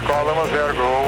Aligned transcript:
decola, 0.00 0.46
Zero, 0.46 0.74
Gol 0.76 1.04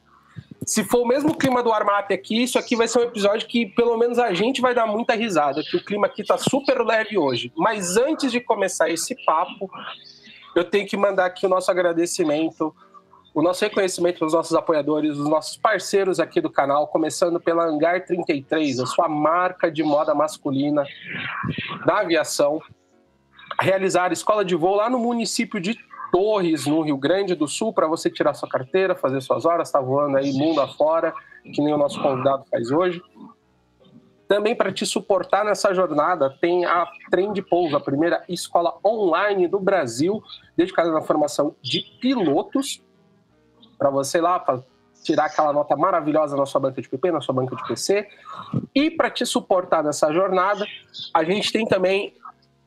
se 0.64 0.84
for 0.84 1.00
o 1.00 1.08
mesmo 1.08 1.36
clima 1.36 1.64
do 1.64 1.74
Armap 1.74 2.12
aqui, 2.12 2.44
isso 2.44 2.60
aqui 2.60 2.76
vai 2.76 2.88
ser 2.88 3.00
um 3.00 3.06
episódio 3.06 3.48
que 3.48 3.66
pelo 3.66 3.98
menos 3.98 4.20
a 4.20 4.32
gente 4.32 4.62
vai 4.62 4.76
dar 4.76 4.86
muita 4.86 5.16
risada, 5.16 5.64
que 5.64 5.78
o 5.78 5.84
clima 5.84 6.06
aqui 6.06 6.24
tá 6.24 6.38
super 6.38 6.86
leve 6.86 7.18
hoje. 7.18 7.52
Mas 7.58 7.98
antes 7.98 8.32
de 8.32 8.40
começar 8.40 8.88
esse 8.88 9.16
papo, 9.26 9.68
eu 10.56 10.64
tenho 10.64 10.88
que 10.88 10.96
mandar 10.96 11.26
aqui 11.26 11.48
o 11.48 11.50
nosso 11.50 11.72
agradecimento, 11.72 12.72
o 13.34 13.42
nosso 13.42 13.64
reconhecimento 13.64 14.24
aos 14.24 14.34
nossos 14.34 14.56
apoiadores, 14.56 15.18
os 15.18 15.30
nossos 15.30 15.56
parceiros 15.56 16.20
aqui 16.20 16.42
do 16.42 16.50
canal, 16.50 16.88
começando 16.88 17.40
pela 17.40 17.66
Hangar 17.66 18.06
33, 18.06 18.80
a 18.80 18.86
sua 18.86 19.08
marca 19.08 19.72
de 19.72 19.84
moda 19.84 20.16
masculina 20.16 20.84
da 21.86 22.00
aviação. 22.00 22.60
Realizar 23.60 24.12
escola 24.12 24.44
de 24.44 24.56
voo 24.56 24.76
lá 24.76 24.90
no 24.90 25.00
município 25.00 25.60
de 25.60 25.78
Torres, 26.12 26.66
no 26.66 26.82
Rio 26.82 26.98
Grande 26.98 27.36
do 27.36 27.48
Sul, 27.48 27.72
para 27.72 27.88
você 27.88 28.10
tirar 28.10 28.34
sua 28.34 28.50
carteira, 28.50 28.96
fazer 28.96 29.22
suas 29.22 29.46
horas, 29.46 29.72
tá 29.72 29.80
voando 29.80 30.18
aí 30.18 30.34
mundo 30.34 30.60
afora, 30.60 31.14
que 31.44 31.62
nem 31.62 31.74
o 31.74 31.78
nosso 31.78 32.02
convidado 32.02 32.46
faz 32.50 32.72
hoje. 32.72 33.02
Também 34.28 34.56
para 34.56 34.72
te 34.72 34.86
suportar 34.86 35.44
nessa 35.44 35.74
jornada, 35.74 36.36
tem 36.42 36.66
a 36.66 36.88
Trem 37.10 37.34
de 37.34 37.42
Pouso, 37.42 37.76
a 37.76 37.80
primeira 37.80 38.24
escola 38.30 38.78
online 38.86 39.48
do 39.48 39.60
Brasil, 39.60 40.22
dedicada 40.56 40.92
na 40.92 41.02
formação 41.02 41.56
de 41.62 41.82
pilotos, 42.00 42.82
para 43.80 43.90
você 43.90 44.20
lá, 44.20 44.38
para 44.38 44.60
tirar 45.04 45.26
aquela 45.26 45.54
nota 45.54 45.76
maravilhosa 45.76 46.36
na 46.36 46.46
sua 46.46 46.60
banca 46.60 46.82
de 46.82 46.90
PP, 46.90 47.12
na 47.12 47.22
sua 47.22 47.34
banca 47.34 47.56
de 47.56 47.66
PC. 47.66 48.08
E 48.76 48.92
para 48.92 49.10
te 49.10 49.26
suportar 49.26 49.82
nessa 49.82 50.14
jornada, 50.14 50.66
a 51.14 51.24
gente 51.24 51.52
tem 51.52 51.66
também 51.66 52.14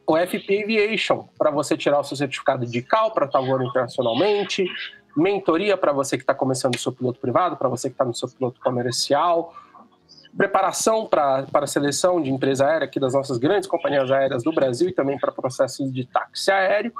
o 0.06 0.16
FP 0.16 0.64
Aviation, 0.64 1.24
para 1.38 1.50
você 1.50 1.76
tirar 1.76 2.00
o 2.00 2.04
seu 2.04 2.16
certificado 2.16 2.66
de 2.66 2.82
CAL 2.82 3.12
para 3.12 3.26
estar 3.26 3.40
voando 3.40 3.64
internacionalmente, 3.64 4.66
mentoria 5.16 5.76
para 5.76 5.92
você 5.92 6.16
que 6.16 6.22
está 6.22 6.34
começando 6.34 6.74
o 6.74 6.78
seu 6.78 6.90
piloto 6.90 7.20
privado, 7.20 7.56
para 7.56 7.68
você 7.68 7.88
que 7.88 7.94
está 7.94 8.04
no 8.04 8.14
seu 8.14 8.28
piloto 8.28 8.60
comercial, 8.60 9.54
preparação 10.36 11.06
para 11.06 11.46
a 11.52 11.66
seleção 11.66 12.22
de 12.22 12.30
empresa 12.30 12.66
aérea 12.66 12.86
aqui 12.86 12.98
das 12.98 13.14
nossas 13.14 13.38
grandes 13.38 13.68
companhias 13.68 14.10
aéreas 14.10 14.42
do 14.42 14.52
Brasil 14.52 14.88
e 14.88 14.92
também 14.92 15.18
para 15.18 15.30
processos 15.30 15.92
de 15.92 16.06
táxi 16.06 16.50
aéreo, 16.50 16.92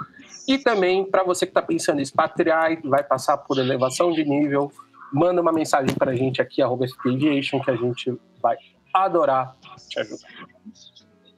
e 0.47 0.59
também 0.59 1.05
para 1.05 1.25
você 1.25 1.47
que 1.47 1.51
está 1.51 1.63
pensando 1.63 2.01
em 2.01 2.03
expatriar 2.03 2.73
e 2.73 2.77
vai 2.89 3.03
passar 3.03 3.39
por 3.39 3.59
elevação 3.59 4.13
de 4.13 4.25
nível, 4.25 4.71
manda 5.13 5.41
uma 5.41 5.53
mensagem 5.53 5.95
para 5.95 6.13
a 6.13 6.15
gente 6.15 6.43
aqui, 6.43 6.61
arroba 6.61 6.87
FP 6.87 7.11
Aviation, 7.11 7.61
que 7.61 7.71
a 7.71 7.77
gente 7.77 8.19
vai 8.41 8.57
adorar 8.93 9.57
te 9.89 10.01
ajudar. 10.01 10.29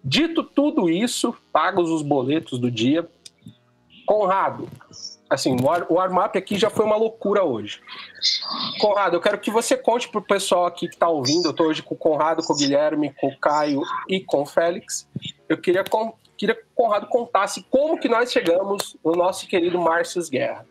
Dito 0.03 0.43
tudo 0.43 0.91
isso, 0.91 1.35
pagos 1.53 1.91
os 1.91 2.03
boletos 2.03 2.59
do 2.59 2.71
dia, 2.71 3.09
Conrado, 4.07 4.69
assim, 5.29 5.57
o 5.89 5.95
warm-up 5.95 6.37
aqui 6.39 6.59
já 6.59 6.71
foi 6.71 6.85
uma 6.85 6.97
loucura 6.97 7.45
hoje. 7.45 7.81
Conrado, 8.81 9.17
eu 9.17 9.21
quero 9.21 9.39
que 9.39 9.51
você 9.51 9.77
conte 9.77 10.09
pro 10.09 10.23
pessoal 10.23 10.67
aqui 10.67 10.89
que 10.89 10.95
está 10.95 11.09
ouvindo, 11.09 11.47
eu 11.47 11.51
estou 11.51 11.67
hoje 11.67 11.83
com 11.83 11.95
o 11.95 11.99
Conrado, 11.99 12.43
com 12.43 12.53
o 12.53 12.57
Guilherme, 12.57 13.15
com 13.21 13.29
o 13.29 13.39
Caio 13.39 13.83
e 14.09 14.21
com 14.21 14.43
o 14.43 14.47
Félix. 14.47 15.09
Eu 15.49 15.59
queria, 15.59 15.85
queria 16.37 16.55
que 16.55 16.63
o 16.63 16.75
Conrado 16.75 17.07
contasse 17.09 17.65
como 17.71 17.99
que 17.99 18.09
nós 18.09 18.31
chegamos 18.31 18.97
no 19.05 19.13
nosso 19.13 19.47
querido 19.47 19.81
Márcio 19.81 20.23
Guerra. 20.31 20.67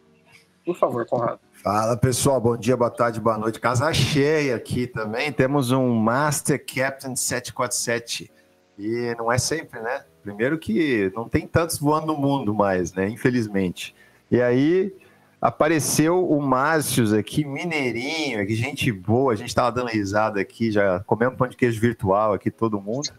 Por 0.65 0.75
favor, 0.75 1.05
Conrado. 1.05 1.39
Fala 1.63 1.97
pessoal, 1.97 2.39
bom 2.39 2.57
dia, 2.57 2.75
boa 2.75 2.89
tarde, 2.89 3.19
boa 3.19 3.37
noite. 3.37 3.59
Casa 3.59 3.91
cheia 3.93 4.55
aqui 4.55 4.87
também. 4.87 5.31
Temos 5.31 5.71
um 5.71 5.93
Master 5.93 6.63
Captain 6.63 7.15
747 7.15 8.31
e 8.77 9.15
não 9.17 9.31
é 9.31 9.37
sempre, 9.37 9.79
né? 9.79 10.03
Primeiro 10.21 10.57
que 10.57 11.11
não 11.15 11.27
tem 11.27 11.47
tantos 11.47 11.77
voando 11.77 12.07
no 12.07 12.17
mundo 12.17 12.53
mais, 12.53 12.93
né? 12.93 13.07
Infelizmente. 13.09 13.95
E 14.33 14.41
aí 14.41 14.91
apareceu 15.39 16.27
o 16.27 16.41
Márcio 16.41 17.15
aqui, 17.15 17.45
mineirinho, 17.45 18.41
aqui, 18.41 18.55
gente 18.55 18.91
boa, 18.91 19.31
a 19.31 19.35
gente 19.35 19.49
estava 19.49 19.71
dando 19.71 19.89
risada 19.89 20.41
aqui, 20.41 20.71
já 20.71 21.01
comemos 21.01 21.37
pão 21.37 21.47
de 21.47 21.55
queijo 21.55 21.79
virtual 21.79 22.33
aqui, 22.33 22.49
todo 22.49 22.81
mundo. 22.81 23.11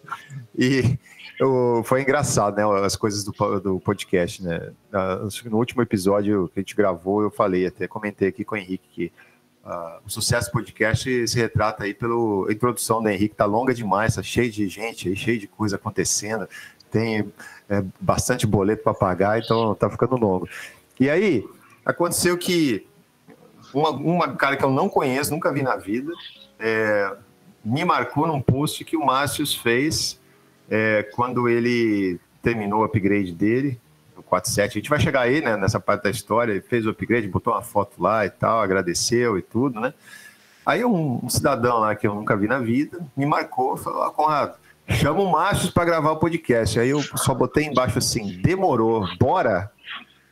E 0.58 0.98
eu, 1.38 1.82
foi 1.84 2.02
engraçado, 2.02 2.56
né? 2.56 2.64
As 2.84 2.96
coisas 2.96 3.22
do, 3.22 3.32
do 3.60 3.78
podcast, 3.78 4.42
né? 4.42 4.72
No 5.44 5.56
último 5.56 5.82
episódio 5.82 6.50
que 6.52 6.58
a 6.58 6.62
gente 6.62 6.74
gravou, 6.74 7.22
eu 7.22 7.30
falei, 7.30 7.64
até 7.64 7.86
comentei 7.86 8.26
aqui 8.26 8.44
com 8.44 8.56
o 8.56 8.58
Henrique 8.58 8.88
que 8.90 9.12
Uh, 9.64 9.96
o 10.04 10.10
Sucesso 10.10 10.52
Podcast 10.52 11.26
se 11.26 11.38
retrata 11.38 11.84
aí 11.84 11.94
pela 11.94 12.52
introdução 12.52 13.02
do 13.02 13.08
Henrique, 13.08 13.34
tá 13.34 13.46
longa 13.46 13.72
demais, 13.72 14.14
tá 14.14 14.22
cheio 14.22 14.50
de 14.50 14.68
gente 14.68 15.08
aí, 15.08 15.16
cheio 15.16 15.40
de 15.40 15.46
coisa 15.46 15.76
acontecendo, 15.76 16.46
tem 16.90 17.32
é, 17.66 17.82
bastante 17.98 18.46
boleto 18.46 18.82
para 18.84 18.92
pagar, 18.92 19.40
então 19.40 19.74
tá 19.74 19.88
ficando 19.88 20.18
longo. 20.18 20.46
E 20.98 21.10
aí, 21.10 21.44
aconteceu 21.84 22.36
que 22.38 22.86
uma, 23.72 23.90
uma 23.90 24.36
cara 24.36 24.56
que 24.56 24.64
eu 24.64 24.70
não 24.70 24.88
conheço, 24.88 25.30
nunca 25.30 25.52
vi 25.52 25.62
na 25.62 25.76
vida, 25.76 26.12
é, 26.58 27.16
me 27.64 27.84
marcou 27.84 28.26
num 28.26 28.40
post 28.40 28.84
que 28.84 28.96
o 28.96 29.04
Márcio 29.04 29.46
fez 29.46 30.20
é, 30.70 31.02
quando 31.14 31.48
ele 31.48 32.18
terminou 32.42 32.80
o 32.80 32.84
upgrade 32.84 33.32
dele, 33.32 33.80
47. 34.22 34.70
A 34.70 34.80
gente 34.80 34.90
vai 34.90 35.00
chegar 35.00 35.22
aí, 35.22 35.40
né, 35.40 35.56
nessa 35.56 35.78
parte 35.78 36.04
da 36.04 36.10
história. 36.10 36.52
Ele 36.52 36.60
fez 36.60 36.86
o 36.86 36.90
upgrade, 36.90 37.28
botou 37.28 37.52
uma 37.52 37.62
foto 37.62 38.02
lá 38.02 38.24
e 38.26 38.30
tal, 38.30 38.60
agradeceu 38.60 39.38
e 39.38 39.42
tudo, 39.42 39.80
né? 39.80 39.94
Aí 40.66 40.84
um, 40.84 41.20
um 41.22 41.28
cidadão 41.28 41.78
lá 41.78 41.94
que 41.94 42.06
eu 42.06 42.14
nunca 42.14 42.36
vi 42.36 42.48
na 42.48 42.58
vida 42.58 42.98
me 43.16 43.26
marcou, 43.26 43.76
falou: 43.76 44.02
ah, 44.02 44.10
Conrado, 44.10 44.54
chama 44.88 45.20
o 45.20 45.30
Machos 45.30 45.70
para 45.70 45.84
gravar 45.84 46.12
o 46.12 46.16
podcast. 46.16 46.80
Aí 46.80 46.88
eu 46.88 47.02
só 47.02 47.34
botei 47.34 47.64
embaixo 47.64 47.98
assim: 47.98 48.40
demorou, 48.40 49.06
bora? 49.18 49.70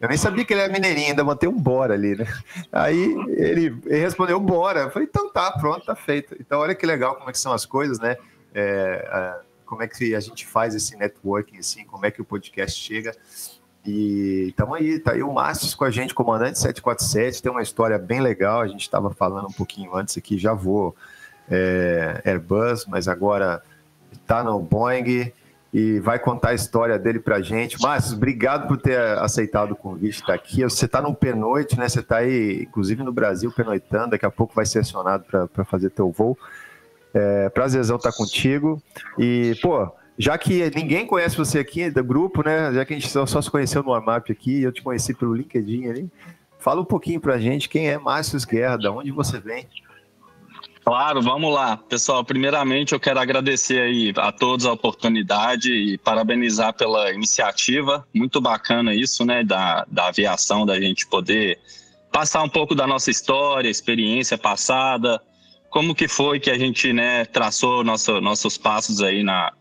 Eu 0.02 0.08
nem 0.08 0.18
sabia 0.18 0.44
que 0.44 0.52
ele 0.52 0.62
era 0.62 0.72
mineirinho, 0.72 1.10
ainda 1.10 1.22
botei 1.22 1.48
um 1.48 1.56
bora 1.56 1.94
ali, 1.94 2.16
né? 2.16 2.26
Aí 2.72 3.14
ele, 3.28 3.80
ele 3.86 4.00
respondeu: 4.00 4.40
bora. 4.40 4.80
Eu 4.80 4.90
falei: 4.90 5.06
então 5.08 5.32
tá, 5.32 5.52
pronto, 5.52 5.86
tá 5.86 5.94
feito. 5.94 6.34
Então 6.40 6.58
olha 6.58 6.74
que 6.74 6.84
legal 6.84 7.14
como 7.14 7.30
é 7.30 7.32
que 7.32 7.38
são 7.38 7.52
as 7.52 7.64
coisas, 7.64 8.00
né? 8.00 8.16
É, 8.52 9.08
é, 9.12 9.40
como 9.64 9.80
é 9.80 9.86
que 9.86 10.12
a 10.12 10.18
gente 10.18 10.44
faz 10.44 10.74
esse 10.74 10.96
networking, 10.96 11.58
assim, 11.58 11.84
como 11.84 12.04
é 12.04 12.10
que 12.10 12.20
o 12.20 12.24
podcast 12.24 12.80
chega. 12.80 13.14
E 13.86 14.48
estamos 14.48 14.76
aí, 14.76 14.98
tá 14.98 15.12
aí 15.12 15.22
o 15.22 15.32
Márcio 15.32 15.76
com 15.76 15.84
a 15.84 15.90
gente, 15.90 16.12
comandante 16.14 16.58
747, 16.58 17.40
tem 17.40 17.52
uma 17.52 17.62
história 17.62 17.96
bem 17.96 18.20
legal, 18.20 18.60
a 18.60 18.66
gente 18.66 18.82
estava 18.82 19.10
falando 19.10 19.48
um 19.48 19.52
pouquinho 19.52 19.94
antes 19.94 20.18
aqui, 20.18 20.36
já 20.36 20.52
vou 20.52 20.96
é, 21.48 22.22
Airbus, 22.24 22.86
mas 22.86 23.06
agora 23.06 23.62
está 24.12 24.42
no 24.42 24.58
Boeing 24.60 25.32
e 25.72 25.98
vai 26.00 26.18
contar 26.18 26.50
a 26.50 26.54
história 26.54 26.98
dele 26.98 27.18
para 27.18 27.40
gente. 27.40 27.80
Márcio, 27.80 28.16
obrigado 28.16 28.68
por 28.68 28.76
ter 28.76 28.98
aceitado 29.18 29.72
o 29.72 29.76
convite, 29.76 30.16
estar 30.16 30.26
tá 30.26 30.34
aqui. 30.34 30.62
Você 30.62 30.84
está 30.84 31.00
no 31.00 31.14
pernoite, 31.14 31.78
né? 31.78 31.88
Você 31.88 32.00
está 32.00 32.18
aí, 32.18 32.62
inclusive 32.62 33.02
no 33.02 33.12
Brasil, 33.12 33.50
pernoitando, 33.50 34.10
daqui 34.10 34.26
a 34.26 34.30
pouco 34.30 34.54
vai 34.54 34.66
ser 34.66 34.80
acionado 34.80 35.24
para 35.24 35.64
fazer 35.64 35.88
teu 35.90 36.10
voo. 36.10 36.36
É, 37.14 37.48
prazerzão 37.48 37.96
estar 37.96 38.10
tá 38.10 38.16
contigo. 38.16 38.82
E, 39.18 39.58
pô, 39.62 39.90
já 40.18 40.36
que 40.36 40.70
ninguém 40.74 41.06
conhece 41.06 41.36
você 41.38 41.58
aqui 41.58 41.90
do 41.90 42.04
grupo, 42.04 42.44
né? 42.44 42.72
Já 42.74 42.84
que 42.84 42.92
a 42.92 42.98
gente 42.98 43.10
só, 43.10 43.24
se 43.24 43.50
conheceu 43.50 43.82
no 43.82 43.94
Armap 43.94 44.30
aqui, 44.30 44.62
eu 44.62 44.72
te 44.72 44.82
conheci 44.82 45.14
pelo 45.14 45.34
LinkedIn 45.34 45.88
ali. 45.88 46.10
Fala 46.58 46.82
um 46.82 46.84
pouquinho 46.84 47.20
pra 47.20 47.38
gente 47.38 47.68
quem 47.68 47.88
é 47.88 47.98
Márcio 47.98 48.38
Guerra, 48.46 48.76
de 48.76 48.88
onde 48.88 49.10
você 49.10 49.40
vem? 49.40 49.66
Claro, 50.84 51.22
vamos 51.22 51.54
lá. 51.54 51.76
Pessoal, 51.76 52.24
primeiramente 52.24 52.92
eu 52.92 52.98
quero 52.98 53.20
agradecer 53.20 53.80
aí 53.80 54.12
a 54.16 54.32
todos 54.32 54.66
a 54.66 54.72
oportunidade 54.72 55.72
e 55.72 55.96
parabenizar 55.96 56.74
pela 56.74 57.12
iniciativa. 57.12 58.06
Muito 58.12 58.40
bacana 58.40 58.92
isso, 58.92 59.24
né, 59.24 59.44
da, 59.44 59.86
da 59.88 60.08
aviação, 60.08 60.66
da 60.66 60.80
gente 60.80 61.06
poder 61.06 61.58
passar 62.10 62.42
um 62.42 62.48
pouco 62.48 62.74
da 62.74 62.86
nossa 62.86 63.10
história, 63.10 63.68
experiência 63.68 64.36
passada, 64.36 65.22
como 65.70 65.94
que 65.94 66.08
foi 66.08 66.40
que 66.40 66.50
a 66.50 66.58
gente, 66.58 66.92
né, 66.92 67.24
traçou 67.24 67.84
nosso, 67.84 68.20
nossos 68.20 68.58
passos 68.58 69.00
aí 69.00 69.22
na, 69.22 69.52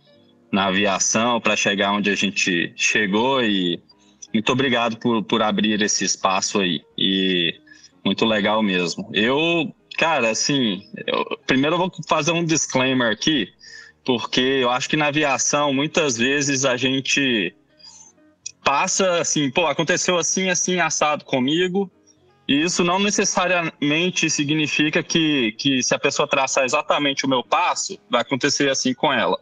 na 0.52 0.66
aviação 0.66 1.40
para 1.40 1.56
chegar 1.56 1.94
onde 1.94 2.10
a 2.10 2.16
gente 2.16 2.74
chegou 2.76 3.44
e 3.44 3.80
muito 4.34 4.52
obrigado 4.52 4.98
por, 4.98 5.24
por 5.24 5.42
abrir 5.44 5.82
esse 5.82 6.04
espaço 6.04 6.60
aí 6.60 6.82
e 6.98 7.54
muito 8.04 8.26
legal 8.26 8.62
mesmo. 8.64 9.10
Eu, 9.14 9.74
cara, 9.98 10.30
assim, 10.30 10.84
eu, 11.08 11.38
primeiro 11.46 11.76
eu 11.76 11.80
vou 11.80 11.92
fazer 12.08 12.32
um 12.32 12.44
disclaimer 12.44 13.12
aqui, 13.12 13.48
porque 14.06 14.42
eu 14.42 14.70
acho 14.70 14.90
que 14.90 14.98
na 14.98 15.08
aviação 15.08 15.74
muitas 15.74 16.18
vezes 16.18 16.66
a 16.66 16.76
gente 16.78 17.54
passa 18.64 19.20
assim, 19.20 19.50
pô, 19.50 19.68
aconteceu 19.68 20.18
assim, 20.18 20.50
assim, 20.50 20.80
assado 20.80 21.26
comigo, 21.26 21.92
e 22.48 22.64
isso 22.64 22.84
não 22.84 23.00
necessariamente 23.00 24.30
significa 24.30 25.02
que, 25.02 25.54
que 25.54 25.82
se 25.82 25.96
a 25.96 26.00
pessoa 26.00 26.28
traçar 26.28 26.66
exatamente 26.66 27.26
o 27.26 27.30
meu 27.30 27.44
passo, 27.44 27.98
vai 28.10 28.22
acontecer 28.22 28.70
assim 28.70 28.94
com 28.94 29.14
ela. 29.14 29.40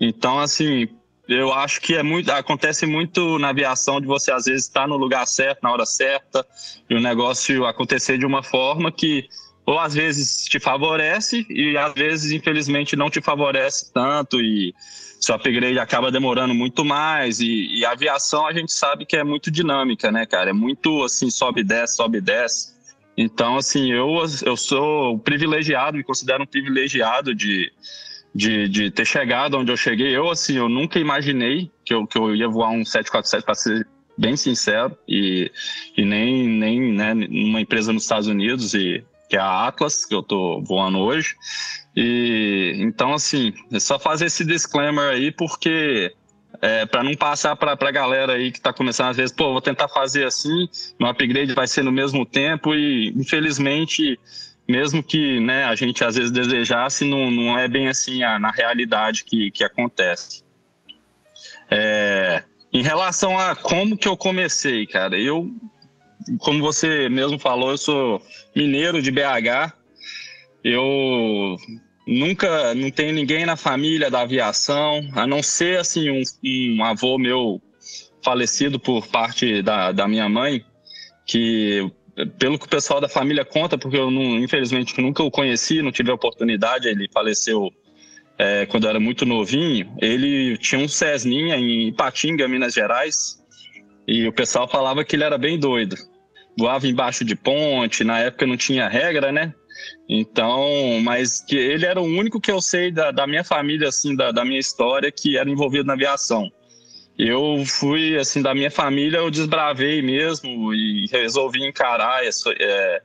Então, 0.00 0.38
assim, 0.38 0.88
eu 1.28 1.52
acho 1.52 1.80
que 1.80 1.94
é 1.94 2.02
muito, 2.02 2.30
acontece 2.30 2.86
muito 2.86 3.38
na 3.38 3.48
aviação 3.48 4.00
de 4.00 4.06
você 4.06 4.30
às 4.30 4.44
vezes 4.44 4.66
estar 4.66 4.86
no 4.86 4.96
lugar 4.96 5.26
certo, 5.26 5.62
na 5.62 5.72
hora 5.72 5.84
certa, 5.84 6.46
e 6.88 6.94
o 6.94 7.00
negócio 7.00 7.66
acontecer 7.66 8.16
de 8.18 8.26
uma 8.26 8.42
forma 8.42 8.92
que 8.92 9.28
ou 9.66 9.80
às 9.80 9.94
vezes 9.94 10.44
te 10.44 10.60
favorece 10.60 11.44
e 11.50 11.76
às 11.76 11.92
vezes, 11.92 12.30
infelizmente, 12.30 12.94
não 12.94 13.10
te 13.10 13.20
favorece 13.20 13.92
tanto 13.92 14.40
e 14.40 14.72
seu 15.20 15.34
upgrade 15.34 15.78
acaba 15.80 16.12
demorando 16.12 16.54
muito 16.54 16.84
mais. 16.84 17.40
E, 17.40 17.78
e, 17.78 17.84
a 17.84 17.90
aviação 17.90 18.46
a 18.46 18.52
gente 18.52 18.72
sabe 18.72 19.04
que 19.04 19.16
é 19.16 19.24
muito 19.24 19.50
dinâmica, 19.50 20.12
né, 20.12 20.24
cara? 20.24 20.50
É 20.50 20.52
muito 20.52 21.02
assim, 21.02 21.30
sobe 21.30 21.62
e 21.62 21.64
desce, 21.64 21.96
sobe 21.96 22.18
e 22.18 22.20
desce. 22.20 22.76
Então, 23.16 23.56
assim, 23.56 23.90
eu, 23.90 24.22
eu 24.44 24.56
sou 24.56 25.18
privilegiado, 25.18 25.96
me 25.96 26.04
considero 26.04 26.44
um 26.44 26.46
privilegiado 26.46 27.34
de, 27.34 27.72
de, 28.32 28.68
de 28.68 28.90
ter 28.90 29.04
chegado 29.04 29.58
onde 29.58 29.72
eu 29.72 29.76
cheguei. 29.76 30.14
Eu, 30.14 30.30
assim, 30.30 30.56
eu 30.56 30.68
nunca 30.68 31.00
imaginei 31.00 31.72
que 31.84 31.92
eu, 31.92 32.06
que 32.06 32.16
eu 32.16 32.36
ia 32.36 32.48
voar 32.48 32.70
um 32.70 32.84
747 32.84 33.44
para 33.44 33.54
ser 33.54 33.88
bem 34.16 34.36
sincero 34.36 34.96
e, 35.08 35.50
e 35.96 36.04
nem, 36.04 36.46
nem 36.46 36.92
né, 36.92 37.14
numa 37.14 37.60
empresa 37.60 37.92
nos 37.92 38.04
Estados 38.04 38.28
Unidos 38.28 38.74
e 38.74 39.02
que 39.28 39.36
é 39.36 39.40
a 39.40 39.66
Atlas, 39.66 40.04
que 40.04 40.14
eu 40.14 40.22
tô 40.22 40.60
voando 40.62 40.98
hoje. 40.98 41.34
E 41.94 42.74
então, 42.78 43.14
assim, 43.14 43.52
é 43.72 43.80
só 43.80 43.98
fazer 43.98 44.26
esse 44.26 44.44
disclaimer 44.44 45.10
aí, 45.10 45.32
porque 45.32 46.12
é, 46.60 46.86
para 46.86 47.02
não 47.02 47.14
passar 47.14 47.56
para 47.56 47.72
a 47.72 47.90
galera 47.90 48.34
aí 48.34 48.50
que 48.50 48.58
está 48.58 48.72
começando 48.72 49.10
às 49.10 49.16
vezes, 49.16 49.34
pô, 49.34 49.52
vou 49.52 49.60
tentar 49.60 49.88
fazer 49.88 50.26
assim, 50.26 50.68
meu 50.98 51.08
upgrade 51.08 51.54
vai 51.54 51.66
ser 51.66 51.82
no 51.82 51.92
mesmo 51.92 52.24
tempo 52.24 52.74
e 52.74 53.08
infelizmente, 53.16 54.18
mesmo 54.68 55.02
que 55.02 55.40
né, 55.40 55.64
a 55.64 55.74
gente 55.74 56.04
às 56.04 56.16
vezes 56.16 56.30
desejasse, 56.30 57.04
não, 57.04 57.30
não 57.30 57.58
é 57.58 57.68
bem 57.68 57.88
assim 57.88 58.22
a, 58.22 58.38
na 58.38 58.50
realidade 58.50 59.24
que, 59.24 59.50
que 59.50 59.64
acontece. 59.64 60.44
É, 61.70 62.44
em 62.72 62.82
relação 62.82 63.38
a 63.38 63.56
como 63.56 63.96
que 63.96 64.08
eu 64.08 64.16
comecei, 64.16 64.86
cara, 64.86 65.18
eu 65.18 65.50
como 66.38 66.60
você 66.60 67.08
mesmo 67.08 67.38
falou, 67.38 67.70
eu 67.70 67.78
sou 67.78 68.22
mineiro 68.54 69.00
de 69.00 69.10
BH. 69.10 69.72
Eu 70.64 71.56
nunca, 72.06 72.74
não 72.74 72.90
tenho 72.90 73.12
ninguém 73.12 73.46
na 73.46 73.56
família 73.56 74.10
da 74.10 74.22
aviação, 74.22 75.00
a 75.14 75.26
não 75.26 75.42
ser 75.42 75.78
assim 75.78 76.10
um, 76.10 76.22
um 76.44 76.84
avô 76.84 77.18
meu 77.18 77.60
falecido 78.24 78.78
por 78.78 79.06
parte 79.06 79.62
da, 79.62 79.92
da 79.92 80.08
minha 80.08 80.28
mãe, 80.28 80.64
que 81.24 81.88
pelo 82.38 82.58
que 82.58 82.64
o 82.64 82.68
pessoal 82.68 83.00
da 83.00 83.08
família 83.08 83.44
conta, 83.44 83.76
porque 83.76 83.96
eu 83.96 84.10
não, 84.10 84.38
infelizmente 84.38 85.00
nunca 85.00 85.22
o 85.22 85.30
conheci, 85.30 85.82
não 85.82 85.92
tive 85.92 86.10
a 86.10 86.14
oportunidade, 86.14 86.88
ele 86.88 87.08
faleceu 87.12 87.70
é, 88.38 88.64
quando 88.66 88.84
eu 88.84 88.90
era 88.90 88.98
muito 88.98 89.26
novinho. 89.26 89.94
Ele 90.00 90.56
tinha 90.56 90.80
um 90.80 90.88
Cessninha 90.88 91.56
em 91.56 91.88
Ipatinga, 91.88 92.48
Minas 92.48 92.72
Gerais, 92.72 93.38
e 94.08 94.26
o 94.26 94.32
pessoal 94.32 94.66
falava 94.66 95.04
que 95.04 95.14
ele 95.14 95.24
era 95.24 95.36
bem 95.36 95.58
doido 95.58 95.96
voava 96.58 96.86
embaixo 96.86 97.24
de 97.24 97.36
ponte, 97.36 98.04
na 98.04 98.18
época 98.20 98.46
não 98.46 98.56
tinha 98.56 98.88
regra, 98.88 99.30
né? 99.30 99.54
Então, 100.08 101.00
mas 101.02 101.40
que 101.40 101.56
ele 101.56 101.84
era 101.84 102.00
o 102.00 102.04
único 102.04 102.40
que 102.40 102.50
eu 102.50 102.60
sei 102.60 102.90
da, 102.90 103.10
da 103.10 103.26
minha 103.26 103.44
família, 103.44 103.88
assim, 103.88 104.14
da, 104.14 104.30
da 104.32 104.44
minha 104.44 104.60
história, 104.60 105.12
que 105.12 105.36
era 105.36 105.50
envolvido 105.50 105.84
na 105.84 105.92
aviação. 105.92 106.50
Eu 107.18 107.64
fui, 107.66 108.16
assim, 108.16 108.42
da 108.42 108.54
minha 108.54 108.70
família, 108.70 109.18
eu 109.18 109.30
desbravei 109.30 110.02
mesmo 110.02 110.72
e 110.72 111.06
resolvi 111.10 111.66
encarar 111.66 112.24
essa, 112.24 112.50
é, 112.58 113.02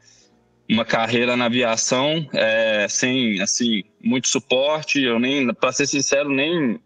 uma 0.69 0.85
carreira 0.85 1.35
na 1.35 1.45
aviação 1.45 2.27
é, 2.33 2.87
sem, 2.89 3.41
assim, 3.41 3.83
muito 4.01 4.27
suporte. 4.27 5.01
Eu 5.01 5.19
nem, 5.19 5.53
para 5.53 5.71
ser 5.71 5.87
sincero, 5.87 6.29
nem 6.29 6.79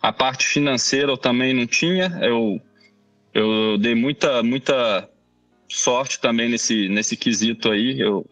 a 0.00 0.12
parte 0.12 0.46
financeira 0.46 1.10
eu 1.10 1.16
também 1.16 1.52
não 1.52 1.66
tinha. 1.66 2.18
Eu, 2.22 2.60
eu 3.34 3.78
dei 3.78 3.94
muita, 3.94 4.42
muita 4.42 5.08
sorte 5.68 6.20
também 6.20 6.48
nesse, 6.48 6.88
nesse 6.88 7.16
quesito 7.16 7.70
aí. 7.70 8.00
Eu 8.00 8.26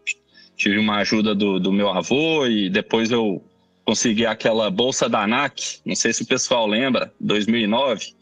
tive 0.56 0.78
uma 0.78 0.96
ajuda 0.96 1.34
do, 1.34 1.60
do 1.60 1.72
meu 1.72 1.88
avô 1.88 2.46
e 2.46 2.68
depois 2.70 3.10
eu 3.10 3.42
consegui 3.84 4.26
aquela 4.26 4.70
bolsa 4.70 5.08
da 5.08 5.22
ANAC, 5.22 5.78
não 5.84 5.94
sei 5.94 6.12
se 6.12 6.22
o 6.22 6.26
pessoal 6.26 6.66
lembra, 6.66 7.12
2009. 7.20 8.14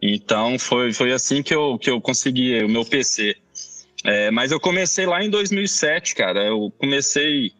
Então 0.00 0.58
foi, 0.58 0.92
foi 0.92 1.12
assim 1.12 1.42
que 1.42 1.54
eu, 1.54 1.78
que 1.78 1.90
eu 1.90 2.00
consegui 2.00 2.62
o 2.64 2.68
meu 2.68 2.84
PC. 2.84 3.36
É, 4.04 4.30
mas 4.30 4.50
eu 4.50 4.58
comecei 4.58 5.06
lá 5.06 5.22
em 5.22 5.30
2007, 5.30 6.14
cara. 6.14 6.44
Eu 6.44 6.72
comecei 6.78 7.52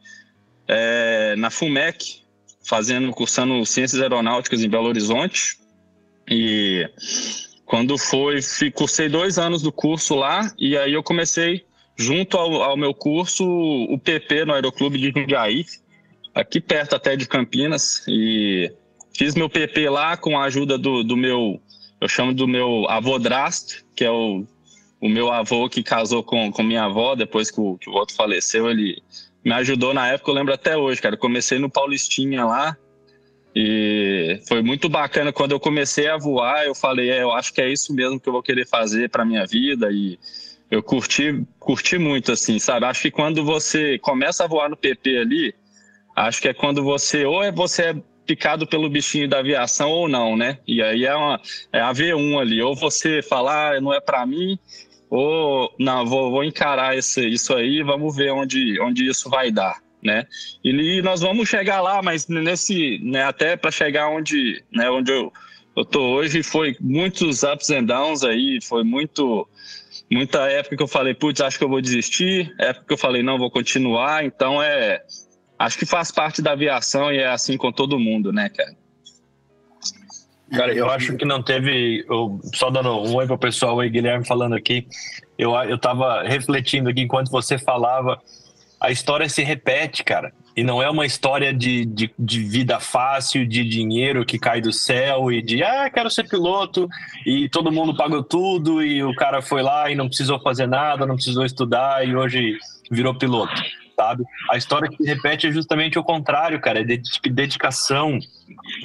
é, 0.66 1.36
na 1.36 1.50
FUMEC, 1.50 2.22
fazendo, 2.64 3.12
cursando 3.12 3.64
Ciências 3.64 4.00
Aeronáuticas 4.00 4.62
em 4.62 4.68
Belo 4.68 4.88
Horizonte. 4.88 5.58
E 6.28 6.88
quando 7.72 7.96
foi, 7.96 8.38
cursei 8.74 9.08
dois 9.08 9.38
anos 9.38 9.62
do 9.62 9.72
curso 9.72 10.14
lá 10.14 10.52
e 10.58 10.76
aí 10.76 10.92
eu 10.92 11.02
comecei 11.02 11.64
junto 11.96 12.36
ao, 12.36 12.62
ao 12.62 12.76
meu 12.76 12.92
curso 12.92 13.46
o 13.46 13.98
PP 13.98 14.44
no 14.44 14.52
Aeroclube 14.52 14.98
de 14.98 15.10
Jundiaí, 15.10 15.64
aqui 16.34 16.60
perto 16.60 16.94
até 16.94 17.16
de 17.16 17.26
Campinas 17.26 18.04
e 18.06 18.70
fiz 19.16 19.34
meu 19.34 19.48
PP 19.48 19.88
lá 19.88 20.18
com 20.18 20.38
a 20.38 20.44
ajuda 20.44 20.76
do, 20.76 21.02
do 21.02 21.16
meu, 21.16 21.62
eu 21.98 22.08
chamo 22.10 22.34
do 22.34 22.46
meu 22.46 22.86
avô 22.90 23.18
Drast, 23.18 23.82
que 23.96 24.04
é 24.04 24.10
o, 24.10 24.44
o 25.00 25.08
meu 25.08 25.32
avô 25.32 25.66
que 25.66 25.82
casou 25.82 26.22
com, 26.22 26.52
com 26.52 26.62
minha 26.62 26.84
avó 26.84 27.14
depois 27.14 27.50
que 27.50 27.58
o, 27.58 27.78
que 27.78 27.88
o 27.88 27.94
outro 27.94 28.14
faleceu, 28.14 28.70
ele 28.70 29.02
me 29.42 29.52
ajudou 29.52 29.94
na 29.94 30.08
época, 30.08 30.30
eu 30.30 30.34
lembro 30.34 30.52
até 30.52 30.76
hoje, 30.76 31.00
cara. 31.00 31.16
comecei 31.16 31.58
no 31.58 31.70
Paulistinha 31.70 32.44
lá, 32.44 32.76
e 33.54 34.40
foi 34.48 34.62
muito 34.62 34.88
bacana 34.88 35.32
quando 35.32 35.52
eu 35.52 35.60
comecei 35.60 36.08
a 36.08 36.16
voar, 36.16 36.64
eu 36.64 36.74
falei, 36.74 37.10
é, 37.10 37.22
eu 37.22 37.32
acho 37.32 37.52
que 37.52 37.60
é 37.60 37.70
isso 37.70 37.94
mesmo 37.94 38.18
que 38.18 38.28
eu 38.28 38.32
vou 38.32 38.42
querer 38.42 38.66
fazer 38.66 39.10
para 39.10 39.24
minha 39.24 39.46
vida 39.46 39.90
e 39.90 40.18
eu 40.70 40.82
curti, 40.82 41.44
curti 41.58 41.98
muito 41.98 42.32
assim, 42.32 42.58
sabe? 42.58 42.86
Acho 42.86 43.02
que 43.02 43.10
quando 43.10 43.44
você 43.44 43.98
começa 43.98 44.44
a 44.44 44.46
voar 44.46 44.70
no 44.70 44.76
PP 44.76 45.18
ali, 45.18 45.54
acho 46.16 46.40
que 46.40 46.48
é 46.48 46.54
quando 46.54 46.82
você 46.82 47.26
ou 47.26 47.42
é 47.42 47.52
você 47.52 47.82
é 47.82 47.96
picado 48.24 48.66
pelo 48.66 48.88
bichinho 48.88 49.28
da 49.28 49.40
aviação 49.40 49.90
ou 49.90 50.08
não, 50.08 50.34
né? 50.34 50.58
E 50.66 50.82
aí 50.82 51.04
é 51.04 51.14
uma 51.14 51.38
é 51.70 51.80
a 51.80 51.92
V1 51.92 52.40
ali, 52.40 52.62
ou 52.62 52.74
você 52.74 53.20
falar, 53.20 53.76
ah, 53.76 53.80
não 53.82 53.92
é 53.92 54.00
para 54.00 54.24
mim, 54.24 54.58
ou 55.10 55.70
não, 55.78 56.06
vou, 56.06 56.30
vou 56.30 56.42
encarar 56.42 56.96
esse, 56.96 57.28
isso 57.28 57.54
aí, 57.54 57.82
vamos 57.82 58.16
ver 58.16 58.32
onde 58.32 58.80
onde 58.80 59.06
isso 59.06 59.28
vai 59.28 59.50
dar 59.50 59.81
né? 60.02 60.26
E 60.64 61.00
nós 61.02 61.20
vamos 61.20 61.48
chegar 61.48 61.80
lá, 61.80 62.02
mas 62.02 62.26
nesse, 62.26 62.98
né, 62.98 63.22
até 63.22 63.56
para 63.56 63.70
chegar 63.70 64.08
onde, 64.08 64.62
né, 64.72 64.90
onde 64.90 65.12
eu, 65.12 65.32
eu 65.76 65.84
tô 65.84 66.00
hoje, 66.14 66.42
foi 66.42 66.76
muitos 66.80 67.42
ups 67.42 67.70
and 67.70 67.84
downs 67.84 68.24
aí, 68.24 68.58
foi 68.62 68.82
muito 68.82 69.48
muita 70.10 70.40
época 70.50 70.76
que 70.76 70.82
eu 70.82 70.88
falei, 70.88 71.14
putz, 71.14 71.40
acho 71.40 71.56
que 71.56 71.64
eu 71.64 71.68
vou 71.68 71.80
desistir, 71.80 72.54
época 72.58 72.86
que 72.86 72.92
eu 72.92 72.98
falei, 72.98 73.22
não, 73.22 73.38
vou 73.38 73.50
continuar, 73.50 74.24
então 74.24 74.62
é 74.62 75.00
acho 75.58 75.78
que 75.78 75.86
faz 75.86 76.10
parte 76.10 76.42
da 76.42 76.52
aviação 76.52 77.12
e 77.12 77.18
é 77.18 77.28
assim 77.28 77.56
com 77.56 77.72
todo 77.72 77.98
mundo, 77.98 78.32
né, 78.32 78.50
cara? 78.50 78.74
Cara, 80.52 80.74
eu 80.74 80.90
acho 80.90 81.16
que 81.16 81.24
não 81.24 81.42
teve. 81.42 82.04
Eu, 82.06 82.38
só 82.54 82.68
dando 82.68 82.90
um 82.90 83.14
oi 83.14 83.26
pro 83.26 83.38
pessoal 83.38 83.80
aí, 83.80 83.88
Guilherme 83.88 84.26
falando 84.26 84.54
aqui. 84.54 84.86
Eu, 85.38 85.54
eu 85.54 85.78
tava 85.78 86.22
refletindo 86.24 86.90
aqui 86.90 87.00
enquanto 87.00 87.30
você 87.30 87.56
falava 87.56 88.20
a 88.82 88.90
história 88.90 89.28
se 89.28 89.44
repete, 89.44 90.02
cara. 90.02 90.32
E 90.56 90.64
não 90.64 90.82
é 90.82 90.90
uma 90.90 91.06
história 91.06 91.54
de, 91.54 91.86
de, 91.86 92.12
de, 92.18 92.42
vida 92.42 92.80
fácil, 92.80 93.46
de 93.46 93.64
dinheiro 93.64 94.26
que 94.26 94.40
cai 94.40 94.60
do 94.60 94.72
céu 94.72 95.30
e 95.30 95.40
de, 95.40 95.62
ah, 95.62 95.88
quero 95.88 96.10
ser 96.10 96.28
piloto 96.28 96.88
e 97.24 97.48
todo 97.48 97.70
mundo 97.70 97.96
pagou 97.96 98.24
tudo 98.24 98.82
e 98.82 99.02
o 99.04 99.14
cara 99.14 99.40
foi 99.40 99.62
lá 99.62 99.88
e 99.88 99.94
não 99.94 100.08
precisou 100.08 100.40
fazer 100.40 100.66
nada, 100.66 101.06
não 101.06 101.14
precisou 101.14 101.44
estudar 101.44 102.06
e 102.06 102.14
hoje 102.16 102.58
virou 102.90 103.14
piloto, 103.14 103.54
sabe? 103.96 104.24
A 104.50 104.56
história 104.56 104.90
que 104.90 104.96
se 104.96 105.08
repete 105.08 105.46
é 105.46 105.52
justamente 105.52 105.96
o 105.96 106.04
contrário, 106.04 106.60
cara. 106.60 106.80
É 106.80 106.84
de 106.84 107.00
dedicação, 107.30 108.18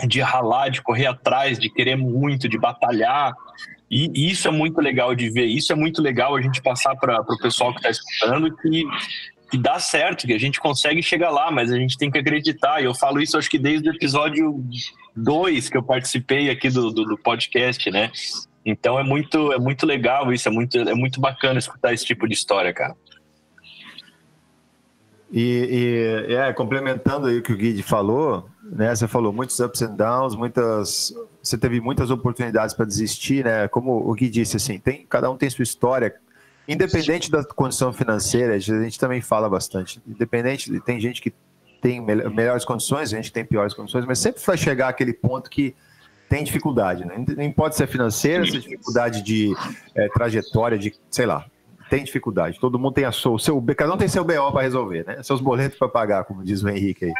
de 0.07 0.21
ralar, 0.21 0.69
de 0.69 0.81
correr 0.83 1.07
atrás, 1.07 1.57
de 1.57 1.69
querer 1.71 1.95
muito, 1.95 2.47
de 2.47 2.57
batalhar. 2.57 3.33
E 3.89 4.29
isso 4.29 4.47
é 4.47 4.51
muito 4.51 4.79
legal 4.79 5.15
de 5.15 5.29
ver, 5.29 5.45
isso 5.45 5.71
é 5.73 5.75
muito 5.75 6.01
legal 6.01 6.35
a 6.35 6.41
gente 6.41 6.61
passar 6.61 6.95
para 6.95 7.21
o 7.21 7.37
pessoal 7.39 7.71
que 7.71 7.79
está 7.79 7.89
escutando 7.89 8.55
que 8.57 8.83
que 9.49 9.57
dá 9.57 9.79
certo, 9.79 10.27
que 10.27 10.33
a 10.33 10.39
gente 10.39 10.59
consegue 10.59 11.01
chegar 11.01 11.29
lá, 11.29 11.49
mas 11.49 11.71
a 11.71 11.77
gente 11.77 11.97
tem 11.97 12.11
que 12.11 12.17
acreditar. 12.17 12.81
E 12.81 12.85
eu 12.85 12.93
falo 12.93 13.21
isso, 13.21 13.37
acho 13.37 13.49
que 13.49 13.57
desde 13.57 13.89
o 13.89 13.93
episódio 13.93 14.63
2 15.15 15.69
que 15.69 15.77
eu 15.77 15.83
participei 15.83 16.49
aqui 16.49 16.69
do, 16.69 16.91
do, 16.91 17.05
do, 17.05 17.17
podcast, 17.17 17.89
né? 17.89 18.11
Então 18.65 18.99
é 18.99 19.03
muito, 19.03 19.53
é 19.53 19.57
muito 19.57 19.85
legal 19.85 20.31
isso, 20.33 20.47
é 20.47 20.51
muito, 20.51 20.77
é 20.77 20.93
muito 20.93 21.21
bacana 21.21 21.59
escutar 21.59 21.93
esse 21.93 22.05
tipo 22.05 22.27
de 22.27 22.33
história, 22.33 22.73
cara. 22.73 22.95
E, 25.31 26.27
e 26.29 26.33
é, 26.35 26.53
complementando 26.53 27.27
aí 27.27 27.39
o 27.39 27.43
que 27.43 27.51
o 27.51 27.57
Guide 27.57 27.83
falou, 27.83 28.49
né? 28.63 28.95
Você 28.95 29.07
falou 29.07 29.33
muitos 29.33 29.59
ups 29.59 29.81
and 29.81 29.95
downs, 29.95 30.35
muitas. 30.35 31.13
Você 31.41 31.57
teve 31.57 31.81
muitas 31.81 32.09
oportunidades 32.11 32.73
para 32.73 32.85
desistir, 32.85 33.43
né? 33.43 33.67
Como 33.67 34.09
o 34.09 34.13
Gui 34.13 34.29
disse, 34.29 34.57
assim, 34.57 34.79
tem, 34.79 35.05
cada 35.05 35.29
um 35.29 35.37
tem 35.37 35.49
sua 35.49 35.63
história, 35.63 36.15
Independente 36.67 37.31
da 37.31 37.43
condição 37.43 37.93
financeira, 37.93 38.55
a 38.55 38.59
gente 38.59 38.99
também 38.99 39.21
fala 39.21 39.49
bastante. 39.49 40.01
Independente, 40.05 40.79
tem 40.81 40.99
gente 40.99 41.21
que 41.21 41.33
tem 41.81 42.01
melhores 42.01 42.65
condições, 42.65 43.09
gente 43.09 43.25
que 43.25 43.33
tem 43.33 43.45
piores 43.45 43.73
condições, 43.73 44.05
mas 44.05 44.19
sempre 44.19 44.41
vai 44.45 44.57
chegar 44.57 44.89
aquele 44.89 45.13
ponto 45.13 45.49
que 45.49 45.75
tem 46.29 46.43
dificuldade, 46.43 47.05
né? 47.05 47.23
Nem 47.37 47.51
pode 47.51 47.75
ser 47.75 47.87
financeira, 47.87 48.45
ser 48.45 48.59
dificuldade 48.59 49.21
de 49.21 49.53
é, 49.95 50.09
trajetória, 50.09 50.77
de, 50.77 50.93
sei 51.09 51.25
lá, 51.25 51.45
tem 51.89 52.03
dificuldade. 52.03 52.59
Todo 52.59 52.77
mundo 52.77 52.93
tem 52.93 53.05
a 53.05 53.11
sua, 53.11 53.33
o 53.33 53.39
seu, 53.39 53.61
cada 53.75 53.93
um 53.93 53.97
tem 53.97 54.07
seu 54.07 54.25
BO 54.25 54.51
para 54.51 54.63
resolver, 54.63 55.05
né? 55.05 55.23
Seus 55.23 55.39
boletos 55.39 55.77
para 55.77 55.87
pagar, 55.87 56.25
como 56.25 56.43
diz 56.43 56.61
o 56.63 56.69
Henrique 56.69 57.05
aí. 57.05 57.13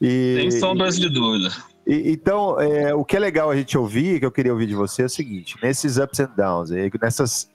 E, 0.00 0.36
Sem 0.40 0.50
sombras 0.52 0.98
de 0.98 1.08
dúvida. 1.08 1.50
E, 1.86 2.10
então, 2.10 2.58
é, 2.58 2.94
o 2.94 3.04
que 3.04 3.16
é 3.16 3.20
legal 3.20 3.50
a 3.50 3.56
gente 3.56 3.76
ouvir, 3.76 4.18
que 4.20 4.26
eu 4.26 4.32
queria 4.32 4.52
ouvir 4.52 4.66
de 4.66 4.74
você, 4.74 5.02
é 5.02 5.06
o 5.06 5.10
seguinte: 5.10 5.56
nesses 5.62 5.98
ups 5.98 6.20
and 6.20 6.32
downs, 6.36 6.70
nessas 7.00 7.50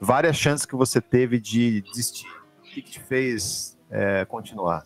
várias 0.00 0.36
chances 0.36 0.66
que 0.66 0.74
você 0.74 1.00
teve 1.00 1.38
de 1.38 1.80
desistir, 1.82 2.28
o 2.60 2.62
que, 2.62 2.82
que 2.82 2.90
te 2.92 3.00
fez 3.00 3.76
é, 3.90 4.24
continuar? 4.24 4.84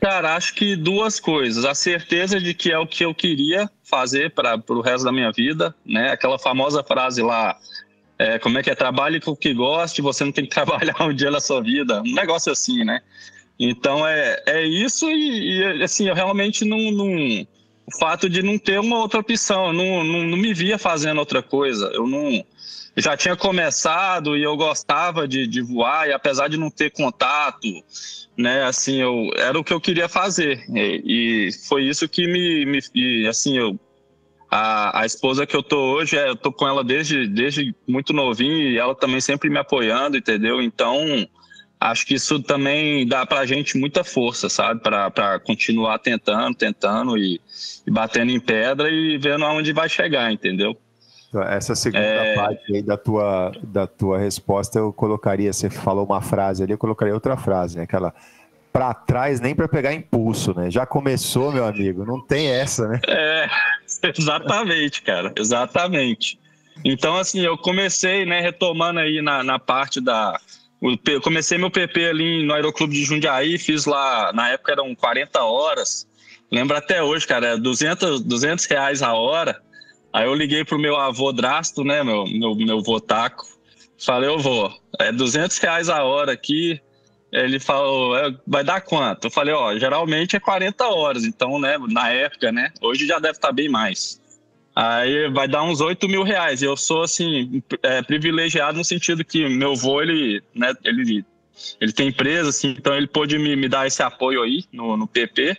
Cara, 0.00 0.34
acho 0.36 0.54
que 0.54 0.76
duas 0.76 1.18
coisas. 1.18 1.64
A 1.64 1.74
certeza 1.74 2.38
de 2.38 2.52
que 2.52 2.70
é 2.70 2.78
o 2.78 2.86
que 2.86 3.04
eu 3.04 3.14
queria 3.14 3.70
fazer 3.82 4.30
para 4.32 4.62
o 4.68 4.82
resto 4.82 5.04
da 5.04 5.10
minha 5.12 5.32
vida, 5.32 5.74
né? 5.84 6.10
Aquela 6.10 6.38
famosa 6.38 6.84
frase 6.84 7.22
lá, 7.22 7.56
é, 8.18 8.38
como 8.38 8.58
é 8.58 8.62
que 8.62 8.70
é? 8.70 8.74
Trabalhe 8.74 9.18
com 9.18 9.30
o 9.30 9.36
que 9.36 9.54
goste, 9.54 10.02
você 10.02 10.22
não 10.24 10.32
tem 10.32 10.44
que 10.44 10.50
trabalhar 10.54 11.00
um 11.00 11.14
dia 11.14 11.30
na 11.30 11.40
sua 11.40 11.62
vida. 11.62 12.02
Um 12.02 12.14
negócio 12.14 12.52
assim, 12.52 12.84
né? 12.84 13.00
Então 13.58 14.06
é, 14.06 14.42
é 14.46 14.62
isso 14.64 15.10
e, 15.10 15.78
e 15.78 15.82
assim, 15.82 16.08
eu 16.08 16.14
realmente 16.14 16.64
não, 16.64 16.90
não, 16.90 17.46
O 17.86 17.98
fato 17.98 18.28
de 18.28 18.42
não 18.42 18.58
ter 18.58 18.80
uma 18.80 18.98
outra 18.98 19.20
opção, 19.20 19.66
eu 19.66 19.72
não, 19.72 20.04
não, 20.04 20.22
não 20.22 20.38
me 20.38 20.54
via 20.54 20.78
fazendo 20.78 21.18
outra 21.18 21.42
coisa. 21.42 21.86
Eu 21.92 22.06
não. 22.06 22.44
Já 22.96 23.16
tinha 23.16 23.36
começado 23.36 24.36
e 24.36 24.42
eu 24.42 24.56
gostava 24.56 25.26
de, 25.26 25.46
de 25.46 25.60
voar, 25.60 26.08
e 26.08 26.12
apesar 26.12 26.48
de 26.48 26.56
não 26.56 26.70
ter 26.70 26.90
contato, 26.90 27.68
né, 28.36 28.62
assim, 28.64 29.00
eu, 29.00 29.30
era 29.36 29.58
o 29.58 29.64
que 29.64 29.72
eu 29.72 29.80
queria 29.80 30.08
fazer. 30.08 30.64
E, 30.70 31.48
e 31.48 31.52
foi 31.52 31.84
isso 31.84 32.08
que 32.08 32.26
me. 32.26 32.64
me 32.64 32.78
e, 32.94 33.26
assim, 33.26 33.58
eu 33.58 33.78
a, 34.54 35.00
a 35.00 35.06
esposa 35.06 35.44
que 35.44 35.56
eu 35.56 35.64
tô 35.64 35.94
hoje, 35.94 36.16
é, 36.16 36.28
eu 36.28 36.36
tô 36.36 36.52
com 36.52 36.68
ela 36.68 36.84
desde, 36.84 37.26
desde 37.26 37.74
muito 37.88 38.12
novinho 38.12 38.70
e 38.70 38.78
ela 38.78 38.94
também 38.94 39.20
sempre 39.20 39.50
me 39.50 39.58
apoiando, 39.58 40.16
entendeu? 40.16 40.62
Então, 40.62 41.26
acho 41.84 42.06
que 42.06 42.14
isso 42.14 42.40
também 42.42 43.06
dá 43.06 43.26
pra 43.26 43.44
gente 43.44 43.76
muita 43.76 44.02
força, 44.02 44.48
sabe? 44.48 44.80
Para 44.80 45.38
continuar 45.40 45.98
tentando, 45.98 46.54
tentando 46.54 47.18
e, 47.18 47.40
e, 47.86 47.90
batendo 47.90 48.30
em 48.30 48.40
pedra 48.40 48.88
e 48.90 49.18
vendo 49.18 49.44
aonde 49.44 49.72
vai 49.72 49.88
chegar, 49.88 50.32
entendeu? 50.32 50.76
Essa 51.48 51.74
segunda 51.74 52.04
é... 52.04 52.34
parte 52.34 52.74
aí 52.74 52.82
da 52.82 52.96
tua, 52.96 53.52
da 53.62 53.86
tua 53.86 54.18
resposta 54.18 54.78
eu 54.78 54.92
colocaria, 54.92 55.52
você 55.52 55.68
falou 55.68 56.06
uma 56.06 56.22
frase 56.22 56.62
ali, 56.62 56.72
eu 56.72 56.78
colocaria 56.78 57.12
outra 57.12 57.36
frase, 57.36 57.76
né? 57.76 57.84
Aquela 57.84 58.14
para 58.72 58.92
trás 58.92 59.40
nem 59.40 59.54
para 59.54 59.68
pegar 59.68 59.92
impulso, 59.92 60.54
né? 60.54 60.70
Já 60.70 60.86
começou, 60.86 61.52
meu 61.52 61.64
amigo, 61.64 62.04
não 62.04 62.20
tem 62.20 62.48
essa, 62.48 62.88
né? 62.88 63.00
É, 63.06 63.48
exatamente, 64.16 65.02
cara, 65.02 65.32
exatamente. 65.36 66.38
Então, 66.84 67.16
assim, 67.16 67.40
eu 67.40 67.56
comecei, 67.56 68.24
né, 68.24 68.40
retomando 68.40 69.00
aí 69.00 69.20
na, 69.20 69.44
na 69.44 69.58
parte 69.58 70.00
da. 70.00 70.40
Eu 71.06 71.20
comecei 71.20 71.56
meu 71.56 71.70
PP 71.70 72.08
ali 72.08 72.44
no 72.44 72.52
Aeroclube 72.52 72.92
de 72.92 73.04
Jundiaí, 73.04 73.58
fiz 73.58 73.86
lá, 73.86 74.32
na 74.34 74.50
época 74.50 74.72
eram 74.72 74.94
40 74.94 75.42
horas. 75.42 76.06
Lembro 76.52 76.76
até 76.76 77.02
hoje, 77.02 77.26
cara, 77.26 77.56
200, 77.56 78.20
200 78.20 78.66
reais 78.66 79.02
a 79.02 79.14
hora. 79.14 79.60
Aí 80.12 80.26
eu 80.26 80.34
liguei 80.34 80.62
pro 80.62 80.78
meu 80.78 80.96
avô 80.96 81.32
Drasto, 81.32 81.82
né, 81.82 82.04
meu, 82.04 82.26
meu, 82.26 82.54
meu 82.54 82.82
votaco. 82.82 83.46
Falei, 83.98 84.28
eu 84.28 84.38
vou, 84.38 84.70
é 85.00 85.10
200 85.10 85.56
reais 85.58 85.88
a 85.88 86.04
hora 86.04 86.32
aqui, 86.32 86.80
ele 87.32 87.58
falou, 87.58 88.16
é, 88.16 88.32
vai 88.46 88.62
dar 88.62 88.80
quanto? 88.82 89.24
Eu 89.24 89.30
falei, 89.30 89.54
ó, 89.54 89.76
geralmente 89.78 90.36
é 90.36 90.40
40 90.40 90.84
horas, 90.86 91.24
então, 91.24 91.58
né, 91.58 91.78
na 91.88 92.10
época, 92.10 92.52
né, 92.52 92.70
hoje 92.82 93.06
já 93.06 93.18
deve 93.18 93.38
estar 93.38 93.48
tá 93.48 93.54
bem 93.54 93.68
mais. 93.68 94.20
Aí 94.74 95.30
vai 95.30 95.46
dar 95.46 95.62
uns 95.62 95.80
8 95.80 96.08
mil 96.08 96.22
reais. 96.22 96.62
Eu 96.62 96.76
sou, 96.76 97.02
assim, 97.02 97.62
é, 97.82 98.02
privilegiado 98.02 98.76
no 98.76 98.84
sentido 98.84 99.24
que 99.24 99.48
meu 99.48 99.72
avô, 99.72 100.02
ele, 100.02 100.42
né, 100.54 100.72
ele, 100.84 101.24
ele 101.80 101.92
tem 101.92 102.08
empresa, 102.08 102.48
assim, 102.48 102.74
então 102.76 102.94
ele 102.94 103.06
pôde 103.06 103.38
me, 103.38 103.54
me 103.54 103.68
dar 103.68 103.86
esse 103.86 104.02
apoio 104.02 104.42
aí 104.42 104.64
no, 104.72 104.96
no 104.96 105.06
PP. 105.06 105.56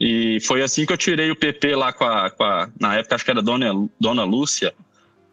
E 0.00 0.38
foi 0.40 0.62
assim 0.62 0.84
que 0.84 0.92
eu 0.92 0.98
tirei 0.98 1.30
o 1.30 1.36
PP 1.36 1.76
lá 1.76 1.92
com 1.92 2.04
a, 2.04 2.30
com 2.30 2.42
a 2.42 2.68
na 2.80 2.96
época 2.96 3.14
acho 3.14 3.24
que 3.24 3.30
era 3.30 3.40
Dona, 3.40 3.72
Dona 4.00 4.24
Lúcia, 4.24 4.74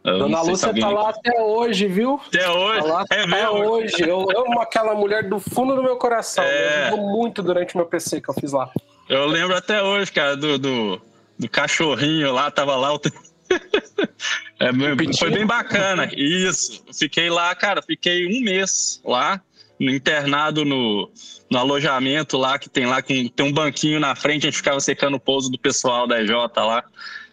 Dona 0.03 0.41
Lúcia 0.41 0.73
tá 0.73 0.89
lá 0.89 1.09
até 1.09 1.41
hoje, 1.41 1.87
viu? 1.87 2.19
Até 2.27 2.49
hoje. 2.49 2.87
Tá 2.87 2.87
é 2.87 3.01
até 3.01 3.27
mesmo? 3.27 3.51
hoje. 3.51 4.01
Eu 4.01 4.27
amo 4.37 4.61
aquela 4.61 4.95
mulher 4.95 5.27
do 5.27 5.39
fundo 5.39 5.75
do 5.75 5.83
meu 5.83 5.97
coração. 5.97 6.43
É... 6.43 6.91
Eu 6.91 6.97
muito 6.97 7.43
durante 7.43 7.75
o 7.75 7.77
meu 7.77 7.85
PC 7.85 8.21
que 8.21 8.29
eu 8.29 8.33
fiz 8.33 8.53
lá. 8.53 8.69
Eu 9.09 9.25
lembro 9.25 9.55
até 9.55 9.81
hoje, 9.81 10.11
cara, 10.11 10.37
do, 10.37 10.57
do, 10.57 11.01
do 11.39 11.49
cachorrinho 11.49 12.33
lá, 12.33 12.51
tava 12.51 12.75
lá. 12.75 12.93
O... 12.93 12.99
é, 14.59 14.69
foi 15.17 15.31
bem 15.31 15.45
bacana. 15.45 16.09
Isso. 16.13 16.83
Fiquei 16.93 17.29
lá, 17.29 17.55
cara, 17.55 17.81
fiquei 17.81 18.27
um 18.27 18.41
mês 18.43 19.01
lá, 19.05 19.41
internado 19.79 20.65
no, 20.65 21.09
no 21.49 21.57
alojamento 21.57 22.37
lá, 22.37 22.59
que 22.59 22.69
tem 22.69 22.85
lá, 22.85 23.01
com, 23.01 23.27
tem 23.29 23.45
um 23.45 23.53
banquinho 23.53 23.99
na 23.99 24.13
frente, 24.15 24.45
a 24.45 24.49
gente 24.49 24.57
ficava 24.57 24.79
secando 24.81 25.15
o 25.15 25.19
pouso 25.19 25.49
do 25.49 25.57
pessoal 25.57 26.05
da 26.05 26.21
EJ 26.21 26.31
lá. 26.57 26.83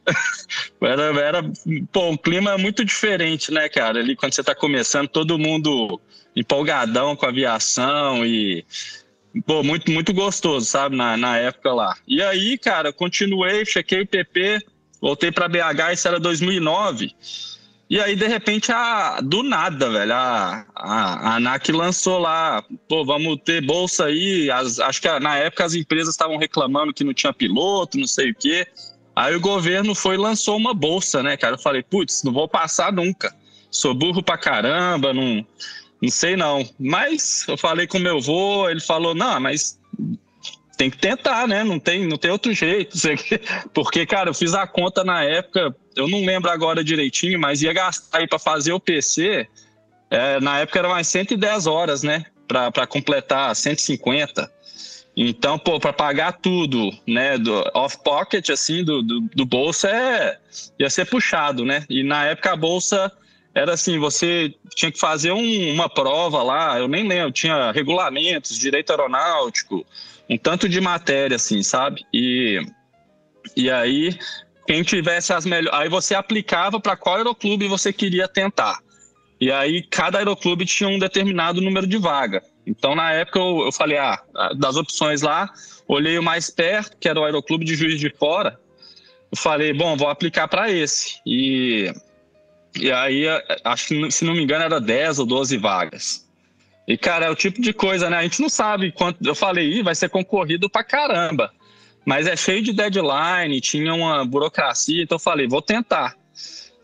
era, 0.80 1.02
era 1.20 1.42
pô, 1.90 2.10
um 2.10 2.16
clima 2.16 2.56
muito 2.56 2.84
diferente, 2.84 3.52
né, 3.52 3.68
cara? 3.68 3.98
Ali 3.98 4.14
quando 4.14 4.32
você 4.32 4.44
tá 4.44 4.54
começando, 4.54 5.08
todo 5.08 5.38
mundo 5.38 6.00
empolgadão 6.36 7.16
com 7.16 7.26
a 7.26 7.30
aviação 7.30 8.24
e 8.24 8.64
pô, 9.44 9.62
muito, 9.62 9.90
muito 9.90 10.12
gostoso, 10.12 10.66
sabe, 10.66 10.96
na, 10.96 11.16
na 11.16 11.36
época 11.38 11.72
lá. 11.72 11.96
E 12.06 12.22
aí, 12.22 12.56
cara, 12.56 12.92
continuei, 12.92 13.64
chequei 13.64 14.02
o 14.02 14.06
PP, 14.06 14.64
voltei 15.00 15.32
para 15.32 15.48
BH, 15.48 15.92
isso 15.92 16.08
era 16.08 16.20
2009. 16.20 17.14
E 17.88 18.00
aí, 18.00 18.16
de 18.16 18.26
repente, 18.26 18.72
a, 18.72 19.20
do 19.20 19.44
nada, 19.44 19.88
velho, 19.88 20.12
a, 20.12 20.66
a, 20.74 21.30
a 21.30 21.36
ANAC 21.36 21.70
lançou 21.70 22.18
lá, 22.18 22.64
pô, 22.88 23.04
vamos 23.04 23.38
ter 23.44 23.64
bolsa 23.64 24.06
aí. 24.06 24.50
As, 24.50 24.80
acho 24.80 25.00
que 25.00 25.18
na 25.20 25.36
época 25.36 25.64
as 25.64 25.74
empresas 25.74 26.12
estavam 26.12 26.36
reclamando 26.36 26.92
que 26.92 27.04
não 27.04 27.14
tinha 27.14 27.32
piloto, 27.32 27.96
não 27.96 28.06
sei 28.06 28.30
o 28.30 28.34
quê. 28.34 28.66
Aí 29.14 29.36
o 29.36 29.40
governo 29.40 29.94
foi 29.94 30.16
e 30.16 30.18
lançou 30.18 30.56
uma 30.56 30.74
bolsa, 30.74 31.22
né, 31.22 31.36
cara? 31.36 31.54
Eu 31.54 31.60
falei, 31.60 31.82
putz, 31.82 32.24
não 32.24 32.32
vou 32.32 32.48
passar 32.48 32.92
nunca. 32.92 33.34
Sou 33.70 33.94
burro 33.94 34.22
pra 34.22 34.36
caramba, 34.36 35.14
não, 35.14 35.46
não 36.00 36.10
sei 36.10 36.36
não. 36.36 36.68
Mas 36.78 37.44
eu 37.48 37.56
falei 37.56 37.86
com 37.86 37.98
meu 37.98 38.18
avô, 38.18 38.68
ele 38.68 38.80
falou, 38.80 39.14
não, 39.14 39.40
mas 39.40 39.78
tem 40.76 40.90
que 40.90 40.98
tentar, 40.98 41.48
né? 41.48 41.64
Não 41.64 41.78
tem, 41.78 42.06
não 42.06 42.18
tem 42.18 42.30
outro 42.30 42.52
jeito. 42.52 42.96
Porque, 43.72 44.04
cara, 44.04 44.30
eu 44.30 44.34
fiz 44.34 44.54
a 44.54 44.66
conta 44.66 45.02
na 45.02 45.22
época, 45.24 45.74
eu 45.96 46.06
não 46.08 46.24
lembro 46.24 46.50
agora 46.50 46.84
direitinho, 46.84 47.40
mas 47.40 47.62
ia 47.62 47.72
gastar 47.72 48.18
aí 48.18 48.28
para 48.28 48.38
fazer 48.38 48.72
o 48.72 48.80
PC. 48.80 49.48
É, 50.10 50.38
na 50.40 50.60
época 50.60 50.78
era 50.78 50.88
mais 50.88 51.08
110 51.08 51.66
horas, 51.66 52.02
né? 52.02 52.26
Para 52.46 52.86
completar 52.86 53.54
150. 53.56 54.52
Então, 55.16 55.58
pô, 55.58 55.80
para 55.80 55.94
pagar 55.94 56.32
tudo, 56.32 56.92
né, 57.08 57.38
do 57.38 57.64
off 57.72 57.96
pocket 58.04 58.50
assim 58.50 58.84
do, 58.84 59.02
do, 59.02 59.20
do 59.34 59.46
bolso 59.46 59.86
é 59.86 60.38
ia 60.78 60.90
ser 60.90 61.06
puxado, 61.06 61.64
né? 61.64 61.86
E 61.88 62.02
na 62.02 62.26
época 62.26 62.52
a 62.52 62.56
bolsa 62.56 63.10
era 63.56 63.72
assim, 63.72 63.98
você 63.98 64.54
tinha 64.74 64.92
que 64.92 65.00
fazer 65.00 65.32
um, 65.32 65.72
uma 65.72 65.88
prova 65.88 66.42
lá, 66.42 66.78
eu 66.78 66.86
nem 66.86 67.08
lembro, 67.08 67.32
tinha 67.32 67.72
regulamentos, 67.72 68.58
direito 68.58 68.90
aeronáutico, 68.90 69.82
um 70.28 70.36
tanto 70.36 70.68
de 70.68 70.78
matéria 70.78 71.36
assim, 71.36 71.62
sabe? 71.62 72.04
E 72.12 72.60
e 73.56 73.70
aí 73.70 74.18
quem 74.66 74.82
tivesse 74.82 75.32
as 75.32 75.46
melhores, 75.46 75.80
aí 75.80 75.88
você 75.88 76.14
aplicava 76.14 76.78
para 76.78 76.98
qual 76.98 77.16
aeroclube 77.16 77.66
você 77.66 77.94
queria 77.94 78.28
tentar. 78.28 78.78
E 79.40 79.50
aí 79.50 79.82
cada 79.82 80.18
aeroclube 80.18 80.66
tinha 80.66 80.90
um 80.90 80.98
determinado 80.98 81.62
número 81.62 81.86
de 81.86 81.96
vaga. 81.96 82.42
Então, 82.66 82.94
na 82.94 83.12
época, 83.12 83.38
eu, 83.38 83.64
eu 83.64 83.72
falei, 83.72 83.96
ah, 83.96 84.20
das 84.58 84.76
opções 84.76 85.22
lá, 85.22 85.48
olhei 85.86 86.18
o 86.18 86.22
mais 86.22 86.50
perto, 86.50 86.96
que 86.98 87.08
era 87.08 87.20
o 87.20 87.24
Aeroclube 87.24 87.64
de 87.64 87.76
Juiz 87.76 88.00
de 88.00 88.10
Fora. 88.10 88.58
Eu 89.30 89.38
falei, 89.38 89.72
bom, 89.72 89.96
vou 89.96 90.08
aplicar 90.08 90.48
para 90.48 90.70
esse. 90.70 91.20
E, 91.24 91.92
e 92.80 92.92
aí, 92.92 93.24
acho 93.64 93.88
que, 93.88 94.10
se 94.10 94.24
não 94.24 94.34
me 94.34 94.42
engano, 94.42 94.64
era 94.64 94.80
10 94.80 95.20
ou 95.20 95.26
12 95.26 95.56
vagas. 95.56 96.26
E, 96.86 96.96
cara, 96.96 97.26
é 97.26 97.30
o 97.30 97.34
tipo 97.34 97.60
de 97.60 97.72
coisa, 97.72 98.08
né? 98.08 98.18
A 98.18 98.22
gente 98.22 98.40
não 98.40 98.48
sabe 98.48 98.92
quanto. 98.92 99.18
Eu 99.26 99.34
falei, 99.34 99.82
vai 99.82 99.94
ser 99.94 100.08
concorrido 100.08 100.70
pra 100.70 100.84
caramba. 100.84 101.52
Mas 102.04 102.26
é 102.26 102.36
cheio 102.36 102.62
de 102.62 102.72
deadline, 102.72 103.60
tinha 103.60 103.92
uma 103.92 104.24
burocracia, 104.24 105.02
então 105.02 105.16
eu 105.16 105.20
falei, 105.20 105.48
vou 105.48 105.60
tentar. 105.60 106.14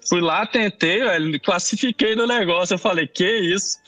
Fui 0.09 0.21
lá, 0.21 0.45
tentei, 0.45 1.01
classifiquei 1.39 2.17
no 2.17 2.27
negócio. 2.27 2.75
Eu 2.75 2.79
falei, 2.79 3.07
que 3.07 3.25
isso? 3.25 3.79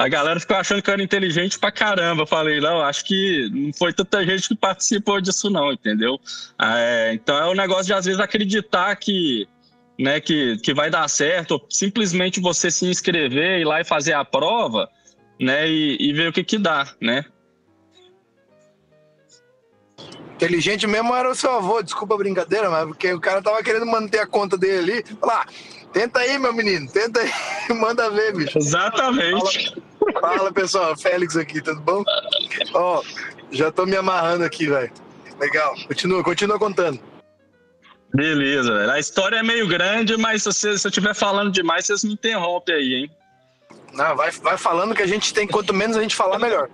a 0.00 0.08
galera 0.08 0.40
ficou 0.40 0.56
achando 0.56 0.80
que 0.80 0.88
eu 0.88 0.94
era 0.94 1.02
inteligente 1.02 1.58
pra 1.58 1.70
caramba. 1.70 2.22
Eu 2.22 2.26
falei, 2.26 2.58
não, 2.58 2.80
acho 2.80 3.04
que 3.04 3.50
não 3.52 3.70
foi 3.70 3.92
tanta 3.92 4.24
gente 4.24 4.48
que 4.48 4.54
participou 4.54 5.20
disso, 5.20 5.50
não, 5.50 5.70
entendeu? 5.70 6.18
É, 6.58 7.12
então 7.12 7.36
é 7.36 7.46
um 7.50 7.54
negócio 7.54 7.84
de 7.84 7.92
às 7.92 8.06
vezes 8.06 8.18
acreditar 8.18 8.96
que, 8.96 9.46
né, 10.00 10.20
que, 10.20 10.56
que 10.58 10.72
vai 10.72 10.90
dar 10.90 11.06
certo, 11.08 11.60
simplesmente 11.68 12.40
você 12.40 12.70
se 12.70 12.86
inscrever, 12.86 13.60
ir 13.60 13.64
lá 13.64 13.80
e 13.80 13.84
fazer 13.84 14.14
a 14.14 14.24
prova, 14.24 14.88
né, 15.38 15.68
e, 15.68 15.96
e 16.00 16.12
ver 16.12 16.28
o 16.28 16.32
que 16.32 16.42
que 16.42 16.58
dá, 16.58 16.92
né? 17.00 17.24
Inteligente 20.34 20.86
mesmo 20.86 21.14
era 21.14 21.30
o 21.30 21.34
seu 21.34 21.50
avô, 21.50 21.82
desculpa 21.82 22.14
a 22.14 22.18
brincadeira, 22.18 22.70
mas 22.70 22.86
porque 22.86 23.12
o 23.12 23.20
cara 23.20 23.42
tava 23.42 23.62
querendo 23.62 23.84
manter 23.84 24.20
a 24.20 24.26
conta 24.26 24.56
dele 24.56 24.92
ali. 24.92 25.04
Falar, 25.20 25.46
Tenta 25.92 26.20
aí, 26.20 26.38
meu 26.38 26.52
menino, 26.52 26.88
tenta 26.90 27.20
aí, 27.20 27.30
manda 27.74 28.08
ver, 28.10 28.32
bicho. 28.32 28.56
Exatamente. 28.56 29.74
Fala, 30.20 30.38
fala 30.38 30.52
pessoal, 30.52 30.96
Félix 30.96 31.36
aqui, 31.36 31.60
tudo 31.60 31.80
bom? 31.80 32.04
Ó, 32.74 33.02
já 33.50 33.72
tô 33.72 33.84
me 33.84 33.96
amarrando 33.96 34.44
aqui, 34.44 34.66
velho. 34.66 34.92
Legal, 35.40 35.74
continua, 35.88 36.22
continua 36.22 36.58
contando. 36.58 37.00
Beleza, 38.14 38.74
velho. 38.74 38.90
A 38.90 38.98
história 38.98 39.36
é 39.36 39.42
meio 39.42 39.68
grande, 39.68 40.16
mas 40.16 40.42
se, 40.42 40.52
você, 40.52 40.78
se 40.78 40.86
eu 40.86 40.90
estiver 40.90 41.14
falando 41.14 41.52
demais, 41.52 41.86
vocês 41.86 42.02
me 42.02 42.12
interrompem 42.12 42.74
aí, 42.74 42.94
hein? 42.94 43.10
Não, 43.92 44.16
vai, 44.16 44.30
vai 44.30 44.56
falando 44.56 44.94
que 44.94 45.02
a 45.02 45.06
gente 45.06 45.32
tem, 45.32 45.46
quanto 45.46 45.72
menos 45.72 45.96
a 45.96 46.02
gente 46.02 46.14
falar, 46.14 46.38
melhor. 46.38 46.68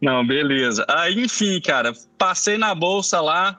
Não, 0.00 0.26
beleza. 0.26 0.84
Aí, 0.88 1.20
enfim, 1.20 1.60
cara, 1.60 1.92
passei 2.18 2.58
na 2.58 2.74
bolsa 2.74 3.20
lá. 3.20 3.58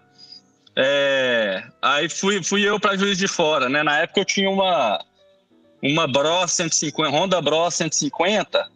É... 0.75 1.63
Aí 1.81 2.07
fui, 2.07 2.43
fui 2.43 2.61
eu 2.61 2.79
para 2.79 2.95
Juiz 2.95 3.17
de 3.17 3.27
Fora, 3.27 3.67
né? 3.67 3.83
Na 3.83 3.97
época 3.99 4.21
eu 4.21 4.25
tinha 4.25 4.49
uma, 4.49 5.03
uma 5.81 6.07
Bro 6.07 6.47
150, 6.47 7.09
Honda 7.09 7.41
Bro 7.41 7.71
150. 7.71 8.69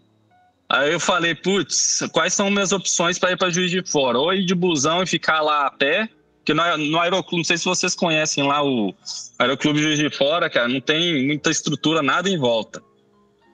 Aí 0.67 0.91
eu 0.91 0.99
falei, 0.99 1.35
putz, 1.35 2.01
quais 2.11 2.33
são 2.33 2.49
minhas 2.49 2.71
opções 2.71 3.19
para 3.19 3.31
ir 3.31 3.37
para 3.37 3.49
Juiz 3.49 3.69
de 3.69 3.83
Fora? 3.83 4.17
Ou 4.17 4.33
ir 4.33 4.45
de 4.45 4.55
busão 4.55 5.03
e 5.03 5.07
ficar 5.07 5.41
lá 5.41 5.67
a 5.67 5.71
pé, 5.71 6.09
que 6.43 6.53
no, 6.53 6.99
Aeroclube, 6.99 7.37
não 7.37 7.43
sei 7.43 7.57
se 7.57 7.65
vocês 7.65 7.95
conhecem 7.95 8.45
lá 8.45 8.63
o 8.63 8.93
Aeroclube 9.37 9.81
Juiz 9.81 9.99
de 9.99 10.09
Fora, 10.09 10.49
cara, 10.49 10.67
não 10.67 10.81
tem 10.81 11.25
muita 11.25 11.51
estrutura, 11.51 12.01
nada 12.01 12.29
em 12.29 12.37
volta. 12.37 12.81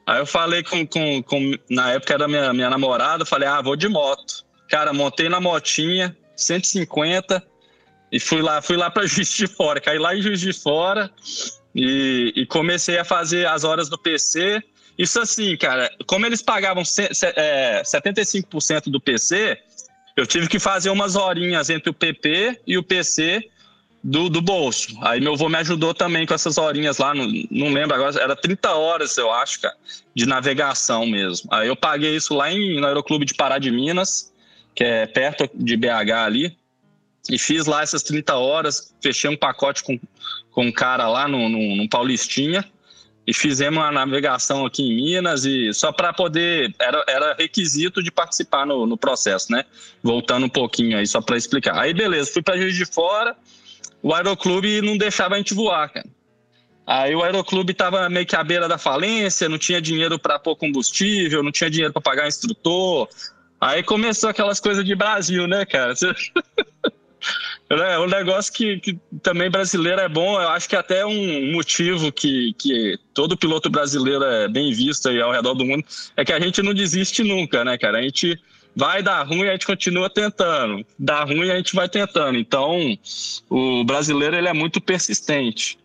Aí 0.05 0.19
eu 0.19 0.25
falei 0.25 0.63
com, 0.63 0.87
com, 0.87 1.21
com 1.21 1.53
na 1.69 1.91
época 1.91 2.13
era 2.13 2.27
minha, 2.27 2.53
minha 2.53 2.69
namorada, 2.69 3.25
falei, 3.25 3.47
ah, 3.47 3.61
vou 3.61 3.75
de 3.75 3.89
moto. 3.89 4.45
Cara, 4.69 4.93
montei 4.93 5.27
na 5.27 5.41
motinha, 5.41 6.15
150, 6.35 7.43
e 8.11 8.19
fui 8.19 8.41
lá, 8.41 8.61
fui 8.61 8.77
lá 8.77 8.89
para 8.89 9.05
Juiz 9.07 9.33
de 9.33 9.47
Fora, 9.47 9.81
caí 9.81 9.99
lá 9.99 10.15
em 10.15 10.21
Juiz 10.21 10.39
de 10.39 10.53
Fora 10.53 11.11
e, 11.75 12.31
e, 12.35 12.45
comecei 12.45 12.97
a 12.97 13.05
fazer 13.05 13.47
as 13.47 13.63
horas 13.63 13.89
do 13.89 13.97
PC. 13.97 14.63
Isso 14.97 15.19
assim, 15.19 15.55
cara, 15.57 15.91
como 16.07 16.25
eles 16.25 16.41
pagavam 16.41 16.83
é, 17.35 17.83
75% 17.83 18.89
do 18.89 18.99
PC, 18.99 19.59
eu 20.17 20.25
tive 20.25 20.49
que 20.49 20.59
fazer 20.59 20.89
umas 20.89 21.15
horinhas 21.15 21.69
entre 21.69 21.91
o 21.91 21.93
PP 21.93 22.61
e 22.65 22.75
o 22.75 22.83
PC 22.83 23.47
do, 24.03 24.29
do 24.29 24.41
bolso. 24.41 24.97
Aí 25.01 25.21
meu 25.21 25.33
avô 25.33 25.47
me 25.47 25.57
ajudou 25.57 25.93
também 25.93 26.25
com 26.25 26.33
essas 26.33 26.57
horinhas 26.57 26.97
lá, 26.97 27.13
não, 27.13 27.27
não 27.51 27.71
lembro 27.71 27.95
agora, 27.95 28.19
era 28.19 28.35
30 28.35 28.73
horas, 28.73 29.15
eu 29.15 29.31
acho, 29.31 29.61
cara, 29.61 29.75
de 30.15 30.25
navegação 30.25 31.05
mesmo. 31.05 31.47
Aí 31.51 31.67
eu 31.67 31.75
paguei 31.75 32.15
isso 32.15 32.33
lá 32.33 32.51
em, 32.51 32.79
no 32.79 32.87
Aeroclube 32.87 33.25
de 33.25 33.35
Pará 33.35 33.59
de 33.59 33.69
Minas, 33.69 34.33
que 34.73 34.83
é 34.83 35.05
perto 35.05 35.49
de 35.53 35.77
BH 35.77 36.11
ali, 36.25 36.57
e 37.29 37.37
fiz 37.37 37.67
lá 37.67 37.83
essas 37.83 38.01
30 38.01 38.35
horas, 38.35 38.95
fechei 39.01 39.29
um 39.29 39.37
pacote 39.37 39.83
com, 39.83 39.99
com 40.51 40.65
um 40.65 40.71
cara 40.71 41.07
lá 41.07 41.27
no, 41.27 41.47
no, 41.47 41.75
no 41.75 41.87
Paulistinha, 41.87 42.65
e 43.27 43.33
fizemos 43.33 43.77
uma 43.77 43.91
navegação 43.91 44.65
aqui 44.65 44.81
em 44.81 44.95
Minas 44.95 45.43
e 45.43 45.73
só 45.73 45.91
para 45.91 46.13
poder 46.13 46.73
era, 46.79 47.03
era 47.07 47.33
requisito 47.33 48.01
de 48.01 48.09
participar 48.09 48.65
no, 48.65 48.87
no 48.87 48.97
processo, 48.97 49.51
né? 49.51 49.65
Voltando 50.01 50.45
um 50.45 50.49
pouquinho 50.49 50.97
aí 50.97 51.05
só 51.05 51.19
para 51.19 51.35
explicar. 51.35 51.77
Aí 51.77 51.93
beleza, 51.93 52.31
fui 52.31 52.41
para 52.41 52.57
Juiz 52.57 52.73
de 52.73 52.85
Fora, 52.85 53.35
o 54.01 54.13
aeroclube 54.13 54.81
não 54.81 54.97
deixava 54.97 55.35
a 55.35 55.37
gente 55.37 55.53
voar, 55.53 55.89
cara. 55.89 56.07
Aí 56.85 57.13
o 57.13 57.21
aeroclube 57.21 57.73
estava 57.73 58.09
meio 58.09 58.25
que 58.25 58.33
à 58.33 58.41
beira 58.41 58.65
da 58.65 58.77
falência, 58.77 59.49
não 59.49 59.57
tinha 59.57 59.81
dinheiro 59.81 60.17
para 60.17 60.39
pôr 60.39 60.55
combustível, 60.55 61.43
não 61.43 61.51
tinha 61.51 61.69
dinheiro 61.69 61.91
para 61.91 62.01
pagar 62.01 62.29
instrutor. 62.29 63.09
Aí 63.59 63.83
começou 63.83 64.29
aquelas 64.29 64.61
coisas 64.61 64.85
de 64.85 64.95
Brasil, 64.95 65.45
né, 65.47 65.65
cara? 65.65 65.93
É 67.69 67.99
um 67.99 68.07
negócio 68.07 68.53
que, 68.53 68.79
que, 68.79 68.97
também 69.21 69.51
brasileiro 69.51 69.99
é 69.99 70.07
bom. 70.07 70.39
Eu 70.39 70.49
acho 70.49 70.69
que 70.69 70.75
até 70.75 71.05
um 71.05 71.51
motivo 71.51 72.11
que, 72.13 72.53
que 72.57 72.97
todo 73.13 73.35
piloto 73.37 73.69
brasileiro 73.69 74.23
é 74.23 74.47
bem 74.47 74.71
visto 74.71 75.09
aí 75.09 75.21
ao 75.21 75.33
redor 75.33 75.53
do 75.53 75.65
mundo 75.65 75.83
é 76.15 76.23
que 76.23 76.31
a 76.31 76.39
gente 76.39 76.61
não 76.61 76.73
desiste 76.73 77.23
nunca, 77.23 77.65
né, 77.65 77.77
cara? 77.77 77.99
A 77.99 78.01
gente 78.01 78.39
vai 78.73 79.03
dar 79.03 79.23
ruim, 79.23 79.49
a 79.49 79.51
gente 79.51 79.65
continua 79.65 80.09
tentando. 80.09 80.85
Dá 80.97 81.25
ruim, 81.25 81.49
a 81.49 81.57
gente 81.57 81.75
vai 81.75 81.89
tentando. 81.89 82.37
Então, 82.37 82.97
o 83.49 83.83
brasileiro 83.83 84.37
ele 84.37 84.47
é 84.47 84.53
muito 84.53 84.79
persistente. 84.79 85.77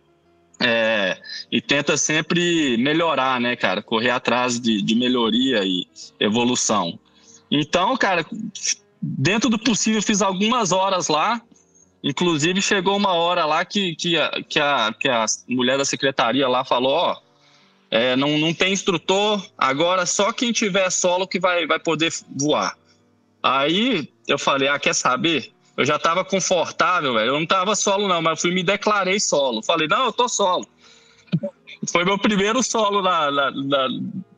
É, 0.61 1.17
e 1.51 1.59
tenta 1.59 1.97
sempre 1.97 2.77
melhorar, 2.77 3.41
né, 3.41 3.55
cara? 3.57 3.81
Correr 3.81 4.11
atrás 4.11 4.57
de, 4.57 4.81
de 4.81 4.95
melhoria 4.95 5.65
e 5.65 5.85
evolução. 6.17 6.97
Então, 7.51 7.97
cara, 7.97 8.25
dentro 9.01 9.49
do 9.49 9.59
possível, 9.59 10.01
fiz 10.01 10.21
algumas 10.21 10.71
horas 10.71 11.09
lá. 11.09 11.41
Inclusive, 12.03 12.61
chegou 12.61 12.97
uma 12.97 13.13
hora 13.13 13.45
lá 13.45 13.63
que, 13.63 13.95
que, 13.95 14.17
a, 14.17 14.29
que, 14.47 14.59
a, 14.59 14.93
que 14.99 15.07
a 15.07 15.25
mulher 15.47 15.77
da 15.77 15.85
secretaria 15.85 16.47
lá 16.49 16.65
falou: 16.65 16.91
ó, 16.91 17.17
é, 17.89 18.15
não, 18.15 18.37
não 18.37 18.53
tem 18.53 18.73
instrutor, 18.73 19.41
agora 19.57 20.05
só 20.05 20.33
quem 20.33 20.51
tiver 20.51 20.89
solo 20.89 21.27
que 21.27 21.39
vai, 21.39 21.65
vai 21.65 21.79
poder 21.79 22.11
voar. 22.35 22.75
Aí 23.41 24.09
eu 24.27 24.39
falei, 24.39 24.67
ah, 24.67 24.79
quer 24.79 24.95
saber? 24.95 25.51
Eu 25.77 25.85
já 25.85 25.95
estava 25.95 26.25
confortável, 26.25 27.13
velho. 27.13 27.27
Eu 27.27 27.33
não 27.33 27.43
estava 27.43 27.75
solo, 27.75 28.07
não, 28.07 28.21
mas 28.21 28.31
eu 28.31 28.41
fui 28.41 28.51
me 28.51 28.63
declarei 28.63 29.19
solo. 29.19 29.61
Falei, 29.61 29.87
não, 29.87 30.05
eu 30.05 30.13
tô 30.13 30.27
solo. 30.27 30.67
Foi 31.91 32.05
meu 32.05 32.17
primeiro 32.17 32.63
solo 32.63 33.01
na, 33.01 33.29
na, 33.29 33.51
na, 33.51 33.87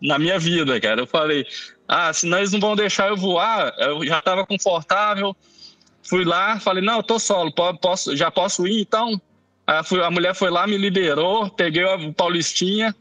na, 0.01 0.19
minha 0.19 0.39
vida, 0.39 0.80
cara. 0.80 1.01
Eu 1.01 1.08
falei, 1.08 1.45
ah, 1.88 2.12
senão 2.12 2.39
eles 2.39 2.51
não 2.51 2.60
vão 2.60 2.75
deixar 2.75 3.10
eu 3.10 3.17
voar. 3.17 3.73
Eu 3.78 4.06
já 4.06 4.19
estava 4.19 4.45
confortável. 4.45 5.36
Fui 6.08 6.24
lá, 6.24 6.60
falei, 6.60 6.84
não, 6.84 6.98
eu 6.98 7.04
tô 7.04 7.18
solo, 7.18 7.52
posso, 7.82 8.15
já 8.15 8.30
posso 8.30 8.68
ir 8.68 8.82
então? 8.82 9.20
Fui, 9.86 10.04
a 10.04 10.12
mulher 10.12 10.36
foi 10.36 10.52
lá, 10.52 10.68
me 10.68 10.78
liberou, 10.78 11.50
peguei 11.50 11.84
o 11.84 12.13
Paulistinha. 12.13 12.96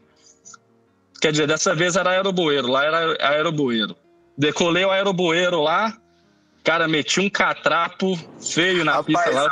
Quer 1.21 1.31
dizer, 1.31 1.47
dessa 1.47 1.75
vez 1.75 1.95
era 1.95 2.09
aeroboeiro, 2.09 2.67
lá 2.67 2.83
era 2.83 3.17
aeroboeiro. 3.29 3.95
Decolei 4.37 4.83
o 4.83 4.91
aeroboeiro 4.91 5.61
lá, 5.61 5.95
cara, 6.63 6.87
meti 6.87 7.19
um 7.19 7.29
catrapo 7.29 8.17
feio 8.41 8.83
na 8.83 8.93
Rapaz, 8.93 9.05
pista 9.05 9.31
lá. 9.31 9.49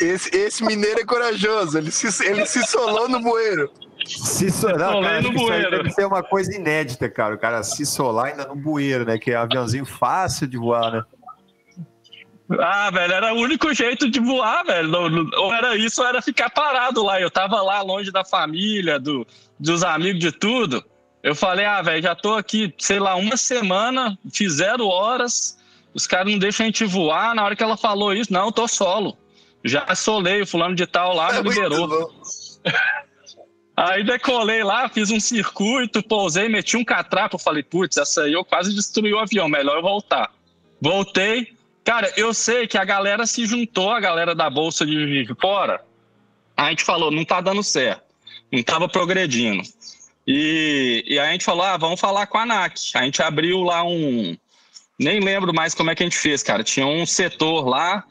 Esse, 0.00 0.34
esse 0.34 0.64
mineiro 0.64 1.00
é 1.00 1.04
corajoso, 1.04 1.76
ele 1.76 1.90
se, 1.90 2.24
ele 2.24 2.46
se 2.46 2.66
solou 2.66 3.08
no 3.08 3.20
bueiro. 3.20 3.70
Se 4.06 4.50
solar, 4.50 5.02
cara, 5.02 5.20
no 5.20 5.32
bueiro. 5.32 5.70
deve 5.70 5.90
ser 5.90 6.06
uma 6.06 6.22
coisa 6.22 6.54
inédita, 6.54 7.10
cara. 7.10 7.34
O 7.34 7.38
cara 7.38 7.62
se 7.62 7.84
solar 7.84 8.26
ainda 8.26 8.46
no 8.46 8.56
bueiro, 8.56 9.04
né? 9.04 9.18
Que 9.18 9.32
é 9.32 9.38
um 9.38 9.42
aviãozinho 9.42 9.84
fácil 9.84 10.46
de 10.46 10.56
voar, 10.56 10.92
né? 10.92 11.02
Ah, 12.58 12.90
velho, 12.90 13.12
era 13.12 13.34
o 13.34 13.38
único 13.38 13.74
jeito 13.74 14.08
de 14.08 14.20
voar, 14.20 14.64
velho. 14.64 14.90
Ou 15.36 15.52
era 15.52 15.76
isso, 15.76 16.00
ou 16.00 16.06
era 16.08 16.22
ficar 16.22 16.48
parado 16.48 17.02
lá. 17.02 17.20
Eu 17.20 17.30
tava 17.30 17.60
lá 17.60 17.82
longe 17.82 18.10
da 18.10 18.24
família, 18.24 18.98
do, 18.98 19.26
dos 19.58 19.84
amigos, 19.84 20.20
de 20.20 20.32
tudo. 20.32 20.82
Eu 21.22 21.34
falei, 21.34 21.66
ah, 21.66 21.82
velho, 21.82 22.02
já 22.02 22.14
tô 22.14 22.34
aqui, 22.34 22.72
sei 22.78 22.98
lá, 22.98 23.16
uma 23.16 23.36
semana, 23.36 24.16
fiz 24.32 24.54
zero 24.54 24.86
horas, 24.86 25.58
os 25.92 26.06
caras 26.06 26.32
não 26.32 26.38
deixam 26.38 26.64
a 26.64 26.68
gente 26.68 26.84
voar. 26.84 27.34
Na 27.34 27.44
hora 27.44 27.56
que 27.56 27.62
ela 27.62 27.76
falou 27.76 28.14
isso, 28.14 28.32
não, 28.32 28.46
eu 28.46 28.52
tô 28.52 28.66
solo. 28.66 29.18
Já 29.64 29.94
solei, 29.94 30.42
o 30.42 30.46
fulano 30.46 30.74
de 30.74 30.86
tal 30.86 31.14
lá 31.14 31.36
é 31.36 31.42
me 31.42 31.50
liberou. 31.50 32.10
Aí 33.76 34.02
decolei 34.02 34.64
lá, 34.64 34.88
fiz 34.88 35.08
um 35.08 35.20
circuito, 35.20 36.02
pousei, 36.02 36.48
meti 36.48 36.76
um 36.76 36.84
catrapo. 36.84 37.38
Falei, 37.38 37.62
putz, 37.62 37.96
essa 37.96 38.22
aí 38.22 38.32
eu 38.32 38.44
quase 38.44 38.74
destruí 38.74 39.14
o 39.14 39.20
avião, 39.20 39.48
melhor 39.48 39.76
eu 39.76 39.82
voltar. 39.82 40.32
Voltei. 40.80 41.56
Cara, 41.88 42.12
eu 42.18 42.34
sei 42.34 42.66
que 42.66 42.76
a 42.76 42.84
galera 42.84 43.26
se 43.26 43.46
juntou, 43.46 43.90
a 43.90 43.98
galera 43.98 44.34
da 44.34 44.50
Bolsa 44.50 44.84
de 44.84 45.26
Fora. 45.40 45.82
A 46.54 46.68
gente 46.68 46.84
falou, 46.84 47.10
não 47.10 47.24
tá 47.24 47.40
dando 47.40 47.62
certo. 47.62 48.02
Não 48.52 48.62
tava 48.62 48.86
progredindo. 48.86 49.62
E, 50.26 51.02
e 51.06 51.18
a 51.18 51.32
gente 51.32 51.46
falou, 51.46 51.64
ah, 51.64 51.78
vamos 51.78 51.98
falar 51.98 52.26
com 52.26 52.36
a 52.36 52.42
ANAC. 52.42 52.90
A 52.92 53.04
gente 53.04 53.22
abriu 53.22 53.62
lá 53.62 53.82
um. 53.84 54.36
Nem 54.98 55.18
lembro 55.18 55.54
mais 55.54 55.74
como 55.74 55.90
é 55.90 55.94
que 55.94 56.02
a 56.02 56.06
gente 56.06 56.18
fez, 56.18 56.42
cara. 56.42 56.62
Tinha 56.62 56.86
um 56.86 57.06
setor 57.06 57.66
lá, 57.66 58.04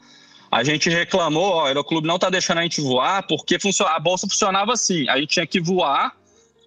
a 0.50 0.64
gente 0.64 0.90
reclamou, 0.90 1.48
ó, 1.48 1.62
o 1.62 1.66
Aeroclube 1.66 2.08
não 2.08 2.18
tá 2.18 2.28
deixando 2.28 2.58
a 2.58 2.62
gente 2.62 2.80
voar, 2.80 3.28
porque 3.28 3.56
a 3.86 4.00
bolsa 4.00 4.26
funcionava 4.26 4.72
assim. 4.72 5.08
A 5.08 5.18
gente 5.18 5.34
tinha 5.34 5.46
que 5.46 5.60
voar, 5.60 6.16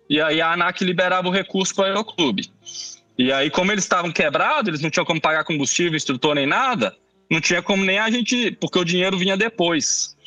e 0.10 0.22
aí 0.22 0.40
a 0.40 0.54
ANAC 0.54 0.86
liberava 0.86 1.28
o 1.28 1.32
recurso 1.32 1.76
para 1.76 1.82
o 1.82 1.88
Aeroclube. 1.88 2.50
E 3.18 3.34
aí, 3.34 3.52
como 3.52 3.72
eles 3.72 3.84
estavam 3.84 4.14
quebrados, 4.14 4.70
eles 4.70 4.80
não 4.80 4.90
tinham 4.90 5.06
como 5.06 5.20
pagar 5.20 5.44
combustível, 5.44 5.98
instrutor 5.98 6.34
nem 6.36 6.48
nada, 6.48 6.96
não 7.32 7.40
tinha 7.40 7.62
como 7.62 7.86
nem 7.86 7.98
a 7.98 8.12
gente, 8.12 8.52
porque 8.52 8.78
o 8.78 8.84
dinheiro 8.84 9.18
vinha 9.18 9.38
depois. 9.38 10.18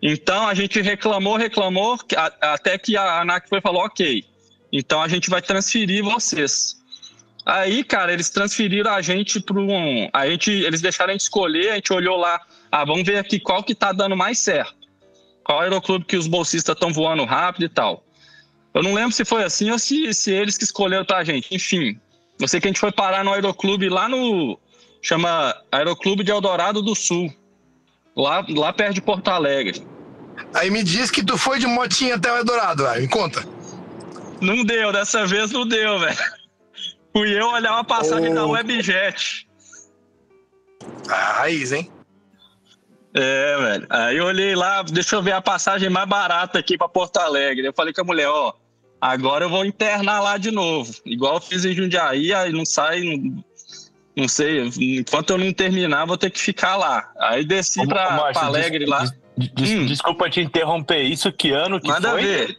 Então 0.00 0.48
a 0.48 0.54
gente 0.54 0.80
reclamou, 0.80 1.36
reclamou, 1.36 1.98
até 2.40 2.78
que 2.78 2.96
a 2.96 3.20
ANAC 3.20 3.50
foi 3.50 3.60
falou, 3.60 3.84
ok, 3.84 4.24
então 4.72 5.02
a 5.02 5.06
gente 5.06 5.28
vai 5.28 5.42
transferir 5.42 6.02
vocês. 6.02 6.82
Aí, 7.44 7.84
cara, 7.84 8.14
eles 8.14 8.30
transferiram 8.30 8.90
a 8.90 9.02
gente 9.02 9.38
para 9.38 9.60
um. 9.60 10.08
A 10.10 10.26
gente, 10.26 10.50
eles 10.50 10.80
deixaram 10.80 11.10
a 11.10 11.12
gente 11.12 11.20
escolher, 11.20 11.72
a 11.72 11.74
gente 11.74 11.92
olhou 11.92 12.16
lá. 12.16 12.40
Ah, 12.72 12.86
vamos 12.86 13.04
ver 13.04 13.18
aqui 13.18 13.38
qual 13.38 13.62
que 13.62 13.74
tá 13.74 13.92
dando 13.92 14.16
mais 14.16 14.38
certo. 14.38 14.74
Qual 15.44 15.60
aeroclube 15.60 16.06
que 16.06 16.16
os 16.16 16.26
bolsistas 16.26 16.74
estão 16.74 16.90
voando 16.90 17.26
rápido 17.26 17.66
e 17.66 17.68
tal. 17.68 18.02
Eu 18.72 18.82
não 18.82 18.94
lembro 18.94 19.12
se 19.12 19.26
foi 19.26 19.44
assim 19.44 19.70
ou 19.70 19.78
se, 19.78 20.14
se 20.14 20.32
eles 20.32 20.56
que 20.56 20.64
escolheram 20.64 21.04
pra 21.04 21.22
gente. 21.22 21.54
Enfim, 21.54 22.00
eu 22.40 22.48
sei 22.48 22.58
que 22.60 22.66
a 22.66 22.70
gente 22.70 22.80
foi 22.80 22.90
parar 22.90 23.22
no 23.22 23.32
aeroclube 23.34 23.90
lá 23.90 24.08
no. 24.08 24.58
Chama 25.04 25.54
Aeroclube 25.70 26.24
de 26.24 26.30
Eldorado 26.30 26.80
do 26.80 26.94
Sul. 26.94 27.30
Lá, 28.16 28.42
lá 28.48 28.72
perto 28.72 28.94
de 28.94 29.02
Porto 29.02 29.28
Alegre. 29.28 29.86
Aí 30.54 30.70
me 30.70 30.82
diz 30.82 31.10
que 31.10 31.22
tu 31.22 31.36
foi 31.36 31.58
de 31.58 31.66
motinha 31.66 32.14
até 32.14 32.32
o 32.32 32.38
Eldorado, 32.38 32.84
velho. 32.84 33.02
Me 33.02 33.08
conta. 33.08 33.44
Não 34.40 34.64
deu, 34.64 34.92
dessa 34.92 35.26
vez 35.26 35.50
não 35.52 35.68
deu, 35.68 35.98
velho. 35.98 36.16
Fui 37.12 37.38
eu 37.38 37.48
olhar 37.50 37.72
uma 37.72 37.84
passagem 37.84 38.30
Oh. 38.32 38.34
da 38.34 38.46
Webjet. 38.46 39.46
Ah, 41.08 41.32
raiz, 41.34 41.70
hein? 41.72 41.90
É, 43.12 43.56
velho. 43.58 43.86
Aí 43.90 44.16
eu 44.16 44.24
olhei 44.24 44.54
lá, 44.56 44.82
deixa 44.82 45.16
eu 45.16 45.22
ver 45.22 45.32
a 45.32 45.42
passagem 45.42 45.90
mais 45.90 46.08
barata 46.08 46.58
aqui 46.58 46.78
pra 46.78 46.88
Porto 46.88 47.18
Alegre. 47.18 47.66
Eu 47.66 47.74
falei 47.74 47.92
com 47.92 48.00
a 48.00 48.04
mulher, 48.04 48.28
ó, 48.28 48.54
agora 49.00 49.44
eu 49.44 49.50
vou 49.50 49.66
internar 49.66 50.20
lá 50.22 50.38
de 50.38 50.50
novo. 50.50 50.92
Igual 51.04 51.34
eu 51.34 51.40
fiz 51.42 51.64
em 51.66 51.74
Jundiaí, 51.74 52.32
aí 52.32 52.50
não 52.52 52.64
sai, 52.64 53.02
não, 53.02 53.44
não 54.16 54.28
sei, 54.28 54.70
enquanto 54.80 55.30
eu 55.30 55.38
não 55.38 55.52
terminar, 55.52 56.04
vou 56.06 56.16
ter 56.16 56.30
que 56.30 56.38
ficar 56.40 56.76
lá. 56.76 57.10
Aí 57.18 57.44
desci 57.44 57.80
Ô, 57.80 57.86
pra, 57.86 58.10
Márcio, 58.12 58.32
pra 58.34 58.42
Alegre 58.46 58.78
des- 58.80 58.88
lá. 58.88 58.98
des- 59.36 59.50
des- 59.52 59.70
Hum. 59.70 59.86
Desculpa 59.86 60.30
te 60.30 60.40
interromper. 60.40 61.02
Isso 61.02 61.32
que 61.32 61.50
ano 61.50 61.80
que 61.80 61.88
Manda 61.88 62.10
foi? 62.10 62.22
ver. 62.22 62.58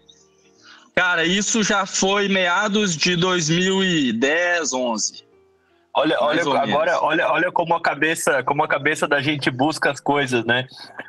Cara, 0.93 1.25
isso 1.25 1.61
já 1.61 1.85
foi 1.85 2.29
meados 2.29 2.95
de 2.95 3.15
2010, 3.17 4.71
11. 4.73 5.24
Olha, 5.97 6.17
olha 6.19 6.43
Mais 6.43 6.47
agora, 6.47 6.91
menos. 6.91 7.03
olha, 7.03 7.31
olha 7.31 7.51
como 7.53 7.73
a 7.73 7.81
cabeça, 7.81 8.43
como 8.43 8.61
a 8.61 8.67
cabeça 8.67 9.07
da 9.07 9.21
gente 9.21 9.49
busca 9.49 9.89
as 9.91 9.99
coisas, 10.01 10.43
né? 10.43 10.67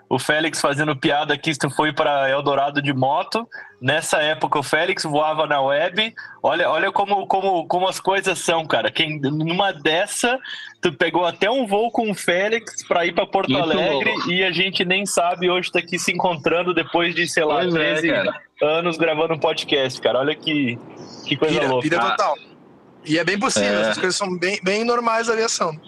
O 0.08 0.16
Félix 0.16 0.60
fazendo 0.60 0.94
piada 0.94 1.34
aqui, 1.34 1.52
se 1.52 1.58
tu 1.58 1.68
foi 1.68 1.92
para 1.92 2.30
Eldorado 2.30 2.80
de 2.80 2.92
moto. 2.92 3.48
Nessa 3.80 4.18
época 4.18 4.60
o 4.60 4.62
Félix 4.62 5.02
voava 5.02 5.44
na 5.44 5.60
web. 5.60 6.14
Olha, 6.40 6.70
olha 6.70 6.92
como, 6.92 7.26
como, 7.26 7.66
como 7.66 7.88
as 7.88 7.98
coisas 7.98 8.38
são, 8.38 8.64
cara. 8.64 8.88
Quem 8.90 9.18
numa 9.20 9.72
dessa 9.72 10.38
tu 10.80 10.92
pegou 10.92 11.26
até 11.26 11.50
um 11.50 11.66
voo 11.66 11.90
com 11.90 12.08
o 12.08 12.14
Félix 12.14 12.86
para 12.86 13.04
ir 13.04 13.12
para 13.12 13.26
Porto 13.26 13.50
Muito 13.50 13.64
Alegre 13.64 14.12
louco. 14.12 14.30
e 14.30 14.44
a 14.44 14.52
gente 14.52 14.84
nem 14.84 15.04
sabe 15.04 15.50
hoje 15.50 15.72
tá 15.72 15.80
aqui 15.80 15.98
se 15.98 16.12
encontrando 16.12 16.72
depois 16.72 17.12
de, 17.12 17.26
sei 17.26 17.44
lá, 17.44 17.56
Pois 17.62 17.74
é, 17.74 17.78
13 17.94 18.08
cara. 18.12 18.40
anos 18.62 18.96
gravando 18.96 19.34
um 19.34 19.38
podcast, 19.38 20.00
cara. 20.00 20.20
Olha 20.20 20.34
que 20.36 20.78
que 21.26 21.36
coisa 21.36 21.54
Pira, 21.58 21.68
louca. 21.72 21.82
pira 21.88 22.00
Ah. 22.00 22.10
total. 22.12 22.34
E 23.06 23.18
é 23.18 23.24
bem 23.24 23.38
possível, 23.38 23.78
É. 23.78 23.80
essas 23.82 23.98
coisas 23.98 24.16
são 24.16 24.36
bem, 24.36 24.60
bem 24.62 24.84
normais 24.84 25.26
da 25.28 25.32
aviação. 25.32 25.78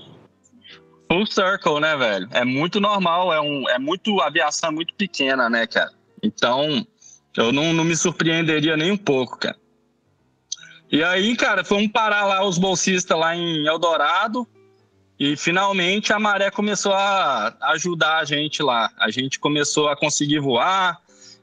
Full 1.10 1.26
circle, 1.26 1.80
né, 1.80 1.96
velho? 1.96 2.28
É 2.32 2.44
muito 2.44 2.80
normal, 2.80 3.32
é, 3.32 3.40
um, 3.40 3.68
é 3.68 3.78
muito 3.78 4.20
aviação 4.20 4.70
é 4.70 4.72
muito 4.72 4.94
pequena, 4.94 5.48
né, 5.48 5.66
cara? 5.66 5.90
Então, 6.22 6.86
eu 7.36 7.50
não, 7.52 7.72
não 7.72 7.84
me 7.84 7.96
surpreenderia 7.96 8.76
nem 8.76 8.92
um 8.92 8.96
pouco, 8.96 9.38
cara. 9.38 9.56
E 10.90 11.02
aí, 11.02 11.36
cara, 11.36 11.64
fomos 11.64 11.90
parar 11.90 12.24
lá 12.24 12.44
os 12.44 12.56
bolsistas 12.58 13.18
lá 13.18 13.34
em 13.36 13.66
Eldorado 13.66 14.46
e 15.18 15.36
finalmente 15.36 16.12
a 16.12 16.18
maré 16.18 16.50
começou 16.50 16.92
a 16.94 17.54
ajudar 17.72 18.18
a 18.18 18.24
gente 18.24 18.62
lá. 18.62 18.90
A 18.98 19.10
gente 19.10 19.38
começou 19.38 19.88
a 19.88 19.96
conseguir 19.96 20.38
voar 20.40 20.98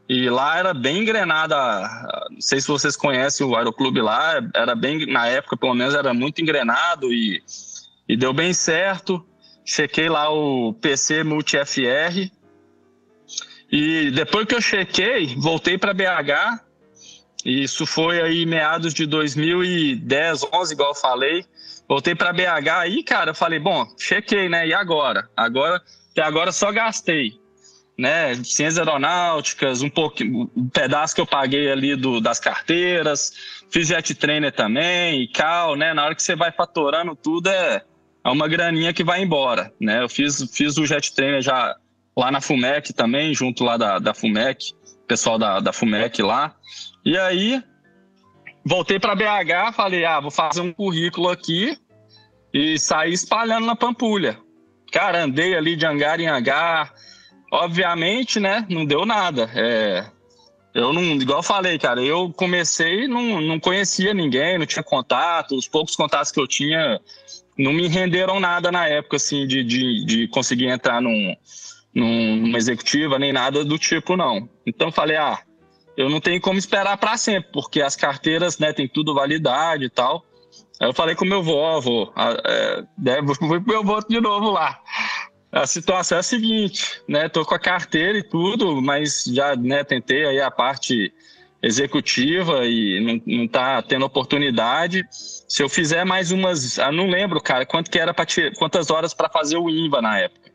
e 0.07 0.29
lá 0.29 0.57
era 0.57 0.73
bem 0.73 0.99
engrenada. 0.99 1.55
Não 2.31 2.41
sei 2.41 2.61
se 2.61 2.67
vocês 2.67 2.95
conhecem 2.95 3.45
o 3.45 3.55
aeroclube 3.55 4.01
lá, 4.01 4.41
era 4.53 4.75
bem, 4.75 5.05
na 5.05 5.27
época 5.27 5.57
pelo 5.57 5.73
menos, 5.73 5.95
era 5.95 6.13
muito 6.13 6.41
engrenado 6.41 7.11
e, 7.11 7.41
e 8.07 8.15
deu 8.15 8.33
bem 8.33 8.53
certo 8.53 9.25
chequei 9.65 10.07
lá 10.07 10.29
o 10.29 10.73
PC 10.73 11.23
Multi 11.23 11.57
FR. 11.57 12.31
E 13.71 14.11
depois 14.11 14.45
que 14.45 14.55
eu 14.55 14.61
chequei, 14.61 15.35
voltei 15.35 15.77
para 15.77 15.93
BH. 15.93 16.63
Isso 17.43 17.85
foi 17.85 18.21
aí 18.21 18.45
meados 18.45 18.93
de 18.93 19.05
2010, 19.05 20.45
11, 20.53 20.73
igual 20.73 20.89
eu 20.91 20.95
falei. 20.95 21.45
Voltei 21.87 22.15
para 22.15 22.33
BH 22.33 22.69
aí, 22.79 23.03
cara, 23.03 23.31
eu 23.31 23.35
falei, 23.35 23.59
bom, 23.59 23.85
chequei, 23.97 24.47
né? 24.47 24.67
E 24.67 24.73
agora? 24.73 25.29
Agora, 25.35 25.81
até 26.11 26.21
agora 26.21 26.51
só 26.51 26.71
gastei, 26.71 27.39
né? 27.97 28.35
Ciências 28.35 28.77
aeronáuticas, 28.77 29.81
um 29.81 29.89
pouquinho, 29.89 30.49
um 30.55 30.69
pedaço 30.69 31.15
que 31.15 31.21
eu 31.21 31.27
paguei 31.27 31.71
ali 31.71 31.95
do, 31.95 32.19
das 32.19 32.39
carteiras, 32.39 33.31
fiz 33.69 33.87
jet 33.87 34.13
trainer 34.15 34.51
também, 34.51 35.21
e 35.21 35.27
cal, 35.27 35.75
né? 35.75 35.93
Na 35.93 36.05
hora 36.05 36.15
que 36.15 36.23
você 36.23 36.35
vai 36.35 36.51
fatorando 36.51 37.15
tudo 37.15 37.49
é 37.49 37.83
é 38.25 38.29
uma 38.29 38.47
graninha 38.47 38.91
que 38.91 39.03
vai 39.03 39.21
embora, 39.21 39.71
né? 39.79 40.01
Eu 40.01 40.09
fiz, 40.09 40.43
fiz 40.51 40.79
o 40.79 40.85
jet 40.85 41.13
trainer 41.13 41.43
já 41.43 41.75
lá 42.17 42.31
na 42.31 42.41
Fumec 42.41 42.91
também, 42.91 43.35
junto 43.35 43.63
lá 43.63 43.77
da, 43.77 43.99
da 43.99 44.15
Fumec, 44.15 44.73
pessoal 45.07 45.37
da, 45.37 45.59
da 45.59 45.71
Fumec 45.71 46.23
lá. 46.23 46.55
E 47.05 47.15
aí, 47.15 47.61
voltei 48.65 48.99
para 48.99 49.15
BH, 49.15 49.75
falei, 49.75 50.05
ah, 50.05 50.19
vou 50.19 50.31
fazer 50.31 50.61
um 50.61 50.73
currículo 50.73 51.29
aqui 51.29 51.77
e 52.51 52.79
saí 52.79 53.13
espalhando 53.13 53.67
na 53.67 53.75
Pampulha. 53.75 54.39
Cara, 54.91 55.23
andei 55.23 55.55
ali 55.55 55.75
de 55.75 55.85
hangar 55.85 56.19
em 56.19 56.27
hangar. 56.27 56.93
Obviamente, 57.55 58.39
né, 58.39 58.65
não 58.69 58.85
deu 58.85 59.05
nada. 59.05 59.49
É, 59.55 60.05
eu 60.73 60.91
não, 60.91 61.01
igual 61.01 61.39
eu 61.39 61.43
falei, 61.43 61.79
cara, 61.79 62.01
eu 62.03 62.33
comecei, 62.33 63.07
não, 63.07 63.39
não 63.39 63.59
conhecia 63.61 64.13
ninguém, 64.13 64.57
não 64.57 64.65
tinha 64.65 64.83
contato, 64.83 65.55
os 65.55 65.65
poucos 65.67 65.95
contatos 65.95 66.33
que 66.33 66.39
eu 66.39 66.45
tinha 66.45 66.99
não 67.57 67.71
me 67.71 67.87
renderam 67.87 68.41
nada 68.41 68.69
na 68.73 68.85
época, 68.89 69.15
assim, 69.15 69.47
de, 69.47 69.63
de, 69.63 70.05
de 70.05 70.27
conseguir 70.27 70.67
entrar 70.67 71.01
num, 71.01 71.33
num- 71.93 72.35
numa 72.35 72.57
executiva, 72.57 73.17
nem 73.17 73.31
nada 73.31 73.63
do 73.63 73.79
tipo, 73.79 74.17
não. 74.17 74.49
Então, 74.65 74.91
falei, 74.91 75.15
ah, 75.15 75.39
eu 75.95 76.09
não 76.09 76.19
tenho 76.19 76.41
como 76.41 76.59
esperar 76.59 76.97
para 76.97 77.15
sempre, 77.15 77.49
porque 77.53 77.81
as 77.81 77.95
carteiras, 77.95 78.59
né, 78.59 78.73
tem 78.73 78.85
tudo 78.85 79.13
validade 79.13 79.85
e 79.85 79.89
tal. 79.89 80.25
Aí 80.81 80.89
eu 80.89 80.93
falei 80.93 81.15
com 81.15 81.23
meu 81.23 81.41
vô, 81.41 81.79
vô, 81.79 82.11
ah, 82.17 82.35
é, 83.05 83.21
vou 83.23 83.33
fui 83.33 83.61
pro 83.61 83.71
meu 83.71 83.81
vô 83.81 84.01
de 84.01 84.19
novo 84.19 84.51
lá. 84.51 84.77
A 85.55 85.65
situação 85.65 86.17
é 86.17 86.19
a 86.19 86.23
seguinte, 86.23 87.01
né, 87.07 87.29
tô 87.29 87.45
com 87.45 87.55
a 87.55 87.59
carteira 87.59 88.17
e 88.17 88.23
tudo, 88.23 88.81
mas 88.81 89.23
já, 89.23 89.55
né, 89.55 89.85
tentei 89.85 90.25
aí 90.25 90.41
a 90.41 90.51
parte 90.51 91.13
executiva 91.63 92.65
e 92.65 92.99
não, 92.99 93.39
não 93.39 93.47
tá 93.47 93.81
tendo 93.81 94.05
oportunidade. 94.05 95.03
Se 95.09 95.63
eu 95.63 95.69
fizer 95.69 96.03
mais 96.03 96.33
umas, 96.33 96.77
eu 96.77 96.91
não 96.91 97.07
lembro, 97.07 97.39
cara, 97.39 97.65
quanto 97.65 97.89
que 97.89 97.97
era 97.97 98.13
para 98.13 98.25
quantas 98.57 98.91
horas 98.91 99.13
para 99.13 99.29
fazer 99.29 99.55
o 99.55 99.69
INVA 99.69 100.01
na 100.01 100.19
época. 100.19 100.51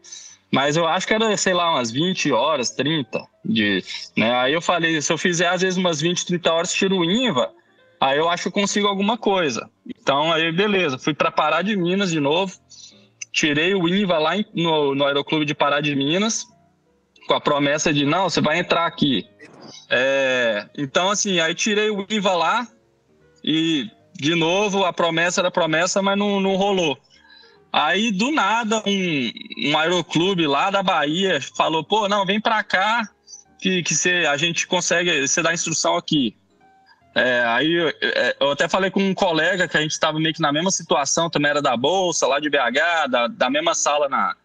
Mas 0.52 0.76
eu 0.76 0.86
acho 0.86 1.06
que 1.06 1.14
era, 1.14 1.34
sei 1.34 1.54
lá, 1.54 1.72
umas 1.72 1.90
20 1.90 2.30
horas, 2.30 2.70
30 2.70 3.24
de, 3.42 3.82
né? 4.14 4.34
Aí 4.34 4.52
eu 4.52 4.60
falei, 4.60 5.00
se 5.00 5.10
eu 5.10 5.16
fizer 5.16 5.48
às 5.48 5.62
vezes 5.62 5.78
umas 5.78 5.98
20, 5.98 6.26
30 6.26 6.52
horas, 6.52 6.74
tiro 6.74 6.98
o 6.98 7.04
INVA, 7.06 7.50
aí 7.98 8.18
eu 8.18 8.28
acho 8.28 8.42
que 8.42 8.48
eu 8.48 8.52
consigo 8.52 8.86
alguma 8.86 9.16
coisa. 9.16 9.66
Então 9.98 10.30
aí 10.30 10.52
beleza, 10.52 10.98
fui 10.98 11.14
para 11.14 11.30
Pará 11.30 11.62
de 11.62 11.74
Minas 11.74 12.10
de 12.10 12.20
novo. 12.20 12.52
Tirei 13.32 13.74
o 13.74 13.88
INVA 13.88 14.18
lá 14.18 14.36
em- 14.36 14.44
no, 14.54 14.94
no 14.94 15.04
Aeroclube 15.04 15.44
de 15.44 15.54
Pará 15.54 15.80
de 15.80 15.94
Minas, 15.94 16.46
com 17.26 17.34
a 17.34 17.40
promessa 17.40 17.92
de, 17.92 18.04
não, 18.04 18.28
você 18.28 18.40
vai 18.40 18.58
entrar 18.58 18.86
aqui. 18.86 19.24
É, 19.88 20.68
então, 20.76 21.10
assim, 21.10 21.38
aí 21.40 21.54
tirei 21.54 21.90
o 21.90 22.06
IVA 22.08 22.32
lá 22.34 22.68
e, 23.44 23.88
de 24.14 24.34
novo, 24.34 24.84
a 24.84 24.92
promessa 24.92 25.40
era 25.40 25.50
promessa, 25.50 26.02
mas 26.02 26.18
não, 26.18 26.40
não 26.40 26.56
rolou. 26.56 26.98
Aí, 27.72 28.10
do 28.10 28.32
nada, 28.32 28.82
um, 28.84 29.30
um 29.70 29.78
aeroclube 29.78 30.46
lá 30.46 30.70
da 30.70 30.82
Bahia 30.82 31.40
falou, 31.56 31.84
pô, 31.84 32.08
não, 32.08 32.26
vem 32.26 32.40
pra 32.40 32.64
cá 32.64 33.08
que, 33.60 33.82
que 33.82 33.94
cê, 33.94 34.26
a 34.26 34.36
gente 34.36 34.66
consegue, 34.66 35.26
você 35.26 35.40
dá 35.40 35.52
instrução 35.54 35.96
aqui. 35.96 36.36
É, 37.14 37.42
aí 37.44 37.72
eu, 37.72 37.88
é, 38.00 38.36
eu 38.38 38.50
até 38.52 38.68
falei 38.68 38.90
com 38.90 39.00
um 39.00 39.14
colega 39.14 39.66
que 39.66 39.76
a 39.76 39.80
gente 39.80 39.92
estava 39.92 40.18
meio 40.18 40.34
que 40.34 40.40
na 40.40 40.52
mesma 40.52 40.70
situação, 40.70 41.28
também 41.28 41.50
era 41.50 41.60
da 41.60 41.76
Bolsa, 41.76 42.26
lá 42.26 42.38
de 42.38 42.48
BH, 42.48 43.08
da, 43.10 43.26
da 43.26 43.50
mesma 43.50 43.74
sala 43.74 44.08
na, 44.08 44.36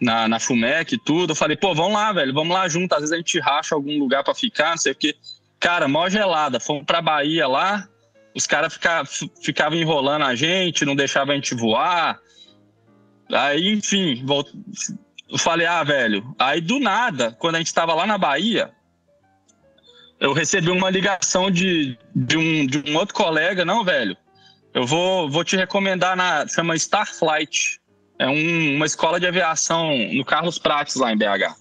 na, 0.00 0.28
na 0.28 0.40
FUMEC 0.40 0.94
e 0.94 0.98
tudo. 0.98 1.32
Eu 1.32 1.36
falei, 1.36 1.56
pô, 1.56 1.74
vamos 1.74 1.94
lá, 1.94 2.12
velho, 2.12 2.32
vamos 2.32 2.54
lá 2.54 2.68
junto. 2.68 2.92
Às 2.92 3.00
vezes 3.00 3.12
a 3.12 3.16
gente 3.16 3.40
racha 3.40 3.74
algum 3.74 3.98
lugar 3.98 4.22
pra 4.22 4.34
ficar, 4.34 4.70
não 4.70 4.78
sei 4.78 4.92
o 4.92 4.96
quê. 4.96 5.16
Cara, 5.58 5.88
mó 5.88 6.08
gelada. 6.08 6.60
Fomos 6.60 6.84
pra 6.84 7.02
Bahia 7.02 7.48
lá, 7.48 7.88
os 8.34 8.46
caras 8.46 8.78
ficavam 9.42 9.78
enrolando 9.78 10.24
a 10.24 10.34
gente, 10.34 10.84
não 10.84 10.94
deixavam 10.94 11.32
a 11.32 11.36
gente 11.36 11.54
voar. 11.54 12.20
Aí, 13.32 13.72
enfim, 13.72 14.24
eu 15.28 15.38
falei, 15.38 15.66
ah, 15.66 15.82
velho. 15.82 16.34
Aí 16.38 16.60
do 16.60 16.78
nada, 16.78 17.32
quando 17.32 17.56
a 17.56 17.58
gente 17.58 17.74
tava 17.74 17.94
lá 17.94 18.06
na 18.06 18.18
Bahia, 18.18 18.70
eu 20.20 20.32
recebi 20.32 20.70
uma 20.70 20.90
ligação 20.90 21.50
de, 21.50 21.98
de, 22.14 22.36
um, 22.36 22.66
de 22.66 22.90
um 22.90 22.96
outro 22.96 23.14
colega, 23.14 23.64
não, 23.64 23.84
velho. 23.84 24.16
Eu 24.72 24.86
vou, 24.86 25.28
vou 25.30 25.42
te 25.44 25.56
recomendar 25.56 26.16
na. 26.16 26.46
Chama 26.46 26.74
Starflight. 26.76 27.80
É 28.18 28.26
um- 28.28 28.76
uma 28.76 28.86
escola 28.86 29.20
de 29.20 29.26
aviação 29.26 29.90
no 30.12 30.24
Carlos 30.24 30.58
Prates, 30.58 30.96
lá 30.96 31.12
em 31.12 31.16
BH. 31.16 31.54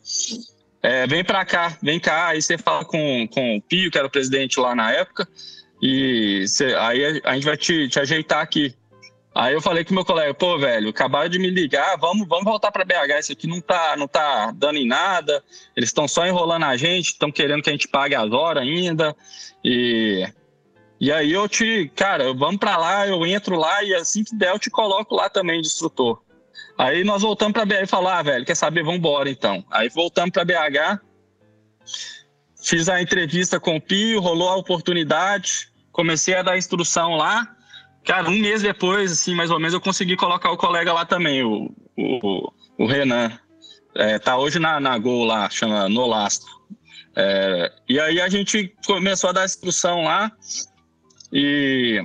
É, 0.81 1.07
vem 1.07 1.23
pra 1.23 1.43
cá, 1.45 1.77
vem 1.81 1.99
cá. 1.99 2.27
Aí 2.27 2.41
você 2.41 2.57
fala 2.57 2.85
com, 2.85 3.27
com 3.27 3.57
o 3.57 3.61
Pio, 3.61 3.89
que 3.91 3.97
era 3.97 4.07
o 4.07 4.09
presidente 4.09 4.59
lá 4.59 4.75
na 4.75 4.91
época, 4.91 5.27
e 5.81 6.45
você- 6.47 6.75
aí 6.75 7.21
a, 7.23 7.29
a 7.31 7.33
gente 7.35 7.45
vai 7.45 7.57
te, 7.57 7.87
te 7.89 7.99
ajeitar 7.99 8.41
aqui. 8.41 8.73
Aí 9.35 9.53
eu 9.53 9.61
falei 9.61 9.83
com 9.83 9.93
meu 9.93 10.05
colega, 10.05 10.33
pô, 10.33 10.57
velho, 10.57 10.89
acabaram 10.89 11.27
de 11.27 11.37
me 11.37 11.49
ligar, 11.49 11.97
vamos, 11.97 12.25
vamos 12.25 12.45
voltar 12.45 12.71
para 12.71 12.85
BH, 12.85 13.19
isso 13.19 13.31
aqui 13.33 13.47
não 13.47 13.59
tá, 13.59 13.95
não 13.97 14.07
tá 14.07 14.53
dando 14.55 14.77
em 14.77 14.87
nada, 14.87 15.43
eles 15.75 15.89
estão 15.89 16.07
só 16.07 16.25
enrolando 16.25 16.63
a 16.63 16.77
gente, 16.77 17.07
estão 17.07 17.29
querendo 17.29 17.61
que 17.61 17.69
a 17.69 17.73
gente 17.73 17.89
pague 17.89 18.15
as 18.15 18.31
horas 18.31 18.63
ainda, 18.63 19.13
e, 19.61 20.25
e 21.01 21.11
aí 21.11 21.33
eu 21.33 21.49
te, 21.49 21.91
cara, 21.93 22.33
vamos 22.33 22.57
para 22.57 22.77
lá, 22.77 23.05
eu 23.05 23.25
entro 23.25 23.57
lá 23.57 23.83
e 23.83 23.93
assim 23.93 24.23
que 24.23 24.33
der 24.33 24.53
eu 24.53 24.59
te 24.59 24.69
coloco 24.69 25.13
lá 25.13 25.29
também 25.29 25.59
de 25.59 25.67
instrutor. 25.67 26.21
Aí 26.77 27.03
nós 27.03 27.21
voltamos 27.21 27.51
para 27.51 27.65
BH 27.65 27.83
e 27.83 27.87
falar, 27.87 28.19
ah, 28.19 28.23
velho, 28.23 28.45
quer 28.45 28.55
saber, 28.55 28.83
vamos 28.83 28.99
embora 28.99 29.29
então. 29.29 29.65
Aí 29.69 29.89
voltamos 29.89 30.31
para 30.31 30.45
BH, 30.45 31.01
Fiz 32.65 32.89
a 32.89 32.99
entrevista 32.99 33.59
com 33.59 33.75
o 33.75 33.81
Pio, 33.81 34.19
rolou 34.19 34.49
a 34.49 34.55
oportunidade, 34.55 35.69
comecei 35.91 36.33
a 36.33 36.41
dar 36.41 36.57
instrução 36.57 37.11
lá. 37.15 37.54
Cara, 38.05 38.29
um 38.29 38.39
mês 38.39 38.61
depois, 38.61 39.11
assim, 39.11 39.33
mais 39.33 39.49
ou 39.49 39.59
menos, 39.59 39.73
eu 39.73 39.81
consegui 39.81 40.15
colocar 40.15 40.51
o 40.51 40.57
colega 40.57 40.93
lá 40.93 41.05
também, 41.05 41.43
o, 41.43 41.73
o, 41.97 42.51
o 42.77 42.85
Renan. 42.85 43.31
É, 43.95 44.19
tá 44.19 44.37
hoje 44.37 44.59
na, 44.59 44.79
na 44.79 44.97
Gol 44.97 45.25
lá, 45.25 45.49
chama 45.49 45.89
Nolastro. 45.89 46.53
É, 47.15 47.71
e 47.89 47.99
aí 47.99 48.21
a 48.21 48.29
gente 48.29 48.75
começou 48.85 49.29
a 49.29 49.33
dar 49.33 49.45
instrução 49.45 50.03
lá. 50.03 50.31
E, 51.31 51.99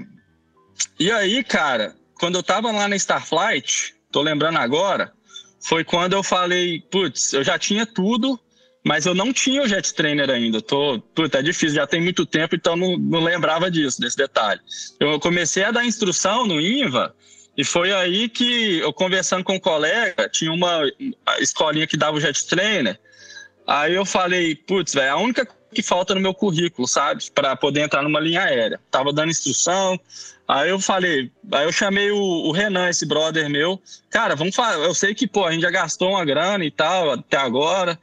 e 0.98 1.10
aí, 1.10 1.44
cara, 1.44 1.94
quando 2.14 2.36
eu 2.36 2.42
tava 2.42 2.72
lá 2.72 2.88
na 2.88 2.96
Starflight, 2.96 3.94
tô 4.10 4.22
lembrando 4.22 4.58
agora, 4.58 5.12
foi 5.60 5.84
quando 5.84 6.14
eu 6.14 6.22
falei, 6.22 6.80
putz, 6.90 7.34
eu 7.34 7.44
já 7.44 7.58
tinha 7.58 7.84
tudo, 7.84 8.40
mas 8.84 9.06
eu 9.06 9.14
não 9.14 9.32
tinha 9.32 9.62
o 9.62 9.68
Jet 9.68 9.94
Trainer 9.94 10.30
ainda. 10.30 10.60
Tô, 10.60 11.00
putz, 11.14 11.34
é 11.34 11.42
difícil, 11.42 11.76
já 11.76 11.86
tem 11.86 12.00
muito 12.00 12.24
tempo, 12.24 12.54
então 12.54 12.76
não, 12.76 12.96
não 12.96 13.20
lembrava 13.20 13.70
disso, 13.70 14.00
desse 14.00 14.16
detalhe. 14.16 14.60
Eu 14.98 15.18
comecei 15.20 15.64
a 15.64 15.70
dar 15.70 15.84
instrução 15.84 16.46
no 16.46 16.60
INVA, 16.60 17.14
e 17.56 17.64
foi 17.64 17.92
aí 17.92 18.28
que 18.28 18.78
eu 18.78 18.92
conversando 18.92 19.44
com 19.44 19.54
um 19.54 19.60
colega, 19.60 20.28
tinha 20.28 20.52
uma 20.52 20.82
escolinha 21.40 21.86
que 21.86 21.96
dava 21.96 22.16
o 22.16 22.20
Jet 22.20 22.46
Trainer. 22.46 22.98
Aí 23.66 23.94
eu 23.94 24.04
falei, 24.04 24.54
putz, 24.54 24.94
velho, 24.94 25.12
a 25.12 25.16
única 25.16 25.46
que 25.72 25.82
falta 25.82 26.14
no 26.14 26.20
meu 26.20 26.34
currículo, 26.34 26.88
sabe? 26.88 27.30
Para 27.32 27.54
poder 27.54 27.80
entrar 27.80 28.02
numa 28.02 28.18
linha 28.18 28.42
aérea. 28.42 28.80
Tava 28.90 29.12
dando 29.12 29.30
instrução. 29.30 29.98
Aí 30.48 30.70
eu 30.70 30.80
falei, 30.80 31.30
aí 31.52 31.64
eu 31.64 31.72
chamei 31.72 32.10
o, 32.10 32.18
o 32.18 32.50
Renan, 32.50 32.88
esse 32.88 33.06
brother 33.06 33.48
meu. 33.48 33.80
Cara, 34.10 34.34
vamos 34.34 34.56
fazer. 34.56 34.84
Eu 34.84 34.94
sei 34.94 35.14
que, 35.14 35.26
pô, 35.26 35.44
a 35.44 35.52
gente 35.52 35.62
já 35.62 35.70
gastou 35.70 36.10
uma 36.10 36.24
grana 36.24 36.64
e 36.64 36.70
tal 36.70 37.12
até 37.12 37.36
agora. 37.36 37.98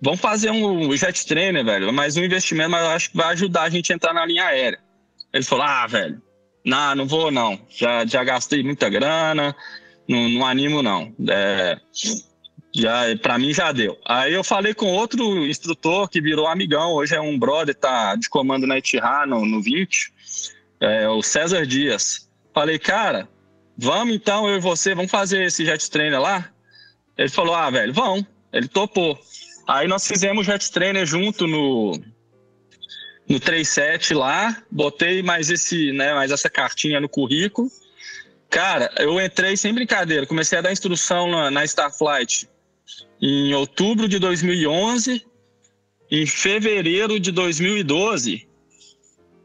Vamos 0.00 0.20
fazer 0.20 0.50
um 0.50 0.96
jet 0.96 1.26
trainer, 1.26 1.64
velho. 1.64 1.92
Mais 1.92 2.16
um 2.16 2.24
investimento, 2.24 2.70
mas 2.70 2.84
eu 2.84 2.90
acho 2.90 3.10
que 3.10 3.16
vai 3.16 3.32
ajudar 3.32 3.62
a 3.62 3.70
gente 3.70 3.92
a 3.92 3.96
entrar 3.96 4.14
na 4.14 4.24
linha 4.24 4.44
aérea. 4.44 4.78
Ele 5.32 5.44
falou: 5.44 5.64
ah, 5.64 5.86
velho, 5.86 6.22
não, 6.64 6.94
não 6.94 7.06
vou 7.06 7.30
não. 7.30 7.58
Já, 7.68 8.06
já 8.06 8.22
gastei 8.22 8.62
muita 8.62 8.88
grana, 8.88 9.54
não, 10.08 10.28
não 10.28 10.46
animo 10.46 10.82
não. 10.82 11.12
É, 11.28 11.78
já 12.74 13.04
para 13.20 13.38
mim 13.38 13.52
já 13.52 13.72
deu. 13.72 13.98
Aí 14.04 14.32
eu 14.32 14.44
falei 14.44 14.72
com 14.72 14.86
outro 14.86 15.46
instrutor 15.46 16.08
que 16.08 16.20
virou 16.20 16.46
amigão, 16.46 16.92
hoje 16.92 17.14
é 17.14 17.20
um 17.20 17.38
brother, 17.38 17.74
tá 17.74 18.14
de 18.14 18.28
comando 18.28 18.66
na 18.66 18.78
Etihad 18.78 19.28
no, 19.28 19.44
no 19.44 19.60
20, 19.60 20.12
é, 20.80 21.08
o 21.08 21.22
César 21.22 21.66
Dias. 21.66 22.28
Falei, 22.54 22.78
cara, 22.78 23.28
vamos 23.76 24.14
então, 24.14 24.48
eu 24.48 24.58
e 24.58 24.60
você, 24.60 24.94
vamos 24.94 25.10
fazer 25.10 25.44
esse 25.44 25.64
jet 25.64 25.90
trainer 25.90 26.20
lá? 26.20 26.48
Ele 27.16 27.28
falou, 27.28 27.54
ah, 27.54 27.68
velho, 27.68 27.92
vamos. 27.92 28.24
Ele 28.52 28.68
topou. 28.68 29.18
Aí 29.68 29.86
nós 29.86 30.06
fizemos 30.06 30.46
jet 30.46 30.72
trainer 30.72 31.04
junto 31.04 31.46
no 31.46 31.92
no 33.28 33.38
37 33.38 34.14
lá, 34.14 34.62
botei 34.70 35.22
mais 35.22 35.50
esse, 35.50 35.92
né, 35.92 36.14
mais 36.14 36.30
essa 36.30 36.48
cartinha 36.48 36.98
no 36.98 37.10
currículo. 37.10 37.70
Cara, 38.48 38.90
eu 38.96 39.20
entrei 39.20 39.54
sem 39.54 39.74
brincadeira, 39.74 40.26
comecei 40.26 40.56
a 40.56 40.62
dar 40.62 40.72
instrução 40.72 41.30
na, 41.30 41.50
na 41.50 41.62
Starflight 41.66 42.48
em 43.20 43.52
outubro 43.52 44.08
de 44.08 44.18
2011. 44.18 45.22
Em 46.10 46.26
fevereiro 46.26 47.20
de 47.20 47.30
2012, 47.30 48.48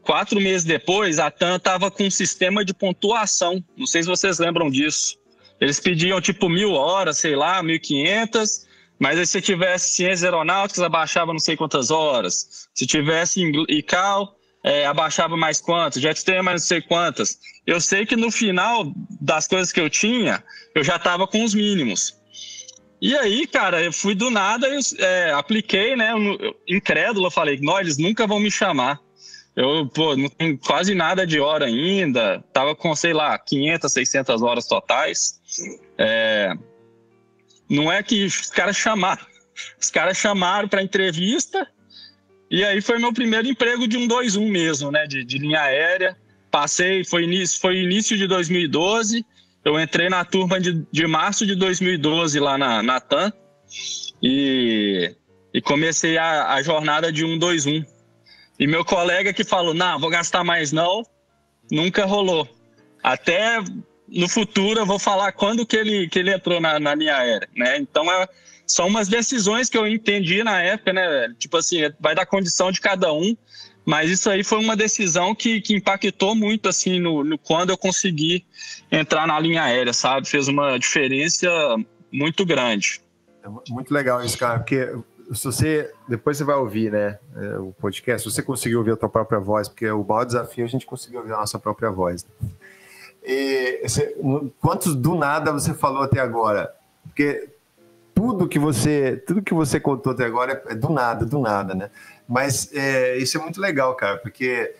quatro 0.00 0.40
meses 0.40 0.64
depois, 0.64 1.18
a 1.18 1.30
TAM 1.30 1.56
estava 1.56 1.90
com 1.90 2.04
um 2.04 2.10
sistema 2.10 2.64
de 2.64 2.72
pontuação. 2.72 3.62
Não 3.76 3.86
sei 3.86 4.02
se 4.02 4.08
vocês 4.08 4.38
lembram 4.38 4.70
disso. 4.70 5.18
Eles 5.60 5.78
pediam 5.78 6.18
tipo 6.22 6.48
mil 6.48 6.72
horas, 6.72 7.18
sei 7.18 7.36
lá, 7.36 7.62
mil 7.62 7.78
quinhentas. 7.78 8.63
Mas 9.04 9.18
aí 9.18 9.26
se 9.26 9.38
tivesse 9.42 9.96
ciências 9.96 10.24
aeronáuticas, 10.24 10.82
abaixava 10.82 11.30
não 11.30 11.38
sei 11.38 11.58
quantas 11.58 11.90
horas. 11.90 12.66
Se 12.72 12.86
tivesse 12.86 13.42
ICAO, 13.68 14.34
é, 14.64 14.86
abaixava 14.86 15.36
mais 15.36 15.60
quantos. 15.60 16.00
Jetstream 16.00 16.42
mais 16.42 16.62
não 16.62 16.66
sei 16.66 16.80
quantas. 16.80 17.38
Eu 17.66 17.82
sei 17.82 18.06
que 18.06 18.16
no 18.16 18.30
final 18.30 18.90
das 19.20 19.46
coisas 19.46 19.70
que 19.70 19.78
eu 19.78 19.90
tinha, 19.90 20.42
eu 20.74 20.82
já 20.82 20.96
estava 20.96 21.26
com 21.26 21.44
os 21.44 21.52
mínimos. 21.52 22.16
E 22.98 23.14
aí, 23.14 23.46
cara, 23.46 23.82
eu 23.82 23.92
fui 23.92 24.14
do 24.14 24.30
nada, 24.30 24.68
eu, 24.68 24.80
é, 24.98 25.32
apliquei, 25.32 25.94
né? 25.94 26.12
Incrédulo, 26.66 27.26
eu 27.26 27.30
falei, 27.30 27.58
não, 27.60 27.78
eles 27.78 27.98
nunca 27.98 28.26
vão 28.26 28.40
me 28.40 28.50
chamar. 28.50 28.98
Eu, 29.54 29.86
pô, 29.86 30.16
não 30.16 30.30
tenho 30.30 30.56
quase 30.56 30.94
nada 30.94 31.26
de 31.26 31.38
hora 31.38 31.66
ainda. 31.66 32.42
Tava 32.54 32.74
com, 32.74 32.96
sei 32.96 33.12
lá, 33.12 33.38
500, 33.38 33.92
600 33.92 34.40
horas 34.40 34.66
totais. 34.66 35.38
É, 35.98 36.54
não 37.68 37.90
é 37.90 38.02
que 38.02 38.24
os 38.24 38.50
caras 38.50 38.76
chamaram. 38.76 39.24
Os 39.80 39.90
caras 39.90 40.16
chamaram 40.16 40.68
para 40.68 40.82
entrevista. 40.82 41.66
E 42.50 42.64
aí 42.64 42.80
foi 42.80 42.98
meu 42.98 43.12
primeiro 43.12 43.48
emprego 43.48 43.86
de 43.86 43.96
um 43.96 44.06
2-1 44.06 44.50
mesmo, 44.50 44.90
né? 44.90 45.06
De, 45.06 45.24
de 45.24 45.38
linha 45.38 45.60
aérea. 45.60 46.16
Passei, 46.50 47.04
foi 47.04 47.24
início, 47.24 47.60
foi 47.60 47.78
início 47.78 48.16
de 48.16 48.26
2012. 48.26 49.24
Eu 49.64 49.80
entrei 49.80 50.08
na 50.08 50.24
turma 50.24 50.60
de, 50.60 50.86
de 50.92 51.06
março 51.06 51.46
de 51.46 51.54
2012 51.54 52.38
lá 52.38 52.58
na, 52.58 52.82
na 52.82 53.00
TAM 53.00 53.32
e, 54.22 55.14
e 55.52 55.60
comecei 55.62 56.18
a, 56.18 56.52
a 56.52 56.62
jornada 56.62 57.10
de 57.10 57.22
121. 57.22 57.84
E 58.58 58.66
meu 58.66 58.84
colega 58.84 59.32
que 59.32 59.42
falou, 59.42 59.74
não, 59.74 59.98
vou 59.98 60.10
gastar 60.10 60.44
mais 60.44 60.70
não, 60.70 61.02
nunca 61.70 62.04
rolou. 62.04 62.48
Até 63.02 63.58
no 64.08 64.28
futuro 64.28 64.80
eu 64.80 64.86
vou 64.86 64.98
falar 64.98 65.32
quando 65.32 65.66
que 65.66 65.76
ele, 65.76 66.08
que 66.08 66.18
ele 66.18 66.32
entrou 66.32 66.60
na, 66.60 66.78
na 66.78 66.94
linha 66.94 67.16
aérea, 67.16 67.48
né? 67.54 67.78
Então 67.78 68.10
é, 68.10 68.28
são 68.66 68.86
umas 68.86 69.08
decisões 69.08 69.68
que 69.68 69.76
eu 69.76 69.86
entendi 69.86 70.42
na 70.42 70.62
época, 70.62 70.92
né? 70.92 71.34
Tipo 71.38 71.56
assim, 71.56 71.78
vai 72.00 72.14
dar 72.14 72.26
condição 72.26 72.70
de 72.70 72.80
cada 72.80 73.12
um, 73.12 73.36
mas 73.84 74.10
isso 74.10 74.30
aí 74.30 74.42
foi 74.42 74.58
uma 74.58 74.76
decisão 74.76 75.34
que, 75.34 75.60
que 75.60 75.74
impactou 75.74 76.34
muito, 76.34 76.68
assim, 76.68 76.98
no, 76.98 77.22
no, 77.22 77.38
quando 77.38 77.70
eu 77.70 77.78
consegui 77.78 78.44
entrar 78.90 79.26
na 79.26 79.38
linha 79.38 79.62
aérea, 79.62 79.92
sabe? 79.92 80.28
Fez 80.28 80.48
uma 80.48 80.78
diferença 80.78 81.48
muito 82.10 82.46
grande. 82.46 83.00
É 83.42 83.48
muito 83.72 83.92
legal 83.92 84.24
isso, 84.24 84.38
cara, 84.38 84.58
porque 84.58 84.90
se 85.32 85.44
você, 85.44 85.92
depois 86.08 86.36
você 86.36 86.44
vai 86.44 86.56
ouvir, 86.56 86.90
né, 86.90 87.18
é, 87.36 87.58
o 87.58 87.72
podcast, 87.72 88.28
se 88.28 88.34
você 88.34 88.42
conseguiu 88.42 88.78
ouvir 88.78 88.92
a 88.92 88.96
tua 88.96 89.08
própria 89.08 89.38
voz, 89.38 89.68
porque 89.68 89.90
o 89.90 90.04
maior 90.04 90.24
desafio 90.24 90.64
é 90.64 90.66
a 90.66 90.70
gente 90.70 90.86
conseguir 90.86 91.18
ouvir 91.18 91.32
a 91.32 91.38
nossa 91.38 91.58
própria 91.58 91.90
voz. 91.90 92.26
E, 93.24 93.80
você, 93.82 94.16
quantos 94.60 94.94
do 94.94 95.14
nada 95.14 95.52
você 95.52 95.72
falou 95.72 96.02
até 96.02 96.20
agora? 96.20 96.74
Porque 97.02 97.48
tudo 98.14 98.48
que 98.48 98.58
você, 98.58 99.22
tudo 99.26 99.42
que 99.42 99.54
você 99.54 99.80
contou 99.80 100.12
até 100.12 100.24
agora 100.24 100.62
é 100.68 100.74
do 100.74 100.90
nada, 100.90 101.24
do 101.24 101.38
nada, 101.38 101.74
né? 101.74 101.90
Mas 102.28 102.70
é, 102.72 103.16
isso 103.16 103.38
é 103.38 103.40
muito 103.40 103.60
legal, 103.60 103.94
cara, 103.94 104.18
porque 104.18 104.74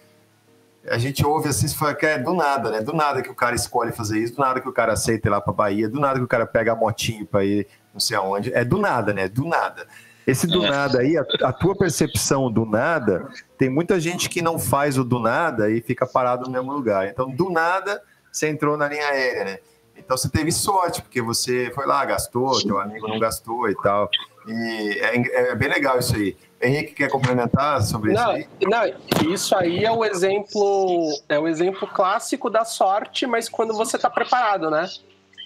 a 0.88 0.98
gente 0.98 1.24
ouve 1.24 1.48
assim, 1.48 1.66
fala 1.68 1.94
que 1.94 2.06
é 2.06 2.18
do 2.18 2.34
nada, 2.34 2.70
né? 2.70 2.80
Do 2.80 2.92
nada 2.92 3.22
que 3.22 3.30
o 3.30 3.34
cara 3.34 3.54
escolhe 3.54 3.92
fazer 3.92 4.18
isso, 4.18 4.36
do 4.36 4.42
nada 4.42 4.60
que 4.60 4.68
o 4.68 4.72
cara 4.72 4.92
aceita 4.92 5.28
ir 5.28 5.30
lá 5.30 5.40
para 5.40 5.52
Bahia, 5.52 5.88
do 5.88 5.98
nada 5.98 6.18
que 6.18 6.24
o 6.24 6.28
cara 6.28 6.46
pega 6.46 6.72
a 6.72 6.76
motinho 6.76 7.26
para 7.26 7.44
ir 7.44 7.66
não 7.92 8.00
sei 8.00 8.16
aonde. 8.16 8.52
É 8.52 8.64
do 8.64 8.78
nada, 8.78 9.12
né? 9.12 9.28
Do 9.28 9.44
nada. 9.44 9.86
Esse 10.26 10.46
do 10.46 10.64
é. 10.64 10.70
nada 10.70 11.00
aí, 11.00 11.16
a, 11.16 11.24
a, 11.42 11.52
tua 11.52 11.76
percepção 11.76 12.50
do 12.50 12.64
nada, 12.64 13.28
tem 13.58 13.68
muita 13.68 14.00
gente 14.00 14.28
que 14.28 14.40
não 14.40 14.58
faz 14.58 14.98
o 14.98 15.04
do 15.04 15.18
nada 15.18 15.70
e 15.70 15.80
fica 15.80 16.06
parado 16.06 16.44
no 16.44 16.50
mesmo 16.50 16.72
lugar. 16.72 17.08
Então, 17.08 17.30
do 17.30 17.50
nada, 17.50 18.02
você 18.34 18.48
entrou 18.48 18.76
na 18.76 18.88
linha 18.88 19.06
aérea, 19.06 19.44
né? 19.44 19.58
Então 19.96 20.16
você 20.16 20.28
teve 20.28 20.50
sorte, 20.50 21.00
porque 21.00 21.22
você 21.22 21.70
foi 21.72 21.86
lá, 21.86 22.04
gastou, 22.04 22.60
teu 22.62 22.80
amigo 22.80 23.06
não 23.06 23.18
gastou 23.18 23.68
e 23.70 23.76
tal. 23.76 24.10
E 24.46 24.98
é, 25.00 25.50
é 25.50 25.54
bem 25.54 25.68
legal 25.68 25.98
isso 25.98 26.16
aí. 26.16 26.36
Henrique 26.60 26.94
quer 26.94 27.10
complementar 27.10 27.80
sobre 27.82 28.12
não, 28.12 28.36
isso 28.36 28.48
aí? 28.48 28.48
Não, 28.62 29.32
isso 29.32 29.56
aí 29.56 29.84
é 29.84 29.92
o 29.92 30.04
exemplo, 30.04 31.12
é 31.28 31.38
o 31.38 31.46
exemplo 31.46 31.86
clássico 31.86 32.50
da 32.50 32.64
sorte, 32.64 33.26
mas 33.26 33.48
quando 33.48 33.72
você 33.72 33.96
está 33.96 34.10
preparado, 34.10 34.68
né? 34.68 34.88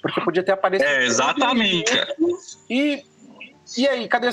Porque 0.00 0.20
podia 0.22 0.42
ter 0.42 0.52
aparecido. 0.52 0.88
É, 0.88 1.04
exatamente. 1.04 1.92
E, 2.70 3.04
e 3.76 3.86
aí, 3.86 4.08
cadê? 4.08 4.28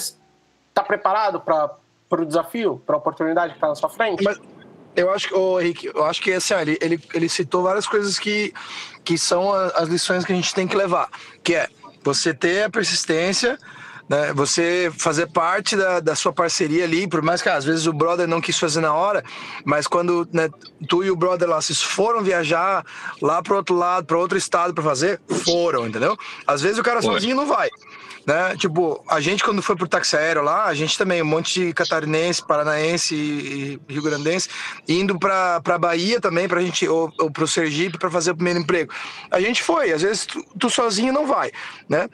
Tá 0.74 0.84
preparado 0.84 1.42
para 1.42 1.78
o 2.12 2.26
desafio, 2.26 2.82
para 2.86 2.96
a 2.96 2.98
oportunidade 3.00 3.54
que 3.54 3.58
está 3.58 3.68
na 3.68 3.76
sua 3.76 3.90
frente? 3.90 4.24
Mas 4.24 4.40
eu 4.96 5.12
acho 5.12 5.28
que, 5.28 5.34
oh, 5.34 5.60
Henrique, 5.60 5.92
eu 5.94 6.06
acho 6.06 6.22
que 6.22 6.32
assim, 6.32 6.54
ele, 6.56 6.78
ele, 6.82 7.00
ele 7.14 7.30
citou 7.30 7.64
várias 7.64 7.88
coisas 7.88 8.18
que, 8.18 8.54
que 9.04 9.18
são 9.18 9.52
as 9.54 9.88
lições 9.90 10.26
que 10.26 10.32
a 10.32 10.36
gente 10.36 10.54
tem 10.54 10.68
que 10.68 10.76
levar, 10.76 11.10
que 11.44 11.56
é 11.56 11.70
você 12.04 12.34
ter 12.34 12.64
a 12.64 12.70
persistência, 12.70 13.58
né? 14.08 14.32
Você 14.34 14.92
fazer 14.98 15.28
parte 15.28 15.76
da, 15.76 16.00
da 16.00 16.16
sua 16.16 16.32
parceria 16.32 16.84
ali, 16.84 17.08
por 17.08 17.22
mais 17.22 17.42
que 17.42 17.50
às 17.50 17.66
vezes 17.66 17.88
o 17.88 17.94
brother 17.94 18.28
não 18.28 18.40
quis 18.40 18.58
fazer 18.58 18.82
na 18.82 18.94
hora, 18.94 19.24
mas 19.64 19.88
quando 19.88 20.28
né, 20.32 20.50
tu 20.88 21.04
e 21.04 21.10
o 21.10 21.16
brother 21.16 21.50
lá 21.50 21.62
se 21.62 21.76
foram 21.76 22.22
viajar 22.22 22.86
lá 23.22 23.42
para 23.42 23.56
outro 23.56 23.76
lado, 23.76 24.06
para 24.06 24.18
outro 24.18 24.38
estado 24.38 24.74
para 24.74 24.84
fazer, 24.84 25.20
foram, 25.44 25.88
entendeu? 25.88 26.18
Às 26.46 26.62
vezes 26.62 26.78
o 26.78 26.84
cara 26.84 27.02
Foi. 27.02 27.14
sozinho 27.14 27.36
não 27.36 27.48
vai. 27.48 27.70
Né? 28.26 28.56
Tipo, 28.58 29.04
a 29.08 29.20
gente 29.20 29.44
quando 29.44 29.62
foi 29.62 29.76
pro 29.76 29.88
táxi 29.88 30.18
aéreo 30.18 30.42
lá, 30.42 30.66
a 30.66 30.74
gente 30.74 30.98
também, 30.98 31.22
um 31.22 31.26
monte 31.26 31.66
de 31.66 31.74
catarinense, 31.74 32.46
paranaense 32.46 33.14
e 33.14 33.80
Rio 33.88 34.02
Grandense, 34.02 34.50
indo 34.88 35.20
pra, 35.20 35.62
pra 35.62 35.78
Bahia 35.78 36.20
também, 36.20 36.48
pra 36.48 36.62
gente, 36.62 36.88
ou, 36.88 37.12
ou 37.20 37.30
pro 37.30 37.48
Sergipe, 37.48 38.00
para 38.00 38.10
fazer 38.10 38.32
o 38.32 38.36
primeiro 38.36 38.60
emprego. 38.60 38.92
A 39.30 39.40
gente 39.40 39.62
foi, 39.62 39.92
às 39.92 40.02
vezes 40.02 40.26
tu, 40.26 40.44
tu, 40.58 40.70
sozinho 40.70 41.14
não 41.14 41.28
vai, 41.28 41.52
né? 41.88 42.10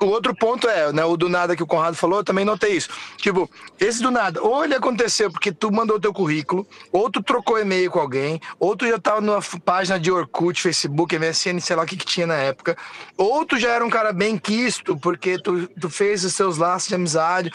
O 0.00 0.06
outro 0.06 0.34
ponto 0.34 0.68
é, 0.68 0.92
né, 0.92 1.04
o 1.04 1.16
do 1.16 1.28
nada 1.28 1.56
que 1.56 1.62
o 1.62 1.66
Conrado 1.66 1.96
falou, 1.96 2.18
eu 2.18 2.24
também 2.24 2.44
notei 2.44 2.76
isso. 2.76 2.88
Tipo, 3.16 3.48
esse 3.78 4.02
do 4.02 4.10
nada, 4.10 4.42
ou 4.42 4.64
ele 4.64 4.74
aconteceu 4.74 5.30
porque 5.30 5.52
tu 5.52 5.72
mandou 5.72 6.00
teu 6.00 6.12
currículo, 6.12 6.66
ou 6.92 7.10
tu 7.10 7.22
trocou 7.22 7.58
e-mail 7.58 7.90
com 7.90 8.00
alguém, 8.00 8.40
ou 8.58 8.76
tu 8.76 8.86
já 8.86 8.98
tava 8.98 9.20
numa 9.20 9.40
página 9.64 9.98
de 9.98 10.10
Orkut, 10.10 10.60
Facebook, 10.60 11.18
MSN, 11.18 11.60
sei 11.60 11.76
lá 11.76 11.82
o 11.82 11.86
que, 11.86 11.96
que 11.96 12.06
tinha 12.06 12.26
na 12.26 12.36
época, 12.36 12.76
ou 13.16 13.44
tu 13.44 13.58
já 13.58 13.70
era 13.70 13.84
um 13.84 13.90
cara 13.90 14.12
bem 14.12 14.36
quisto 14.36 14.96
porque 14.96 15.38
tu, 15.38 15.68
tu 15.80 15.88
fez 15.88 16.24
os 16.24 16.34
seus 16.34 16.58
laços 16.58 16.88
de 16.88 16.94
amizade, 16.94 17.52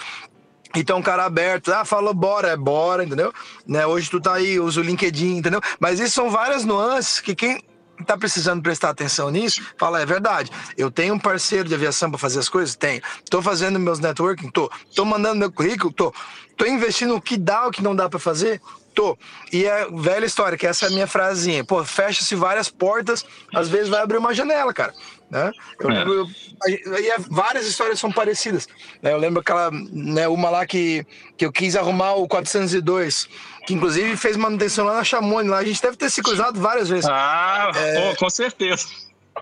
então, 0.73 0.99
um 0.99 1.01
cara 1.01 1.25
aberto, 1.25 1.73
ah, 1.73 1.83
falou 1.83 2.13
bora, 2.13 2.49
é 2.49 2.55
bora, 2.55 3.03
entendeu? 3.03 3.33
Né? 3.67 3.85
Hoje 3.85 4.09
tu 4.09 4.21
tá 4.21 4.35
aí, 4.35 4.57
usa 4.57 4.79
o 4.79 4.83
LinkedIn, 4.83 5.37
entendeu? 5.37 5.59
Mas 5.79 5.99
isso 5.99 6.13
são 6.13 6.29
várias 6.29 6.63
nuances 6.63 7.19
que 7.19 7.35
quem 7.35 7.61
tá 8.05 8.17
precisando 8.17 8.61
prestar 8.61 8.89
atenção 8.89 9.29
nisso, 9.29 9.61
fala, 9.77 10.01
é 10.01 10.05
verdade. 10.05 10.51
Eu 10.77 10.91
tenho 10.91 11.13
um 11.13 11.19
parceiro 11.19 11.67
de 11.67 11.75
aviação 11.75 12.09
para 12.09 12.19
fazer 12.19 12.39
as 12.39 12.49
coisas? 12.49 12.75
Tenho. 12.75 13.01
Tô 13.29 13.41
fazendo 13.41 13.79
meus 13.79 13.99
networking? 13.99 14.49
Tô. 14.49 14.69
Tô 14.95 15.05
mandando 15.05 15.37
meu 15.37 15.51
currículo? 15.51 15.91
Tô. 15.93 16.13
Tô 16.57 16.65
investindo 16.65 17.15
o 17.15 17.21
que 17.21 17.37
dá, 17.37 17.67
o 17.67 17.71
que 17.71 17.81
não 17.81 17.95
dá 17.95 18.09
para 18.09 18.19
fazer? 18.19 18.61
Tô. 18.93 19.17
E 19.51 19.65
é 19.65 19.87
velha 19.89 20.25
história, 20.25 20.57
que 20.57 20.67
essa 20.67 20.85
é 20.85 20.87
a 20.89 20.91
minha 20.91 21.07
frasinha. 21.07 21.63
Pô, 21.63 21.83
fecha-se 21.83 22.35
várias 22.35 22.69
portas, 22.69 23.25
às 23.53 23.69
vezes 23.69 23.89
vai 23.89 24.01
abrir 24.01 24.17
uma 24.17 24.33
janela, 24.33 24.73
cara. 24.73 24.93
Né? 25.29 25.49
Eu 25.79 25.89
é. 25.89 25.93
lembro, 25.93 26.29
e 26.67 27.09
é, 27.09 27.15
várias 27.29 27.65
histórias 27.65 27.99
são 27.99 28.11
parecidas. 28.11 28.67
Né? 29.01 29.13
Eu 29.13 29.17
lembro 29.17 29.39
aquela, 29.39 29.71
né, 29.71 30.27
uma 30.27 30.49
lá 30.49 30.65
que, 30.65 31.05
que 31.37 31.45
eu 31.45 31.51
quis 31.51 31.77
arrumar 31.77 32.15
o 32.15 32.27
402, 32.27 33.29
que 33.65 33.73
inclusive 33.73 34.17
fez 34.17 34.35
manutenção 34.37 34.85
lá 34.85 34.95
na 34.95 35.03
Chamone, 35.03 35.49
lá 35.49 35.57
a 35.57 35.63
gente 35.63 35.81
deve 35.81 35.97
ter 35.97 36.09
se 36.09 36.21
cruzado 36.21 36.59
várias 36.59 36.89
vezes. 36.89 37.05
Ah, 37.09 37.71
é, 37.75 38.15
com 38.15 38.29
certeza. 38.29 38.87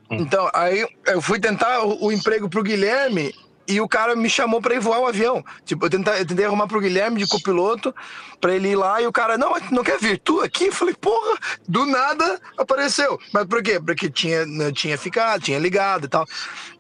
Então, 0.10 0.49
aí 0.53 0.86
eu 1.08 1.21
fui 1.21 1.39
tentar 1.39 1.82
o, 1.82 2.05
o 2.05 2.12
emprego 2.12 2.49
pro 2.49 2.63
Guilherme 2.63 3.34
e 3.69 3.79
o 3.79 3.88
cara 3.88 4.15
me 4.15 4.27
chamou 4.27 4.60
para 4.60 4.73
ir 4.73 4.79
voar 4.79 4.99
o 4.99 5.05
avião. 5.05 5.45
Tipo, 5.63 5.86
eu 5.86 5.89
tentei, 5.91 6.21
eu 6.21 6.25
tentei 6.25 6.45
arrumar 6.45 6.67
pro 6.67 6.82
Guilherme 6.82 7.19
de 7.19 7.27
copiloto 7.27 7.93
para 8.41 8.55
ele 8.55 8.69
ir 8.69 8.75
lá 8.75 8.99
e 8.99 9.05
o 9.05 9.12
cara, 9.12 9.38
não, 9.38 9.53
não 9.71 9.84
quer 9.84 9.99
vir 9.99 10.17
tu 10.17 10.41
aqui? 10.41 10.65
Eu 10.65 10.73
falei, 10.73 10.95
porra, 10.95 11.38
do 11.67 11.86
nada 11.86 12.41
apareceu. 12.58 13.19
Mas 13.32 13.45
por 13.45 13.62
quê? 13.62 13.79
Porque 13.79 14.10
tinha, 14.10 14.43
não 14.45 14.71
tinha 14.71 14.97
ficado, 14.97 15.41
tinha 15.41 15.60
ligado 15.60 16.05
e 16.05 16.08
tal. 16.08 16.25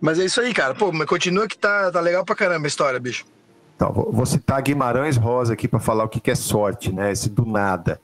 Mas 0.01 0.19
é 0.19 0.25
isso 0.25 0.41
aí, 0.41 0.51
cara. 0.51 0.73
Pô, 0.73 0.91
mas 0.91 1.07
continua 1.07 1.47
que 1.47 1.57
tá, 1.57 1.91
tá 1.91 1.99
legal 1.99 2.25
pra 2.25 2.35
caramba 2.35 2.65
a 2.65 2.67
história, 2.67 2.99
bicho. 2.99 3.23
Então, 3.79 3.93
vou 3.93 4.25
citar 4.25 4.61
Guimarães 4.61 5.15
Rosa 5.15 5.53
aqui 5.53 5.65
para 5.65 5.79
falar 5.79 6.03
o 6.03 6.09
que, 6.09 6.19
que 6.19 6.29
é 6.29 6.35
sorte, 6.35 6.91
né? 6.91 7.13
Esse 7.13 7.29
do 7.29 7.45
nada. 7.45 8.01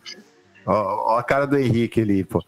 Ó, 0.66 1.16
ó 1.16 1.18
a 1.18 1.24
cara 1.24 1.46
do 1.46 1.58
Henrique 1.58 2.00
ali, 2.00 2.24
pô. 2.24 2.42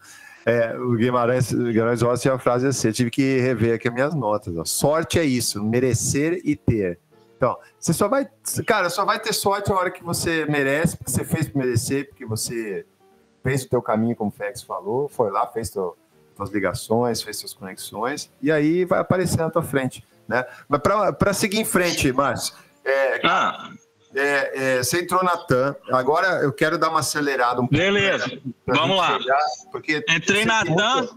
É, 0.46 0.74
o 0.78 0.92
Guimarães, 0.94 1.52
Guimarães 1.52 2.00
Rosa 2.00 2.22
tinha 2.22 2.32
uma 2.32 2.38
frase 2.38 2.66
assim, 2.66 2.88
eu 2.88 2.94
tive 2.94 3.10
que 3.10 3.38
rever 3.38 3.74
aqui 3.74 3.86
as 3.86 3.92
minhas 3.92 4.14
notas. 4.14 4.56
Ó. 4.56 4.64
Sorte 4.64 5.18
é 5.18 5.24
isso, 5.24 5.62
merecer 5.62 6.40
e 6.42 6.56
ter. 6.56 6.98
Então, 7.36 7.54
você 7.78 7.92
só 7.92 8.08
vai, 8.08 8.26
cara, 8.66 8.88
só 8.88 9.04
vai 9.04 9.20
ter 9.20 9.34
sorte 9.34 9.70
a 9.70 9.74
hora 9.74 9.90
que 9.90 10.02
você 10.02 10.46
merece, 10.46 10.96
porque 10.96 11.10
você 11.10 11.22
fez 11.22 11.46
para 11.46 11.62
merecer, 11.62 12.08
porque 12.08 12.24
você 12.24 12.86
fez 13.44 13.62
o 13.62 13.68
teu 13.68 13.82
caminho, 13.82 14.16
como 14.16 14.30
o 14.30 14.32
Fex 14.32 14.62
falou, 14.62 15.06
foi 15.06 15.30
lá, 15.30 15.46
fez 15.46 15.68
teu, 15.68 15.94
suas 16.34 16.48
ligações, 16.48 17.20
fez 17.20 17.36
suas 17.36 17.52
conexões, 17.52 18.30
e 18.40 18.50
aí 18.50 18.86
vai 18.86 19.00
aparecer 19.00 19.36
na 19.36 19.50
tua 19.50 19.62
frente, 19.62 20.02
né? 20.26 20.46
Mas 20.66 20.80
para 20.80 21.34
seguir 21.34 21.58
em 21.58 21.64
frente, 21.66 22.10
Márcio, 22.10 22.54
é, 22.90 23.20
ah. 23.24 23.70
É, 24.14 24.76
é, 24.78 24.82
você 24.82 25.02
entrou 25.02 25.22
na 25.22 25.36
TAM, 25.36 25.76
agora 25.92 26.42
eu 26.42 26.52
quero 26.52 26.78
dar 26.78 26.88
uma 26.88 27.00
acelerada 27.00 27.60
um 27.60 27.66
pouco. 27.66 27.76
Beleza, 27.76 28.24
vamos 28.66 28.96
lá. 28.96 29.18
Chegar, 29.18 29.38
porque 29.70 30.04
Entrei 30.08 30.44
na 30.44 30.64
TAM. 30.64 31.08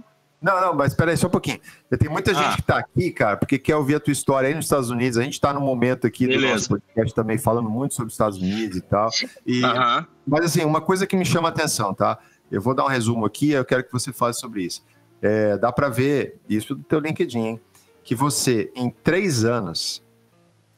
Não, 0.41 0.60
não, 0.60 0.73
mas 0.73 0.91
espera 0.91 1.12
aí 1.12 1.17
só 1.17 1.27
um 1.27 1.31
pouquinho. 1.31 1.60
Tem 1.99 2.10
muita 2.10 2.34
gente 2.34 2.47
ah. 2.47 2.55
que 2.55 2.62
está 2.62 2.77
aqui, 2.79 3.12
cara, 3.12 3.38
porque 3.38 3.60
quer 3.60 3.75
ouvir 3.75 3.95
a 3.95 3.99
tua 3.99 4.12
história 4.12 4.49
aí 4.49 4.55
nos 4.55 4.65
Estados 4.65 4.89
Unidos. 4.89 5.19
A 5.19 5.21
gente 5.21 5.34
está 5.34 5.53
no 5.53 5.62
momento 5.62 6.07
aqui 6.07 6.25
Beleza. 6.25 6.47
do 6.47 6.53
nosso 6.53 6.69
podcast 6.69 7.13
também 7.13 7.38
falando 7.38 7.69
muito 7.69 7.93
sobre 7.93 8.07
os 8.07 8.13
Estados 8.13 8.39
Unidos 8.39 8.75
e 8.75 8.81
tal. 8.81 9.10
E, 9.45 9.63
uh 9.63 9.67
-huh. 9.67 10.07
Mas 10.27 10.45
assim, 10.45 10.65
uma 10.65 10.81
coisa 10.81 11.05
que 11.05 11.15
me 11.15 11.25
chama 11.25 11.49
a 11.49 11.51
atenção, 11.51 11.93
tá? 11.93 12.17
Eu 12.51 12.60
vou 12.60 12.73
dar 12.73 12.84
um 12.84 12.88
resumo 12.88 13.23
aqui, 13.23 13.51
eu 13.51 13.63
quero 13.63 13.84
que 13.84 13.91
você 13.91 14.12
fale 14.12 14.34
sobre 14.34 14.63
isso. 14.63 14.84
É, 15.21 15.57
dá 15.57 15.71
para 15.71 15.89
ver 15.89 16.39
isso 16.49 16.73
do 16.73 16.84
teu 16.84 16.99
LinkedIn, 16.99 17.39
hein? 17.39 17.62
Que 18.03 18.15
você, 18.15 18.71
em 18.75 18.89
três 18.89 19.45
anos, 19.45 20.03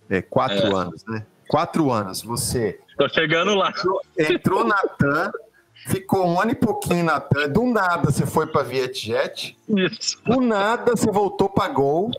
é, 0.10 0.22
quatro 0.22 0.68
é. 0.68 0.76
anos, 0.76 1.06
né? 1.06 1.26
quatro 1.48 1.92
anos, 1.92 2.22
você. 2.22 2.80
Tô 2.98 3.08
chegando 3.10 3.54
lá. 3.56 3.70
Entrou, 3.70 4.02
entrou 4.18 4.64
na 4.64 4.78
TAM, 4.78 5.32
ficou 5.88 6.28
um 6.28 6.40
ano 6.40 6.52
e 6.52 6.56
pouquinho 6.56 7.04
na 7.04 7.20
TAM, 7.20 7.50
do 7.50 7.66
nada 7.66 8.12
você 8.12 8.26
foi 8.26 8.48
para 8.48 8.64
Vietjet, 8.64 9.58
Isso. 9.70 10.22
do 10.26 10.42
nada 10.42 10.96
você 10.96 11.12
voltou 11.12 11.50
para 11.50 11.72
Gol. 11.72 12.12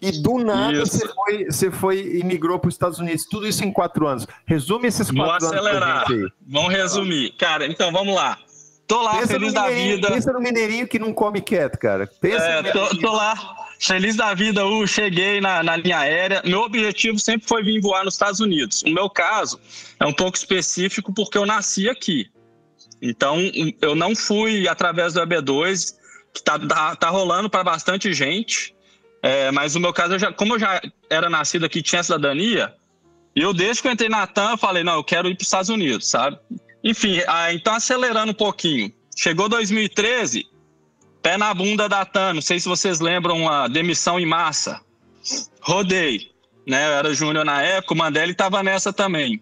E 0.00 0.12
do 0.22 0.38
nada 0.38 0.78
você 0.78 1.08
foi, 1.08 1.44
você 1.46 1.70
foi 1.72 2.18
e 2.18 2.22
migrou 2.22 2.58
para 2.58 2.68
os 2.68 2.74
Estados 2.74 3.00
Unidos. 3.00 3.24
Tudo 3.24 3.48
isso 3.48 3.64
em 3.64 3.72
quatro 3.72 4.06
anos. 4.06 4.28
Resume 4.46 4.86
esses 4.86 5.10
quatro 5.10 5.48
Vou 5.48 5.58
acelerar. 5.58 6.08
anos. 6.08 6.30
Vamos 6.46 6.72
resumir. 6.72 7.32
Cara, 7.32 7.66
então 7.66 7.90
vamos 7.90 8.14
lá. 8.14 8.38
Tô 8.86 9.02
lá, 9.02 9.16
pensa 9.16 9.34
feliz 9.34 9.52
da 9.52 9.68
vida. 9.68 10.08
Pensa 10.08 10.32
no 10.32 10.40
mineirinho 10.40 10.86
que 10.86 10.98
não 10.98 11.12
come 11.12 11.40
quieto, 11.40 11.78
cara. 11.78 12.06
Pensa 12.20 12.44
é, 12.44 12.62
tô, 12.70 12.88
tô, 12.98 13.12
lá, 13.12 13.34
feliz 13.78 14.16
da 14.16 14.34
vida, 14.34 14.66
uh, 14.66 14.86
cheguei 14.86 15.40
na, 15.40 15.62
na 15.62 15.76
linha 15.76 15.98
aérea. 15.98 16.42
Meu 16.44 16.60
objetivo 16.62 17.18
sempre 17.18 17.46
foi 17.48 17.62
vir 17.62 17.80
voar 17.80 18.04
nos 18.04 18.14
Estados 18.14 18.40
Unidos. 18.40 18.82
O 18.82 18.90
meu 18.90 19.08
caso 19.08 19.60
é 20.00 20.06
um 20.06 20.12
pouco 20.12 20.36
específico 20.36 21.12
porque 21.12 21.38
eu 21.38 21.46
nasci 21.46 21.88
aqui. 21.88 22.30
Então, 23.00 23.38
eu 23.80 23.94
não 23.94 24.14
fui 24.16 24.66
através 24.66 25.14
do 25.14 25.20
EB2, 25.20 25.94
que 26.34 26.42
tá, 26.42 26.58
tá, 26.58 26.96
tá 26.96 27.08
rolando 27.08 27.48
para 27.48 27.62
bastante 27.62 28.12
gente. 28.12 28.74
É, 29.22 29.50
mas 29.50 29.74
no 29.74 29.80
meu 29.80 29.92
caso, 29.92 30.14
eu 30.14 30.18
já, 30.18 30.32
como 30.32 30.54
eu 30.54 30.58
já 30.58 30.80
era 31.08 31.28
nascido 31.28 31.64
aqui, 31.64 31.82
tinha 31.82 32.02
cidadania, 32.02 32.74
e 33.34 33.40
eu 33.40 33.52
desde 33.52 33.82
que 33.82 33.88
eu 33.88 33.92
entrei 33.92 34.08
na 34.08 34.26
TAM, 34.26 34.56
falei, 34.56 34.82
não, 34.82 34.94
eu 34.94 35.04
quero 35.04 35.28
ir 35.28 35.34
para 35.34 35.42
os 35.42 35.46
Estados 35.46 35.68
Unidos, 35.68 36.08
sabe? 36.08 36.38
Enfim, 36.82 37.20
ah, 37.26 37.52
então 37.52 37.74
acelerando 37.74 38.32
um 38.32 38.34
pouquinho. 38.34 38.92
Chegou 39.16 39.48
2013, 39.48 40.46
pé 41.22 41.36
na 41.36 41.52
bunda 41.52 41.88
da 41.88 42.04
TAM. 42.04 42.34
Não 42.34 42.42
sei 42.42 42.60
se 42.60 42.68
vocês 42.68 43.00
lembram 43.00 43.48
a 43.48 43.68
demissão 43.68 44.18
em 44.18 44.26
massa. 44.26 44.80
Rodei. 45.60 46.30
Né? 46.66 46.86
Eu 46.86 46.92
era 46.92 47.14
júnior 47.14 47.44
na 47.44 47.62
época, 47.62 47.94
o 47.94 47.96
Mandelli 47.96 48.32
estava 48.32 48.62
nessa 48.62 48.92
também. 48.92 49.40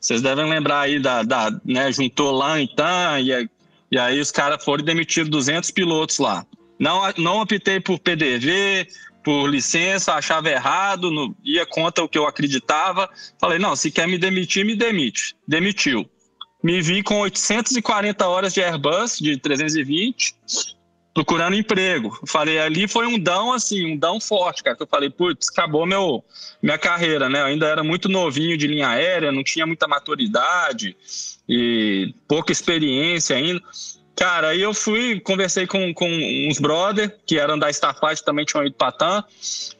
Vocês 0.00 0.22
devem 0.22 0.48
lembrar 0.48 0.80
aí 0.80 0.98
da. 0.98 1.22
da 1.22 1.50
né? 1.64 1.90
Juntou 1.90 2.32
lá 2.32 2.60
em 2.60 2.66
TAM 2.66 3.20
e, 3.20 3.48
e 3.90 3.98
aí 3.98 4.20
os 4.20 4.30
caras 4.30 4.62
foram 4.62 4.84
demitir 4.84 5.26
200 5.26 5.70
pilotos 5.70 6.18
lá. 6.18 6.44
Não, 6.78 7.00
não 7.16 7.40
optei 7.40 7.80
por 7.80 7.98
PDV, 7.98 8.86
por 9.24 9.46
licença, 9.46 10.12
achava 10.12 10.50
errado, 10.50 11.34
ia 11.42 11.64
contra 11.64 12.04
o 12.04 12.08
que 12.08 12.18
eu 12.18 12.26
acreditava. 12.26 13.08
Falei, 13.40 13.58
não, 13.58 13.74
se 13.74 13.90
quer 13.90 14.06
me 14.06 14.18
demitir, 14.18 14.64
me 14.64 14.76
demite. 14.76 15.34
Demitiu 15.48 16.08
me 16.66 16.82
vi 16.82 17.00
com 17.00 17.20
840 17.20 18.26
horas 18.26 18.52
de 18.52 18.60
Airbus, 18.60 19.18
de 19.18 19.36
320, 19.36 20.34
procurando 21.16 21.56
emprego. 21.56 22.20
Falei, 22.26 22.58
ali 22.58 22.86
foi 22.86 23.06
um 23.06 23.18
dão, 23.18 23.50
assim, 23.50 23.94
um 23.94 23.96
dão 23.96 24.20
forte, 24.20 24.62
cara. 24.62 24.76
Que 24.76 24.82
eu 24.82 24.86
falei, 24.86 25.08
putz, 25.08 25.48
acabou 25.48 25.86
meu, 25.86 26.22
minha 26.60 26.76
carreira, 26.76 27.26
né? 27.26 27.40
Eu 27.40 27.46
ainda 27.46 27.66
era 27.66 27.82
muito 27.82 28.06
novinho 28.06 28.54
de 28.54 28.66
linha 28.66 28.90
aérea, 28.90 29.32
não 29.32 29.42
tinha 29.42 29.66
muita 29.66 29.88
maturidade 29.88 30.94
e 31.48 32.14
pouca 32.28 32.52
experiência 32.52 33.34
ainda. 33.34 33.62
Cara, 34.14 34.48
aí 34.48 34.60
eu 34.60 34.74
fui, 34.74 35.18
conversei 35.20 35.66
com, 35.66 35.94
com 35.94 36.06
uns 36.50 36.58
brother 36.58 37.16
que 37.24 37.38
eram 37.38 37.58
da 37.58 37.70
Starfight, 37.70 38.22
também 38.22 38.44
tinham 38.44 38.66
ido 38.66 38.74
para 38.74 38.92
TAM. 38.92 39.24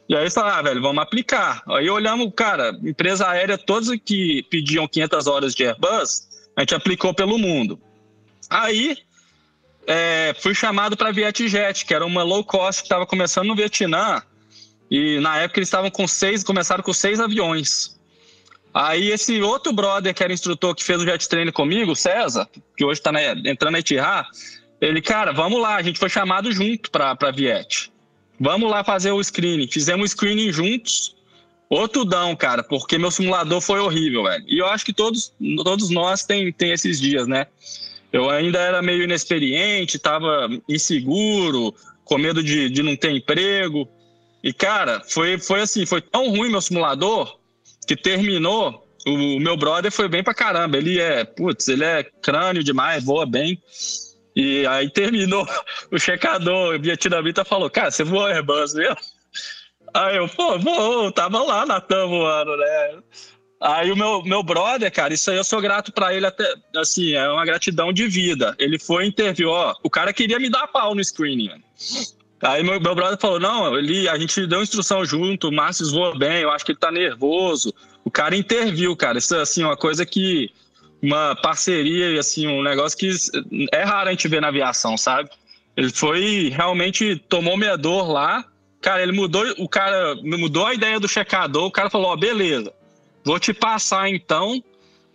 E 0.09 0.15
aí 0.15 0.31
falaram, 0.31 0.57
ah, 0.57 0.61
velho, 0.63 0.81
vamos 0.81 1.03
aplicar. 1.03 1.61
Aí 1.67 1.87
olhamos, 1.87 2.33
cara, 2.35 2.75
empresa 2.83 3.29
aérea, 3.29 3.59
todos 3.59 3.95
que 4.03 4.41
pediam 4.49 4.87
500 4.87 5.27
horas 5.27 5.53
de 5.53 5.67
Airbus, 5.67 6.27
a 6.55 6.61
gente 6.61 6.73
aplicou 6.73 7.13
pelo 7.13 7.37
mundo. 7.37 7.79
Aí 8.49 8.97
é, 9.87 10.35
fui 10.39 10.53
chamado 10.53 10.97
para 10.97 11.09
a 11.09 11.11
Vietjet, 11.11 11.85
que 11.85 11.93
era 11.93 12.05
uma 12.05 12.21
low 12.21 12.43
cost 12.43 12.81
que 12.81 12.87
estava 12.87 13.05
começando 13.05 13.47
no 13.47 13.55
Vietnã. 13.55 14.21
E 14.91 15.19
na 15.19 15.37
época 15.39 15.59
eles 15.59 15.67
estavam 15.67 15.89
com 15.89 16.05
seis, 16.07 16.43
começaram 16.43 16.83
com 16.83 16.93
seis 16.93 17.19
aviões. 17.19 17.97
Aí 18.73 19.09
esse 19.09 19.41
outro 19.41 19.71
brother 19.71 20.13
que 20.13 20.23
era 20.23 20.33
instrutor 20.33 20.75
que 20.75 20.83
fez 20.83 21.01
o 21.01 21.05
jet 21.05 21.27
trainer 21.27 21.53
comigo, 21.53 21.95
César, 21.95 22.47
que 22.75 22.85
hoje 22.85 22.99
está 22.99 23.11
entrando 23.45 23.73
na 23.73 23.79
Etihad, 23.79 24.27
ele, 24.79 25.01
cara, 25.01 25.31
vamos 25.31 25.59
lá, 25.59 25.75
a 25.75 25.81
gente 25.81 25.97
foi 25.97 26.09
chamado 26.09 26.51
junto 26.51 26.91
para 26.91 27.17
a 27.19 27.31
Viet. 27.31 27.91
Vamos 28.39 28.69
lá 28.69 28.83
fazer 28.83 29.11
o 29.11 29.23
screening. 29.23 29.67
Fizemos 29.67 30.11
o 30.11 30.13
screening 30.13 30.51
juntos. 30.51 31.15
Outro 31.69 32.05
dão, 32.05 32.35
cara, 32.35 32.63
porque 32.63 32.97
meu 32.97 33.09
simulador 33.09 33.59
foi 33.59 33.79
horrível, 33.79 34.23
velho. 34.23 34.43
E 34.47 34.59
eu 34.59 34.67
acho 34.67 34.85
que 34.85 34.93
todos, 34.93 35.33
todos 35.63 35.89
nós 35.89 36.23
tem, 36.23 36.53
tem 36.53 36.71
esses 36.71 36.99
dias, 36.99 37.27
né? 37.27 37.47
Eu 38.11 38.29
ainda 38.29 38.59
era 38.59 38.81
meio 38.81 39.03
inexperiente, 39.03 39.99
tava 39.99 40.49
inseguro, 40.67 41.73
com 42.03 42.17
medo 42.17 42.41
de, 42.41 42.69
de 42.69 42.81
não 42.81 42.95
ter 42.95 43.11
emprego. 43.11 43.87
E, 44.43 44.53
cara, 44.53 45.01
foi, 45.01 45.37
foi 45.37 45.61
assim, 45.61 45.85
foi 45.85 46.01
tão 46.01 46.29
ruim 46.29 46.49
meu 46.49 46.61
simulador 46.61 47.37
que 47.87 47.95
terminou. 47.95 48.87
O, 49.05 49.39
meu 49.39 49.57
brother 49.57 49.91
foi 49.91 50.07
bem 50.07 50.23
pra 50.23 50.33
caramba. 50.33 50.77
Ele 50.77 50.99
é, 50.99 51.23
putz, 51.25 51.67
ele 51.67 51.83
é 51.83 52.03
crânio 52.21 52.63
demais, 52.63 53.03
voa 53.03 53.25
bem. 53.25 53.61
E 54.35 54.65
aí 54.67 54.89
terminou 54.89 55.45
o 55.91 55.99
checador, 55.99 56.75
o 56.75 56.79
vietnamita 56.79 57.43
falou: 57.43 57.69
Cara, 57.69 57.91
você 57.91 58.03
voou 58.03 58.27
Airbus 58.27 58.73
mesmo? 58.73 58.97
Aí 59.93 60.17
eu, 60.17 60.27
pô, 60.29 60.59
vou, 60.59 61.11
tava 61.11 61.41
lá 61.41 61.65
na 61.65 61.81
TAM 61.81 62.07
voando, 62.07 62.55
né? 62.55 62.99
Aí 63.59 63.91
o 63.91 63.97
meu, 63.97 64.23
meu 64.23 64.43
brother, 64.43 64.91
cara, 64.91 65.13
isso 65.13 65.31
aí 65.31 65.37
eu 65.37 65.43
sou 65.43 65.59
grato 65.59 65.91
para 65.91 66.13
ele 66.13 66.27
até, 66.27 66.53
assim, 66.75 67.13
é 67.13 67.27
uma 67.27 67.43
gratidão 67.43 67.91
de 67.91 68.07
vida. 68.07 68.55
Ele 68.59 68.77
foi 68.77 69.05
interview, 69.05 69.49
ó, 69.49 69.75
o 69.83 69.89
cara 69.89 70.13
queria 70.13 70.39
me 70.39 70.49
dar 70.49 70.67
pau 70.67 70.93
no 70.93 71.03
screening, 71.03 71.49
mano. 71.49 71.63
Aí 72.41 72.61
meu, 72.63 72.79
meu 72.79 72.93
brother 72.93 73.17
falou, 73.19 73.39
não, 73.39 73.75
ele, 73.75 74.07
a 74.07 74.17
gente 74.17 74.45
deu 74.45 74.61
instrução 74.61 75.03
junto, 75.03 75.49
o 75.49 75.51
Márcio 75.51 75.89
voou 75.89 76.15
bem, 76.17 76.41
eu 76.41 76.51
acho 76.51 76.63
que 76.63 76.71
ele 76.71 76.79
tá 76.79 76.91
nervoso. 76.91 77.73
O 78.05 78.11
cara 78.11 78.35
interviu, 78.35 78.95
cara, 78.95 79.17
isso 79.17 79.33
é, 79.33 79.41
assim, 79.41 79.63
uma 79.63 79.75
coisa 79.75 80.05
que, 80.05 80.51
uma 81.01 81.35
parceria, 81.35 82.19
assim, 82.19 82.47
um 82.47 82.61
negócio 82.61 82.97
que 82.97 83.09
é 83.73 83.83
raro 83.83 84.09
a 84.09 84.11
gente 84.11 84.27
ver 84.27 84.39
na 84.39 84.49
aviação, 84.49 84.95
sabe? 84.97 85.29
Ele 85.75 85.89
foi, 85.89 86.49
realmente, 86.49 87.15
tomou 87.27 87.57
minha 87.57 87.75
dor 87.75 88.07
lá, 88.07 88.45
cara, 88.81 89.01
ele 89.01 89.11
mudou, 89.13 89.43
o 89.57 89.67
cara 89.67 90.15
mudou 90.23 90.67
a 90.67 90.75
ideia 90.75 90.99
do 90.99 91.07
checador, 91.07 91.65
o 91.65 91.71
cara 91.71 91.89
falou, 91.89 92.11
ó, 92.11 92.15
beleza, 92.15 92.71
Vou 93.27 93.37
te 93.37 93.53
passar 93.53 94.09
então, 94.09 94.63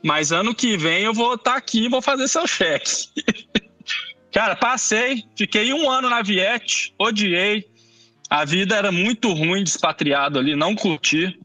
mas 0.04 0.32
ano 0.32 0.54
que 0.54 0.76
vem 0.76 1.02
eu 1.02 1.14
vou 1.14 1.34
estar 1.34 1.52
tá 1.52 1.56
aqui 1.56 1.86
e 1.86 1.88
vou 1.88 2.02
fazer 2.02 2.28
seu 2.28 2.46
cheque. 2.46 3.08
Cara, 4.30 4.54
passei, 4.54 5.24
fiquei 5.34 5.72
um 5.72 5.90
ano 5.90 6.10
na 6.10 6.20
Viet, 6.20 6.94
odiei. 6.98 7.64
A 8.28 8.44
vida 8.44 8.76
era 8.76 8.92
muito 8.92 9.32
ruim, 9.32 9.64
despatriado 9.64 10.38
ali, 10.38 10.54
não 10.54 10.74
curti. 10.74 11.38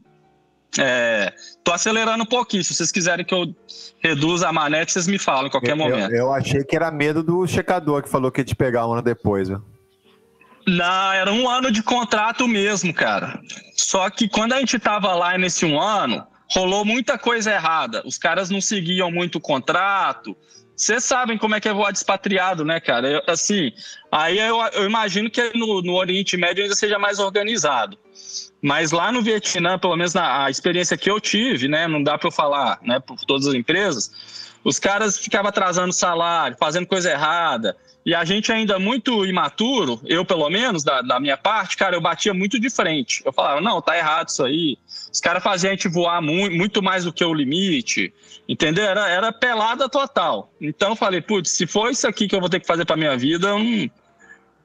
É, 0.78 1.32
tô 1.64 1.72
acelerando 1.72 2.24
um 2.24 2.26
pouquinho. 2.26 2.62
Se 2.62 2.74
vocês 2.74 2.92
quiserem 2.92 3.24
que 3.24 3.32
eu 3.32 3.54
reduza 4.00 4.46
a 4.46 4.52
manete, 4.52 4.92
vocês 4.92 5.06
me 5.06 5.18
falam 5.18 5.46
em 5.46 5.50
qualquer 5.50 5.72
eu, 5.72 5.76
momento. 5.76 6.10
Eu, 6.10 6.18
eu, 6.18 6.32
achei 6.34 6.62
que 6.64 6.76
era 6.76 6.90
medo 6.90 7.22
do 7.22 7.46
checador 7.46 8.02
que 8.02 8.10
falou 8.10 8.30
que 8.30 8.42
ia 8.42 8.44
te 8.44 8.54
pegar 8.54 8.86
um 8.86 8.92
ano 8.92 9.02
depois, 9.02 9.48
viu? 9.48 9.62
Não, 10.66 11.12
era 11.14 11.32
um 11.32 11.48
ano 11.48 11.70
de 11.70 11.82
contrato 11.82 12.46
mesmo, 12.46 12.92
cara. 12.92 13.40
Só 13.74 14.10
que 14.10 14.28
quando 14.28 14.52
a 14.52 14.58
gente 14.58 14.78
tava 14.78 15.14
lá 15.14 15.38
nesse 15.38 15.64
um 15.64 15.80
ano, 15.80 16.26
rolou 16.50 16.84
muita 16.84 17.18
coisa 17.18 17.52
errada. 17.52 18.02
Os 18.06 18.18
caras 18.18 18.50
não 18.50 18.60
seguiam 18.60 19.10
muito 19.10 19.36
o 19.36 19.40
contrato. 19.40 20.36
Vocês 20.78 21.02
sabem 21.02 21.36
como 21.36 21.56
é 21.56 21.60
que 21.60 21.68
é 21.68 21.72
voar 21.72 21.90
despatriado, 21.90 22.64
né, 22.64 22.78
cara? 22.78 23.08
Eu, 23.08 23.22
assim, 23.26 23.72
aí 24.12 24.38
eu, 24.38 24.62
eu, 24.72 24.86
imagino 24.86 25.28
que 25.28 25.50
no, 25.56 25.82
no 25.82 25.94
Oriente 25.94 26.36
Médio 26.36 26.62
ainda 26.62 26.76
seja 26.76 26.98
mais 27.00 27.18
organizado. 27.18 27.98
Mas 28.62 28.92
lá 28.92 29.10
no 29.10 29.20
Vietnã, 29.20 29.76
pelo 29.76 29.96
menos 29.96 30.14
na 30.14 30.44
a 30.44 30.50
experiência 30.50 30.96
que 30.96 31.10
eu 31.10 31.20
tive, 31.20 31.66
né, 31.66 31.88
não 31.88 32.02
dá 32.02 32.16
para 32.16 32.28
eu 32.28 32.32
falar, 32.32 32.78
né, 32.82 33.00
por 33.00 33.18
todas 33.24 33.48
as 33.48 33.54
empresas, 33.54 34.47
os 34.64 34.78
caras 34.78 35.18
ficavam 35.18 35.48
atrasando 35.48 35.92
salário, 35.92 36.56
fazendo 36.58 36.86
coisa 36.86 37.10
errada. 37.10 37.76
E 38.04 38.14
a 38.14 38.24
gente 38.24 38.50
ainda 38.50 38.78
muito 38.78 39.26
imaturo, 39.26 40.00
eu 40.06 40.24
pelo 40.24 40.48
menos, 40.48 40.82
da, 40.82 41.02
da, 41.02 41.20
minha 41.20 41.36
parte, 41.36 41.76
cara, 41.76 41.94
eu 41.94 42.00
batia 42.00 42.32
muito 42.32 42.58
de 42.58 42.70
frente. 42.70 43.22
Eu 43.24 43.32
falava, 43.32 43.60
não, 43.60 43.82
tá 43.82 43.98
errado 43.98 44.28
isso 44.28 44.42
aí. 44.44 44.78
Os 45.12 45.20
caras 45.20 45.42
faziam 45.42 45.70
a 45.70 45.74
gente 45.74 45.88
voar 45.88 46.22
muito, 46.22 46.56
muito 46.56 46.82
mais 46.82 47.04
do 47.04 47.12
que 47.12 47.24
o 47.24 47.34
limite, 47.34 48.12
entendeu? 48.48 48.84
Era, 48.84 49.08
era 49.08 49.32
pelada 49.32 49.88
total. 49.88 50.50
Então 50.60 50.90
eu 50.90 50.96
falei, 50.96 51.20
putz, 51.20 51.50
se 51.50 51.66
for 51.66 51.90
isso 51.90 52.06
aqui 52.06 52.26
que 52.26 52.34
eu 52.34 52.40
vou 52.40 52.48
ter 52.48 52.60
que 52.60 52.66
fazer 52.66 52.86
pra 52.86 52.96
minha 52.96 53.16
vida, 53.16 53.48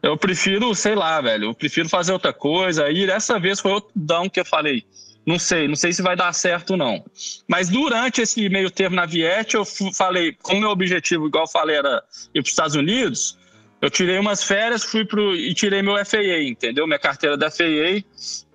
eu, 0.02 0.16
prefiro, 0.16 0.74
sei 0.74 0.96
lá, 0.96 1.20
velho, 1.20 1.46
eu 1.46 1.54
prefiro 1.54 1.90
fazer 1.90 2.14
outra 2.14 2.32
coisa. 2.32 2.90
E 2.90 3.06
dessa 3.06 3.40
vez 3.40 3.60
foi 3.60 3.72
outro 3.72 3.92
dão 3.94 4.30
que 4.30 4.40
eu 4.40 4.46
falei, 4.46 4.86
não 5.26 5.40
sei, 5.40 5.68
não 5.68 5.76
sei 5.76 5.94
se 5.94 6.02
vai 6.02 6.16
dar 6.16 6.34
certo 6.34 6.76
não. 6.76 7.04
Mas 7.48 7.70
durante 7.70 8.22
esse 8.22 8.50
meio 8.50 8.70
termo 8.70 8.96
na 8.96 9.06
Viet, 9.06 9.54
eu 9.56 9.64
falei, 9.94 10.36
como 10.42 10.60
meu 10.60 10.70
objetivo, 10.70 11.28
igual 11.28 11.46
eu 11.46 11.50
falei, 11.50 11.78
era 11.78 12.04
ir 12.34 12.42
para 12.42 12.48
os 12.48 12.50
Estados 12.50 12.76
Unidos, 12.76 13.38
eu 13.82 13.90
tirei 13.90 14.18
umas 14.18 14.44
férias 14.44 14.84
fui 14.84 15.06
pro, 15.06 15.36
e 15.36 15.54
tirei 15.54 15.82
meu 15.82 15.94
FAA, 16.06 16.44
entendeu? 16.44 16.88
Minha 16.88 17.00
carteira 17.00 17.36
da 17.36 17.52
FAA 17.52 18.04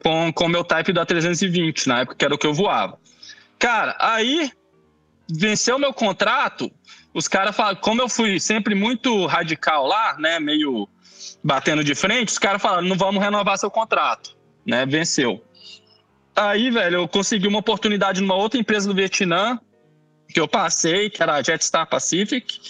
com 0.02 0.32
com 0.32 0.48
meu 0.48 0.64
type 0.64 0.92
da 0.92 1.04
320, 1.04 1.88
na 1.88 2.00
época 2.00 2.16
que 2.16 2.24
era 2.24 2.34
o 2.34 2.38
que 2.38 2.46
eu 2.46 2.54
voava. 2.54 2.98
Cara, 3.58 3.96
aí 3.98 4.50
venceu 5.30 5.78
meu 5.78 5.92
contrato, 5.92 6.70
os 7.12 7.28
caras 7.28 7.54
falaram, 7.54 7.76
como 7.78 8.00
eu 8.00 8.08
fui 8.08 8.40
sempre 8.40 8.74
muito 8.74 9.26
radical 9.26 9.86
lá, 9.86 10.16
né, 10.18 10.38
meio 10.38 10.88
batendo 11.42 11.84
de 11.84 11.94
frente, 11.94 12.28
os 12.28 12.38
caras 12.38 12.62
falaram, 12.62 12.88
não 12.88 12.96
vamos 12.96 13.22
renovar 13.22 13.58
seu 13.58 13.70
contrato, 13.70 14.36
né, 14.64 14.86
venceu. 14.86 15.42
Aí, 16.39 16.70
velho, 16.70 16.99
eu 16.99 17.09
consegui 17.09 17.49
uma 17.49 17.59
oportunidade 17.59 18.20
numa 18.20 18.36
outra 18.36 18.61
empresa 18.61 18.89
do 18.89 18.95
Vietnã, 18.95 19.59
que 20.32 20.39
eu 20.39 20.47
passei, 20.47 21.11
que 21.11 21.20
era 21.20 21.34
a 21.34 21.43
Jetstar 21.43 21.84
Pacific. 21.89 22.61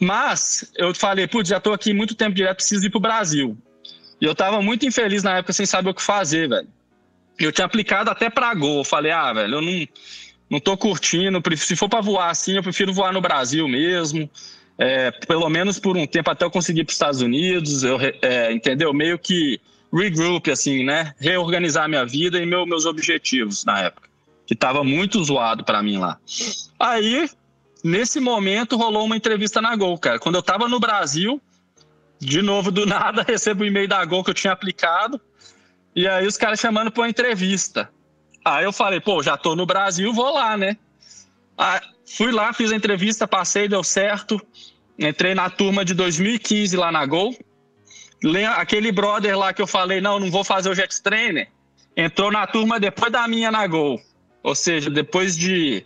Mas 0.00 0.72
eu 0.76 0.92
falei, 0.92 1.28
putz, 1.28 1.48
já 1.48 1.60
tô 1.60 1.72
aqui 1.72 1.94
muito 1.94 2.16
tempo 2.16 2.34
direto, 2.34 2.56
preciso 2.56 2.84
ir 2.84 2.90
pro 2.90 2.98
Brasil. 2.98 3.56
E 4.20 4.24
eu 4.24 4.34
tava 4.34 4.60
muito 4.60 4.84
infeliz 4.84 5.22
na 5.22 5.36
época 5.36 5.52
sem 5.52 5.64
saber 5.64 5.90
o 5.90 5.94
que 5.94 6.02
fazer, 6.02 6.48
velho. 6.48 6.66
Eu 7.38 7.52
tinha 7.52 7.64
aplicado 7.64 8.10
até 8.10 8.28
pra 8.28 8.52
Gol. 8.54 8.82
Falei, 8.82 9.12
ah, 9.12 9.32
velho, 9.32 9.54
eu 9.54 9.62
não, 9.62 9.88
não 10.50 10.58
tô 10.58 10.76
curtindo. 10.76 11.40
Se 11.56 11.76
for 11.76 11.88
pra 11.88 12.00
voar 12.00 12.30
assim, 12.30 12.56
eu 12.56 12.62
prefiro 12.62 12.92
voar 12.92 13.12
no 13.12 13.20
Brasil 13.20 13.68
mesmo. 13.68 14.28
É, 14.78 15.12
pelo 15.12 15.48
menos 15.48 15.78
por 15.78 15.96
um 15.96 16.08
tempo 16.08 16.28
até 16.28 16.44
eu 16.44 16.50
conseguir 16.50 16.80
ir 16.80 16.84
pros 16.84 16.96
Estados 16.96 17.20
Unidos. 17.20 17.84
Eu, 17.84 17.98
é, 18.20 18.52
entendeu? 18.52 18.92
Meio 18.92 19.16
que 19.16 19.60
regroup, 19.96 20.48
assim, 20.48 20.84
né? 20.84 21.14
Reorganizar 21.18 21.88
minha 21.88 22.04
vida 22.04 22.40
e 22.40 22.46
meu, 22.46 22.66
meus 22.66 22.86
objetivos 22.86 23.64
na 23.64 23.80
época, 23.80 24.08
que 24.46 24.54
estava 24.54 24.84
muito 24.84 25.22
zoado 25.24 25.64
para 25.64 25.82
mim 25.82 25.98
lá. 25.98 26.18
Aí, 26.78 27.28
nesse 27.82 28.20
momento, 28.20 28.76
rolou 28.76 29.04
uma 29.04 29.16
entrevista 29.16 29.60
na 29.60 29.74
Gol, 29.74 29.98
cara. 29.98 30.18
Quando 30.18 30.36
eu 30.36 30.40
estava 30.40 30.68
no 30.68 30.78
Brasil, 30.78 31.40
de 32.18 32.42
novo, 32.42 32.70
do 32.70 32.84
nada, 32.86 33.24
recebo 33.26 33.64
um 33.64 33.66
e-mail 33.66 33.88
da 33.88 34.04
Gol 34.04 34.24
que 34.24 34.30
eu 34.30 34.34
tinha 34.34 34.52
aplicado, 34.52 35.20
e 35.94 36.06
aí 36.06 36.26
os 36.26 36.36
caras 36.36 36.60
chamando 36.60 36.90
para 36.90 37.02
uma 37.02 37.08
entrevista. 37.08 37.90
Aí 38.44 38.64
eu 38.64 38.72
falei, 38.72 39.00
pô, 39.00 39.22
já 39.22 39.36
tô 39.36 39.56
no 39.56 39.66
Brasil, 39.66 40.12
vou 40.12 40.32
lá, 40.34 40.56
né? 40.56 40.76
Aí, 41.56 41.80
fui 42.06 42.30
lá, 42.30 42.52
fiz 42.52 42.70
a 42.70 42.76
entrevista, 42.76 43.26
passei, 43.26 43.66
deu 43.66 43.82
certo. 43.82 44.40
Entrei 44.98 45.34
na 45.34 45.50
turma 45.50 45.84
de 45.84 45.94
2015 45.94 46.76
lá 46.76 46.92
na 46.92 47.04
Gol. 47.04 47.36
Aquele 48.56 48.90
brother 48.90 49.38
lá 49.38 49.52
que 49.52 49.60
eu 49.60 49.66
falei, 49.66 50.00
não, 50.00 50.18
não 50.18 50.30
vou 50.30 50.42
fazer 50.42 50.70
o 50.70 50.74
Jet 50.74 51.02
Trainer, 51.02 51.48
entrou 51.96 52.30
na 52.30 52.46
turma 52.46 52.80
depois 52.80 53.12
da 53.12 53.26
minha 53.28 53.50
na 53.50 53.66
Gol. 53.66 54.00
Ou 54.42 54.54
seja, 54.54 54.90
depois 54.90 55.36
de. 55.36 55.84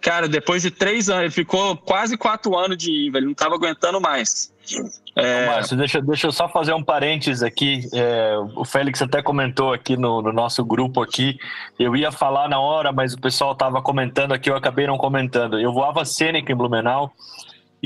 Cara, 0.00 0.28
depois 0.28 0.62
de 0.62 0.70
três 0.70 1.08
anos, 1.08 1.22
ele 1.22 1.30
ficou 1.30 1.76
quase 1.78 2.18
quatro 2.18 2.54
anos 2.58 2.76
de 2.76 3.06
IVA, 3.06 3.18
ele 3.18 3.26
não 3.26 3.32
estava 3.32 3.54
aguentando 3.54 3.98
mais. 3.98 4.52
É... 5.16 5.46
Márcio, 5.46 5.76
deixa, 5.76 6.02
deixa 6.02 6.26
eu 6.26 6.32
só 6.32 6.46
fazer 6.46 6.74
um 6.74 6.84
parênteses 6.84 7.42
aqui. 7.42 7.88
É, 7.94 8.36
o 8.54 8.64
Félix 8.64 9.00
até 9.00 9.22
comentou 9.22 9.72
aqui 9.72 9.96
no, 9.96 10.20
no, 10.20 10.32
nosso 10.32 10.62
grupo 10.62 11.02
aqui. 11.02 11.38
Eu 11.78 11.96
ia 11.96 12.12
falar 12.12 12.48
na 12.48 12.60
hora, 12.60 12.92
mas 12.92 13.14
o 13.14 13.20
pessoal 13.20 13.52
estava 13.52 13.80
comentando 13.80 14.32
aqui, 14.32 14.50
eu 14.50 14.56
acabei 14.56 14.86
não 14.86 14.98
comentando. 14.98 15.58
Eu 15.58 15.72
voava 15.72 16.04
Seneca 16.04 16.52
em 16.52 16.56
Blumenau 16.56 17.10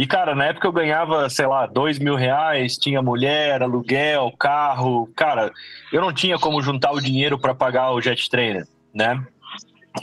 e, 0.01 0.07
cara, 0.07 0.33
na 0.33 0.45
época 0.45 0.69
eu 0.69 0.73
ganhava, 0.73 1.29
sei 1.29 1.45
lá, 1.45 1.67
dois 1.67 1.99
mil 1.99 2.15
reais, 2.15 2.79
tinha 2.79 3.03
mulher, 3.03 3.65
aluguel, 3.65 4.33
carro. 4.39 5.11
Cara, 5.17 5.51
eu 5.93 6.01
não 6.01 6.13
tinha 6.13 6.39
como 6.39 6.63
juntar 6.63 6.93
o 6.93 7.01
dinheiro 7.01 7.37
para 7.37 7.53
pagar 7.53 7.91
o 7.91 8.01
jet 8.01 8.31
trainer, 8.31 8.65
né? 8.95 9.21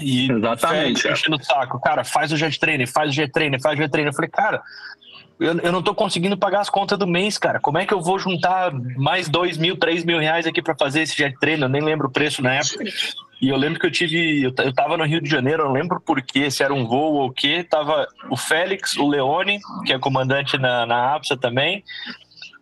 E 0.02 0.30
Exatamente. 0.30 1.08
enchendo 1.08 1.38
o 1.38 1.42
saco, 1.42 1.80
cara, 1.80 2.04
faz 2.04 2.34
o 2.34 2.36
jet 2.36 2.60
trainer, 2.60 2.92
faz 2.92 3.12
o 3.12 3.14
jet 3.14 3.32
trainer, 3.32 3.62
faz 3.62 3.80
o 3.80 3.82
jet 3.82 3.90
trainer. 3.90 4.12
Eu 4.12 4.16
falei, 4.16 4.30
cara, 4.30 4.62
eu, 5.40 5.60
eu 5.60 5.72
não 5.72 5.82
tô 5.82 5.94
conseguindo 5.94 6.38
pagar 6.38 6.62
as 6.62 6.70
contas 6.70 6.98
do 6.98 7.08
mês, 7.08 7.38
cara. 7.38 7.60
Como 7.60 7.78
é 7.78 7.86
que 7.86 7.94
eu 7.94 8.02
vou 8.02 8.18
juntar 8.18 8.72
mais 8.96 9.28
dois 9.28 9.58
mil, 9.58 9.78
três 9.78 10.04
mil 10.04 10.20
reais 10.20 10.46
aqui 10.46 10.62
para 10.62 10.76
fazer 10.76 11.02
esse 11.02 11.16
jet 11.16 11.38
trainer? 11.40 11.66
Eu 11.66 11.70
nem 11.70 11.82
lembro 11.82 12.08
o 12.08 12.12
preço 12.12 12.42
na 12.42 12.56
época. 12.56 12.84
E 13.42 13.50
eu 13.50 13.58
lembro 13.58 13.80
que 13.80 13.86
eu 13.86 13.92
tive. 13.92 14.44
Eu, 14.44 14.54
eu 14.58 14.74
tava 14.74 14.98
no 14.98 15.06
Rio 15.06 15.22
de 15.22 15.30
Janeiro, 15.30 15.64
eu 15.64 15.68
não 15.68 15.74
lembro 15.74 16.00
por 16.00 16.22
quê, 16.22 16.50
se 16.50 16.64
era 16.64 16.74
um 16.74 16.88
voo 16.88 17.16
ou 17.16 17.28
o 17.28 17.34
quê. 17.34 17.66
Tava 17.70 18.08
o 18.30 18.38
Félix, 18.38 18.96
o 18.96 19.08
Leone, 19.08 19.60
que 19.86 19.92
é 19.92 20.00
comandante 20.00 20.58
na, 20.58 20.86
na 20.86 21.16
APSA 21.16 21.36
também. 21.36 21.84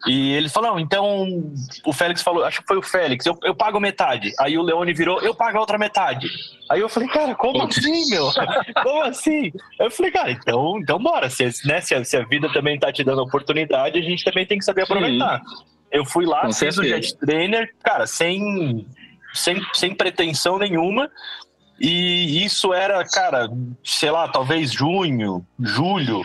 E 0.08 0.34
ele 0.34 0.50
falou, 0.50 0.80
então 0.80 1.52
o 1.86 1.94
Félix 1.94 2.22
falou, 2.22 2.44
acho 2.44 2.62
que 2.62 2.68
foi 2.68 2.78
o 2.78 2.82
Félix, 2.82 3.26
eu, 3.26 3.38
eu 3.44 3.56
pago 3.56 3.80
metade. 3.80 4.34
Aí 4.40 4.58
o 4.58 4.62
Leone 4.62 4.94
virou, 4.94 5.22
eu 5.22 5.34
pago 5.34 5.58
a 5.58 5.62
outra 5.62 5.78
metade. 5.78 6.28
Aí 6.70 6.80
eu 6.80 6.90
falei, 6.90 7.10
cara, 7.10 7.36
como 7.36 7.64
assim, 7.64 8.10
meu? 8.10 8.30
Como 8.84 9.04
assim? 9.04 9.52
Eu 9.80 9.90
falei, 9.90 10.12
cara, 10.12 10.32
então, 10.32 10.80
então 10.80 11.00
bora. 11.00 11.30
Se, 11.30 11.46
né, 11.66 11.80
se, 11.82 11.96
a, 11.96 12.04
se 12.04 12.18
a 12.18 12.26
vida 12.26 12.52
também 12.52 12.78
tá 12.78 12.92
te 12.92 13.04
dando 13.04 13.22
oportunidade, 13.22 13.98
a 13.98 14.02
gente 14.02 14.24
também 14.24 14.46
tem 14.46 14.58
que 14.58 14.66
saber 14.66 14.84
aproveitar. 14.84 15.40
Sim. 15.40 15.64
Eu 15.92 16.04
fui 16.06 16.26
lá, 16.26 16.52
fiz 16.52 16.78
o 16.78 16.84
jet 16.84 17.16
trainer, 17.18 17.72
cara, 17.84 18.08
sem 18.08 18.84
sem, 19.34 19.62
sem 19.74 19.96
pretensão 19.96 20.58
nenhuma. 20.58 21.10
E 21.80 22.46
isso 22.46 22.74
era, 22.74 23.04
cara, 23.04 23.50
sei 23.84 24.12
lá, 24.12 24.28
talvez 24.28 24.72
junho, 24.72 25.46
julho. 25.60 26.22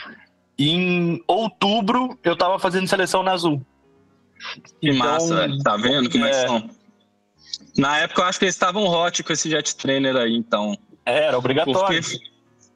Em 0.59 1.22
outubro 1.26 2.18
eu 2.22 2.37
tava 2.37 2.59
fazendo 2.59 2.87
seleção 2.87 3.22
na 3.22 3.33
Azul. 3.33 3.64
Que 4.80 4.91
então, 4.91 4.99
massa, 4.99 5.36
velho. 5.36 5.59
Tá 5.62 5.76
vendo 5.76 6.11
como 6.11 6.24
é, 6.24 6.30
é 6.30 6.32
que 6.32 6.47
são? 6.47 6.70
Na 7.76 7.99
época 7.99 8.22
eu 8.22 8.26
acho 8.26 8.39
que 8.39 8.45
eles 8.45 8.55
estavam 8.55 8.84
hot 8.84 9.22
com 9.22 9.32
esse 9.32 9.49
jet 9.49 9.76
trainer 9.76 10.16
aí, 10.16 10.34
então. 10.34 10.76
Era 11.05 11.39
obrigatório. 11.39 12.03
Porque, 12.03 12.28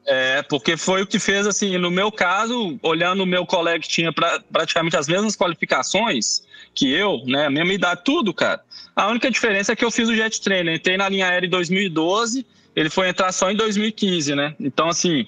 É, 0.05 0.41
porque 0.43 0.75
foi 0.75 1.01
o 1.01 1.07
que 1.07 1.19
fez, 1.19 1.47
assim, 1.47 1.77
no 1.77 1.89
meu 1.89 2.11
caso, 2.11 2.77
olhando 2.81 3.23
o 3.23 3.25
meu 3.25 3.45
colega 3.45 3.79
que 3.79 3.87
tinha 3.87 4.11
pra, 4.11 4.41
praticamente 4.51 4.97
as 4.97 5.07
mesmas 5.07 5.35
qualificações 5.35 6.43
que 6.73 6.91
eu, 6.91 7.21
né, 7.25 7.45
a 7.45 7.49
mesma 7.49 7.73
idade, 7.73 8.01
tudo, 8.03 8.33
cara. 8.33 8.61
A 8.95 9.07
única 9.07 9.29
diferença 9.29 9.71
é 9.71 9.75
que 9.75 9.85
eu 9.85 9.91
fiz 9.91 10.09
o 10.09 10.15
jet 10.15 10.41
trainer, 10.41 10.75
entrei 10.75 10.97
na 10.97 11.07
linha 11.07 11.27
aérea 11.27 11.47
em 11.47 11.49
2012, 11.49 12.45
ele 12.75 12.89
foi 12.89 13.09
entrar 13.09 13.31
só 13.31 13.51
em 13.51 13.55
2015, 13.55 14.35
né? 14.35 14.55
Então, 14.59 14.89
assim, 14.89 15.27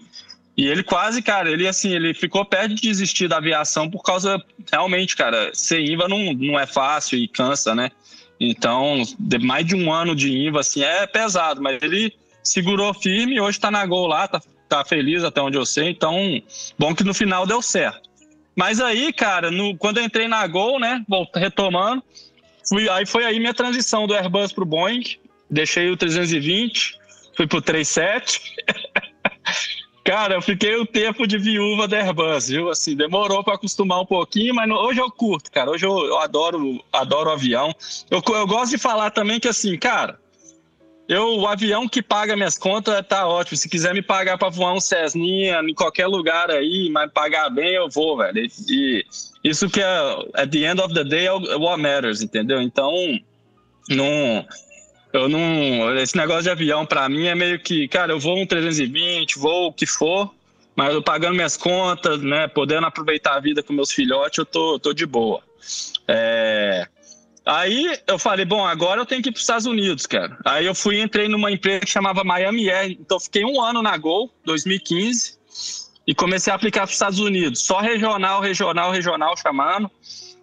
e 0.57 0.67
ele 0.67 0.83
quase, 0.83 1.21
cara, 1.21 1.49
ele 1.49 1.67
assim, 1.67 1.93
ele 1.93 2.13
ficou 2.13 2.45
perto 2.45 2.75
de 2.75 2.81
desistir 2.81 3.27
da 3.27 3.37
aviação 3.37 3.89
por 3.89 4.01
causa, 4.01 4.41
realmente, 4.71 5.15
cara, 5.15 5.51
ser 5.53 5.81
IVA 5.81 6.07
não, 6.07 6.33
não 6.33 6.59
é 6.59 6.65
fácil 6.65 7.17
e 7.17 7.27
cansa, 7.27 7.75
né? 7.75 7.91
Então, 8.39 9.03
mais 9.41 9.65
de 9.65 9.75
um 9.75 9.91
ano 9.91 10.15
de 10.15 10.29
IVA, 10.29 10.59
assim, 10.61 10.83
é 10.83 11.05
pesado, 11.07 11.61
mas 11.61 11.81
ele 11.81 12.13
segurou 12.43 12.93
firme 12.93 13.35
e 13.35 13.41
hoje 13.41 13.59
tá 13.59 13.69
na 13.69 13.85
Gol 13.85 14.07
lá, 14.07 14.27
tá 14.27 14.41
tá 14.67 14.83
feliz 14.83 15.23
até 15.23 15.41
onde 15.41 15.57
eu 15.57 15.65
sei, 15.65 15.89
então 15.89 16.41
bom 16.77 16.93
que 16.95 17.03
no 17.03 17.13
final 17.13 17.45
deu 17.45 17.61
certo. 17.61 18.09
Mas 18.55 18.79
aí, 18.79 19.11
cara, 19.11 19.51
no, 19.51 19.77
quando 19.77 19.97
eu 19.97 20.03
entrei 20.03 20.27
na 20.27 20.45
Gol, 20.47 20.79
né, 20.79 21.03
retomando, 21.35 22.03
fui, 22.67 22.89
aí 22.89 23.05
foi 23.05 23.25
aí 23.25 23.39
minha 23.39 23.53
transição 23.53 24.07
do 24.07 24.15
Airbus 24.15 24.53
pro 24.53 24.65
Boeing, 24.65 25.03
deixei 25.49 25.89
o 25.89 25.97
320, 25.97 26.97
fui 27.35 27.47
pro 27.47 27.61
37. 27.61 28.55
cara, 30.05 30.35
eu 30.35 30.41
fiquei 30.41 30.75
o 30.75 30.85
tempo 30.85 31.25
de 31.25 31.37
viúva 31.37 31.87
da 31.87 31.97
Airbus, 31.97 32.47
viu? 32.47 32.69
Assim, 32.69 32.95
demorou 32.95 33.43
para 33.43 33.55
acostumar 33.55 33.99
um 33.99 34.05
pouquinho, 34.05 34.53
mas 34.53 34.69
hoje 34.69 35.01
eu 35.01 35.11
curto, 35.11 35.51
cara. 35.51 35.71
Hoje 35.71 35.85
eu, 35.85 35.97
eu 36.05 36.19
adoro, 36.19 36.81
adoro 36.93 37.31
avião. 37.31 37.73
Eu, 38.09 38.21
eu 38.25 38.47
gosto 38.47 38.71
de 38.71 38.77
falar 38.77 39.09
também 39.09 39.39
que 39.39 39.47
assim, 39.47 39.77
cara, 39.77 40.19
eu, 41.09 41.39
o 41.39 41.47
avião 41.47 41.89
que 41.89 42.03
paga 42.03 42.35
minhas 42.35 42.57
contas 42.57 43.03
tá 43.07 43.27
ótimo. 43.27 43.57
Se 43.57 43.67
quiser 43.67 43.95
me 43.95 44.01
pagar 44.01 44.37
para 44.37 44.49
voar 44.49 44.73
um 44.73 44.79
Cessninha 44.79 45.59
em 45.61 45.73
qualquer 45.73 46.05
lugar 46.05 46.51
aí, 46.51 46.87
mas 46.91 47.11
pagar 47.11 47.49
bem, 47.49 47.73
eu 47.73 47.89
vou, 47.89 48.17
velho. 48.17 48.47
E 48.69 49.03
isso 49.43 49.67
que 49.69 49.81
é, 49.81 49.85
at 50.35 50.49
the 50.51 50.59
end 50.59 50.79
of 50.81 50.93
the 50.93 51.03
day, 51.03 51.25
é 51.25 51.31
what 51.31 51.81
matters, 51.81 52.21
entendeu? 52.21 52.61
Então, 52.61 52.91
não, 53.89 54.45
eu 55.15 55.29
não. 55.29 55.97
Esse 55.97 56.17
negócio 56.17 56.43
de 56.43 56.49
avião 56.49 56.85
para 56.85 57.07
mim 57.07 57.25
é 57.27 57.35
meio 57.35 57.59
que, 57.59 57.87
cara, 57.87 58.11
eu 58.11 58.19
vou 58.19 58.37
um 58.37 58.45
320, 58.45 59.39
vou 59.39 59.67
o 59.67 59.73
que 59.73 59.85
for, 59.85 60.33
mas 60.75 60.93
eu 60.93 61.01
pagando 61.01 61.35
minhas 61.35 61.55
contas, 61.55 62.21
né, 62.21 62.47
podendo 62.47 62.85
aproveitar 62.85 63.35
a 63.35 63.39
vida 63.39 63.63
com 63.63 63.73
meus 63.73 63.91
filhotes, 63.91 64.37
eu 64.37 64.45
tô, 64.45 64.77
tô 64.77 64.93
de 64.93 65.05
boa. 65.05 65.41
É. 66.07 66.87
Aí 67.45 67.97
eu 68.07 68.17
falei, 68.17 68.43
bom, 68.43 68.65
agora 68.65 68.99
eu 68.99 69.05
tenho 69.05 69.21
que 69.21 69.29
ir 69.29 69.31
para 69.31 69.37
os 69.37 69.43
Estados 69.43 69.65
Unidos, 69.65 70.05
cara. 70.05 70.37
Aí 70.43 70.65
eu 70.65 70.73
fui 70.73 70.99
entrei 70.99 71.27
numa 71.27 71.51
empresa 71.51 71.81
que 71.81 71.91
chamava 71.91 72.23
Miami 72.23 72.69
Air. 72.69 72.97
Então 72.99 73.19
fiquei 73.19 73.45
um 73.45 73.61
ano 73.61 73.81
na 73.81 73.95
Gol, 73.97 74.31
2015, 74.43 75.37
e 76.07 76.13
comecei 76.13 76.51
a 76.51 76.55
aplicar 76.55 76.81
para 76.81 76.89
os 76.89 76.93
Estados 76.93 77.19
Unidos. 77.19 77.63
Só 77.63 77.79
regional, 77.79 78.41
regional, 78.41 78.91
regional 78.91 79.37
chamando. 79.37 79.89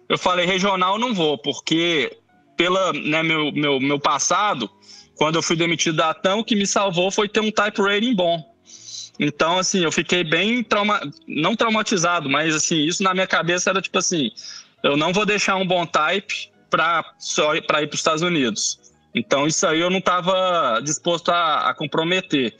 Eu 0.09 0.17
falei, 0.17 0.45
regional 0.45 0.97
não 0.97 1.13
vou, 1.13 1.37
porque 1.37 2.17
pela 2.55 2.93
né, 2.93 3.23
meu, 3.23 3.51
meu, 3.51 3.79
meu 3.79 3.99
passado, 3.99 4.69
quando 5.15 5.35
eu 5.35 5.43
fui 5.43 5.55
demitido 5.55 5.97
da 5.97 6.13
TAM, 6.13 6.37
o 6.37 6.43
que 6.43 6.55
me 6.55 6.67
salvou 6.67 7.11
foi 7.11 7.27
ter 7.27 7.39
um 7.39 7.51
type 7.51 7.81
rating 7.81 8.15
bom. 8.15 8.53
Então, 9.19 9.59
assim, 9.59 9.83
eu 9.83 9.91
fiquei 9.91 10.23
bem 10.23 10.63
trauma... 10.63 10.99
não 11.27 11.55
traumatizado, 11.55 12.29
mas 12.29 12.55
assim, 12.55 12.77
isso 12.77 13.03
na 13.03 13.13
minha 13.13 13.27
cabeça 13.27 13.69
era 13.69 13.81
tipo 13.81 13.97
assim, 13.97 14.31
eu 14.81 14.97
não 14.97 15.13
vou 15.13 15.25
deixar 15.25 15.55
um 15.55 15.65
bom 15.65 15.85
type 15.85 16.51
para 16.69 17.05
só 17.19 17.49
para 17.61 17.83
ir 17.83 17.87
para 17.87 17.93
os 17.93 17.99
Estados 17.99 18.21
Unidos. 18.23 18.79
Então 19.13 19.45
isso 19.45 19.65
aí 19.67 19.79
eu 19.79 19.91
não 19.91 19.99
estava 19.99 20.79
disposto 20.83 21.29
a, 21.29 21.69
a, 21.69 21.73
comprometer. 21.73 22.55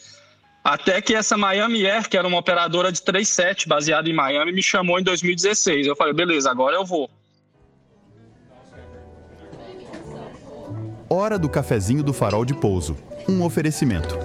Até 0.64 1.02
que 1.02 1.16
essa 1.16 1.36
Miami 1.36 1.86
Air, 1.86 2.08
que 2.08 2.16
era 2.16 2.28
uma 2.28 2.38
operadora 2.38 2.92
de 2.92 3.02
37 3.02 3.68
baseada 3.68 4.08
em 4.08 4.14
Miami, 4.14 4.52
me 4.54 4.64
chamou 4.64 5.00
em 5.00 5.04
2016. 5.04 5.88
Eu 5.88 5.96
falei, 5.96 6.14
beleza, 6.14 6.50
agora 6.50 6.76
eu 6.76 6.86
vou. 6.86 7.10
Hora 11.16 11.38
do 11.38 11.48
cafezinho 11.48 12.02
do 12.02 12.12
farol 12.12 12.44
de 12.44 12.56
pouso. 12.56 12.98
Um 13.30 13.44
oferecimento. 13.44 14.18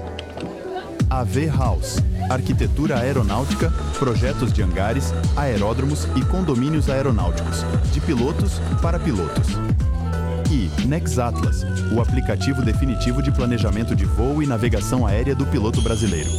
AV 1.10 1.46
House. 1.48 1.98
Arquitetura 2.30 2.98
aeronáutica, 2.98 3.70
projetos 3.98 4.50
de 4.50 4.62
hangares, 4.62 5.12
aeródromos 5.36 6.08
e 6.16 6.24
condomínios 6.24 6.88
aeronáuticos, 6.88 7.62
de 7.92 8.00
pilotos 8.00 8.58
para 8.80 8.98
pilotos. 8.98 9.48
E 10.50 10.70
Nexatlas, 10.86 11.62
o 11.94 12.00
aplicativo 12.00 12.62
definitivo 12.62 13.22
de 13.22 13.32
planejamento 13.32 13.94
de 13.94 14.06
voo 14.06 14.42
e 14.42 14.46
navegação 14.46 15.06
aérea 15.06 15.34
do 15.34 15.44
piloto 15.44 15.82
brasileiro. 15.82 16.30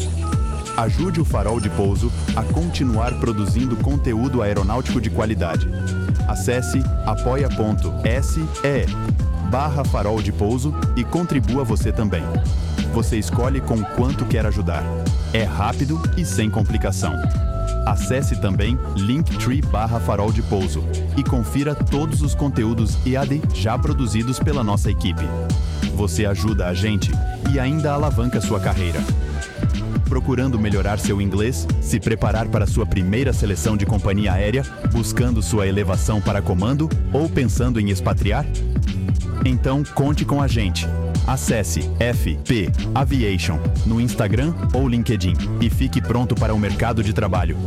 Ajude 0.75 1.21
o 1.21 1.25
Farol 1.25 1.59
de 1.59 1.69
Pouso 1.69 2.11
a 2.35 2.41
continuar 2.41 3.13
produzindo 3.19 3.75
conteúdo 3.75 4.41
aeronáutico 4.41 4.99
de 4.99 5.11
qualidade. 5.11 5.69
Acesse 6.27 6.81
apoia.se 7.05 8.39
barra 9.49 9.83
farol 9.83 10.21
de 10.21 10.31
pouso 10.31 10.73
e 10.95 11.03
contribua 11.03 11.63
você 11.63 11.91
também. 11.91 12.23
Você 12.93 13.17
escolhe 13.17 13.59
com 13.59 13.81
quanto 13.83 14.25
quer 14.25 14.45
ajudar. 14.45 14.83
É 15.33 15.43
rápido 15.43 15.99
e 16.15 16.23
sem 16.23 16.49
complicação. 16.49 17.13
Acesse 17.85 18.39
também 18.39 18.77
linktree 18.95 19.61
barra 19.61 19.99
farol 19.99 20.31
de 20.31 20.43
pouso 20.43 20.83
e 21.17 21.23
confira 21.23 21.73
todos 21.73 22.21
os 22.21 22.35
conteúdos 22.35 22.97
EAD 23.05 23.41
já 23.53 23.77
produzidos 23.77 24.39
pela 24.39 24.63
nossa 24.63 24.91
equipe. 24.91 25.23
Você 25.95 26.25
ajuda 26.25 26.67
a 26.67 26.73
gente 26.73 27.11
e 27.51 27.59
ainda 27.59 27.93
alavanca 27.93 28.39
sua 28.39 28.59
carreira. 28.59 29.01
Procurando 30.07 30.59
melhorar 30.59 30.99
seu 30.99 31.21
inglês, 31.21 31.67
se 31.81 31.99
preparar 31.99 32.47
para 32.47 32.65
sua 32.65 32.85
primeira 32.85 33.31
seleção 33.31 33.77
de 33.77 33.85
companhia 33.85 34.33
aérea, 34.33 34.63
buscando 34.91 35.41
sua 35.41 35.67
elevação 35.67 36.19
para 36.19 36.41
comando 36.41 36.89
ou 37.13 37.29
pensando 37.29 37.79
em 37.79 37.89
expatriar? 37.89 38.45
Então 39.45 39.83
conte 39.83 40.25
com 40.25 40.41
a 40.41 40.47
gente. 40.47 40.85
Acesse 41.27 41.81
FP 41.99 42.71
Aviation 42.93 43.59
no 43.85 44.01
Instagram 44.01 44.53
ou 44.73 44.87
LinkedIn 44.87 45.33
e 45.61 45.69
fique 45.69 46.01
pronto 46.01 46.35
para 46.35 46.53
o 46.53 46.59
mercado 46.59 47.03
de 47.03 47.13
trabalho. 47.13 47.57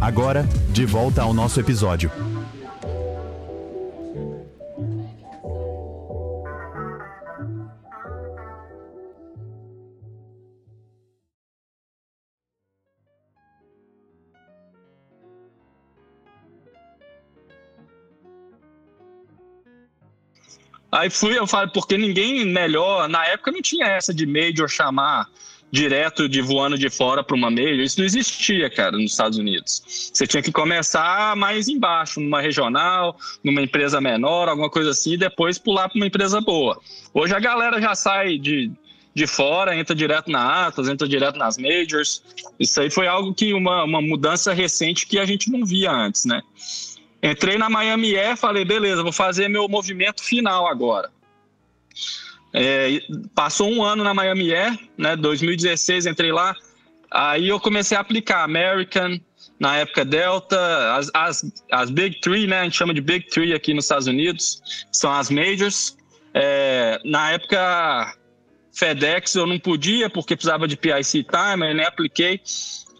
Agora, 0.00 0.46
de 0.72 0.84
volta 0.84 1.22
ao 1.22 1.32
nosso 1.32 1.58
episódio. 1.58 2.10
Aí 20.96 21.10
fui, 21.10 21.38
eu 21.38 21.46
falei, 21.46 21.68
porque 21.68 21.98
ninguém 21.98 22.46
melhor, 22.46 23.06
na 23.06 23.22
época 23.26 23.52
não 23.52 23.60
tinha 23.60 23.86
essa 23.86 24.14
de 24.14 24.24
major 24.24 24.66
chamar 24.66 25.28
direto 25.70 26.26
de 26.26 26.40
voando 26.40 26.78
de 26.78 26.88
fora 26.88 27.22
para 27.22 27.36
uma 27.36 27.50
major, 27.50 27.80
isso 27.80 27.98
não 27.98 28.06
existia, 28.06 28.70
cara, 28.70 28.92
nos 28.92 29.10
Estados 29.10 29.36
Unidos. 29.36 29.82
Você 29.86 30.26
tinha 30.26 30.42
que 30.42 30.50
começar 30.50 31.36
mais 31.36 31.68
embaixo, 31.68 32.18
numa 32.18 32.40
regional, 32.40 33.14
numa 33.44 33.60
empresa 33.60 34.00
menor, 34.00 34.48
alguma 34.48 34.70
coisa 34.70 34.90
assim, 34.90 35.12
e 35.12 35.16
depois 35.18 35.58
pular 35.58 35.90
para 35.90 35.98
uma 35.98 36.06
empresa 36.06 36.40
boa. 36.40 36.80
Hoje 37.12 37.34
a 37.34 37.40
galera 37.40 37.78
já 37.78 37.94
sai 37.94 38.38
de, 38.38 38.70
de 39.14 39.26
fora, 39.26 39.76
entra 39.76 39.94
direto 39.94 40.30
na 40.30 40.66
Atlas, 40.66 40.88
entra 40.88 41.06
direto 41.06 41.36
nas 41.36 41.58
majors. 41.58 42.22
Isso 42.58 42.80
aí 42.80 42.88
foi 42.88 43.06
algo 43.06 43.34
que 43.34 43.52
uma, 43.52 43.84
uma 43.84 44.00
mudança 44.00 44.54
recente 44.54 45.06
que 45.06 45.18
a 45.18 45.26
gente 45.26 45.50
não 45.50 45.66
via 45.66 45.92
antes, 45.92 46.24
né? 46.24 46.40
Entrei 47.22 47.58
na 47.58 47.68
Miami 47.68 48.16
Air, 48.16 48.36
falei, 48.36 48.64
beleza, 48.64 49.02
vou 49.02 49.12
fazer 49.12 49.48
meu 49.48 49.68
movimento 49.68 50.22
final 50.22 50.66
agora. 50.66 51.10
É, 52.52 53.00
passou 53.34 53.70
um 53.70 53.82
ano 53.82 54.04
na 54.04 54.14
Miami 54.14 54.54
Air, 54.54 54.78
né? 54.96 55.16
2016 55.16 56.06
entrei 56.06 56.32
lá. 56.32 56.54
Aí 57.10 57.48
eu 57.48 57.60
comecei 57.60 57.96
a 57.96 58.00
aplicar 58.00 58.44
American, 58.44 59.20
na 59.58 59.76
época 59.76 60.04
Delta, 60.04 60.94
as, 60.94 61.10
as, 61.14 61.52
as 61.70 61.90
Big 61.90 62.20
Three, 62.20 62.46
né? 62.46 62.60
A 62.60 62.64
gente 62.64 62.76
chama 62.76 62.94
de 62.94 63.00
Big 63.00 63.28
Three 63.28 63.54
aqui 63.54 63.72
nos 63.72 63.84
Estados 63.84 64.06
Unidos, 64.06 64.86
são 64.92 65.12
as 65.12 65.30
majors. 65.30 65.96
É, 66.34 67.00
na 67.04 67.32
época 67.32 68.14
FedEx 68.72 69.34
eu 69.34 69.46
não 69.46 69.58
podia 69.58 70.10
porque 70.10 70.36
precisava 70.36 70.68
de 70.68 70.76
PIC 70.76 71.24
Time, 71.24 71.68
eu 71.68 71.74
nem 71.74 71.86
apliquei. 71.86 72.40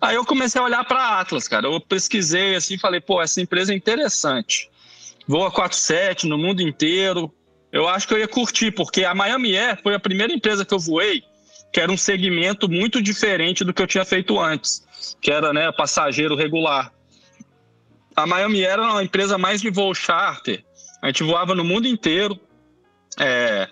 Aí 0.01 0.16
eu 0.16 0.24
comecei 0.24 0.61
a 0.61 0.64
olhar 0.64 0.84
para 0.84 1.20
Atlas, 1.20 1.49
cara. 1.49 1.66
Eu 1.66 1.80
pesquisei 1.80 2.55
assim, 2.55 2.78
falei, 2.78 3.01
pô, 3.01 3.20
essa 3.20 3.40
empresa 3.40 3.72
é 3.72 3.76
interessante. 3.76 4.70
Voa 5.26 5.51
47 5.51 6.26
no 6.26 6.36
mundo 6.36 6.61
inteiro. 6.61 7.32
Eu 7.72 7.88
acho 7.88 8.07
que 8.07 8.14
eu 8.14 8.18
ia 8.18 8.28
curtir, 8.28 8.70
porque 8.70 9.05
a 9.05 9.14
Miami 9.14 9.57
Air 9.57 9.80
foi 9.82 9.94
a 9.94 10.01
primeira 10.01 10.32
empresa 10.32 10.64
que 10.64 10.72
eu 10.72 10.78
voei 10.78 11.22
que 11.76 11.80
era 11.80 11.92
um 11.92 11.97
segmento 11.97 12.70
muito 12.70 13.03
diferente 13.03 13.62
do 13.62 13.74
que 13.74 13.82
eu 13.82 13.86
tinha 13.86 14.05
feito 14.05 14.40
antes, 14.40 14.82
que 15.20 15.30
era 15.30 15.53
né, 15.53 15.70
passageiro 15.72 16.34
regular. 16.34 16.90
A 18.16 18.26
Miami 18.26 18.64
Air 18.64 18.72
era 18.72 18.82
uma 18.82 19.05
empresa 19.05 19.36
mais 19.36 19.61
de 19.61 19.68
voo 19.68 19.94
charter. 19.94 20.64
A 21.03 21.09
gente 21.09 21.22
voava 21.22 21.55
no 21.55 21.62
mundo 21.62 21.86
inteiro, 21.86 22.40
é, 23.20 23.68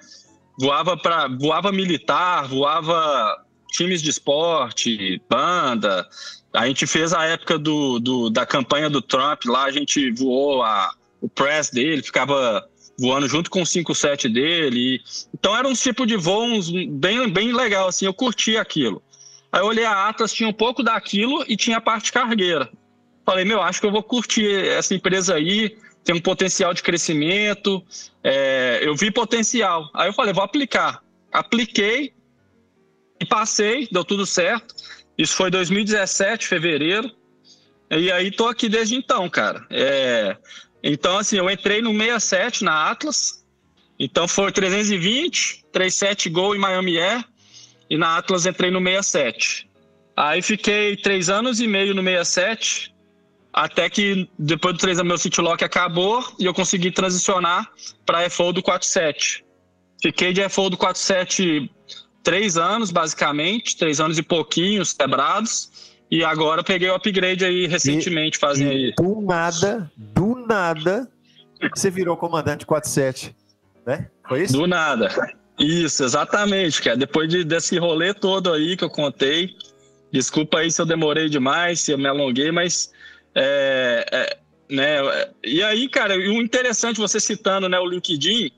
voava 0.60 0.98
para 0.98 1.28
voava 1.28 1.72
militar, 1.72 2.46
voava 2.46 3.43
times 3.74 4.00
de 4.00 4.10
esporte, 4.10 5.20
banda. 5.28 6.08
A 6.52 6.66
gente 6.66 6.86
fez 6.86 7.12
a 7.12 7.24
época 7.24 7.58
do, 7.58 7.98
do 7.98 8.30
da 8.30 8.46
campanha 8.46 8.88
do 8.88 9.02
Trump, 9.02 9.44
lá 9.46 9.64
a 9.64 9.70
gente 9.72 10.10
voou 10.12 10.62
a, 10.62 10.94
o 11.20 11.28
press 11.28 11.70
dele, 11.70 12.02
ficava 12.02 12.64
voando 12.98 13.26
junto 13.26 13.50
com 13.50 13.62
o 13.62 13.66
57 13.66 14.28
dele. 14.28 15.02
Então 15.32 15.56
era 15.56 15.66
um 15.66 15.72
tipo 15.72 16.06
de 16.06 16.16
voos 16.16 16.70
bem, 16.70 17.28
bem 17.28 17.52
legal, 17.52 17.88
assim, 17.88 18.06
eu 18.06 18.14
curti 18.14 18.56
aquilo. 18.56 19.02
Aí 19.50 19.60
eu 19.60 19.66
olhei 19.66 19.84
a 19.84 20.08
Atlas, 20.08 20.32
tinha 20.32 20.48
um 20.48 20.52
pouco 20.52 20.82
daquilo 20.82 21.44
e 21.48 21.56
tinha 21.56 21.78
a 21.78 21.80
parte 21.80 22.12
cargueira. 22.12 22.70
Falei, 23.26 23.44
meu, 23.44 23.60
acho 23.60 23.80
que 23.80 23.86
eu 23.86 23.92
vou 23.92 24.02
curtir 24.02 24.68
essa 24.68 24.94
empresa 24.94 25.34
aí, 25.34 25.76
tem 26.04 26.14
um 26.14 26.20
potencial 26.20 26.74
de 26.74 26.82
crescimento, 26.82 27.82
é, 28.22 28.80
eu 28.82 28.94
vi 28.94 29.10
potencial. 29.10 29.88
Aí 29.94 30.08
eu 30.08 30.12
falei, 30.12 30.32
vou 30.32 30.44
aplicar. 30.44 31.02
Apliquei 31.32 32.13
e 33.20 33.24
passei, 33.24 33.88
deu 33.90 34.04
tudo 34.04 34.26
certo. 34.26 34.74
Isso 35.16 35.34
foi 35.36 35.50
2017, 35.50 36.46
fevereiro. 36.46 37.10
E 37.90 38.10
aí 38.10 38.30
tô 38.30 38.48
aqui 38.48 38.68
desde 38.68 38.96
então, 38.96 39.28
cara. 39.28 39.64
É, 39.70 40.36
então, 40.82 41.18
assim, 41.18 41.36
eu 41.36 41.48
entrei 41.48 41.80
no 41.80 41.92
67 41.92 42.64
na 42.64 42.90
Atlas. 42.90 43.44
Então 43.98 44.26
foi 44.26 44.50
320, 44.50 45.64
37 45.72 46.28
Gol 46.28 46.56
em 46.56 46.58
Miami 46.58 46.98
Air. 46.98 47.24
E 47.88 47.96
na 47.96 48.16
Atlas 48.16 48.46
entrei 48.46 48.70
no 48.70 48.80
67. 48.80 49.68
Aí 50.16 50.42
fiquei 50.42 50.96
três 50.96 51.28
anos 51.28 51.60
e 51.60 51.66
meio 51.66 51.94
no 51.94 52.02
67. 52.02 52.92
Até 53.52 53.88
que 53.88 54.28
depois 54.36 54.74
do 54.74 54.80
três 54.80 54.98
anos 54.98 55.08
meu 55.08 55.18
City 55.18 55.40
Lock 55.40 55.62
acabou 55.62 56.24
e 56.40 56.44
eu 56.44 56.52
consegui 56.52 56.90
transicionar 56.90 57.70
para 58.04 58.28
FO 58.28 58.52
do 58.52 58.60
47. 58.60 59.44
Fiquei 60.02 60.32
de 60.32 60.46
FO 60.48 60.68
do 60.68 60.76
47 60.76 61.70
três 62.24 62.56
anos, 62.56 62.90
basicamente, 62.90 63.76
três 63.76 64.00
anos 64.00 64.18
e 64.18 64.22
pouquinhos 64.22 64.92
quebrados. 64.92 65.92
E 66.10 66.24
agora 66.24 66.64
peguei 66.64 66.88
o 66.88 66.94
upgrade 66.94 67.44
aí 67.44 67.66
recentemente, 67.66 68.38
fazem 68.38 68.68
aí. 68.68 68.94
Do 68.96 69.20
nada, 69.20 69.90
do 69.96 70.34
nada, 70.46 71.08
você 71.74 71.90
virou 71.90 72.16
comandante 72.16 72.66
47, 72.66 73.34
né? 73.86 74.08
Foi 74.26 74.42
isso? 74.42 74.54
Do 74.54 74.66
nada. 74.66 75.10
Isso, 75.58 76.02
exatamente, 76.02 76.82
cara. 76.82 76.96
Depois 76.96 77.28
de, 77.28 77.44
desse 77.44 77.78
rolê 77.78 78.12
todo 78.12 78.52
aí 78.52 78.76
que 78.76 78.84
eu 78.84 78.90
contei, 78.90 79.50
desculpa 80.10 80.58
aí 80.58 80.70
se 80.70 80.80
eu 80.80 80.86
demorei 80.86 81.28
demais, 81.28 81.80
se 81.80 81.92
eu 81.92 81.98
me 81.98 82.06
alonguei, 82.06 82.50
mas 82.50 82.92
é, 83.34 84.06
é, 84.10 84.38
né? 84.68 84.96
E 85.44 85.62
aí, 85.62 85.88
cara, 85.88 86.16
o 86.16 86.42
interessante 86.42 87.00
você 87.00 87.20
citando, 87.20 87.68
né, 87.68 87.78
o 87.78 87.86
LinkedIn, 87.86 88.50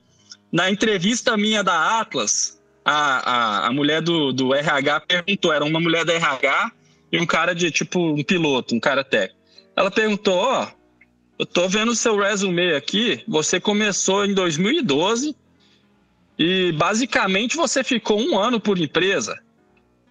na 0.51 0.69
entrevista 0.69 1.35
minha 1.37 1.63
da 1.63 1.99
Atlas, 1.99 2.56
a, 2.89 3.65
a, 3.65 3.67
a 3.67 3.73
mulher 3.73 4.01
do, 4.01 4.31
do 4.31 4.53
RH 4.53 5.01
perguntou, 5.01 5.51
era 5.51 5.65
uma 5.65 5.77
mulher 5.77 6.05
da 6.05 6.13
RH 6.13 6.71
e 7.11 7.19
um 7.19 7.25
cara 7.25 7.53
de 7.53 7.69
tipo 7.69 7.99
um 7.99 8.23
piloto, 8.23 8.73
um 8.73 8.79
cara 8.79 9.03
técnico. 9.03 9.37
Ela 9.75 9.91
perguntou: 9.91 10.37
Ó, 10.37 10.63
oh, 10.63 10.67
eu 11.37 11.45
tô 11.45 11.67
vendo 11.67 11.91
o 11.91 11.95
seu 11.95 12.17
resume 12.17 12.73
aqui. 12.73 13.21
Você 13.27 13.59
começou 13.59 14.25
em 14.25 14.33
2012 14.33 15.35
e 16.39 16.71
basicamente 16.71 17.57
você 17.57 17.83
ficou 17.83 18.21
um 18.21 18.39
ano 18.39 18.57
por 18.57 18.79
empresa. 18.79 19.37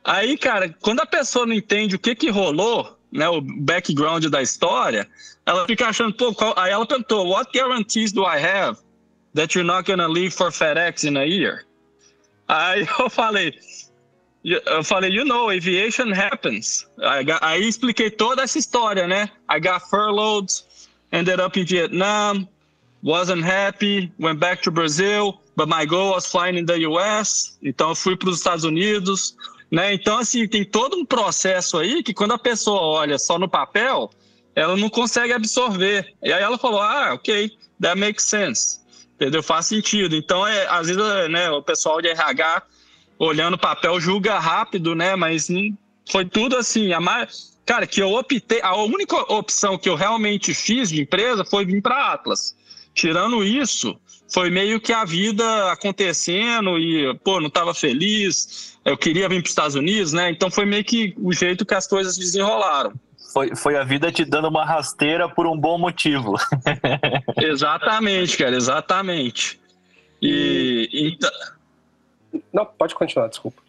Aí, 0.04 0.36
cara, 0.36 0.68
quando 0.82 1.00
a 1.00 1.06
pessoa 1.06 1.46
não 1.46 1.54
entende 1.54 1.96
o 1.96 1.98
que 1.98 2.14
que 2.14 2.28
rolou, 2.28 2.94
né, 3.10 3.26
o 3.26 3.40
background 3.40 4.26
da 4.26 4.42
história, 4.42 5.08
ela 5.46 5.64
fica 5.64 5.86
achando, 5.86 6.12
pô, 6.12 6.34
qual... 6.34 6.52
aí 6.58 6.72
ela 6.72 6.84
perguntou: 6.84 7.26
What 7.26 7.50
guarantees 7.58 8.12
do 8.12 8.22
I 8.22 8.38
have 8.38 8.78
that 9.34 9.56
you're 9.56 9.66
not 9.66 9.90
gonna 9.90 10.06
leave 10.06 10.30
for 10.30 10.52
FedEx 10.52 11.04
in 11.04 11.16
a 11.16 11.24
year? 11.24 11.64
Aí 12.48 12.86
eu 12.98 13.10
falei, 13.10 13.54
eu 14.44 14.84
falei, 14.84 15.10
you 15.10 15.24
know, 15.24 15.50
aviation 15.50 16.12
happens. 16.12 16.86
Aí 17.40 17.66
expliquei 17.66 18.10
toda 18.10 18.42
essa 18.42 18.58
história, 18.58 19.06
né? 19.06 19.30
I 19.50 19.58
got 19.60 19.80
furloughed, 19.90 20.62
ended 21.12 21.40
up 21.40 21.58
in 21.58 21.64
Vietnam, 21.64 22.48
wasn't 23.02 23.44
happy, 23.44 24.12
went 24.18 24.38
back 24.38 24.62
to 24.62 24.70
Brazil, 24.70 25.40
but 25.56 25.68
my 25.68 25.84
goal 25.84 26.12
was 26.12 26.26
flying 26.26 26.58
in 26.58 26.66
the 26.66 26.86
US. 26.88 27.58
Então 27.62 27.90
eu 27.90 27.94
fui 27.94 28.16
para 28.16 28.28
os 28.28 28.38
Estados 28.38 28.64
Unidos, 28.64 29.36
né? 29.70 29.94
Então 29.94 30.18
assim, 30.18 30.46
tem 30.46 30.64
todo 30.64 30.96
um 30.96 31.04
processo 31.04 31.78
aí 31.78 32.02
que 32.02 32.14
quando 32.14 32.34
a 32.34 32.38
pessoa 32.38 32.80
olha 32.80 33.18
só 33.18 33.38
no 33.38 33.48
papel, 33.48 34.10
ela 34.54 34.76
não 34.76 34.88
consegue 34.88 35.32
absorver. 35.32 36.14
E 36.22 36.32
aí 36.32 36.42
ela 36.42 36.56
falou: 36.56 36.80
"Ah, 36.80 37.14
OK, 37.14 37.50
that 37.80 37.98
makes 37.98 38.24
sense". 38.24 38.80
Entendeu? 39.16 39.42
Faz 39.42 39.66
sentido. 39.66 40.14
Então, 40.14 40.46
é, 40.46 40.66
às 40.68 40.88
vezes, 40.88 41.02
né, 41.30 41.50
o 41.50 41.62
pessoal 41.62 42.00
de 42.00 42.08
RH 42.08 42.62
olhando 43.18 43.54
o 43.54 43.58
papel 43.58 43.98
julga 43.98 44.38
rápido, 44.38 44.94
né? 44.94 45.16
Mas 45.16 45.48
foi 46.10 46.24
tudo 46.26 46.56
assim. 46.56 46.92
A 46.92 47.00
mais, 47.00 47.58
cara, 47.64 47.86
que 47.86 48.00
eu 48.00 48.12
optei. 48.12 48.60
A 48.62 48.76
única 48.76 49.16
opção 49.32 49.78
que 49.78 49.88
eu 49.88 49.94
realmente 49.94 50.52
fiz 50.52 50.90
de 50.90 51.00
empresa 51.00 51.44
foi 51.44 51.64
vir 51.64 51.80
para 51.80 52.12
Atlas. 52.12 52.54
Tirando 52.94 53.44
isso, 53.44 53.98
foi 54.32 54.50
meio 54.50 54.80
que 54.80 54.92
a 54.92 55.04
vida 55.04 55.70
acontecendo 55.70 56.78
e, 56.78 57.14
pô, 57.24 57.40
não 57.40 57.48
estava 57.48 57.74
feliz. 57.74 58.78
Eu 58.84 58.96
queria 58.96 59.28
vir 59.28 59.40
para 59.40 59.46
os 59.46 59.50
Estados 59.50 59.74
Unidos, 59.74 60.12
né? 60.12 60.30
Então 60.30 60.50
foi 60.50 60.64
meio 60.64 60.84
que 60.84 61.14
o 61.18 61.32
jeito 61.32 61.64
que 61.64 61.74
as 61.74 61.86
coisas 61.86 62.16
desenrolaram. 62.16 62.92
Foi, 63.32 63.54
foi 63.54 63.76
a 63.76 63.84
vida 63.84 64.10
te 64.10 64.24
dando 64.24 64.48
uma 64.48 64.64
rasteira 64.64 65.28
por 65.28 65.46
um 65.46 65.56
bom 65.56 65.78
motivo. 65.78 66.34
exatamente, 67.36 68.38
cara, 68.38 68.56
exatamente. 68.56 69.60
E, 70.22 70.88
e... 70.92 71.08
Então, 71.14 71.30
não, 72.52 72.64
pode 72.66 72.94
continuar, 72.94 73.28
desculpa. 73.28 73.62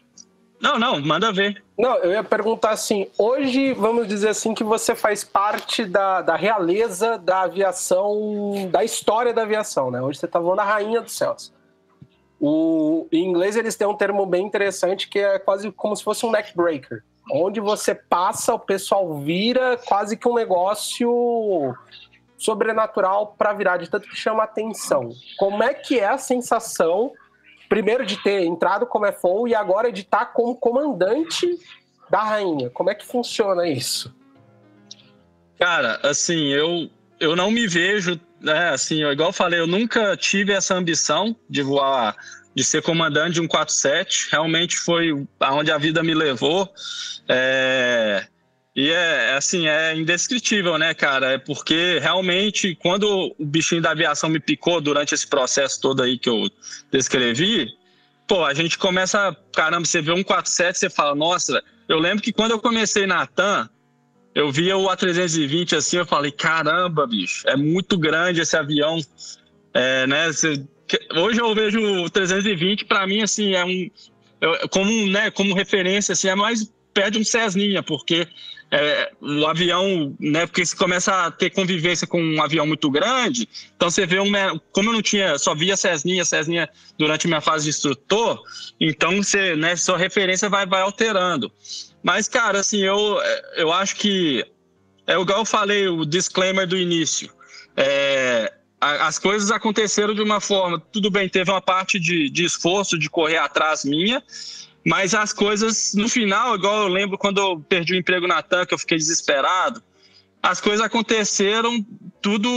Não, 0.60 0.78
não, 0.78 1.00
manda 1.00 1.32
ver. 1.32 1.62
Não, 1.78 1.96
eu 1.98 2.12
ia 2.12 2.24
perguntar 2.24 2.70
assim: 2.70 3.08
hoje, 3.16 3.72
vamos 3.74 4.08
dizer 4.08 4.30
assim, 4.30 4.54
que 4.54 4.64
você 4.64 4.94
faz 4.94 5.22
parte 5.22 5.84
da, 5.84 6.20
da 6.20 6.34
realeza 6.34 7.16
da 7.16 7.42
aviação, 7.42 8.68
da 8.70 8.82
história 8.82 9.32
da 9.32 9.42
aviação, 9.42 9.90
né? 9.90 10.02
Hoje 10.02 10.18
você 10.18 10.26
está 10.26 10.40
voando 10.40 10.60
a 10.60 10.64
rainha 10.64 11.00
dos 11.00 11.16
céus. 11.16 11.52
O, 12.40 13.06
em 13.10 13.28
inglês, 13.28 13.56
eles 13.56 13.76
têm 13.76 13.86
um 13.86 13.96
termo 13.96 14.24
bem 14.26 14.44
interessante 14.44 15.08
que 15.08 15.18
é 15.18 15.38
quase 15.38 15.70
como 15.72 15.94
se 15.94 16.02
fosse 16.02 16.26
um 16.26 16.30
neckbreaker. 16.30 17.02
Onde 17.30 17.60
você 17.60 17.94
passa, 17.94 18.54
o 18.54 18.58
pessoal 18.58 19.18
vira 19.18 19.76
quase 19.76 20.16
que 20.16 20.28
um 20.28 20.34
negócio 20.34 21.74
sobrenatural 22.36 23.34
para 23.36 23.52
virar, 23.52 23.76
de 23.76 23.90
tanto 23.90 24.08
que 24.08 24.16
chama 24.16 24.44
atenção. 24.44 25.10
Como 25.36 25.62
é 25.62 25.74
que 25.74 25.98
é 25.98 26.06
a 26.06 26.18
sensação 26.18 27.12
primeiro 27.68 28.06
de 28.06 28.16
ter 28.22 28.44
entrado 28.44 28.86
como 28.86 29.10
FO 29.12 29.46
e 29.46 29.54
agora 29.54 29.92
de 29.92 30.00
estar 30.00 30.26
como 30.26 30.56
comandante 30.56 31.46
da 32.10 32.22
rainha. 32.22 32.70
Como 32.70 32.90
é 32.90 32.94
que 32.94 33.04
funciona 33.04 33.68
isso? 33.68 34.14
Cara, 35.58 36.00
assim, 36.02 36.48
eu, 36.48 36.88
eu 37.20 37.36
não 37.36 37.50
me 37.50 37.66
vejo, 37.66 38.18
né, 38.40 38.70
assim, 38.70 39.04
igual 39.04 39.28
eu 39.28 39.32
falei, 39.32 39.60
eu 39.60 39.66
nunca 39.66 40.16
tive 40.16 40.52
essa 40.52 40.74
ambição 40.74 41.36
de 41.50 41.62
voar, 41.62 42.16
de 42.54 42.64
ser 42.64 42.82
comandante 42.82 43.34
de 43.34 43.40
um 43.40 43.46
47, 43.46 44.28
realmente 44.30 44.76
foi 44.76 45.26
aonde 45.40 45.70
a 45.70 45.78
vida 45.78 46.02
me 46.02 46.14
levou, 46.14 46.68
é, 47.28 48.26
e 48.74 48.90
é, 48.90 49.34
assim, 49.34 49.66
é 49.66 49.96
indescritível, 49.96 50.78
né, 50.78 50.94
cara? 50.94 51.32
É 51.32 51.38
porque 51.38 51.98
realmente, 51.98 52.76
quando 52.76 53.34
o 53.36 53.44
bichinho 53.44 53.82
da 53.82 53.90
aviação 53.90 54.30
me 54.30 54.38
picou 54.38 54.80
durante 54.80 55.12
esse 55.12 55.26
processo 55.26 55.80
todo 55.80 56.00
aí 56.00 56.16
que 56.16 56.28
eu 56.28 56.48
descrevi, 56.90 57.68
pô, 58.28 58.44
a 58.44 58.54
gente 58.54 58.78
começa, 58.78 59.36
caramba, 59.52 59.84
você 59.84 60.00
vê 60.00 60.12
um 60.12 60.22
47, 60.22 60.78
você 60.78 60.88
fala, 60.88 61.14
nossa, 61.16 61.60
eu 61.88 61.98
lembro 61.98 62.22
que 62.22 62.32
quando 62.32 62.52
eu 62.52 62.60
comecei 62.60 63.04
na 63.04 63.26
TAM, 63.26 63.68
eu 64.32 64.52
via 64.52 64.76
o 64.76 64.84
A320 64.84 65.76
assim, 65.76 65.96
eu 65.96 66.06
falei, 66.06 66.30
caramba, 66.30 67.04
bicho, 67.04 67.48
é 67.48 67.56
muito 67.56 67.98
grande 67.98 68.42
esse 68.42 68.56
avião, 68.56 69.00
é, 69.74 70.06
né? 70.06 70.30
Você, 70.30 70.64
hoje 71.16 71.40
eu 71.40 71.54
vejo 71.54 71.80
o 72.04 72.10
320, 72.10 72.84
para 72.84 73.06
mim, 73.06 73.22
assim, 73.22 73.54
é 73.54 73.64
um, 73.64 73.90
eu, 74.40 74.68
como, 74.68 75.06
né, 75.08 75.30
como 75.30 75.54
referência, 75.54 76.12
assim, 76.12 76.28
é 76.28 76.34
mais 76.34 76.72
perto 76.94 77.12
de 77.14 77.18
um 77.20 77.24
Cessninha, 77.24 77.82
porque 77.82 78.26
é, 78.70 79.10
o 79.20 79.46
avião, 79.46 80.14
né? 80.20 80.46
Porque 80.46 80.64
você 80.64 80.76
começa 80.76 81.26
a 81.26 81.30
ter 81.30 81.50
convivência 81.50 82.06
com 82.06 82.20
um 82.20 82.42
avião 82.42 82.66
muito 82.66 82.90
grande, 82.90 83.48
então 83.74 83.90
você 83.90 84.04
vê 84.04 84.20
um. 84.20 84.30
Como 84.72 84.90
eu 84.90 84.92
não 84.92 85.02
tinha, 85.02 85.38
só 85.38 85.54
via 85.54 85.76
Cessninha, 85.76 86.24
Cessninha 86.24 86.68
durante 86.98 87.26
minha 87.26 87.40
fase 87.40 87.64
de 87.64 87.70
instrutor, 87.70 88.42
então 88.78 89.22
você, 89.22 89.56
né, 89.56 89.74
sua 89.76 89.96
referência 89.96 90.48
vai, 90.48 90.66
vai 90.66 90.82
alterando. 90.82 91.50
Mas, 92.02 92.28
cara, 92.28 92.60
assim, 92.60 92.82
eu, 92.82 93.18
eu 93.56 93.72
acho 93.72 93.96
que. 93.96 94.44
É 95.06 95.18
igual 95.18 95.38
eu 95.38 95.44
falei, 95.44 95.88
o 95.88 96.04
disclaimer 96.04 96.66
do 96.66 96.76
início. 96.76 97.30
É, 97.74 98.52
as 98.80 99.18
coisas 99.18 99.50
aconteceram 99.50 100.14
de 100.14 100.22
uma 100.22 100.40
forma. 100.40 100.80
Tudo 100.92 101.10
bem, 101.10 101.28
teve 101.28 101.50
uma 101.50 101.60
parte 101.60 101.98
de, 101.98 102.30
de 102.30 102.44
esforço 102.44 102.98
de 102.98 103.10
correr 103.10 103.38
atrás 103.38 103.84
minha, 103.84 104.22
mas 104.84 105.14
as 105.14 105.32
coisas, 105.32 105.94
no 105.94 106.08
final, 106.08 106.54
igual 106.54 106.82
eu 106.82 106.88
lembro 106.88 107.18
quando 107.18 107.38
eu 107.38 107.60
perdi 107.60 107.94
o 107.94 107.96
emprego 107.96 108.26
na 108.26 108.42
TAM, 108.42 108.64
que 108.64 108.74
eu 108.74 108.78
fiquei 108.78 108.96
desesperado, 108.96 109.82
as 110.42 110.60
coisas 110.60 110.84
aconteceram, 110.84 111.84
tudo. 112.22 112.48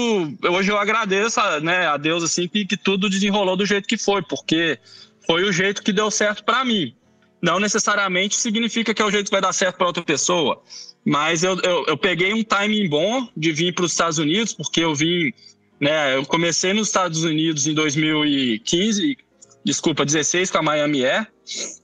Hoje 0.49 0.71
eu 0.71 0.77
agradeço 0.77 1.39
né, 1.61 1.87
a 1.87 1.97
Deus 1.97 2.23
assim, 2.23 2.47
que, 2.47 2.65
que 2.65 2.77
tudo 2.77 3.09
desenrolou 3.09 3.57
do 3.57 3.65
jeito 3.65 3.87
que 3.87 3.97
foi, 3.97 4.21
porque 4.21 4.79
foi 5.25 5.43
o 5.43 5.51
jeito 5.51 5.83
que 5.83 5.91
deu 5.91 6.11
certo 6.11 6.43
para 6.43 6.63
mim. 6.63 6.95
não 7.41 7.59
necessariamente 7.59 8.35
significa 8.35 8.93
que 8.93 9.01
é 9.01 9.05
o 9.05 9.09
jeito 9.09 9.25
que 9.25 9.31
vai 9.31 9.41
dar 9.41 9.53
certo 9.53 9.77
para 9.77 9.87
outra 9.87 10.03
pessoa. 10.03 10.61
Mas 11.03 11.43
eu, 11.43 11.59
eu, 11.61 11.85
eu, 11.87 11.97
peguei 11.97 12.31
um 12.33 12.43
timing 12.43 12.87
bom 12.87 13.27
de 13.35 13.51
vir 13.51 13.73
para 13.73 13.85
os 13.85 13.91
Estados 13.91 14.19
Unidos, 14.19 14.53
porque 14.53 14.81
eu 14.81 14.93
vim, 14.93 15.33
né? 15.81 16.15
Eu 16.15 16.23
comecei 16.27 16.73
nos 16.73 16.89
Estados 16.89 17.23
Unidos 17.23 17.65
em 17.65 17.73
2015, 17.73 19.17
desculpa, 19.65 20.05
16 20.05 20.51
com 20.51 20.59
a 20.59 20.61
Miami 20.61 21.03
Air. 21.03 21.27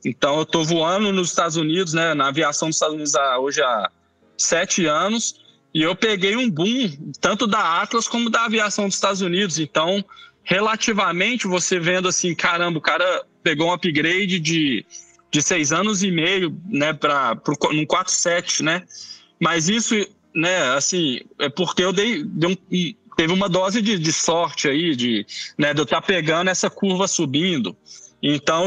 Então 0.05 0.35
eu 0.37 0.43
estou 0.43 0.63
voando 0.63 1.11
nos 1.11 1.29
Estados 1.29 1.57
Unidos, 1.57 1.93
né? 1.93 2.13
Na 2.13 2.27
aviação 2.27 2.69
dos 2.69 2.75
Estados 2.75 2.93
Unidos 2.93 3.15
há, 3.15 3.39
hoje 3.39 3.61
há 3.61 3.89
sete 4.37 4.85
anos. 4.85 5.47
E 5.73 5.81
eu 5.81 5.95
peguei 5.95 6.35
um 6.35 6.49
boom, 6.49 7.11
tanto 7.19 7.47
da 7.47 7.81
Atlas 7.81 8.07
como 8.07 8.29
da 8.29 8.45
aviação 8.45 8.85
dos 8.85 8.95
Estados 8.95 9.21
Unidos. 9.21 9.57
Então, 9.57 10.05
relativamente, 10.43 11.47
você 11.47 11.79
vendo 11.79 12.07
assim, 12.07 12.35
caramba, 12.35 12.77
o 12.77 12.81
cara 12.81 13.25
pegou 13.41 13.67
um 13.67 13.73
upgrade 13.73 14.39
de, 14.39 14.85
de 15.31 15.41
seis 15.41 15.71
anos 15.71 16.03
e 16.03 16.11
meio, 16.11 16.55
né, 16.67 16.93
para 16.93 17.33
um 17.71 17.85
4.7, 17.85 18.63
né? 18.63 18.83
Mas 19.39 19.69
isso, 19.69 19.95
né, 20.33 20.69
assim, 20.69 21.21
é 21.39 21.49
porque 21.49 21.83
eu 21.83 21.91
dei, 21.91 22.23
dei 22.23 22.49
um, 22.49 22.95
teve 23.17 23.33
uma 23.33 23.49
dose 23.49 23.81
de, 23.81 23.97
de 23.97 24.13
sorte 24.13 24.69
aí, 24.69 24.95
de, 24.95 25.25
né, 25.57 25.73
de 25.73 25.81
eu 25.81 25.83
estar 25.83 26.01
tá 26.01 26.07
pegando 26.07 26.49
essa 26.49 26.69
curva 26.69 27.07
subindo. 27.07 27.75
Então, 28.21 28.65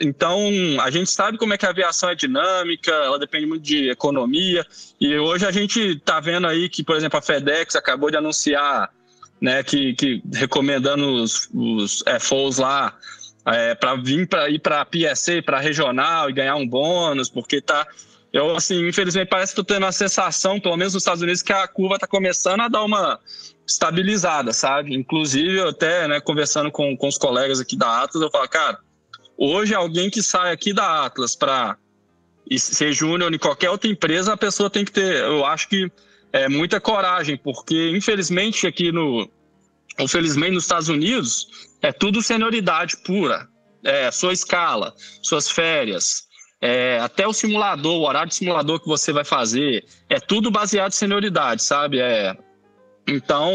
então, 0.00 0.50
a 0.80 0.90
gente 0.90 1.10
sabe 1.10 1.38
como 1.38 1.54
é 1.54 1.58
que 1.58 1.64
a 1.64 1.70
aviação 1.70 2.10
é 2.10 2.14
dinâmica, 2.14 2.90
ela 2.90 3.18
depende 3.18 3.46
muito 3.46 3.62
de 3.62 3.90
economia. 3.90 4.66
E 5.00 5.16
hoje 5.16 5.46
a 5.46 5.50
gente 5.50 5.80
está 5.80 6.18
vendo 6.18 6.46
aí 6.46 6.68
que, 6.68 6.82
por 6.82 6.96
exemplo, 6.96 7.18
a 7.18 7.22
FedEx 7.22 7.76
acabou 7.76 8.10
de 8.10 8.16
anunciar, 8.16 8.90
né, 9.40 9.62
que, 9.62 9.94
que 9.94 10.22
recomendando 10.32 11.22
os, 11.22 11.48
os 11.52 12.02
FOs 12.20 12.58
lá 12.58 12.96
é, 13.46 13.74
para 13.74 13.96
vir 13.96 14.26
para 14.26 14.48
ir 14.48 14.60
para 14.60 14.80
a 14.80 14.86
PSA, 14.86 15.42
para 15.44 15.58
regional 15.58 16.30
e 16.30 16.32
ganhar 16.32 16.56
um 16.56 16.66
bônus, 16.66 17.28
porque 17.28 17.60
tá. 17.60 17.86
Eu, 18.32 18.56
assim, 18.56 18.88
infelizmente, 18.88 19.28
parece 19.28 19.54
que 19.54 19.60
estou 19.60 19.76
tendo 19.76 19.84
a 19.84 19.92
sensação, 19.92 20.58
pelo 20.58 20.76
menos 20.76 20.94
nos 20.94 21.02
Estados 21.02 21.22
Unidos, 21.22 21.42
que 21.42 21.52
a 21.52 21.68
curva 21.68 21.96
está 21.96 22.06
começando 22.06 22.62
a 22.62 22.68
dar 22.68 22.82
uma 22.82 23.20
estabilizada, 23.66 24.52
sabe? 24.52 24.94
Inclusive, 24.94 25.58
eu 25.58 25.68
até, 25.68 26.08
né, 26.08 26.20
conversando 26.20 26.70
com, 26.70 26.96
com 26.96 27.08
os 27.08 27.18
colegas 27.18 27.60
aqui 27.60 27.76
da 27.76 28.02
Atlas, 28.02 28.22
eu 28.22 28.30
falo, 28.30 28.48
cara, 28.48 28.78
hoje 29.36 29.74
alguém 29.74 30.08
que 30.08 30.22
sai 30.22 30.50
aqui 30.52 30.72
da 30.72 31.04
Atlas 31.04 31.36
para 31.36 31.76
ser 32.56 32.92
júnior 32.92 33.32
em 33.32 33.38
qualquer 33.38 33.70
outra 33.70 33.90
empresa, 33.90 34.32
a 34.32 34.36
pessoa 34.36 34.70
tem 34.70 34.84
que 34.84 34.92
ter, 34.92 35.24
eu 35.24 35.44
acho 35.44 35.68
que 35.68 35.90
é 36.32 36.48
muita 36.48 36.80
coragem, 36.80 37.36
porque 37.36 37.90
infelizmente 37.90 38.66
aqui 38.66 38.90
no, 38.90 39.28
infelizmente 39.98 40.52
nos 40.52 40.64
Estados 40.64 40.88
Unidos 40.88 41.46
é 41.80 41.92
tudo 41.92 42.22
senioridade 42.22 42.96
pura, 43.04 43.48
é 43.84 44.10
sua 44.10 44.32
escala, 44.32 44.94
suas 45.22 45.48
férias, 45.48 46.26
é, 46.62 47.00
até 47.00 47.26
o 47.26 47.32
simulador, 47.32 47.96
o 47.96 48.06
horário 48.06 48.28
de 48.28 48.36
simulador 48.36 48.78
que 48.78 48.86
você 48.86 49.12
vai 49.12 49.24
fazer, 49.24 49.84
é 50.08 50.20
tudo 50.20 50.48
baseado 50.48 50.92
em 50.92 50.94
senioridade, 50.94 51.64
sabe? 51.64 51.98
É, 51.98 52.36
então, 53.08 53.52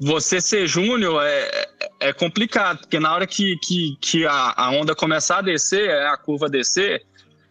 você 0.00 0.40
ser 0.40 0.66
júnior 0.66 1.22
é, 1.22 1.68
é 2.00 2.12
complicado, 2.14 2.78
porque 2.78 2.98
na 2.98 3.14
hora 3.14 3.26
que, 3.26 3.54
que, 3.58 3.98
que 4.00 4.26
a, 4.26 4.54
a 4.56 4.70
onda 4.70 4.94
começar 4.94 5.38
a 5.38 5.42
descer, 5.42 5.90
a 5.90 6.16
curva 6.16 6.48
descer, 6.48 7.04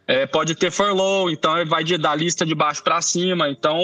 é, 0.08 0.26
pode 0.26 0.56
ter 0.56 0.72
furlough, 0.72 1.30
então 1.30 1.64
vai 1.68 1.84
de, 1.84 1.96
da 1.96 2.16
lista 2.16 2.44
de 2.44 2.56
baixo 2.56 2.84
para 2.84 3.00
cima. 3.04 3.48
Então, 3.48 3.80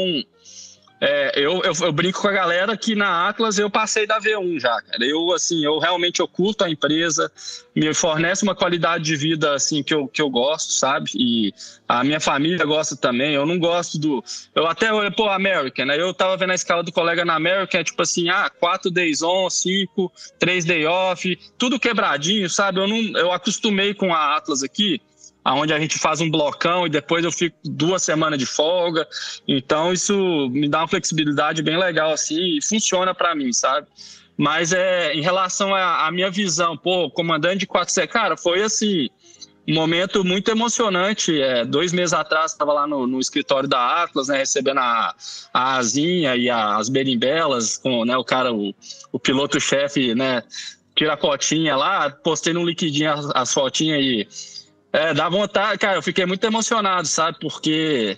é, 1.02 1.34
eu, 1.36 1.62
eu, 1.64 1.74
eu, 1.82 1.92
brinco 1.92 2.22
com 2.22 2.28
a 2.30 2.32
galera 2.32 2.78
que 2.78 2.96
na 2.96 3.28
Atlas 3.28 3.60
eu 3.60 3.70
passei 3.70 4.08
da 4.08 4.20
V1 4.20 4.60
já, 4.62 4.82
cara. 4.82 5.06
Eu, 5.06 5.34
assim, 5.34 5.64
eu 5.64 5.78
realmente 5.78 6.22
eu 6.22 6.28
curto 6.28 6.64
a 6.64 6.70
empresa, 6.70 7.30
me 7.76 7.94
fornece 7.94 8.44
uma 8.44 8.56
qualidade 8.56 9.04
de 9.04 9.16
vida, 9.16 9.54
assim, 9.54 9.84
que 9.84 9.94
eu, 9.94 10.08
que 10.08 10.22
eu 10.22 10.30
gosto, 10.30 10.72
sabe? 10.72 11.12
E 11.14 11.54
a 11.88 12.02
minha 12.04 12.22
família 12.22 12.66
gosta 12.66 12.96
também. 12.96 13.34
Eu 13.34 13.46
não 13.46 13.60
gosto 13.60 14.00
do... 14.00 14.24
Eu 14.54 14.68
até 14.68 14.94
olho, 14.94 15.14
pô, 15.14 15.30
American, 15.30 15.86
né? 15.86 16.00
Eu 16.00 16.14
tava 16.14 16.38
vendo 16.38 16.52
a 16.52 16.56
escala 16.56 16.82
do 16.82 16.94
colega 16.94 17.26
na 17.26 17.36
American, 17.36 17.82
é 17.82 17.84
tipo 17.84 18.02
assim, 18.02 18.30
ah, 18.30 18.50
quatro 18.50 18.90
days 18.90 19.22
on, 19.22 19.50
cinco, 19.50 20.10
três 20.40 20.64
day 20.64 20.86
off, 20.86 21.38
tudo 21.58 21.80
quebradinho, 21.80 22.50
sabe? 22.50 22.80
Eu, 22.80 22.88
não, 22.88 23.20
eu 23.20 23.34
acostumei 23.34 23.94
com 23.94 24.14
a 24.14 24.38
Atlas 24.38 24.64
aqui, 24.64 25.02
aonde 25.46 25.72
a 25.72 25.80
gente 25.80 26.00
faz 26.00 26.20
um 26.20 26.30
blocão 26.30 26.88
e 26.88 26.90
depois 26.90 27.24
eu 27.24 27.32
fico 27.32 27.56
duas 27.64 28.02
semanas 28.02 28.40
de 28.40 28.48
folga. 28.48 29.08
Então 29.48 29.94
isso 29.94 30.50
me 30.50 30.68
dá 30.68 30.80
uma 30.80 30.88
flexibilidade 30.88 31.62
bem 31.62 31.78
legal 31.78 32.12
assim 32.12 32.58
e 32.58 32.62
funciona 32.64 33.14
para 33.14 33.36
mim, 33.36 33.54
sabe? 33.54 33.86
Mas 34.36 34.74
é 34.74 35.14
em 35.14 35.22
relação 35.22 35.74
à, 35.74 36.12
minha 36.12 36.32
visão, 36.32 36.76
pô, 36.76 37.12
comandante 37.12 37.60
de 37.60 37.68
4C, 37.68 38.08
cara, 38.08 38.36
foi 38.36 38.64
assim 38.64 39.08
um 39.68 39.74
momento 39.74 40.26
muito 40.26 40.50
emocionante. 40.50 41.40
É, 41.40 41.64
dois 41.64 41.94
meses 41.94 42.14
atrás 42.14 42.52
estava 42.52 42.74
lá 42.74 42.88
no, 42.88 43.06
no, 43.06 43.20
escritório 43.20 43.70
da 43.70 44.04
Atlas, 44.04 44.28
né, 44.28 44.38
recebendo 44.38 44.80
a, 44.80 45.16
a 45.54 45.78
asinha 45.78 46.36
e 46.36 46.50
as 46.50 46.90
berimbelas 46.90 47.78
com 47.78 48.04
né, 48.04 48.18
o 48.18 48.24
cara, 48.24 48.52
o, 48.52 48.74
o 49.12 49.20
piloto-chefe, 49.20 50.14
né, 50.16 50.44
tira 50.96 51.14
a 51.14 51.18
fotinha 51.18 51.76
lá, 51.76 52.10
postei 52.10 52.52
no 52.52 52.66
liquidinho 52.66 53.12
as, 53.12 53.30
as 53.34 53.54
fotinhas 53.54 54.00
e 54.02 54.28
é, 54.96 55.14
dá 55.14 55.28
vontade, 55.28 55.78
cara, 55.78 55.98
eu 55.98 56.02
fiquei 56.02 56.26
muito 56.26 56.44
emocionado, 56.46 57.06
sabe? 57.06 57.38
Porque 57.40 58.18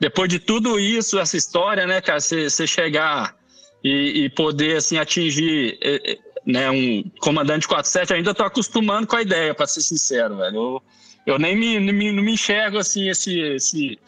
depois 0.00 0.28
de 0.28 0.38
tudo 0.38 0.80
isso, 0.80 1.18
essa 1.18 1.36
história, 1.36 1.86
né, 1.86 2.00
cara, 2.00 2.18
você 2.18 2.66
chegar 2.66 3.36
e, 3.82 4.24
e, 4.24 4.30
poder, 4.30 4.78
assim, 4.78 4.96
atingir 4.96 5.78
é, 5.82 6.12
é, 6.12 6.18
né, 6.46 6.70
um 6.70 7.04
comandante 7.20 7.68
47, 7.68 8.14
ainda 8.14 8.32
tô 8.32 8.42
acostumando 8.42 9.06
com 9.06 9.16
a 9.16 9.22
ideia, 9.22 9.54
para 9.54 9.66
ser 9.66 9.82
sincero, 9.82 10.38
velho. 10.38 10.56
Eu, 10.56 10.82
eu 11.26 11.38
nem 11.38 11.54
me, 11.54 11.78
me, 11.78 12.10
não 12.10 12.22
me 12.22 12.32
enxergo, 12.32 12.78
assim, 12.78 13.10
esse, 13.10 13.38
esse 13.40 13.98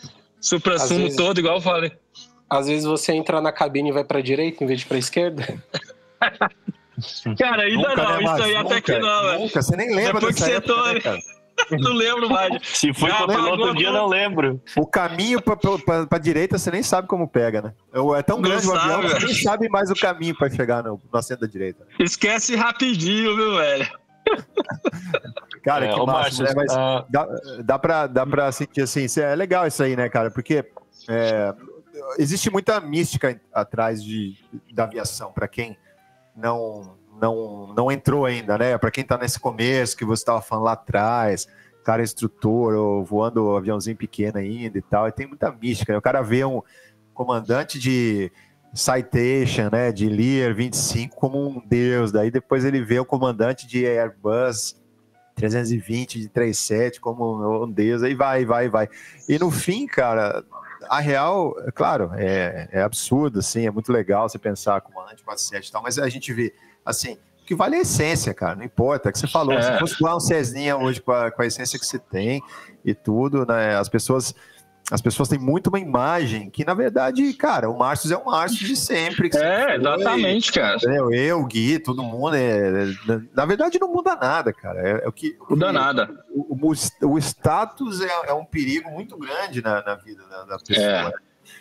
supra-sumo 0.41 1.15
todo, 1.15 1.39
igual 1.39 1.57
eu 1.57 1.63
falei. 1.63 1.93
Às 2.49 2.67
vezes 2.67 2.87
você 2.87 3.13
entra 3.13 3.43
na 3.43 3.53
cabine 3.53 3.91
e 3.91 3.93
vai 3.93 4.05
para 4.05 4.23
direita 4.23 4.65
em 4.65 4.67
vez 4.67 4.81
de 4.81 4.87
para 4.87 4.97
esquerda. 4.97 5.63
cara, 7.39 7.65
ainda 7.65 7.89
nunca, 7.89 8.03
não, 8.03 8.21
né, 8.21 8.25
isso 8.25 8.43
aí 8.43 8.55
nunca, 8.55 8.61
até 8.61 8.81
que 8.81 8.99
não, 8.99 9.23
velho. 9.23 9.41
Nunca, 9.41 9.63
você 9.63 9.77
nem 9.77 9.95
lembra 9.95 10.15
Depois 10.15 10.35
que 10.35 10.41
você 10.41 10.53
época, 10.53 10.93
né, 10.95 11.01
cara? 11.01 11.36
não 11.79 11.93
lembro 11.93 12.29
mais. 12.31 12.61
Se 12.63 12.93
foi 12.93 13.11
ah, 13.11 13.27
pelo 13.27 13.51
outro 13.51 13.75
dia, 13.75 13.91
não 13.91 14.07
lembro. 14.07 14.61
O 14.77 14.87
caminho 14.87 15.41
pra, 15.41 15.57
pra, 15.57 16.07
pra, 16.07 16.19
direita, 16.19 16.59
você 16.59 16.71
nem 16.71 16.83
sabe 16.83 17.09
como 17.09 17.29
pega, 17.29 17.63
né? 17.63 17.75
É 18.17 18.23
tão 18.23 18.41
grande 18.41 18.67
o 18.67 18.75
avião 18.75 19.03
que 19.03 19.09
você 19.09 19.27
nem 19.27 19.35
sabe 19.35 19.69
mais 19.69 19.91
o 19.91 19.95
caminho 19.95 20.37
pra 20.37 20.51
chegar 20.51 20.83
no, 20.83 21.01
no 21.13 21.19
assento 21.19 21.41
da 21.41 21.47
direita. 21.47 21.87
Esquece 21.99 22.55
rapidinho, 22.55 23.37
viu, 23.37 23.57
velho? 23.57 23.89
Cara, 25.63 25.87
é, 25.87 25.95
que 25.95 26.07
massa, 26.07 26.43
né? 26.45 26.53
Mas 26.55 26.73
uh... 26.73 27.05
dá, 27.09 27.29
dá, 27.65 27.79
pra, 27.79 28.07
dá 28.07 28.27
pra 28.27 28.53
sentir 28.53 28.83
assim, 28.83 29.07
é 29.21 29.35
legal 29.35 29.67
isso 29.67 29.83
aí, 29.83 29.97
né, 29.97 30.09
cara? 30.09 30.31
Porque 30.31 30.65
é, 31.09 31.55
existe 32.19 32.51
muita 32.51 32.81
mística 32.81 33.41
atrás 33.53 34.03
de, 34.03 34.37
da 34.73 34.85
aviação, 34.85 35.33
para 35.33 35.49
quem 35.49 35.77
não 36.37 36.97
não, 37.21 37.73
não 37.75 37.91
entrou 37.91 38.25
ainda, 38.25 38.57
né? 38.59 38.79
Para 38.79 38.91
quem 38.91 39.03
está 39.03 39.17
nesse 39.19 39.39
começo 39.39 39.97
que 39.97 40.05
você 40.05 40.23
estava 40.23 40.41
falando 40.41 40.65
lá 40.65 40.73
atrás, 40.73 41.47
cara 41.87 42.03
instrutor 42.03 42.75
ou 42.75 43.05
voando 43.05 43.47
um 43.47 43.57
aviãozinho 43.57 43.97
pequeno 43.97 44.39
ainda 44.39 44.77
e 44.77 44.83
tal, 44.83 45.07
e 45.07 45.13
tem 45.13 45.27
muita 45.27 45.53
mística. 45.53 45.93
Né? 45.93 45.99
O 45.99 46.03
cara 46.03 46.21
vê 46.21 46.45
um 46.45 46.61
comandante 47.15 47.79
de 47.79 48.31
Citation, 48.75 49.71
né, 49.73 49.93
de 49.93 50.09
Lear 50.09 50.55
25 50.55 51.17
como 51.17 51.49
um 51.49 51.63
deus, 51.65 52.11
daí 52.11 52.31
depois 52.31 52.65
ele 52.65 52.83
vê 52.83 52.99
o 52.99 53.07
comandante 53.07 53.67
de 53.67 53.87
Airbus 53.87 54.77
320 55.37 56.21
de 56.21 56.29
37 56.29 57.01
como 57.01 57.65
um 57.65 57.71
deus, 57.71 58.03
aí 58.03 58.15
vai, 58.15 58.45
vai, 58.45 58.69
vai. 58.69 58.89
E 59.29 59.39
no 59.39 59.51
fim, 59.51 59.87
cara, 59.87 60.45
a 60.89 61.01
real, 61.01 61.55
claro, 61.75 62.11
é, 62.15 62.69
é 62.73 62.83
absurdo, 62.83 63.39
assim, 63.39 63.67
é 63.67 63.71
muito 63.71 63.93
legal 63.93 64.29
você 64.29 64.39
pensar 64.39 64.81
comandante 64.81 65.23
47 65.23 65.69
e 65.69 65.73
tal, 65.73 65.83
mas 65.83 65.99
a 65.99 66.09
gente 66.09 66.33
vê 66.33 66.53
assim, 66.87 67.15
o 67.43 67.47
que 67.47 67.55
vale 67.55 67.75
é 67.77 67.79
a 67.81 67.83
essência, 67.83 68.33
cara, 68.33 68.55
não 68.55 68.65
importa, 68.65 69.09
é 69.09 69.13
que 69.13 69.19
você 69.19 69.27
falou, 69.27 69.55
é. 69.55 69.63
se 69.63 69.79
fosse 69.79 69.99
voar 69.99 70.17
um 70.17 70.21
Cessninha 70.21 70.77
hoje 70.77 71.01
com 71.01 71.13
a, 71.13 71.31
com 71.31 71.43
a 71.43 71.47
essência 71.47 71.79
que 71.79 71.85
você 71.85 71.99
tem 71.99 72.41
e 72.85 72.95
tudo, 72.95 73.45
né, 73.45 73.77
as 73.77 73.89
pessoas 73.89 74.35
as 74.91 75.01
pessoas 75.01 75.29
têm 75.29 75.39
muito 75.39 75.67
uma 75.67 75.81
imagem 75.81 76.49
que, 76.49 76.65
na 76.65 76.73
verdade, 76.73 77.33
cara, 77.35 77.69
o 77.69 77.77
Márcio 77.77 78.13
é 78.13 78.17
o 78.17 78.25
Márcio 78.25 78.65
de 78.65 78.77
sempre. 78.77 79.29
é, 79.35 79.75
exatamente, 79.75 80.53
cara. 80.53 80.79
Eu, 80.85 81.13
eu, 81.13 81.45
Gui, 81.45 81.81
todo 81.81 82.05
mundo. 82.05 82.37
É, 82.37 82.85
é, 82.85 83.21
na 83.35 83.45
verdade, 83.45 83.81
não 83.81 83.93
muda 83.93 84.15
nada, 84.15 84.53
cara. 84.53 84.81
É, 84.81 85.05
é 85.05 85.09
o 85.09 85.13
que. 85.13 85.37
Muda 85.51 85.73
nada. 85.73 86.25
O, 86.33 86.71
o, 86.71 87.11
o 87.11 87.19
status 87.19 88.01
é, 88.01 88.29
é, 88.29 88.33
um 88.33 88.45
perigo 88.45 88.89
muito 88.91 89.19
grande 89.19 89.61
na, 89.61 89.83
na 89.83 89.97
vida 89.97 90.23
da, 90.31 90.45
da 90.45 90.59
pessoa. 90.59 90.87
É. 90.87 91.13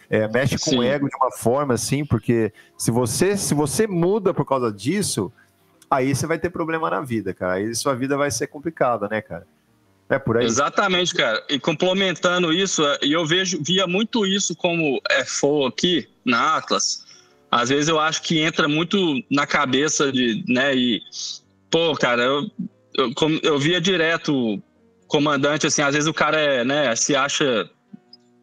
É, 0.10 0.28
mexe 0.28 0.58
com 0.58 0.72
Sim. 0.72 0.80
o 0.80 0.84
ego 0.84 1.10
de 1.10 1.16
uma 1.16 1.32
forma 1.32 1.74
assim, 1.74 2.06
porque 2.06 2.54
se 2.78 2.92
você 2.92 3.36
se 3.36 3.54
você 3.54 3.88
muda 3.88 4.34
por 4.34 4.46
causa 4.46 4.72
disso, 4.72 5.32
aí 5.90 6.16
você 6.16 6.28
vai 6.28 6.38
ter 6.38 6.50
problema 6.50 6.90
na 6.90 7.02
vida, 7.02 7.34
cara. 7.34 7.54
Aí 7.54 7.74
sua 7.76 7.96
vida 7.96 8.16
vai 8.16 8.30
ser 8.30 8.48
complicada, 8.48 9.08
né, 9.08 9.22
cara? 9.22 9.48
É 10.08 10.20
por 10.20 10.38
aí. 10.38 10.46
Exatamente, 10.46 11.14
cara. 11.14 11.44
E 11.50 11.60
complementando 11.60 12.54
isso, 12.54 12.84
e 13.02 13.12
eu 13.12 13.26
vejo 13.26 13.60
via 13.64 13.88
muito 13.88 14.26
isso 14.26 14.56
como 14.56 15.02
FO 15.26 15.66
aqui 15.66 16.08
na 16.24 16.58
Atlas. 16.58 17.04
Às 17.50 17.70
vezes 17.70 17.88
eu 17.88 18.00
acho 18.00 18.22
que 18.22 18.40
entra 18.40 18.68
muito 18.68 18.98
na 19.32 19.48
cabeça 19.48 20.12
de, 20.12 20.44
né, 20.48 20.76
e 20.76 21.02
pô, 21.72 21.96
cara, 21.96 22.22
eu 22.22 22.52
eu, 22.98 23.14
eu 23.44 23.60
via 23.60 23.82
direto 23.82 24.62
comandante, 25.08 25.68
assim, 25.68 25.82
às 25.82 25.94
vezes 25.94 26.08
o 26.08 26.14
cara 26.14 26.40
é, 26.40 26.64
né, 26.64 26.96
se 26.96 27.16
acha, 27.16 27.70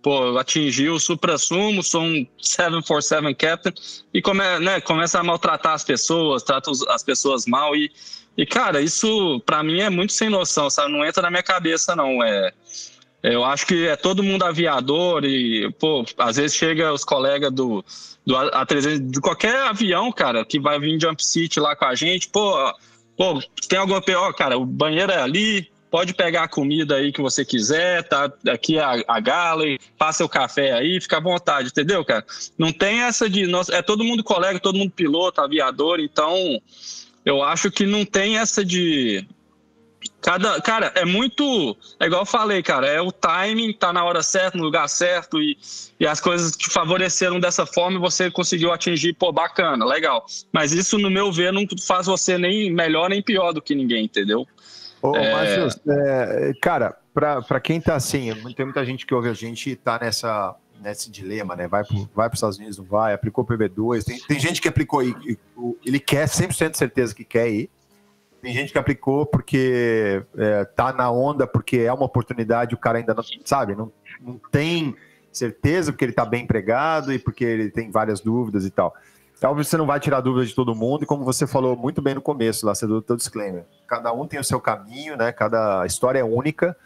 pô, 0.03 0.37
atingiu 0.37 0.95
o 0.95 1.01
supra-sumo, 1.01 1.83
sou 1.83 2.03
um 2.03 2.27
747 2.41 3.35
captain, 3.35 3.73
e 4.13 4.21
come, 4.21 4.43
né, 4.59 4.81
começa 4.81 5.21
a 5.21 5.23
maltratar 5.23 5.75
as 5.75 5.85
pessoas, 5.85 6.43
trata 6.43 6.71
as 6.89 7.03
pessoas 7.03 7.47
mal, 7.47 7.77
e, 7.77 7.91
e 8.37 8.45
cara, 8.45 8.81
isso 8.81 9.41
para 9.47 9.63
mim 9.63 9.81
é 9.81 9.89
muito 9.89 10.13
sem 10.13 10.29
noção, 10.29 10.69
sabe? 10.69 10.93
Não 10.93 11.05
entra 11.05 11.23
na 11.23 11.31
minha 11.31 11.43
cabeça, 11.43 11.95
não. 11.95 12.23
É, 12.23 12.53
eu 13.23 13.45
acho 13.45 13.67
que 13.67 13.87
é 13.87 13.95
todo 13.95 14.23
mundo 14.23 14.43
aviador 14.43 15.25
e, 15.25 15.71
pô, 15.79 16.05
às 16.19 16.37
vezes 16.37 16.57
chega 16.57 16.93
os 16.93 17.05
colegas 17.05 17.53
do, 17.53 17.85
do 18.27 18.35
A300, 18.35 19.11
de 19.11 19.21
qualquer 19.21 19.55
avião, 19.63 20.11
cara, 20.11 20.45
que 20.45 20.59
vai 20.59 20.81
vir 20.81 21.01
Jump 21.01 21.25
City 21.25 21.61
lá 21.61 21.77
com 21.77 21.85
a 21.85 21.95
gente, 21.95 22.29
pô, 22.29 22.53
pô, 23.17 23.41
tem 23.69 23.79
alguma 23.79 24.03
pior, 24.03 24.33
cara, 24.35 24.59
o 24.59 24.67
banheiro 24.67 25.13
é 25.13 25.23
ali, 25.23 25.72
pode 25.93 26.15
pegar 26.15 26.45
a 26.45 26.49
comida 26.49 26.97
aí 26.97 27.13
que 27.13 27.21
você 27.21 27.45
quiser, 27.45 28.03
tá 28.09 28.33
aqui 28.49 28.79
a, 28.79 29.05
a 29.07 29.21
galley, 29.21 29.79
passa 29.99 30.25
o 30.25 30.29
café 30.29 30.73
aí, 30.73 30.99
fica 30.99 31.19
à 31.19 31.21
vontade, 31.21 31.69
entendeu, 31.69 32.03
cara? 32.03 32.25
Não 32.57 32.73
tem 32.73 33.03
essa 33.03 33.29
de, 33.29 33.47
nossa, 33.47 33.75
é 33.75 33.83
todo 33.83 34.03
mundo 34.03 34.25
colega, 34.25 34.59
todo 34.59 34.79
mundo 34.79 34.91
piloto, 34.91 35.43
aviador, 35.43 36.01
então 36.01 36.59
eu 37.27 37.43
acho 37.43 37.71
que 37.71 37.87
não 37.87 38.07
tem 38.07 38.39
essa 38.39 38.65
de 38.65 39.27
Cada, 40.21 40.61
cara, 40.61 40.93
é 40.95 41.05
muito. 41.05 41.77
É 41.99 42.07
igual 42.07 42.23
eu 42.23 42.27
falei, 42.27 42.63
cara, 42.63 42.87
é 42.87 43.01
o 43.01 43.11
timing, 43.11 43.73
tá 43.73 43.93
na 43.93 44.05
hora 44.05 44.23
certa, 44.23 44.57
no 44.57 44.65
lugar 44.65 44.89
certo, 44.89 45.41
e, 45.41 45.57
e 45.99 46.07
as 46.07 46.21
coisas 46.21 46.57
te 46.57 46.69
favoreceram 46.71 47.39
dessa 47.39 47.67
forma 47.67 47.99
e 47.99 48.01
você 48.01 48.31
conseguiu 48.31 48.73
atingir, 48.73 49.15
pô, 49.15 49.33
bacana, 49.33 49.85
legal. 49.85 50.25
Mas 50.53 50.73
isso, 50.73 50.99
no 50.99 51.11
meu 51.11 51.33
ver, 51.33 51.53
não 51.53 51.65
faz 51.87 52.07
você 52.07 52.39
nem 52.39 52.73
melhor 52.73 53.11
nem 53.11 53.23
pior 53.23 53.53
do 53.53 53.63
que 53.63 53.75
ninguém, 53.75 54.05
entendeu? 54.05 54.47
Ô, 55.03 55.17
é... 55.17 55.33
Márcio, 55.33 55.83
é, 55.91 56.53
cara, 56.63 56.97
para 57.13 57.61
quem 57.61 57.81
tá 57.81 57.97
assim, 57.97 58.33
tem 58.55 58.65
muita 58.65 58.85
gente 58.85 59.05
que 59.05 59.13
ouve 59.13 59.29
a 59.29 59.35
gente 59.35 59.71
e 59.71 59.77
tá 59.77 59.99
nessa, 60.01 60.55
nesse 60.81 61.11
dilema, 61.11 61.57
né? 61.57 61.67
Vai 61.67 61.85
para 61.85 61.97
vai 62.15 62.29
os 62.29 62.35
Estados 62.35 62.59
Unidos, 62.59 62.79
não 62.79 62.85
vai, 62.85 63.13
aplicou 63.13 63.45
o 63.45 63.47
PB2. 63.47 64.05
Tem, 64.05 64.19
tem 64.21 64.39
gente 64.39 64.63
que 64.63 64.69
aplicou 64.69 65.03
e, 65.03 65.15
ele 65.85 65.99
quer 65.99 66.29
100% 66.29 66.77
certeza 66.77 67.15
que 67.15 67.25
quer 67.25 67.51
ir. 67.51 67.71
Tem 68.41 68.53
gente 68.53 68.73
que 68.73 68.79
aplicou 68.79 69.27
porque 69.27 70.25
é, 70.37 70.65
tá 70.65 70.93
na 70.93 71.11
onda, 71.11 71.47
porque 71.47 71.79
é 71.79 71.93
uma 71.93 72.07
oportunidade, 72.07 72.75
o 72.75 72.79
cara 72.79 72.99
ainda 72.99 73.15
não 73.15 73.23
sabe, 73.45 73.75
não, 73.75 73.93
não 74.21 74.41
tem 74.51 74.97
certeza 75.33 75.93
porque 75.93 76.05
ele 76.05 76.13
tá 76.13 76.25
bem 76.25 76.45
empregado 76.45 77.13
e 77.13 77.19
porque 77.19 77.45
ele 77.45 77.71
tem 77.71 77.91
várias 77.91 78.21
dúvidas 78.21 78.65
e 78.65 78.71
tal. 78.71 78.95
Talvez 79.43 79.67
você 79.67 79.77
não 79.77 79.87
vai 79.87 79.99
tirar 79.99 80.21
dúvidas 80.21 80.51
de 80.51 80.55
todo 80.55 80.73
mundo, 80.73 81.03
e 81.03 81.07
como 81.07 81.25
você 81.25 81.49
falou 81.49 81.77
muito 81.77 82.01
bem 82.01 82.15
no 82.15 82.23
começo, 82.23 82.65
lá, 82.65 82.77
você 82.77 82.87
deu 82.87 82.99
o 82.99 83.03
teu 83.03 83.17
disclaimer. 83.17 83.65
Cada 83.89 84.13
um 84.13 84.25
tem 84.25 84.39
o 84.39 84.45
seu 84.45 84.61
caminho, 84.61 85.17
né? 85.17 85.33
Cada 85.33 85.85
história 85.85 86.21
é 86.21 86.25
única. 86.25 86.77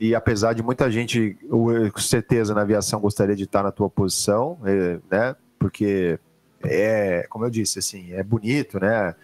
E 0.00 0.12
apesar 0.12 0.52
de 0.52 0.60
muita 0.60 0.90
gente, 0.90 1.38
com 1.48 2.00
certeza, 2.00 2.52
na 2.52 2.62
aviação 2.62 2.98
gostaria 2.98 3.36
de 3.36 3.44
estar 3.44 3.62
na 3.62 3.70
tua 3.70 3.88
posição, 3.88 4.58
é, 4.64 4.98
né? 5.08 5.36
Porque 5.56 6.18
é, 6.64 7.28
como 7.30 7.44
eu 7.44 7.50
disse, 7.50 7.78
assim, 7.78 8.12
é 8.12 8.24
bonito, 8.24 8.80
né? 8.80 9.14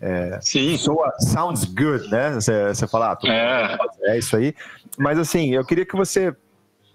É, 0.00 0.40
Sim. 0.40 0.76
Soa, 0.78 1.12
sounds 1.20 1.64
good, 1.64 2.10
né? 2.10 2.32
Você, 2.32 2.74
você 2.74 2.88
fala, 2.88 3.12
ah, 3.12 3.28
é. 4.04 4.14
é 4.14 4.18
isso 4.18 4.36
aí. 4.36 4.52
Mas 4.98 5.16
assim, 5.16 5.54
eu 5.54 5.64
queria 5.64 5.86
que 5.86 5.94
você 5.94 6.34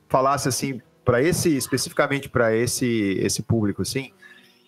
falasse 0.09 0.49
assim 0.49 0.81
para 1.05 1.21
esse 1.21 1.55
especificamente 1.55 2.27
para 2.27 2.53
esse 2.53 3.17
esse 3.21 3.41
público 3.41 3.81
assim, 3.81 4.11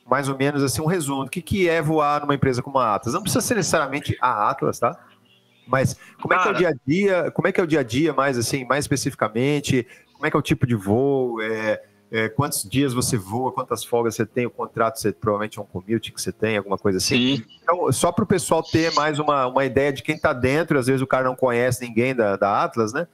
mais 0.09 0.27
ou 0.27 0.37
menos 0.37 0.63
assim 0.63 0.81
um 0.81 0.85
resumo 0.85 1.23
do 1.23 1.29
que 1.29 1.41
que 1.41 1.69
é 1.69 1.81
voar 1.81 2.21
numa 2.21 2.35
empresa 2.35 2.61
como 2.61 2.77
a 2.79 2.95
Atlas. 2.95 3.13
Não 3.13 3.21
precisa 3.21 3.41
ser 3.41 3.55
necessariamente 3.55 4.17
a 4.19 4.49
Atlas, 4.49 4.79
tá? 4.79 4.97
Mas 5.67 5.95
como 6.19 6.33
é 6.33 6.41
que 6.41 6.47
é 6.47 6.51
o 6.51 6.53
dia 6.55 6.69
a 6.69 6.73
dia? 6.85 7.31
Como 7.31 7.47
é 7.47 7.51
que 7.51 7.61
é 7.61 7.63
o 7.63 7.67
dia 7.67 7.79
a 7.81 7.83
dia 7.83 8.11
mais 8.11 8.37
assim, 8.37 8.65
mais 8.65 8.85
especificamente? 8.85 9.85
Como 10.13 10.25
é 10.25 10.31
que 10.31 10.35
é 10.35 10.39
o 10.39 10.43
tipo 10.43 10.65
de 10.65 10.75
voo? 10.75 11.39
É, 11.41 11.81
é, 12.11 12.27
quantos 12.27 12.67
dias 12.67 12.91
você 12.91 13.17
voa, 13.17 13.51
quantas 13.51 13.83
folgas 13.83 14.15
você 14.15 14.25
tem, 14.25 14.45
o 14.45 14.49
contrato 14.49 14.99
você 14.99 15.11
provavelmente 15.11 15.59
é 15.59 15.61
um 15.61 15.65
commute 15.65 16.11
que 16.11 16.19
você 16.19 16.31
tem, 16.31 16.57
alguma 16.57 16.77
coisa 16.77 16.97
assim. 16.97 17.37
Sim. 17.37 17.45
Então, 17.61 17.91
só 17.91 18.11
para 18.11 18.23
o 18.23 18.27
pessoal 18.27 18.63
ter 18.63 18.91
mais 18.95 19.19
uma, 19.19 19.45
uma 19.45 19.63
ideia 19.63 19.93
de 19.93 20.01
quem 20.01 20.15
está 20.15 20.33
dentro, 20.33 20.79
às 20.79 20.87
vezes 20.87 21.01
o 21.01 21.07
cara 21.07 21.25
não 21.25 21.35
conhece 21.35 21.87
ninguém 21.87 22.15
da, 22.15 22.35
da 22.35 22.63
Atlas, 22.63 22.93
né? 22.93 23.07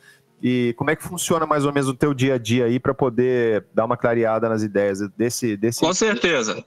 E 0.47 0.75
como 0.77 0.91
é 0.91 0.95
que 0.95 1.01
funciona 1.01 1.43
mais 1.47 1.65
ou 1.65 1.73
menos 1.73 1.89
o 1.89 1.93
teu 1.95 2.13
dia 2.13 2.35
a 2.35 2.37
dia 2.37 2.65
aí 2.65 2.79
para 2.79 2.93
poder 2.93 3.65
dar 3.73 3.83
uma 3.83 3.97
clareada 3.97 4.47
nas 4.47 4.61
ideias 4.61 4.99
desse 5.17 5.57
desse 5.57 5.79
Com 5.79 5.91
certeza. 5.91 6.63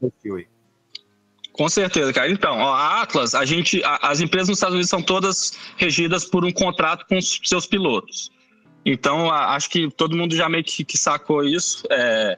Com 1.52 1.68
certeza, 1.68 2.12
cara. 2.12 2.28
Então, 2.28 2.58
ó, 2.58 2.74
a 2.74 3.02
Atlas, 3.02 3.36
a 3.36 3.44
gente, 3.44 3.80
a, 3.84 4.10
as 4.10 4.20
empresas 4.20 4.48
nos 4.48 4.58
Estados 4.58 4.74
Unidos 4.74 4.90
são 4.90 5.00
todas 5.00 5.56
regidas 5.76 6.24
por 6.24 6.44
um 6.44 6.50
contrato 6.50 7.06
com 7.08 7.18
os 7.18 7.40
seus 7.44 7.66
pilotos. 7.66 8.32
Então, 8.84 9.30
acho 9.30 9.70
que 9.70 9.88
todo 9.92 10.16
mundo 10.16 10.34
já 10.34 10.48
meio 10.48 10.64
que, 10.64 10.84
que 10.84 10.98
sacou 10.98 11.44
isso. 11.44 11.84
É, 11.88 12.36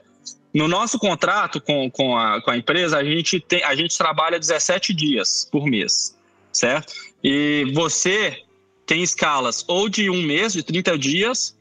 no 0.52 0.68
nosso 0.68 0.98
contrato 0.98 1.58
com, 1.58 1.90
com, 1.90 2.18
a, 2.18 2.42
com 2.42 2.50
a 2.50 2.56
empresa, 2.58 2.98
a 2.98 3.04
gente, 3.04 3.40
tem, 3.40 3.64
a 3.64 3.74
gente 3.74 3.96
trabalha 3.96 4.38
17 4.38 4.92
dias 4.92 5.48
por 5.50 5.64
mês, 5.64 6.14
certo? 6.52 6.92
E 7.24 7.72
você 7.72 8.42
tem 8.90 9.04
escalas 9.04 9.64
ou 9.68 9.88
de 9.88 10.10
um 10.10 10.20
mês, 10.20 10.52
de 10.52 10.64
30 10.64 10.98
dias, 10.98 11.56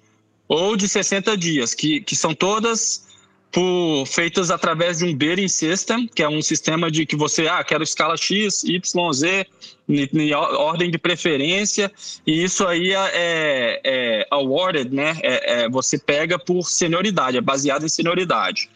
ou 0.47 0.75
de 0.75 0.89
60 0.89 1.37
dias, 1.37 1.75
que, 1.75 2.01
que 2.01 2.15
são 2.15 2.33
todas 2.33 3.07
por, 3.51 4.03
feitas 4.07 4.49
através 4.49 4.97
de 4.97 5.05
um 5.05 5.15
bidding 5.15 5.47
system, 5.47 6.07
que 6.07 6.23
é 6.23 6.27
um 6.27 6.41
sistema 6.41 6.89
de 6.89 7.05
que 7.05 7.15
você, 7.15 7.47
ah, 7.47 7.63
quero 7.63 7.83
escala 7.83 8.17
X, 8.17 8.63
Y, 8.63 9.13
Z, 9.13 9.45
em, 9.87 10.33
ordem 10.33 10.89
de 10.89 10.97
preferência, 10.97 11.91
e 12.25 12.43
isso 12.43 12.65
aí 12.65 12.93
é, 12.93 13.11
é, 13.13 13.81
é 13.85 14.27
awarded, 14.31 14.91
né? 14.91 15.15
É, 15.21 15.53
é, 15.53 15.69
você 15.69 15.99
pega 15.99 16.39
por 16.39 16.63
senioridade, 16.63 17.37
é 17.37 17.41
baseado 17.41 17.85
em 17.85 17.89
senioridade. 17.89 18.71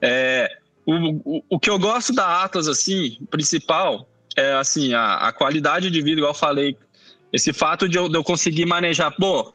É, 0.00 0.56
o, 0.86 1.36
o, 1.36 1.44
o, 1.50 1.60
que 1.60 1.68
eu 1.68 1.78
gosto 1.78 2.14
da 2.14 2.44
Atlas, 2.44 2.66
assim, 2.66 3.18
principal, 3.30 4.08
é 4.34 4.52
assim, 4.54 4.94
a, 4.94 5.16
a 5.16 5.32
qualidade 5.32 5.90
de 5.90 6.00
vida, 6.00 6.20
igual 6.20 6.32
eu 6.32 6.38
falei, 6.38 6.78
esse 7.32 7.52
fato 7.52 7.88
de 7.88 7.96
eu, 7.96 8.08
de 8.08 8.16
eu 8.16 8.24
conseguir 8.24 8.66
manejar, 8.66 9.10
pô, 9.10 9.52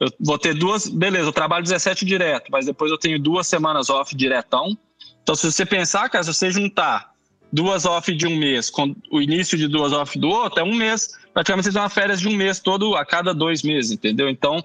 eu 0.00 0.08
vou 0.20 0.38
ter 0.38 0.54
duas, 0.54 0.88
beleza, 0.88 1.28
eu 1.28 1.32
trabalho 1.32 1.64
17 1.64 2.04
direto, 2.04 2.50
mas 2.50 2.66
depois 2.66 2.90
eu 2.90 2.98
tenho 2.98 3.18
duas 3.18 3.46
semanas 3.46 3.88
off 3.88 4.14
diretão. 4.14 4.76
Então, 5.22 5.34
se 5.34 5.50
você 5.50 5.64
pensar, 5.64 6.08
cara, 6.08 6.22
se 6.22 6.32
você 6.32 6.50
juntar 6.50 7.12
duas 7.52 7.84
off 7.84 8.14
de 8.14 8.26
um 8.26 8.36
mês 8.36 8.70
com 8.70 8.94
o 9.10 9.20
início 9.20 9.56
de 9.56 9.66
duas 9.66 9.92
off 9.92 10.18
do 10.18 10.28
outro, 10.28 10.60
é 10.60 10.62
um 10.62 10.74
mês. 10.74 11.08
Praticamente 11.32 11.66
você 11.66 11.72
tem 11.72 11.80
uma 11.80 11.88
férias 11.88 12.20
de 12.20 12.28
um 12.28 12.36
mês 12.36 12.60
todo 12.60 12.94
a 12.94 13.04
cada 13.04 13.32
dois 13.32 13.62
meses, 13.62 13.90
entendeu? 13.90 14.28
Então, 14.28 14.62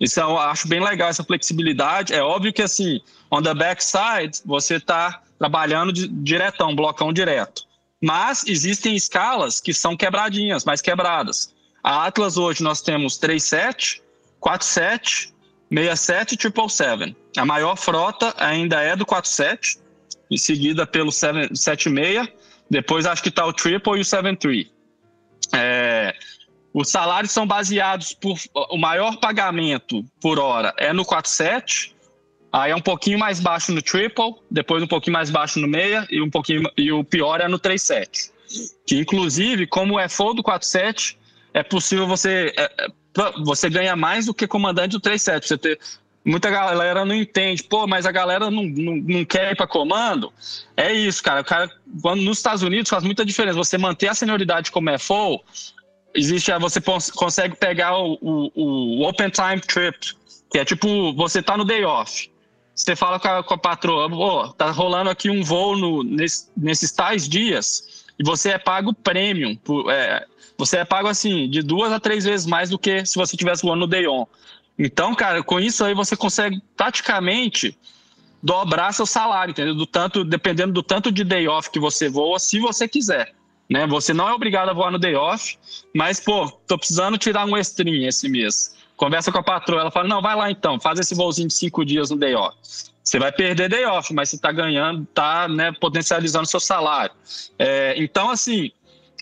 isso 0.00 0.20
eu 0.20 0.38
acho 0.38 0.68
bem 0.68 0.82
legal, 0.82 1.08
essa 1.08 1.24
flexibilidade. 1.24 2.14
É 2.14 2.22
óbvio 2.22 2.52
que, 2.52 2.62
assim, 2.62 3.00
on 3.30 3.42
the 3.42 3.54
backside, 3.54 4.40
você 4.44 4.76
está 4.76 5.22
trabalhando 5.38 5.92
de, 5.92 6.08
diretão, 6.08 6.74
blocão 6.74 7.12
direto. 7.12 7.62
Mas 8.02 8.44
existem 8.46 8.96
escalas 8.96 9.60
que 9.60 9.74
são 9.74 9.96
quebradinhas, 9.96 10.64
mais 10.64 10.80
quebradas. 10.80 11.54
A 11.82 12.06
Atlas 12.06 12.36
hoje 12.36 12.62
nós 12.62 12.82
temos 12.82 13.16
37, 13.16 14.02
47, 14.38 15.32
67 15.72 16.34
e 16.34 16.36
777. 16.36 17.16
A 17.36 17.44
maior 17.44 17.76
frota 17.76 18.34
ainda 18.36 18.80
é 18.80 18.94
do 18.96 19.06
47, 19.06 19.78
em 20.30 20.36
seguida 20.36 20.86
pelo 20.86 21.10
76, 21.10 22.28
depois 22.68 23.06
acho 23.06 23.22
que 23.22 23.28
está 23.28 23.46
o 23.46 23.52
Triple 23.52 23.98
e 23.98 24.00
o 24.00 24.04
73. 24.04 24.66
É, 25.52 26.14
os 26.72 26.88
salários 26.88 27.32
são 27.32 27.46
baseados 27.46 28.12
por. 28.12 28.38
O 28.70 28.76
maior 28.76 29.16
pagamento 29.18 30.04
por 30.20 30.38
hora 30.38 30.72
é 30.76 30.92
no 30.92 31.04
47, 31.04 31.94
aí 32.52 32.70
é 32.70 32.76
um 32.76 32.80
pouquinho 32.80 33.18
mais 33.18 33.40
baixo 33.40 33.72
no 33.72 33.82
Triple, 33.82 34.34
depois 34.50 34.82
um 34.82 34.86
pouquinho 34.86 35.14
mais 35.14 35.30
baixo 35.30 35.58
no 35.58 35.66
meia 35.66 36.06
e 36.10 36.20
um 36.20 36.30
pouquinho 36.30 36.70
e 36.76 36.92
o 36.92 37.02
pior 37.02 37.40
é 37.40 37.48
no 37.48 37.58
37. 37.58 38.30
Que 38.86 38.98
inclusive, 38.98 39.66
como 39.66 39.98
é 39.98 40.08
full 40.08 40.34
do 40.34 40.42
47, 40.42 41.18
é 41.52 41.62
possível 41.62 42.06
você 42.06 42.52
é, 42.56 42.70
é 42.78 42.86
você 43.44 43.68
ganha 43.68 43.96
mais 43.96 44.26
do 44.26 44.34
que 44.34 44.46
comandante 44.46 44.92
do 44.92 45.00
37. 45.00 45.48
Você 45.48 45.58
ter 45.58 45.78
muita 46.24 46.50
galera 46.50 47.04
não 47.04 47.14
entende, 47.14 47.62
pô, 47.62 47.86
mas 47.86 48.06
a 48.06 48.12
galera 48.12 48.50
não, 48.50 48.62
não, 48.64 48.96
não 48.96 49.24
quer 49.24 49.52
ir 49.52 49.56
para 49.56 49.66
comando. 49.66 50.32
É 50.76 50.92
isso, 50.92 51.22
cara. 51.22 51.40
O 51.40 51.44
cara, 51.44 51.70
quando 52.02 52.22
nos 52.22 52.38
Estados 52.38 52.62
Unidos 52.62 52.88
faz 52.88 53.02
muita 53.02 53.24
diferença. 53.24 53.56
Você 53.56 53.78
manter 53.78 54.08
a 54.08 54.14
senioridade 54.14 54.70
como 54.70 54.90
é 54.90 54.98
full, 54.98 55.42
existe, 56.14 56.52
você 56.58 56.80
consegue 57.14 57.56
pegar 57.56 57.96
o, 57.98 58.18
o, 58.20 58.50
o, 58.54 59.08
Open 59.08 59.30
Time 59.30 59.60
Trip, 59.60 59.98
que 60.50 60.58
é 60.58 60.64
tipo, 60.64 61.12
você 61.14 61.42
tá 61.42 61.56
no 61.56 61.64
day 61.64 61.84
off. 61.84 62.30
Você 62.74 62.96
fala 62.96 63.20
com 63.20 63.28
a, 63.28 63.42
com 63.42 63.54
a 63.54 63.58
patroa, 63.58 64.08
pô, 64.08 64.48
tá 64.54 64.70
rolando 64.70 65.10
aqui 65.10 65.28
um 65.28 65.42
voo 65.42 65.76
no, 65.76 66.02
nesse, 66.02 66.48
nesses 66.56 66.90
tais 66.92 67.28
dias, 67.28 68.04
e 68.18 68.24
você 68.24 68.50
é 68.50 68.58
pago 68.58 68.94
premium. 68.94 69.54
Por, 69.56 69.90
é, 69.90 70.24
você 70.60 70.76
é 70.76 70.84
pago 70.84 71.08
assim, 71.08 71.48
de 71.48 71.62
duas 71.62 71.90
a 71.90 71.98
três 71.98 72.24
vezes 72.24 72.46
mais 72.46 72.68
do 72.68 72.78
que 72.78 73.04
se 73.06 73.16
você 73.16 73.34
tivesse 73.36 73.62
voando 73.62 73.80
no 73.80 73.86
day 73.86 74.06
on. 74.06 74.26
Então, 74.78 75.14
cara, 75.14 75.42
com 75.42 75.58
isso 75.58 75.82
aí 75.82 75.94
você 75.94 76.14
consegue 76.14 76.62
praticamente 76.76 77.76
dobrar 78.42 78.92
seu 78.92 79.06
salário, 79.06 79.52
entendeu? 79.52 79.74
Do 79.74 79.86
tanto, 79.86 80.22
dependendo 80.22 80.72
do 80.72 80.82
tanto 80.82 81.10
de 81.10 81.24
day 81.24 81.48
off 81.48 81.70
que 81.70 81.80
você 81.80 82.08
voa, 82.08 82.38
se 82.38 82.58
você 82.58 82.86
quiser. 82.86 83.34
Né? 83.70 83.86
Você 83.86 84.12
não 84.12 84.28
é 84.28 84.34
obrigado 84.34 84.68
a 84.68 84.72
voar 84.72 84.90
no 84.90 84.98
day 84.98 85.14
off, 85.14 85.58
mas, 85.94 86.20
pô, 86.20 86.50
tô 86.66 86.76
precisando 86.76 87.16
tirar 87.16 87.46
um 87.46 87.56
extrim 87.56 88.04
esse 88.04 88.28
mês. 88.28 88.74
conversa 88.96 89.32
com 89.32 89.38
a 89.38 89.42
patroa, 89.42 89.80
ela 89.80 89.90
fala, 89.90 90.08
não, 90.08 90.20
vai 90.20 90.36
lá 90.36 90.50
então, 90.50 90.78
faz 90.78 90.98
esse 90.98 91.14
voozinho 91.14 91.48
de 91.48 91.54
cinco 91.54 91.84
dias 91.84 92.10
no 92.10 92.18
day 92.18 92.34
off. 92.34 92.56
Você 93.02 93.18
vai 93.18 93.32
perder 93.32 93.68
day 93.70 93.86
off, 93.86 94.12
mas 94.12 94.28
você 94.28 94.36
está 94.36 94.52
ganhando, 94.52 95.04
está 95.04 95.48
né, 95.48 95.72
potencializando 95.72 96.46
seu 96.46 96.60
salário. 96.60 97.14
É, 97.58 97.94
então, 97.96 98.28
assim, 98.30 98.70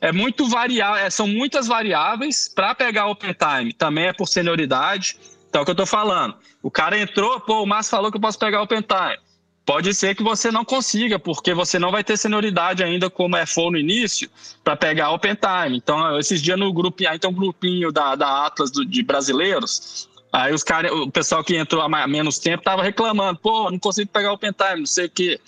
é 0.00 0.12
muito 0.12 0.48
variável, 0.48 0.96
é, 0.96 1.10
são 1.10 1.26
muitas 1.26 1.66
variáveis 1.66 2.48
para 2.48 2.74
pegar 2.74 3.06
open 3.06 3.34
time. 3.34 3.72
Também 3.72 4.06
é 4.06 4.12
por 4.12 4.28
senioridade. 4.28 5.18
Então, 5.48 5.60
é 5.60 5.62
o 5.62 5.64
que 5.64 5.70
eu 5.70 5.72
estou 5.72 5.86
falando. 5.86 6.36
O 6.62 6.70
cara 6.70 6.98
entrou, 6.98 7.40
pô, 7.40 7.62
o 7.62 7.66
Márcio 7.66 7.90
falou 7.90 8.10
que 8.10 8.16
eu 8.16 8.20
posso 8.20 8.38
pegar 8.38 8.62
open 8.62 8.82
time. 8.82 9.18
Pode 9.64 9.92
ser 9.94 10.14
que 10.14 10.22
você 10.22 10.50
não 10.50 10.64
consiga, 10.64 11.18
porque 11.18 11.52
você 11.52 11.78
não 11.78 11.90
vai 11.90 12.02
ter 12.02 12.16
senioridade 12.16 12.82
ainda 12.82 13.10
como 13.10 13.36
é 13.36 13.44
for 13.44 13.70
no 13.70 13.76
início 13.76 14.30
para 14.64 14.76
pegar 14.76 15.10
open 15.10 15.34
time. 15.34 15.76
Então, 15.76 16.18
esses 16.18 16.40
dias 16.40 16.58
no 16.58 16.72
grupo, 16.72 17.06
aí 17.06 17.18
tem 17.18 17.28
um 17.28 17.34
grupinho 17.34 17.92
da, 17.92 18.14
da 18.14 18.46
Atlas 18.46 18.70
do, 18.70 18.84
de 18.84 19.02
brasileiros. 19.02 20.08
Aí 20.32 20.52
os 20.52 20.62
cara, 20.62 20.94
o 20.94 21.10
pessoal 21.10 21.42
que 21.42 21.56
entrou 21.56 21.82
há 21.82 22.06
menos 22.06 22.38
tempo 22.38 22.62
tava 22.62 22.82
reclamando, 22.82 23.40
pô, 23.40 23.70
não 23.70 23.78
consigo 23.78 24.10
pegar 24.10 24.32
open 24.32 24.52
time, 24.52 24.80
não 24.80 24.86
sei 24.86 25.06
o 25.06 25.10
quê. 25.10 25.40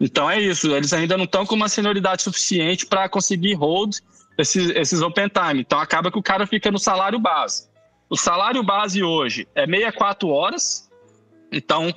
Então 0.00 0.30
é 0.30 0.40
isso, 0.40 0.74
eles 0.74 0.92
ainda 0.92 1.16
não 1.16 1.24
estão 1.24 1.44
com 1.44 1.54
uma 1.54 1.68
senioridade 1.68 2.22
suficiente 2.22 2.86
para 2.86 3.08
conseguir 3.08 3.54
hold 3.54 3.96
esses, 4.38 4.70
esses 4.70 5.02
open 5.02 5.28
time. 5.28 5.60
Então 5.60 5.78
acaba 5.78 6.10
que 6.10 6.18
o 6.18 6.22
cara 6.22 6.46
fica 6.46 6.70
no 6.70 6.78
salário 6.78 7.18
base. 7.18 7.68
O 8.08 8.16
salário 8.16 8.62
base 8.62 9.02
hoje 9.02 9.46
é 9.54 9.66
64 9.66 10.28
horas. 10.28 10.88
Então, 11.50 11.92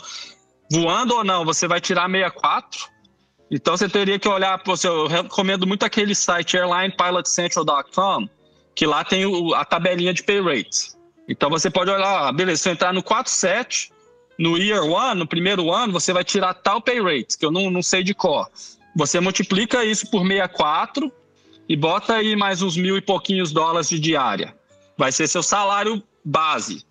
voando 0.71 1.15
ou 1.15 1.23
não, 1.23 1.45
você 1.45 1.67
vai 1.67 1.79
tirar 1.79 2.09
64. 2.09 2.89
Então 3.51 3.77
você 3.77 3.87
teria 3.87 4.17
que 4.17 4.27
olhar, 4.27 4.61
eu 4.83 5.07
recomendo 5.07 5.67
muito 5.67 5.85
aquele 5.85 6.15
site 6.15 6.57
airlinepilotcentral.com, 6.57 8.29
que 8.73 8.85
lá 8.85 9.03
tem 9.03 9.25
a 9.53 9.65
tabelinha 9.65 10.13
de 10.13 10.23
pay 10.23 10.41
rates. 10.41 10.97
Então 11.27 11.49
você 11.49 11.69
pode 11.69 11.91
olhar, 11.91 12.31
beleza, 12.33 12.63
se 12.63 12.69
eu 12.69 12.73
entrar 12.73 12.93
no 12.93 13.03
47, 13.03 13.91
no 14.41 14.57
year 14.57 14.83
one, 14.83 15.19
no 15.19 15.27
primeiro 15.27 15.71
ano, 15.71 15.93
você 15.93 16.11
vai 16.11 16.23
tirar 16.23 16.55
tal 16.55 16.81
pay 16.81 16.99
rate, 16.99 17.37
que 17.37 17.45
eu 17.45 17.51
não, 17.51 17.69
não 17.69 17.83
sei 17.83 18.01
de 18.03 18.15
cor. 18.15 18.49
Você 18.95 19.19
multiplica 19.19 19.85
isso 19.85 20.09
por 20.09 20.25
64 20.25 21.11
e 21.69 21.77
bota 21.77 22.15
aí 22.15 22.35
mais 22.35 22.63
uns 22.63 22.75
mil 22.75 22.97
e 22.97 23.01
pouquinhos 23.01 23.51
dólares 23.51 23.87
de 23.87 23.99
diária. 23.99 24.55
Vai 24.97 25.11
ser 25.11 25.27
seu 25.27 25.43
salário 25.43 26.01
base. 26.25 26.83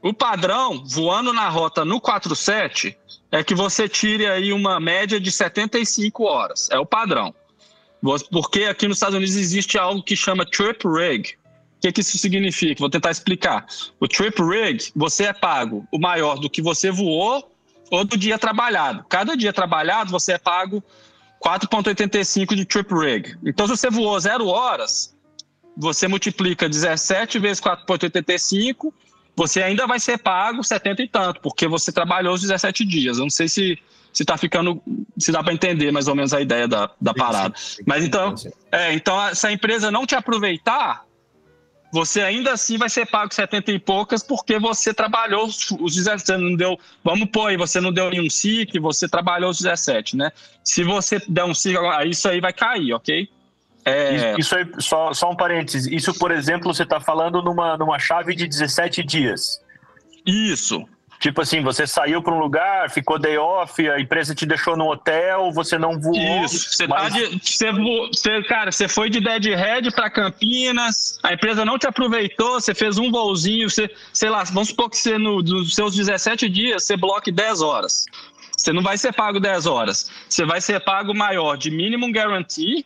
O 0.00 0.14
padrão, 0.14 0.84
voando 0.86 1.32
na 1.32 1.48
rota 1.48 1.84
no 1.84 2.00
47, 2.00 2.96
é 3.32 3.42
que 3.42 3.56
você 3.56 3.88
tire 3.88 4.26
aí 4.26 4.52
uma 4.52 4.78
média 4.78 5.18
de 5.18 5.32
75 5.32 6.22
horas. 6.22 6.68
É 6.70 6.78
o 6.78 6.86
padrão. 6.86 7.34
Porque 8.30 8.66
aqui 8.66 8.86
nos 8.86 8.98
Estados 8.98 9.16
Unidos 9.16 9.34
existe 9.34 9.76
algo 9.76 10.00
que 10.00 10.14
chama 10.14 10.46
trip 10.46 10.86
rig, 10.86 11.34
que, 11.84 11.92
que 11.92 12.00
isso 12.00 12.16
significa? 12.16 12.80
Vou 12.80 12.88
tentar 12.88 13.10
explicar. 13.10 13.66
O 14.00 14.08
trip 14.08 14.42
rig, 14.42 14.90
você 14.96 15.24
é 15.24 15.32
pago 15.32 15.86
o 15.92 15.98
maior 15.98 16.36
do 16.38 16.48
que 16.48 16.62
você 16.62 16.90
voou 16.90 17.50
ou 17.90 18.04
do 18.04 18.16
dia 18.16 18.38
trabalhado. 18.38 19.04
Cada 19.08 19.36
dia 19.36 19.52
trabalhado, 19.52 20.10
você 20.10 20.32
é 20.32 20.38
pago 20.38 20.82
4,85 21.44 22.54
de 22.54 22.64
trip 22.64 22.94
rig. 22.94 23.36
Então, 23.44 23.66
se 23.66 23.76
você 23.76 23.90
voou 23.90 24.18
zero 24.18 24.46
horas, 24.46 25.14
você 25.76 26.08
multiplica 26.08 26.68
17 26.68 27.38
vezes 27.38 27.60
4,85, 27.60 28.92
você 29.36 29.62
ainda 29.62 29.86
vai 29.86 30.00
ser 30.00 30.18
pago 30.18 30.64
70 30.64 31.02
e 31.02 31.08
tanto, 31.08 31.40
porque 31.40 31.68
você 31.68 31.92
trabalhou 31.92 32.34
os 32.34 32.40
17 32.40 32.84
dias. 32.84 33.18
Eu 33.18 33.24
não 33.24 33.30
sei 33.30 33.48
se 33.48 33.78
se 34.10 34.24
tá 34.24 34.38
ficando, 34.38 34.80
se 35.18 35.32
dá 35.32 35.42
para 35.42 35.52
entender 35.52 35.90
mais 35.90 36.06
ou 36.06 36.14
menos 36.14 36.32
a 36.32 36.40
ideia 36.40 36.68
da, 36.68 36.88
da 37.00 37.12
parada. 37.12 37.52
Mas 37.84 38.04
então, 38.04 38.32
é, 38.70 38.94
então, 38.94 39.34
se 39.34 39.44
a 39.44 39.50
empresa 39.50 39.90
não 39.90 40.06
te 40.06 40.14
aproveitar, 40.14 41.04
você 41.94 42.22
ainda 42.22 42.52
assim 42.52 42.76
vai 42.76 42.90
ser 42.90 43.06
pago 43.06 43.32
70 43.32 43.70
e 43.70 43.78
poucas 43.78 44.20
porque 44.20 44.58
você 44.58 44.92
trabalhou 44.92 45.44
os 45.46 45.94
17, 45.94 46.26
você 46.26 46.36
não 46.36 46.56
deu, 46.56 46.76
vamos 47.04 47.28
pôr 47.30 47.50
aí, 47.50 47.56
você 47.56 47.80
não 47.80 47.92
deu 47.92 48.10
nenhum 48.10 48.28
SIC, 48.28 48.80
você 48.80 49.08
trabalhou 49.08 49.50
os 49.50 49.60
17, 49.60 50.16
né? 50.16 50.32
Se 50.64 50.82
você 50.82 51.22
der 51.28 51.44
um 51.44 51.54
SIC, 51.54 51.76
isso 52.10 52.28
aí 52.28 52.40
vai 52.40 52.52
cair, 52.52 52.92
ok? 52.94 53.28
É... 53.84 54.34
Isso 54.36 54.56
aí, 54.56 54.66
só, 54.80 55.14
só 55.14 55.30
um 55.30 55.36
parênteses, 55.36 55.86
isso, 55.86 56.12
por 56.18 56.32
exemplo, 56.32 56.74
você 56.74 56.82
está 56.82 56.98
falando 56.98 57.40
numa, 57.40 57.76
numa 57.76 57.98
chave 58.00 58.34
de 58.34 58.48
17 58.48 59.04
dias. 59.04 59.62
Isso, 60.26 60.84
Tipo 61.24 61.40
assim, 61.40 61.62
você 61.62 61.86
saiu 61.86 62.20
para 62.20 62.34
um 62.34 62.38
lugar, 62.38 62.90
ficou 62.90 63.18
day 63.18 63.38
off, 63.38 63.88
a 63.88 63.98
empresa 63.98 64.34
te 64.34 64.44
deixou 64.44 64.76
no 64.76 64.90
hotel, 64.90 65.50
você 65.52 65.78
não 65.78 65.98
voou. 65.98 66.44
Isso, 66.44 66.68
você 66.76 66.86
tá 66.86 66.96
mas... 66.96 67.14
tá 67.14 67.18
de, 67.18 67.40
você, 67.42 67.72
você, 67.72 68.42
cara, 68.42 68.70
você 68.70 68.86
foi 68.86 69.08
de 69.08 69.20
Deadhead 69.20 69.90
para 69.92 70.10
Campinas, 70.10 71.18
a 71.22 71.32
empresa 71.32 71.64
não 71.64 71.78
te 71.78 71.86
aproveitou, 71.86 72.60
você 72.60 72.74
fez 72.74 72.98
um 72.98 73.10
voozinho, 73.10 73.70
você, 73.70 73.90
sei 74.12 74.28
lá, 74.28 74.44
vamos 74.44 74.68
supor 74.68 74.90
que 74.90 74.98
você 74.98 75.16
no, 75.16 75.40
nos 75.40 75.74
seus 75.74 75.96
17 75.96 76.46
dias 76.46 76.84
você 76.84 76.94
bloque 76.94 77.32
10 77.32 77.62
horas. 77.62 78.04
Você 78.54 78.70
não 78.70 78.82
vai 78.82 78.98
ser 78.98 79.14
pago 79.14 79.40
10 79.40 79.64
horas. 79.64 80.10
Você 80.28 80.44
vai 80.44 80.60
ser 80.60 80.78
pago 80.80 81.14
maior 81.14 81.56
de 81.56 81.70
minimum 81.70 82.12
guarantee, 82.12 82.84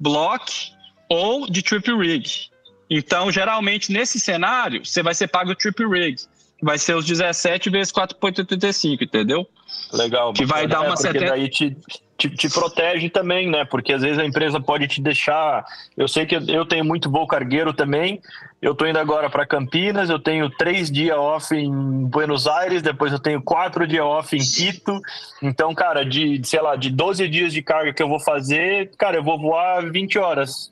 block 0.00 0.72
ou 1.08 1.48
de 1.48 1.62
trip 1.62 1.88
rig. 1.94 2.50
Então, 2.90 3.30
geralmente, 3.30 3.92
nesse 3.92 4.18
cenário, 4.18 4.84
você 4.84 5.04
vai 5.04 5.14
ser 5.14 5.28
pago 5.28 5.54
trip 5.54 5.86
rig 5.86 6.16
vai 6.62 6.78
ser 6.78 6.94
os 6.94 7.04
17 7.04 7.70
vezes 7.70 7.92
4,85, 7.92 9.02
entendeu? 9.02 9.46
Legal. 9.92 10.32
Que 10.32 10.44
vai 10.44 10.66
dar 10.66 10.80
uma 10.80 10.94
é, 10.94 10.96
70... 10.96 11.26
daí 11.26 11.48
te, 11.48 11.76
te, 12.16 12.30
te, 12.30 12.48
protege 12.48 13.08
também, 13.10 13.48
né? 13.48 13.64
Porque 13.64 13.92
às 13.92 14.02
vezes 14.02 14.18
a 14.18 14.24
empresa 14.24 14.60
pode 14.60 14.88
te 14.88 15.00
deixar. 15.00 15.64
Eu 15.96 16.08
sei 16.08 16.26
que 16.26 16.34
eu 16.34 16.64
tenho 16.64 16.84
muito 16.84 17.10
voo 17.10 17.26
cargueiro 17.26 17.72
também. 17.72 18.20
Eu 18.60 18.74
tô 18.74 18.86
indo 18.86 18.98
agora 18.98 19.28
para 19.28 19.46
Campinas. 19.46 20.08
Eu 20.08 20.18
tenho 20.18 20.48
três 20.50 20.90
dias 20.90 21.16
off 21.16 21.54
em 21.54 21.70
Buenos 22.06 22.46
Aires. 22.46 22.82
Depois 22.82 23.12
eu 23.12 23.18
tenho 23.18 23.42
quatro 23.42 23.86
dias 23.86 24.04
off 24.04 24.34
em 24.34 24.40
Quito. 24.40 25.00
Então, 25.42 25.74
cara, 25.74 26.04
de 26.04 26.40
sei 26.44 26.60
lá, 26.60 26.74
de 26.74 26.90
12 26.90 27.28
dias 27.28 27.52
de 27.52 27.62
carga 27.62 27.92
que 27.92 28.02
eu 28.02 28.08
vou 28.08 28.20
fazer, 28.20 28.90
cara, 28.96 29.18
eu 29.18 29.22
vou 29.22 29.38
voar 29.38 29.88
20 29.90 30.18
horas. 30.18 30.70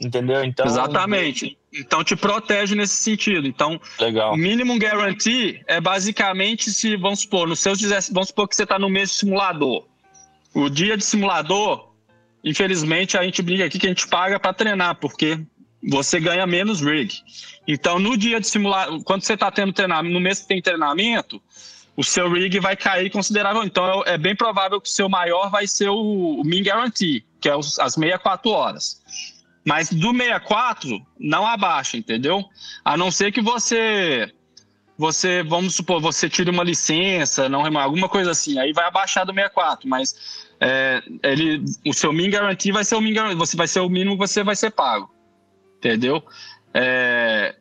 Entendeu? 0.00 0.44
Então. 0.44 0.66
Exatamente. 0.66 1.56
Então 1.72 2.04
te 2.04 2.14
protege 2.14 2.74
nesse 2.74 2.96
sentido. 2.96 3.46
Então, 3.46 3.80
Legal. 3.98 4.36
minimum 4.36 4.78
guarantee 4.78 5.62
é 5.66 5.80
basicamente 5.80 6.70
se, 6.70 6.96
vamos 6.96 7.20
supor, 7.20 7.48
nos 7.48 7.60
seus 7.60 7.80
vamos 8.10 8.28
supor 8.28 8.46
que 8.46 8.54
você 8.54 8.64
está 8.64 8.78
no 8.78 8.90
mês 8.90 9.10
de 9.10 9.16
simulador. 9.16 9.86
O 10.54 10.68
dia 10.68 10.96
de 10.98 11.04
simulador, 11.04 11.92
infelizmente, 12.44 13.16
a 13.16 13.22
gente 13.22 13.40
brinca 13.40 13.64
aqui 13.64 13.78
que 13.78 13.86
a 13.86 13.88
gente 13.88 14.06
paga 14.06 14.38
para 14.38 14.52
treinar, 14.52 14.96
porque 14.96 15.40
você 15.82 16.20
ganha 16.20 16.46
menos 16.46 16.82
rig. 16.82 17.22
Então, 17.66 17.98
no 17.98 18.16
dia 18.16 18.38
de 18.38 18.46
simulador, 18.46 19.02
quando 19.02 19.22
você 19.22 19.32
está 19.32 19.50
tendo 19.50 19.72
treinamento, 19.72 20.12
no 20.12 20.20
mês 20.20 20.40
que 20.40 20.48
tem 20.48 20.60
treinamento, 20.60 21.40
o 21.96 22.04
seu 22.04 22.30
rig 22.30 22.58
vai 22.60 22.76
cair 22.76 23.10
considerável. 23.10 23.64
Então, 23.64 24.02
é 24.04 24.18
bem 24.18 24.36
provável 24.36 24.78
que 24.78 24.88
o 24.88 24.92
seu 24.92 25.08
maior 25.08 25.50
vai 25.50 25.66
ser 25.66 25.88
o, 25.88 26.40
o 26.40 26.44
min 26.44 26.62
guarantee, 26.62 27.24
que 27.40 27.48
é 27.48 27.56
os, 27.56 27.78
as 27.78 27.94
64 27.94 28.50
horas. 28.50 29.00
Mas 29.64 29.90
do 29.90 30.12
64, 30.12 31.00
não 31.18 31.46
abaixa, 31.46 31.96
entendeu? 31.96 32.44
A 32.84 32.96
não 32.96 33.10
ser 33.10 33.30
que 33.30 33.40
você, 33.40 34.32
você 34.98 35.42
vamos 35.42 35.74
supor, 35.74 36.00
você 36.00 36.28
tire 36.28 36.50
uma 36.50 36.64
licença, 36.64 37.48
não 37.48 37.64
alguma 37.78 38.08
coisa 38.08 38.32
assim, 38.32 38.58
aí 38.58 38.72
vai 38.72 38.86
abaixar 38.86 39.24
do 39.24 39.32
64, 39.32 39.88
mas 39.88 40.48
é, 40.60 41.02
ele, 41.22 41.64
o 41.86 41.92
seu 41.92 42.12
min 42.12 42.30
guarantee 42.30 42.72
vai 42.72 42.84
ser 42.84 42.96
o 42.96 43.00
min 43.00 43.14
você 43.36 43.56
vai 43.56 43.68
ser 43.68 43.80
o 43.80 43.88
mínimo 43.88 44.12
que 44.12 44.26
você 44.26 44.42
vai 44.42 44.56
ser 44.56 44.70
pago, 44.70 45.12
entendeu? 45.76 46.24
É, 46.74 47.54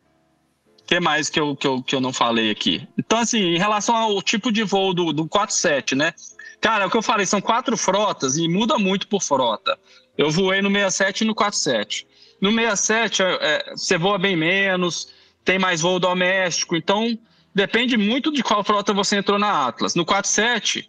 que 0.85 0.99
mais 0.99 1.29
que 1.29 1.39
eu, 1.39 1.55
que, 1.55 1.65
eu, 1.65 1.81
que 1.81 1.95
eu 1.95 2.01
não 2.01 2.11
falei 2.11 2.51
aqui? 2.51 2.87
Então, 2.97 3.19
assim, 3.19 3.39
em 3.39 3.57
relação 3.57 3.95
ao 3.95 4.21
tipo 4.21 4.51
de 4.51 4.63
voo 4.63 4.93
do, 4.93 5.13
do 5.13 5.27
47, 5.27 5.95
né? 5.95 6.13
Cara, 6.61 6.83
é 6.83 6.87
o 6.87 6.91
que 6.91 6.97
eu 6.97 7.01
falei, 7.01 7.25
são 7.25 7.41
quatro 7.41 7.75
frotas 7.75 8.37
e 8.37 8.47
muda 8.47 8.77
muito 8.77 9.07
por 9.07 9.21
frota. 9.21 9.77
Eu 10.15 10.29
voei 10.29 10.61
no 10.61 10.69
67 10.69 11.21
e 11.21 11.25
no 11.25 11.33
47. 11.33 12.07
No 12.39 12.51
67, 12.53 13.23
é, 13.23 13.37
é, 13.41 13.71
você 13.75 13.97
voa 13.97 14.19
bem 14.19 14.37
menos, 14.37 15.09
tem 15.43 15.57
mais 15.57 15.81
voo 15.81 15.99
doméstico, 15.99 16.75
então 16.75 17.17
depende 17.53 17.97
muito 17.97 18.31
de 18.31 18.43
qual 18.43 18.63
frota 18.63 18.93
você 18.93 19.17
entrou 19.17 19.39
na 19.39 19.67
Atlas. 19.67 19.95
No 19.95 20.05
47, 20.05 20.87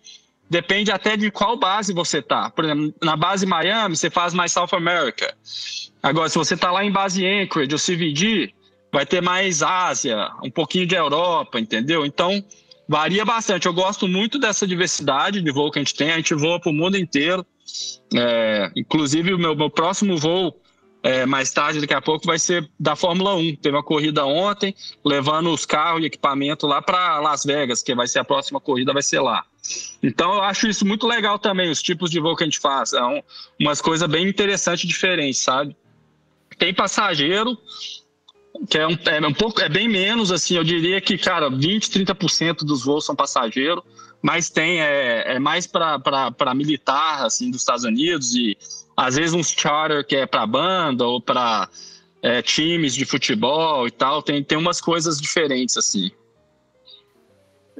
depende 0.48 0.92
até 0.92 1.16
de 1.16 1.30
qual 1.30 1.56
base 1.56 1.94
você 1.94 2.20
tá. 2.20 2.50
Por 2.50 2.66
exemplo, 2.66 2.94
na 3.02 3.16
base 3.16 3.46
Miami, 3.46 3.96
você 3.96 4.10
faz 4.10 4.34
mais 4.34 4.52
South 4.52 4.68
America. 4.72 5.34
Agora, 6.02 6.28
se 6.28 6.36
você 6.36 6.54
tá 6.54 6.70
lá 6.70 6.84
em 6.84 6.92
base 6.92 7.26
Anchorage 7.26 7.72
ou 7.72 7.78
CVD, 7.78 8.52
vai 8.92 9.06
ter 9.06 9.22
mais 9.22 9.62
Ásia, 9.62 10.30
um 10.44 10.50
pouquinho 10.50 10.86
de 10.86 10.94
Europa, 10.94 11.58
entendeu? 11.58 12.04
Então, 12.04 12.44
varia 12.88 13.24
bastante. 13.24 13.66
Eu 13.66 13.72
gosto 13.72 14.06
muito 14.08 14.38
dessa 14.38 14.66
diversidade 14.66 15.40
de 15.40 15.50
voo 15.52 15.70
que 15.70 15.78
a 15.78 15.82
gente 15.82 15.94
tem. 15.94 16.12
A 16.12 16.16
gente 16.16 16.34
voa 16.34 16.60
para 16.60 16.70
o 16.70 16.74
mundo 16.74 16.96
inteiro. 16.96 17.44
É, 18.14 18.70
inclusive, 18.76 19.32
o 19.32 19.38
meu, 19.38 19.56
meu 19.56 19.70
próximo 19.70 20.16
voo, 20.16 20.60
é, 21.02 21.26
mais 21.26 21.50
tarde, 21.50 21.80
daqui 21.80 21.94
a 21.94 22.00
pouco, 22.00 22.26
vai 22.26 22.38
ser 22.38 22.68
da 22.78 22.94
Fórmula 22.94 23.34
1. 23.34 23.56
Teve 23.56 23.76
uma 23.76 23.82
corrida 23.82 24.24
ontem, 24.24 24.74
levando 25.04 25.52
os 25.52 25.66
carros 25.66 26.02
e 26.02 26.06
equipamento 26.06 26.66
lá 26.66 26.80
para 26.80 27.18
Las 27.18 27.44
Vegas, 27.44 27.82
que 27.82 27.94
vai 27.94 28.06
ser 28.06 28.20
a 28.20 28.24
próxima 28.24 28.60
corrida, 28.60 28.92
vai 28.92 29.02
ser 29.02 29.20
lá. 29.20 29.44
Então, 30.02 30.34
eu 30.34 30.42
acho 30.42 30.68
isso 30.68 30.86
muito 30.86 31.06
legal 31.06 31.38
também, 31.38 31.70
os 31.70 31.82
tipos 31.82 32.10
de 32.10 32.20
voo 32.20 32.36
que 32.36 32.44
a 32.44 32.46
gente 32.46 32.60
faz. 32.60 32.92
É 32.92 33.02
um, 33.02 33.22
umas 33.60 33.80
coisas 33.80 34.08
bem 34.08 34.28
interessantes 34.28 34.86
diferentes, 34.86 35.40
sabe? 35.40 35.76
Tem 36.58 36.72
passageiro, 36.74 37.58
que 38.68 38.78
é 38.78 38.86
um, 38.86 38.96
é 39.07 39.26
um 39.26 39.32
pouco, 39.32 39.61
é 39.61 39.68
bem 39.68 39.88
menos, 39.88 40.30
assim, 40.30 40.57
eu 40.57 40.64
diria 40.64 41.00
que, 41.00 41.16
cara, 41.18 41.48
20, 41.50 41.90
30% 41.90 42.59
dos 42.59 42.84
voos 42.84 43.05
são 43.05 43.16
passageiros, 43.16 43.82
mas 44.20 44.50
tem, 44.50 44.80
é, 44.80 45.34
é 45.34 45.38
mais 45.38 45.66
para 45.66 46.55
militar, 46.55 47.24
assim, 47.24 47.50
dos 47.50 47.61
Estados 47.61 47.84
Unidos 47.84 48.34
e 48.34 48.57
às 48.96 49.16
vezes 49.16 49.34
uns 49.34 49.50
charter 49.50 50.07
que 50.07 50.14
é 50.14 50.26
para 50.26 50.46
banda 50.46 51.05
ou 51.05 51.20
para 51.20 51.68
é, 52.22 52.40
times 52.40 52.94
de 52.94 53.05
futebol 53.05 53.86
e 53.86 53.90
tal, 53.90 54.22
tem, 54.22 54.44
tem 54.44 54.57
umas 54.57 54.80
coisas 54.80 55.20
diferentes, 55.20 55.76
assim. 55.76 56.11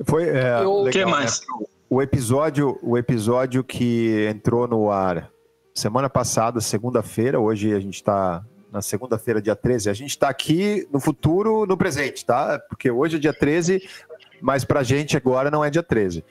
Foi, 0.05 0.25
é, 0.25 0.61
o 0.63 0.83
legal, 0.83 0.91
que 0.91 1.05
mais? 1.05 1.41
Né? 1.41 1.67
O 1.89 2.03
episódio, 2.03 2.79
o 2.83 2.97
episódio 2.97 3.63
que 3.63 4.27
entrou 4.29 4.67
no 4.67 4.91
ar 4.91 5.31
semana 5.75 6.09
passada, 6.09 6.61
segunda-feira, 6.61 7.39
hoje 7.39 7.73
a 7.73 7.81
gente 7.81 7.95
está 7.95 8.45
na 8.73 8.81
segunda-feira, 8.81 9.41
dia 9.41 9.55
13. 9.55 9.91
A 9.91 9.93
gente 9.93 10.11
está 10.11 10.31
aqui 10.31 10.89
no 10.91 10.99
futuro, 10.99 11.67
no 11.67 11.77
presente, 11.77 12.25
tá? 12.25 12.59
Porque 12.59 12.91
hoje 12.91 13.17
é 13.17 13.19
dia 13.19 13.33
13, 13.33 13.87
mas 14.41 14.65
para 14.65 14.81
a 14.81 14.83
gente 14.83 15.17
agora 15.17 15.51
não 15.51 15.63
é 15.63 15.69
dia 15.69 15.83
13. 15.83 16.25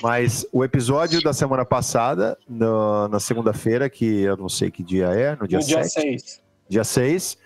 Mas 0.00 0.46
o 0.52 0.62
episódio 0.62 1.20
da 1.20 1.32
semana 1.32 1.64
passada, 1.64 2.38
no, 2.48 3.08
na 3.08 3.18
segunda-feira, 3.18 3.90
que 3.90 4.20
eu 4.20 4.36
não 4.36 4.48
sei 4.48 4.70
que 4.70 4.82
dia 4.82 5.06
é, 5.06 5.34
no 5.34 5.48
dia, 5.48 5.58
no 5.58 5.64
7, 5.64 5.74
dia 5.74 5.84
6. 5.84 6.42
Dia 6.68 6.84
6, 6.84 7.38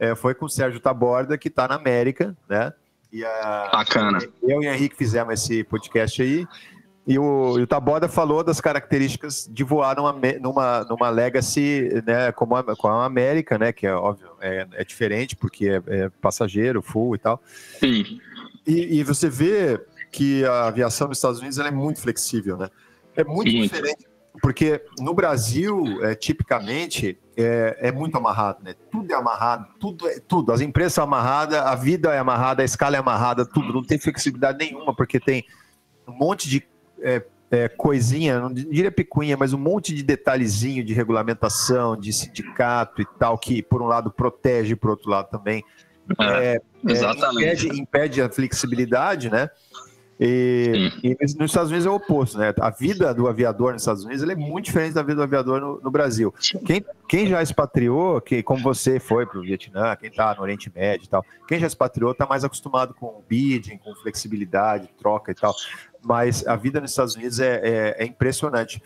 é, 0.00 0.14
foi 0.16 0.34
com 0.34 0.46
o 0.46 0.48
Sérgio 0.48 0.80
Taborda, 0.80 1.38
que 1.38 1.46
está 1.46 1.68
na 1.68 1.76
América, 1.76 2.36
né? 2.48 2.72
E 3.12 3.24
a, 3.24 3.70
Bacana. 3.72 4.18
Eu 4.42 4.62
e 4.62 4.68
o 4.68 4.72
Henrique 4.72 4.96
fizemos 4.96 5.34
esse 5.34 5.62
podcast 5.62 6.20
aí. 6.20 6.46
E 7.10 7.18
o, 7.18 7.58
e 7.58 7.62
o 7.62 7.66
Taboda 7.66 8.08
falou 8.08 8.44
das 8.44 8.60
características 8.60 9.50
de 9.50 9.64
voar 9.64 9.96
numa, 9.96 10.12
numa, 10.40 10.84
numa 10.84 11.10
Legacy, 11.10 11.88
né, 12.06 12.30
como 12.30 12.54
a, 12.54 12.76
com 12.76 12.86
a 12.86 13.04
América, 13.04 13.58
né, 13.58 13.72
que 13.72 13.84
é 13.84 13.92
óbvio, 13.92 14.28
é, 14.40 14.64
é 14.74 14.84
diferente 14.84 15.34
porque 15.34 15.70
é, 15.70 15.82
é, 15.88 16.08
passageiro, 16.20 16.80
full 16.80 17.16
e 17.16 17.18
tal. 17.18 17.42
Sim. 17.80 18.20
E, 18.64 19.00
e, 19.00 19.02
você 19.02 19.28
vê 19.28 19.84
que 20.12 20.44
a 20.44 20.68
aviação 20.68 21.08
nos 21.08 21.18
Estados 21.18 21.40
Unidos 21.40 21.58
é 21.58 21.68
muito 21.72 22.00
flexível, 22.00 22.56
né? 22.56 22.68
É 23.16 23.24
muito 23.24 23.50
Sim. 23.50 23.62
diferente, 23.62 24.06
porque 24.40 24.80
no 25.00 25.12
Brasil, 25.12 26.04
é, 26.04 26.14
tipicamente, 26.14 27.18
é, 27.36 27.76
é, 27.80 27.90
muito 27.90 28.16
amarrado, 28.16 28.62
né? 28.62 28.76
Tudo 28.88 29.12
é 29.12 29.16
amarrado, 29.16 29.66
tudo 29.80 30.08
é 30.08 30.20
tudo. 30.20 30.52
As 30.52 30.60
empresas 30.60 30.92
são 30.92 31.02
amarradas, 31.02 31.58
a 31.58 31.74
vida 31.74 32.14
é 32.14 32.20
amarrada, 32.20 32.62
a 32.62 32.64
escala 32.64 32.94
é 32.94 33.00
amarrada, 33.00 33.44
tudo. 33.44 33.72
Não 33.72 33.82
tem 33.82 33.98
flexibilidade 33.98 34.58
nenhuma, 34.58 34.94
porque 34.94 35.18
tem 35.18 35.44
um 36.06 36.12
monte 36.12 36.48
de 36.48 36.70
é, 37.02 37.22
é, 37.50 37.68
coisinha, 37.68 38.38
não 38.38 38.52
diria 38.52 38.90
picuinha, 38.90 39.36
mas 39.36 39.52
um 39.52 39.58
monte 39.58 39.94
de 39.94 40.02
detalhezinho 40.02 40.84
de 40.84 40.94
regulamentação, 40.94 41.96
de 41.96 42.12
sindicato 42.12 43.02
e 43.02 43.06
tal, 43.18 43.36
que 43.36 43.62
por 43.62 43.82
um 43.82 43.86
lado 43.86 44.10
protege, 44.10 44.76
por 44.76 44.90
outro 44.90 45.10
lado 45.10 45.28
também 45.30 45.64
é, 46.18 46.54
é, 46.54 46.60
impede, 47.32 47.68
impede, 47.68 48.22
a 48.22 48.30
flexibilidade, 48.30 49.30
né? 49.30 49.50
E, 50.22 50.92
e, 51.02 51.16
nos 51.38 51.50
Estados 51.50 51.70
Unidos 51.70 51.86
é 51.86 51.90
o 51.90 51.94
oposto, 51.94 52.36
né? 52.36 52.52
A 52.60 52.68
vida 52.68 53.14
do 53.14 53.26
aviador 53.26 53.72
nos 53.72 53.80
Estados 53.80 54.04
Unidos 54.04 54.22
é 54.28 54.34
muito 54.34 54.66
diferente 54.66 54.92
da 54.92 55.02
vida 55.02 55.16
do 55.16 55.22
aviador 55.22 55.60
no, 55.62 55.80
no 55.80 55.90
Brasil. 55.90 56.34
Quem, 56.66 56.84
quem, 57.08 57.26
já 57.26 57.42
expatriou, 57.42 58.20
que, 58.20 58.42
como 58.42 58.62
você 58.62 59.00
foi 59.00 59.24
para 59.24 59.38
o 59.38 59.42
Vietnã, 59.42 59.96
quem 59.96 60.10
está 60.10 60.34
no 60.34 60.42
Oriente 60.42 60.70
Médio 60.74 61.06
e 61.06 61.08
tal, 61.08 61.24
quem 61.48 61.58
já 61.58 61.66
expatriou 61.66 62.12
está 62.12 62.26
mais 62.26 62.44
acostumado 62.44 62.92
com 62.92 63.22
bidding, 63.26 63.78
com 63.78 63.94
flexibilidade, 63.94 64.90
troca 64.98 65.32
e 65.32 65.34
tal. 65.34 65.54
Mas 66.02 66.46
a 66.46 66.56
vida 66.56 66.80
nos 66.80 66.90
Estados 66.90 67.14
Unidos 67.14 67.40
é, 67.40 67.60
é, 67.62 68.04
é 68.04 68.06
impressionante 68.06 68.82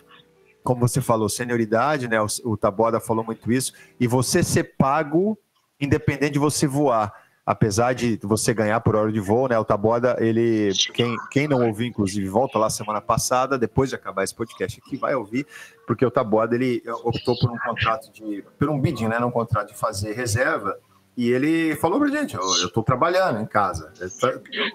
como 0.63 0.87
você 0.87 0.99
falou, 0.99 1.29
senioridade, 1.29 2.07
né? 2.07 2.19
O, 2.19 2.25
o 2.43 2.99
falou 2.99 3.23
muito 3.23 3.51
isso, 3.51 3.71
e 3.99 4.07
você 4.07 4.41
ser 4.41 4.75
pago 4.75 5.37
independente 5.79 6.33
de 6.33 6.39
você 6.39 6.65
voar 6.65 7.13
apesar 7.45 7.93
de 7.93 8.19
você 8.23 8.53
ganhar 8.53 8.79
por 8.79 8.95
hora 8.95 9.11
de 9.11 9.19
voo, 9.19 9.47
né? 9.47 9.57
O 9.59 9.63
Taboda, 9.63 10.17
ele, 10.19 10.71
quem, 10.93 11.15
quem 11.29 11.47
não 11.47 11.67
ouviu, 11.67 11.85
inclusive, 11.85 12.27
volta 12.27 12.57
lá 12.57 12.69
semana 12.69 12.99
passada, 12.99 13.57
depois 13.57 13.89
de 13.89 13.95
acabar 13.95 14.23
esse 14.23 14.33
podcast 14.33 14.81
aqui, 14.83 14.97
vai 14.97 15.13
ouvir, 15.13 15.45
porque 15.85 16.03
o 16.03 16.09
Taboda, 16.09 16.55
ele 16.55 16.81
optou 17.03 17.37
por 17.37 17.51
um 17.51 17.57
contrato 17.59 18.11
de, 18.11 18.43
por 18.57 18.69
um 18.69 18.79
bidding, 18.79 19.07
né? 19.07 19.19
Num 19.19 19.29
contrato 19.29 19.67
de 19.67 19.77
fazer 19.77 20.13
reserva, 20.13 20.79
e 21.17 21.31
ele 21.31 21.75
falou 21.77 21.99
pra 21.99 22.09
gente, 22.09 22.35
eu 22.35 22.67
estou 22.67 22.83
trabalhando 22.83 23.41
em 23.41 23.45
casa. 23.45 23.91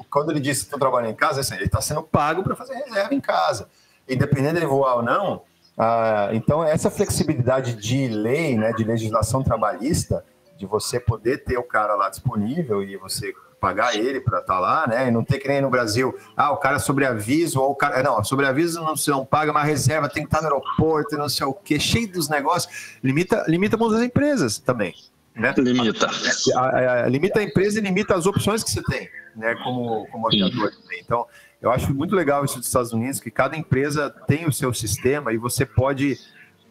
Quando 0.09 0.31
ele 0.31 0.41
disse 0.41 0.61
que 0.61 0.67
estou 0.67 0.79
trabalhando 0.79 1.11
em 1.11 1.17
casa, 1.17 1.55
ele 1.55 1.65
está 1.65 1.81
sendo 1.81 2.03
pago 2.03 2.43
para 2.43 2.57
fazer 2.57 2.75
reserva 2.75 3.15
em 3.15 3.21
casa. 3.21 3.69
Independente 4.09 4.61
de 4.61 4.67
voar 4.67 4.97
ou 4.97 5.03
não, 5.03 5.43
ah, 5.83 6.29
então 6.33 6.63
essa 6.63 6.91
flexibilidade 6.91 7.75
de 7.75 8.09
lei, 8.09 8.57
né, 8.57 8.73
de 8.73 8.85
legislação 8.85 9.43
trabalhista, 9.43 10.25
de 10.59 10.67
você 10.67 11.01
poder 11.01 11.45
ter 11.45 11.57
o 11.59 11.63
cara 11.63 11.95
lá 11.95 12.11
disponível 12.11 12.83
e 12.83 12.97
você 12.97 13.33
pagar 13.61 13.95
ele 13.95 14.21
para 14.21 14.41
estar 14.41 14.55
tá 14.55 14.59
lá, 14.59 14.87
né? 14.87 15.09
E 15.09 15.11
não 15.11 15.23
ter 15.23 15.39
que 15.39 15.49
nem 15.49 15.61
no 15.61 15.71
Brasil, 15.71 16.15
ah, 16.37 16.51
o 16.51 16.57
cara 16.57 16.79
sobre 16.79 17.07
aviso, 17.07 17.61
ou 17.61 17.71
o 17.71 17.75
cara. 17.75 18.03
Não, 18.03 18.23
sobre 18.25 18.47
aviso 18.47 18.83
não 18.83 18.97
se 18.97 19.11
não 19.11 19.25
paga, 19.25 19.53
mas 19.53 19.67
reserva 19.67 20.09
tem 20.09 20.23
que 20.23 20.29
estar 20.29 20.39
tá 20.39 20.49
no 20.49 20.55
aeroporto, 20.55 21.17
não 21.17 21.29
sei 21.29 21.47
o 21.47 21.55
quê, 21.55 21.79
cheio 21.79 22.11
dos 22.11 22.29
negócios. 22.29 22.99
Limita, 23.03 23.45
limita 23.47 23.77
muitas 23.77 24.03
empresas 24.03 24.59
também. 24.59 24.95
Né? 25.41 25.55
Limita. 25.57 26.07
A, 26.55 26.61
a, 26.61 27.05
a, 27.05 27.09
limita 27.09 27.41
a 27.41 27.43
empresa 27.43 27.79
e 27.79 27.83
limita 27.83 28.15
as 28.15 28.27
opções 28.27 28.63
que 28.63 28.71
você 28.71 28.83
tem, 28.83 29.09
né? 29.35 29.55
Como, 29.65 30.07
como 30.09 30.27
aviador 30.27 30.71
também. 30.71 31.01
Então, 31.01 31.27
eu 31.63 31.71
acho 31.71 31.95
muito 31.95 32.15
legal 32.15 32.45
isso 32.45 32.59
dos 32.59 32.67
Estados 32.67 32.93
Unidos, 32.93 33.21
que 33.21 33.31
cada 33.31 33.57
empresa 33.57 34.11
tem 34.27 34.47
o 34.47 34.53
seu 34.53 34.73
sistema 34.75 35.33
e 35.33 35.39
você 35.39 35.65
pode 35.65 36.19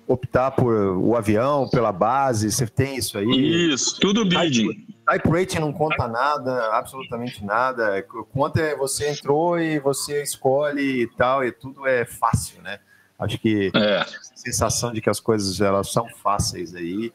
optar 0.08 0.52
por 0.52 0.74
o 0.74 1.16
avião, 1.16 1.68
pela 1.70 1.92
base, 1.92 2.52
você 2.52 2.68
tem 2.68 2.96
isso 2.98 3.18
aí. 3.18 3.74
Isso, 3.74 4.00
tudo 4.00 4.24
bidding. 4.24 4.88
Type 5.08 5.30
rating 5.30 5.60
não 5.60 5.74
conta 5.74 6.08
nada, 6.08 6.76
absolutamente 6.76 7.44
nada. 7.44 8.04
Conta 8.32 8.62
é 8.62 8.76
você 8.76 9.10
entrou 9.10 9.60
e 9.60 9.80
você 9.80 10.22
escolhe 10.22 11.04
e 11.04 11.08
tal, 11.08 11.44
e 11.44 11.52
tudo 11.52 11.88
é 11.88 12.06
fácil, 12.06 12.62
né? 12.62 12.80
Acho 13.18 13.38
que 13.38 13.72
é. 13.76 13.98
a 13.98 14.06
sensação 14.36 14.94
de 14.94 15.02
que 15.02 15.10
as 15.10 15.20
coisas 15.20 15.60
elas 15.60 15.92
são 15.92 16.08
fáceis 16.08 16.74
aí 16.74 17.12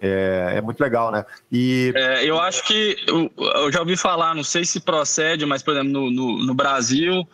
é, 0.00 0.54
é 0.56 0.60
muito 0.60 0.80
legal, 0.80 1.10
né? 1.10 1.24
E 1.50 1.92
é, 1.94 2.24
eu 2.24 2.40
acho 2.40 2.64
que 2.64 2.96
eu, 3.06 3.30
eu, 3.36 3.72
já 3.72 3.80
ouvi 3.80 3.96
falar, 3.96 4.34
não 4.34 4.44
sei 4.44 4.64
se 4.64 4.80
procede, 4.80 5.44
mas 5.44 5.62
por 5.62 5.74
exemplo 5.74 5.92
no, 5.92 6.10
no, 6.10 6.46
no 6.46 6.54
Brasil 6.54 7.26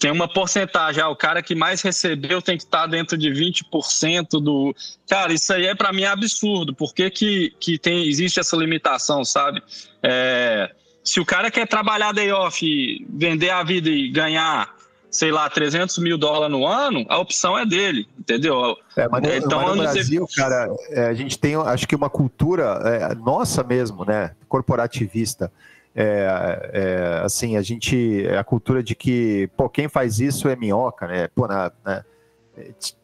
tem 0.00 0.10
uma 0.10 0.26
porcentagem, 0.26 1.02
ah, 1.02 1.10
o 1.10 1.14
cara 1.14 1.42
que 1.42 1.54
mais 1.54 1.82
recebeu 1.82 2.40
tem 2.40 2.56
que 2.56 2.64
estar 2.64 2.86
dentro 2.86 3.18
de 3.18 3.28
20% 3.28 4.42
do. 4.42 4.74
Cara, 5.06 5.30
isso 5.30 5.52
aí 5.52 5.66
é 5.66 5.74
para 5.74 5.92
mim 5.92 6.04
absurdo. 6.04 6.74
Por 6.74 6.94
que, 6.94 7.10
que, 7.10 7.54
que 7.60 7.78
tem, 7.78 8.08
existe 8.08 8.40
essa 8.40 8.56
limitação, 8.56 9.26
sabe? 9.26 9.62
É, 10.02 10.70
se 11.04 11.20
o 11.20 11.24
cara 11.24 11.50
quer 11.50 11.68
trabalhar 11.68 12.12
day 12.12 12.32
off, 12.32 13.06
vender 13.10 13.50
a 13.50 13.62
vida 13.62 13.90
e 13.90 14.08
ganhar, 14.08 14.74
sei 15.10 15.32
lá, 15.32 15.48
300 15.50 15.98
mil 15.98 16.16
dólares 16.16 16.52
no 16.52 16.66
ano, 16.66 17.04
a 17.08 17.18
opção 17.18 17.58
é 17.58 17.66
dele, 17.66 18.08
entendeu? 18.18 18.76
É, 18.96 19.08
mas, 19.08 19.22
então, 19.24 19.62
mas 19.62 19.76
no 19.76 19.82
Brasil, 19.82 20.28
cara, 20.36 20.68
é, 20.90 21.06
a 21.06 21.14
gente 21.14 21.38
tem, 21.38 21.56
acho 21.56 21.88
que 21.88 21.96
uma 21.96 22.08
cultura 22.08 22.80
é, 22.84 23.14
nossa 23.14 23.62
mesmo, 23.62 24.04
né? 24.04 24.32
Corporativista 24.48 25.50
é, 25.94 26.70
é, 26.72 27.20
assim, 27.24 27.56
a 27.56 27.62
gente, 27.62 28.26
a 28.28 28.44
cultura 28.44 28.82
de 28.82 28.94
que, 28.94 29.48
pô, 29.56 29.68
quem 29.68 29.88
faz 29.88 30.20
isso 30.20 30.48
é 30.48 30.54
minhoca, 30.54 31.06
né? 31.06 31.28
Pô, 31.34 31.46
na, 31.48 31.72
na, 31.84 32.04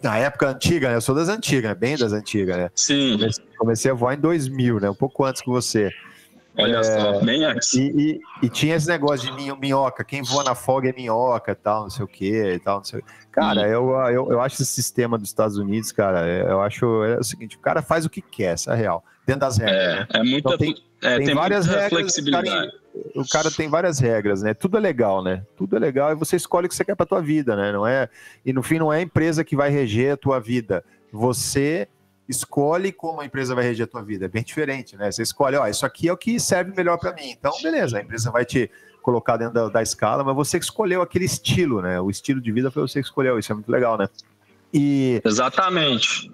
na 0.03 0.19
época 0.19 0.49
antiga, 0.49 0.89
né? 0.89 0.97
Eu 0.97 1.01
sou 1.01 1.15
das 1.15 1.29
antigas, 1.29 1.71
né? 1.71 1.75
bem 1.75 1.97
das 1.97 2.13
antigas, 2.13 2.57
né? 2.57 2.71
Sim. 2.75 3.19
Comecei, 3.19 3.45
comecei, 3.59 3.91
a 3.91 3.95
voar 3.95 4.15
em 4.15 4.21
2000, 4.21 4.81
né? 4.81 4.91
Um 4.91 4.95
pouco 4.95 5.25
antes 5.25 5.43
que 5.43 5.49
você. 5.49 5.91
Olha 6.59 6.79
é, 6.79 6.83
só, 6.83 7.21
bem 7.21 7.45
antes. 7.45 7.75
E, 7.75 7.93
e, 7.97 8.21
e, 8.47 8.49
tinha 8.49 8.77
esse 8.77 8.89
negócio 8.89 9.31
de 9.31 9.57
minhoca, 9.59 10.03
quem 10.03 10.23
voa 10.23 10.43
na 10.43 10.55
folga 10.55 10.89
é 10.89 10.93
minhoca 10.93 11.55
tal, 11.55 11.83
não 11.83 11.91
sei 11.91 12.05
o 12.05 12.09
quê 12.09 12.55
e 12.55 12.59
tal, 12.59 12.79
não 12.79 12.85
sei 12.85 13.03
Cara, 13.31 13.69
eu, 13.69 13.91
eu, 14.11 14.33
eu 14.33 14.41
acho 14.41 14.63
esse 14.63 14.73
sistema 14.73 15.19
dos 15.19 15.29
Estados 15.29 15.59
Unidos, 15.59 15.93
cara, 15.93 16.27
eu 16.27 16.63
acho 16.63 17.05
é 17.05 17.19
o 17.19 17.25
seguinte, 17.25 17.57
o 17.57 17.61
cara 17.61 17.83
faz 17.83 18.07
o 18.07 18.11
que 18.11 18.23
quer, 18.23 18.55
essa 18.55 18.73
é 18.73 18.77
real, 18.77 19.05
dentro 19.27 19.41
das 19.41 19.59
regras. 19.59 19.77
É, 19.77 19.97
né? 19.97 20.07
é 20.15 20.23
muita... 20.23 20.39
Então, 20.39 20.59
tem, 20.59 20.75
é, 21.03 21.17
tem, 21.19 21.27
tem 21.27 21.35
várias 21.35 21.67
regras, 21.67 21.89
flexibilidade. 21.91 22.49
Cara, 22.49 22.73
o 23.15 23.29
cara 23.29 23.51
tem 23.51 23.69
várias 23.69 23.99
regras, 23.99 24.43
né? 24.43 24.55
Tudo 24.55 24.79
é 24.79 24.81
legal, 24.81 25.23
né? 25.23 25.43
Tudo 25.57 25.77
é 25.77 25.79
legal 25.79 26.13
e 26.13 26.15
você 26.15 26.37
escolhe 26.37 26.67
o 26.67 26.69
que 26.69 26.75
você 26.75 26.85
quer 26.85 26.95
para 26.95 27.05
tua 27.05 27.21
vida, 27.21 27.55
né? 27.55 27.71
Não 27.71 27.87
é 27.87 28.09
e 28.45 28.53
no 28.53 28.63
fim 28.63 28.79
não 28.79 28.91
é 28.91 28.99
a 28.99 29.03
empresa 29.03 29.45
que 29.45 29.55
vai 29.55 29.69
reger 29.69 30.15
a 30.15 30.17
tua 30.17 30.41
vida. 30.41 30.83
Você 31.13 31.89
escolhe 32.29 32.93
como 32.93 33.21
a 33.21 33.25
empresa 33.25 33.55
vai 33.55 33.65
reger 33.65 33.85
a 33.85 33.87
tua 33.89 34.03
vida. 34.03 34.25
É 34.25 34.29
bem 34.29 34.43
diferente, 34.43 34.97
né? 34.97 35.11
Você 35.11 35.23
escolhe, 35.23 35.57
ó, 35.57 35.67
isso 35.67 35.87
aqui 35.87 36.09
é 36.09 36.13
o 36.13 36.17
que 36.17 36.39
serve 36.41 36.73
melhor 36.77 36.99
para 36.99 37.13
mim. 37.13 37.31
Então, 37.31 37.53
beleza, 37.63 37.99
a 37.99 38.03
empresa 38.03 38.31
vai 38.31 38.45
te 38.45 38.71
colocar 39.03 39.37
dentro 39.37 39.55
da, 39.55 39.69
da, 39.69 39.83
escala, 39.83 40.25
mas 40.25 40.35
você 40.35 40.59
que 40.59 40.65
escolheu 40.65 41.01
aquele 41.01 41.25
estilo, 41.25 41.81
né? 41.81 42.01
O 42.01 42.11
estilo 42.11 42.41
de 42.41 42.51
vida 42.51 42.71
foi 42.71 42.83
você 42.83 43.01
que 43.01 43.07
escolheu. 43.07 43.39
Isso 43.39 43.53
é 43.53 43.55
muito 43.55 43.71
legal, 43.71 43.97
né? 43.97 44.09
E 44.75 45.21
exatamente. 45.25 46.31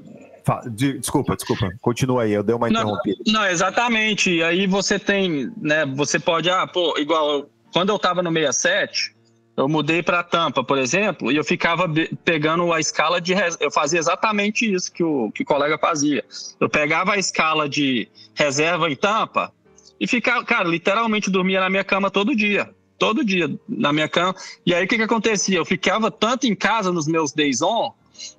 Desculpa, 0.71 1.37
desculpa. 1.37 1.71
Continua 1.81 2.25
aí, 2.25 2.33
eu 2.33 2.43
dei 2.43 2.55
uma 2.55 2.69
interrompida. 2.69 3.19
Não, 3.27 3.35
não, 3.35 3.47
exatamente. 3.47 4.31
E 4.31 4.43
aí 4.43 4.67
você 4.67 4.99
tem, 4.99 5.53
né? 5.57 5.87
Você 5.95 6.19
pode, 6.19 6.51
ah, 6.51 6.67
pô, 6.67 6.99
igual 6.99 7.49
quando 7.73 7.91
eu 7.91 7.99
tava 7.99 8.23
no 8.23 8.33
67, 8.33 9.15
eu 9.57 9.69
mudei 9.69 10.03
para 10.03 10.23
Tampa, 10.23 10.65
por 10.65 10.79
exemplo, 10.79 11.31
e 11.31 11.37
eu 11.37 11.45
ficava 11.45 11.87
pegando 12.25 12.73
a 12.73 12.81
escala 12.81 13.21
de. 13.21 13.35
Eu 13.61 13.71
fazia 13.71 13.99
exatamente 13.99 14.73
isso 14.73 14.91
que 14.91 15.05
o, 15.05 15.31
que 15.31 15.43
o 15.43 15.47
colega 15.47 15.79
fazia. 15.79 16.25
Eu 16.59 16.71
pegava 16.71 17.13
a 17.13 17.19
escala 17.19 17.69
de 17.69 18.09
reserva 18.35 18.91
em 18.91 18.97
Tampa 18.97 19.53
e 20.01 20.07
ficava, 20.07 20.45
cara, 20.45 20.69
literalmente 20.69 21.31
dormia 21.31 21.61
na 21.61 21.69
minha 21.69 21.85
cama 21.85 22.11
todo 22.11 22.35
dia. 22.35 22.71
Todo 22.99 23.25
dia 23.25 23.51
na 23.69 23.93
minha 23.93 24.09
cama. 24.09 24.35
E 24.65 24.75
aí 24.75 24.85
o 24.85 24.89
que, 24.89 24.97
que 24.97 25.03
acontecia? 25.03 25.59
Eu 25.59 25.67
ficava 25.67 26.11
tanto 26.11 26.47
em 26.47 26.55
casa 26.55 26.91
nos 26.91 27.07
meus 27.07 27.33
days 27.33 27.61
on, 27.61 27.93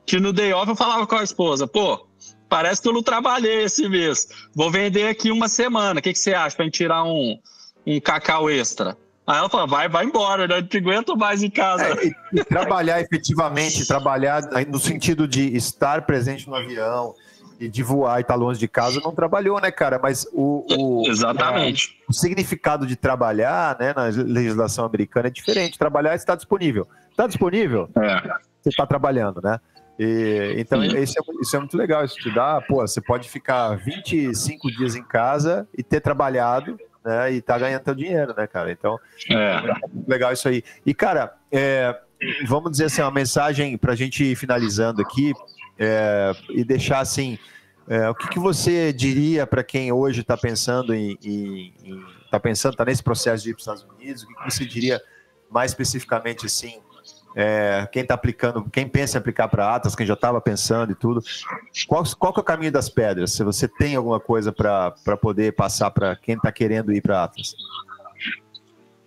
que 0.05 0.19
no 0.19 0.33
day 0.33 0.51
off 0.51 0.69
eu 0.69 0.75
falava 0.75 1.05
com 1.05 1.15
a 1.15 1.23
esposa, 1.23 1.67
pô, 1.67 2.07
parece 2.49 2.81
que 2.81 2.87
eu 2.87 2.93
não 2.93 3.03
trabalhei 3.03 3.63
esse 3.63 3.87
mês. 3.87 4.27
Vou 4.55 4.71
vender 4.71 5.07
aqui 5.07 5.31
uma 5.31 5.47
semana. 5.47 5.99
O 5.99 6.03
que, 6.03 6.11
que 6.11 6.19
você 6.19 6.33
acha 6.33 6.55
para 6.55 6.65
gente 6.65 6.75
tirar 6.75 7.03
um, 7.03 7.37
um 7.85 7.99
cacau 7.99 8.49
extra? 8.49 8.97
Aí 9.25 9.37
ela 9.37 9.49
fala, 9.49 9.65
vai, 9.65 9.87
vai 9.87 10.05
embora, 10.05 10.47
não 10.47 10.61
te 10.61 10.77
aguento 10.77 11.15
mais 11.15 11.41
em 11.41 11.49
casa. 11.49 11.85
É, 11.85 12.07
e, 12.07 12.15
e 12.33 12.43
trabalhar 12.43 12.99
efetivamente, 12.99 13.87
trabalhar 13.87 14.41
no 14.67 14.79
sentido 14.79 15.27
de 15.27 15.55
estar 15.55 16.01
presente 16.01 16.47
no 16.49 16.55
avião 16.55 17.15
e 17.59 17.69
de 17.69 17.81
voar 17.81 18.19
e 18.19 18.21
estar 18.21 18.35
longe 18.35 18.59
de 18.59 18.67
casa, 18.67 18.99
não 19.01 19.13
trabalhou, 19.13 19.61
né, 19.61 19.71
cara? 19.71 19.97
Mas 20.01 20.27
o, 20.33 20.65
o 20.69 21.07
Exatamente. 21.07 21.97
A, 22.01 22.11
o 22.11 22.13
significado 22.13 22.85
de 22.85 22.97
trabalhar, 22.97 23.77
né, 23.79 23.93
na 23.95 24.03
legislação 24.03 24.85
americana 24.85 25.27
é 25.27 25.31
diferente. 25.31 25.79
Trabalhar 25.79 26.11
é 26.11 26.15
estar 26.15 26.35
disponível. 26.35 26.85
Está 27.09 27.25
disponível? 27.25 27.89
É. 27.95 28.21
Você 28.61 28.69
está 28.69 28.85
trabalhando, 28.85 29.41
né? 29.41 29.59
E, 29.97 30.55
então, 30.57 30.83
isso 30.83 31.19
é, 31.19 31.23
isso 31.41 31.55
é, 31.55 31.59
muito 31.59 31.77
legal. 31.77 32.03
Isso 32.03 32.15
te 32.15 32.33
dá, 32.33 32.59
pô, 32.61 32.81
você 32.81 32.99
pode 32.99 33.29
ficar 33.29 33.75
25 33.77 34.69
dias 34.71 34.95
em 34.95 35.03
casa 35.03 35.67
e 35.77 35.83
ter 35.83 36.01
trabalhado 36.01 36.77
né? 37.03 37.33
E 37.33 37.41
tá 37.41 37.57
ganhando 37.57 37.83
teu 37.83 37.95
dinheiro, 37.95 38.33
né, 38.35 38.47
cara? 38.47 38.71
Então, 38.71 38.99
é. 39.29 39.61
legal 40.07 40.31
isso 40.33 40.47
aí. 40.47 40.63
E, 40.85 40.93
cara, 40.93 41.35
é, 41.51 41.97
vamos 42.45 42.71
dizer 42.71 42.85
assim, 42.85 43.01
uma 43.01 43.11
mensagem 43.11 43.77
para 43.77 43.93
a 43.93 43.95
gente 43.95 44.23
ir 44.23 44.35
finalizando 44.35 45.01
aqui 45.01 45.33
é, 45.77 46.31
e 46.49 46.63
deixar 46.63 46.99
assim. 46.99 47.37
É, 47.85 48.09
o 48.09 48.15
que, 48.15 48.29
que, 48.29 48.39
você 48.39 48.93
diria 48.93 49.45
para 49.45 49.61
quem 49.61 49.91
hoje 49.91 50.21
está 50.21 50.37
pensando 50.37 50.95
em, 50.95 51.17
em, 51.21 51.73
em 51.83 52.05
tá 52.31 52.39
pensando, 52.39 52.77
tá 52.77 52.85
nesse 52.85 53.03
processo 53.03 53.43
de 53.43 53.49
ir 53.49 53.53
para 53.53 53.59
os 53.59 53.63
Estados 53.63 53.83
Unidos? 53.83 54.23
O 54.23 54.27
que, 54.27 54.35
que 54.35 54.51
você 54.51 54.65
diria 54.65 55.01
mais 55.51 55.71
especificamente 55.71 56.45
assim 56.45 56.81
é, 57.35 57.87
quem 57.91 58.03
está 58.03 58.13
aplicando, 58.13 58.69
quem 58.71 58.87
pensa 58.87 59.17
em 59.17 59.19
aplicar 59.19 59.47
para 59.47 59.75
Atlas, 59.75 59.95
quem 59.95 60.05
já 60.05 60.13
estava 60.13 60.39
pensando 60.39 60.91
e 60.91 60.95
tudo, 60.95 61.21
qual, 61.87 62.03
qual 62.17 62.33
é 62.35 62.39
o 62.39 62.43
caminho 62.43 62.71
das 62.71 62.89
pedras? 62.89 63.31
Se 63.31 63.43
você 63.43 63.67
tem 63.67 63.95
alguma 63.95 64.19
coisa 64.19 64.51
para 64.51 65.17
poder 65.19 65.55
passar 65.55 65.91
para 65.91 66.15
quem 66.15 66.35
está 66.35 66.51
querendo 66.51 66.93
ir 66.93 67.01
para 67.01 67.23
Atlas? 67.23 67.55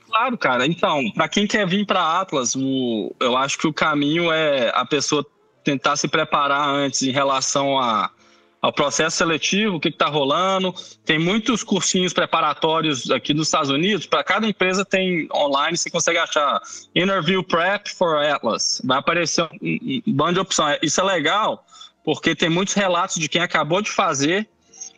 Claro, 0.07 0.39
cara. 0.39 0.67
Então, 0.67 1.11
para 1.13 1.29
quem 1.29 1.47
quer 1.47 1.67
vir 1.67 1.85
para 1.85 2.21
Atlas, 2.21 2.57
o, 2.57 3.15
eu 3.21 3.37
acho 3.37 3.59
que 3.59 3.67
o 3.67 3.73
caminho 3.73 4.33
é 4.33 4.71
a 4.75 4.85
pessoa 4.85 5.25
tentar 5.63 5.97
se 5.97 6.09
preparar 6.09 6.69
antes 6.69 7.03
em 7.03 7.11
relação 7.11 7.79
a 7.79 8.11
ao 8.61 8.73
processo 8.73 9.17
seletivo, 9.17 9.77
o 9.77 9.81
que 9.81 9.89
está 9.89 10.07
rolando. 10.07 10.75
Tem 11.05 11.19
muitos 11.19 11.63
cursinhos 11.63 12.13
preparatórios 12.13 13.11
aqui 13.11 13.33
nos 13.33 13.49
Estados 13.49 13.71
Unidos. 13.71 14.07
Para 14.07 14.25
cada 14.25 14.47
empresa 14.47 14.85
tem 14.85 15.29
online, 15.33 15.77
você 15.77 15.91
consegue 15.91 16.19
achar 16.19 16.61
Interview 16.95 17.43
Prep 17.45 17.89
for 17.89 18.17
Atlas. 18.17 18.81
Vai 18.85 18.99
aparecer 18.99 19.45
um, 19.45 20.03
um 20.07 20.13
bando 20.13 20.35
de 20.35 20.41
opções. 20.41 20.79
Isso 20.83 21.01
é 21.01 21.05
legal, 21.05 21.65
porque 22.05 22.35
tem 22.35 22.49
muitos 22.49 22.75
relatos 22.75 23.17
de 23.17 23.29
quem 23.29 23.43
acabou 23.43 23.81
de 23.81 23.91
fazer 23.91 24.49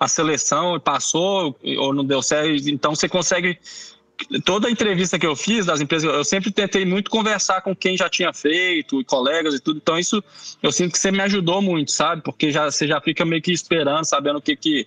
a 0.01 0.07
seleção 0.07 0.77
e 0.77 0.81
passou 0.81 1.59
ou 1.79 1.93
não 1.93 2.05
deu 2.05 2.23
certo. 2.23 2.69
Então 2.69 2.95
você 2.95 3.09
consegue 3.09 3.59
toda 4.45 4.71
entrevista 4.71 5.19
que 5.19 5.27
eu 5.27 5.37
fiz 5.37 5.67
das 5.67 5.81
empresas, 5.81 6.13
eu 6.13 6.25
sempre 6.25 6.51
tentei 6.51 6.85
muito 6.85 7.11
conversar 7.11 7.61
com 7.63 7.75
quem 7.75 7.97
já 7.97 8.09
tinha 8.09 8.33
feito, 8.33 9.05
colegas 9.05 9.55
e 9.55 9.61
tudo. 9.61 9.79
Então, 9.79 9.99
isso 9.99 10.23
eu 10.63 10.73
sinto 10.73 10.93
que 10.93 10.99
você 10.99 11.11
me 11.11 11.21
ajudou 11.21 11.63
muito, 11.63 11.91
sabe? 11.91 12.23
Porque 12.23 12.51
já, 12.51 12.71
você 12.71 12.87
já 12.87 13.01
fica 13.01 13.25
meio 13.25 13.43
que 13.43 13.53
esperando, 13.53 14.05
sabendo 14.05 14.39
o 14.39 14.43
que, 14.43 14.57
que 14.57 14.87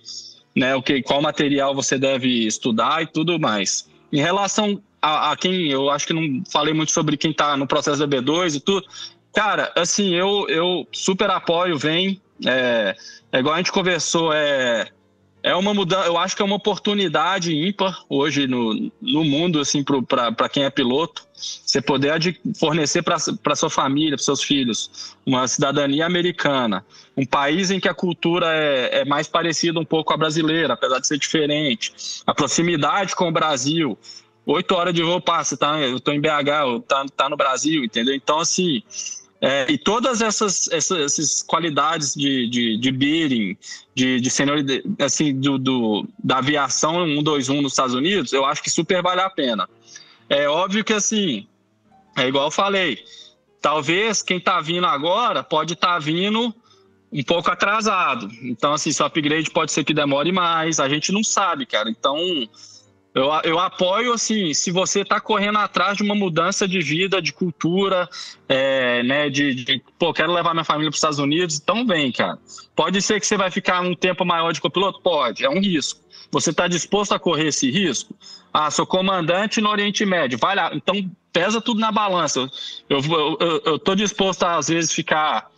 né, 0.54 0.74
o 0.74 0.82
que, 0.82 1.02
qual 1.02 1.22
material 1.22 1.74
você 1.74 1.98
deve 1.98 2.28
estudar 2.46 3.02
e 3.02 3.06
tudo 3.06 3.38
mais. 3.38 3.88
Em 4.12 4.20
relação 4.20 4.80
a, 5.00 5.32
a 5.32 5.36
quem, 5.36 5.70
eu 5.70 5.90
acho 5.90 6.06
que 6.06 6.12
não 6.12 6.42
falei 6.50 6.74
muito 6.74 6.92
sobre 6.92 7.16
quem 7.16 7.30
está 7.30 7.56
no 7.56 7.66
processo 7.66 8.06
da 8.06 8.16
B2 8.16 8.56
e 8.56 8.60
tudo. 8.60 8.86
Cara, 9.34 9.72
assim, 9.74 10.14
eu, 10.14 10.46
eu 10.48 10.86
super 10.92 11.30
apoio, 11.30 11.78
vem. 11.78 12.20
É, 12.44 12.94
é 13.32 13.38
igual 13.38 13.54
a 13.54 13.58
gente 13.58 13.72
conversou, 13.72 14.32
é 14.32 14.88
é 15.42 15.54
uma 15.56 15.74
mudança, 15.74 16.06
eu 16.06 16.16
acho 16.16 16.36
que 16.36 16.42
é 16.42 16.44
uma 16.44 16.54
oportunidade 16.54 17.54
ímpar 17.54 18.04
hoje 18.08 18.46
no, 18.46 18.92
no 19.00 19.24
mundo, 19.24 19.58
assim, 19.58 19.84
para 20.06 20.48
quem 20.48 20.64
é 20.64 20.70
piloto, 20.70 21.26
você 21.34 21.82
poder 21.82 22.12
fornecer 22.56 23.02
para 23.02 23.56
sua 23.56 23.68
família, 23.68 24.16
para 24.16 24.24
seus 24.24 24.42
filhos, 24.42 25.16
uma 25.26 25.48
cidadania 25.48 26.06
americana, 26.06 26.84
um 27.16 27.26
país 27.26 27.70
em 27.72 27.80
que 27.80 27.88
a 27.88 27.94
cultura 27.94 28.46
é, 28.54 29.00
é 29.00 29.04
mais 29.04 29.26
parecida 29.26 29.80
um 29.80 29.84
pouco 29.84 30.08
com 30.08 30.14
a 30.14 30.16
brasileira, 30.16 30.74
apesar 30.74 31.00
de 31.00 31.06
ser 31.08 31.18
diferente, 31.18 31.92
a 32.24 32.32
proximidade 32.32 33.16
com 33.16 33.28
o 33.28 33.32
Brasil, 33.32 33.98
oito 34.46 34.74
horas 34.76 34.94
de 34.94 35.02
voo 35.02 35.20
passa, 35.20 35.56
tá? 35.56 35.80
Eu 35.80 35.96
estou 35.96 36.14
em 36.14 36.20
BH, 36.20 36.82
tá, 36.86 37.04
tá 37.16 37.28
no 37.28 37.36
Brasil, 37.36 37.82
entendeu? 37.84 38.14
Então, 38.14 38.38
assim, 38.38 38.82
é, 39.44 39.66
e 39.68 39.76
todas 39.76 40.22
essas, 40.22 40.68
essas, 40.68 40.98
essas 41.00 41.42
qualidades 41.42 42.14
de, 42.14 42.48
de, 42.48 42.76
de 42.78 42.92
bidding, 42.92 43.58
de, 43.92 44.20
de 44.20 44.30
senioridade, 44.30 44.84
assim, 45.00 45.34
do, 45.34 45.58
do, 45.58 46.08
da 46.22 46.38
aviação 46.38 47.04
121 47.04 47.60
nos 47.60 47.72
Estados 47.72 47.92
Unidos, 47.92 48.32
eu 48.32 48.44
acho 48.44 48.62
que 48.62 48.70
super 48.70 49.02
vale 49.02 49.20
a 49.20 49.28
pena. 49.28 49.68
É 50.28 50.48
óbvio 50.48 50.84
que, 50.84 50.92
assim, 50.92 51.48
é 52.16 52.28
igual 52.28 52.44
eu 52.44 52.50
falei, 52.52 53.04
talvez 53.60 54.22
quem 54.22 54.36
está 54.36 54.60
vindo 54.60 54.86
agora 54.86 55.42
pode 55.42 55.72
estar 55.72 55.94
tá 55.94 55.98
vindo 55.98 56.54
um 57.12 57.22
pouco 57.24 57.50
atrasado. 57.50 58.30
Então, 58.42 58.72
assim, 58.72 58.92
seu 58.92 59.06
upgrade 59.06 59.50
pode 59.50 59.72
ser 59.72 59.82
que 59.82 59.92
demore 59.92 60.30
mais, 60.30 60.78
a 60.78 60.88
gente 60.88 61.10
não 61.10 61.24
sabe, 61.24 61.66
cara. 61.66 61.90
Então, 61.90 62.16
eu, 63.14 63.30
eu 63.44 63.58
apoio, 63.58 64.14
assim, 64.14 64.54
se 64.54 64.70
você 64.70 65.00
está 65.00 65.20
correndo 65.20 65.58
atrás 65.58 65.98
de 65.98 66.02
uma 66.02 66.14
mudança 66.14 66.66
de 66.66 66.80
vida, 66.80 67.20
de 67.20 67.32
cultura, 67.32 68.08
é, 68.48 69.02
né, 69.02 69.28
de, 69.28 69.54
de, 69.54 69.82
pô, 69.98 70.14
quero 70.14 70.32
levar 70.32 70.54
minha 70.54 70.64
família 70.64 70.88
para 70.90 70.94
os 70.94 70.98
Estados 70.98 71.18
Unidos, 71.18 71.60
então 71.62 71.86
vem, 71.86 72.10
cara. 72.10 72.38
Pode 72.74 73.02
ser 73.02 73.20
que 73.20 73.26
você 73.26 73.36
vai 73.36 73.50
ficar 73.50 73.82
um 73.82 73.94
tempo 73.94 74.24
maior 74.24 74.52
de 74.52 74.62
copiloto? 74.62 75.00
Pode, 75.02 75.44
é 75.44 75.50
um 75.50 75.60
risco. 75.60 76.00
Você 76.30 76.50
está 76.50 76.66
disposto 76.66 77.12
a 77.12 77.18
correr 77.18 77.48
esse 77.48 77.70
risco? 77.70 78.14
Ah, 78.50 78.70
sou 78.70 78.86
comandante 78.86 79.60
no 79.60 79.68
Oriente 79.68 80.06
Médio, 80.06 80.38
vai 80.38 80.56
lá. 80.56 80.70
Então, 80.74 81.10
pesa 81.30 81.60
tudo 81.60 81.80
na 81.80 81.92
balança. 81.92 82.50
Eu 82.88 83.76
estou 83.76 83.94
disposto 83.94 84.44
a, 84.44 84.56
às 84.56 84.68
vezes, 84.68 84.90
ficar, 84.90 85.50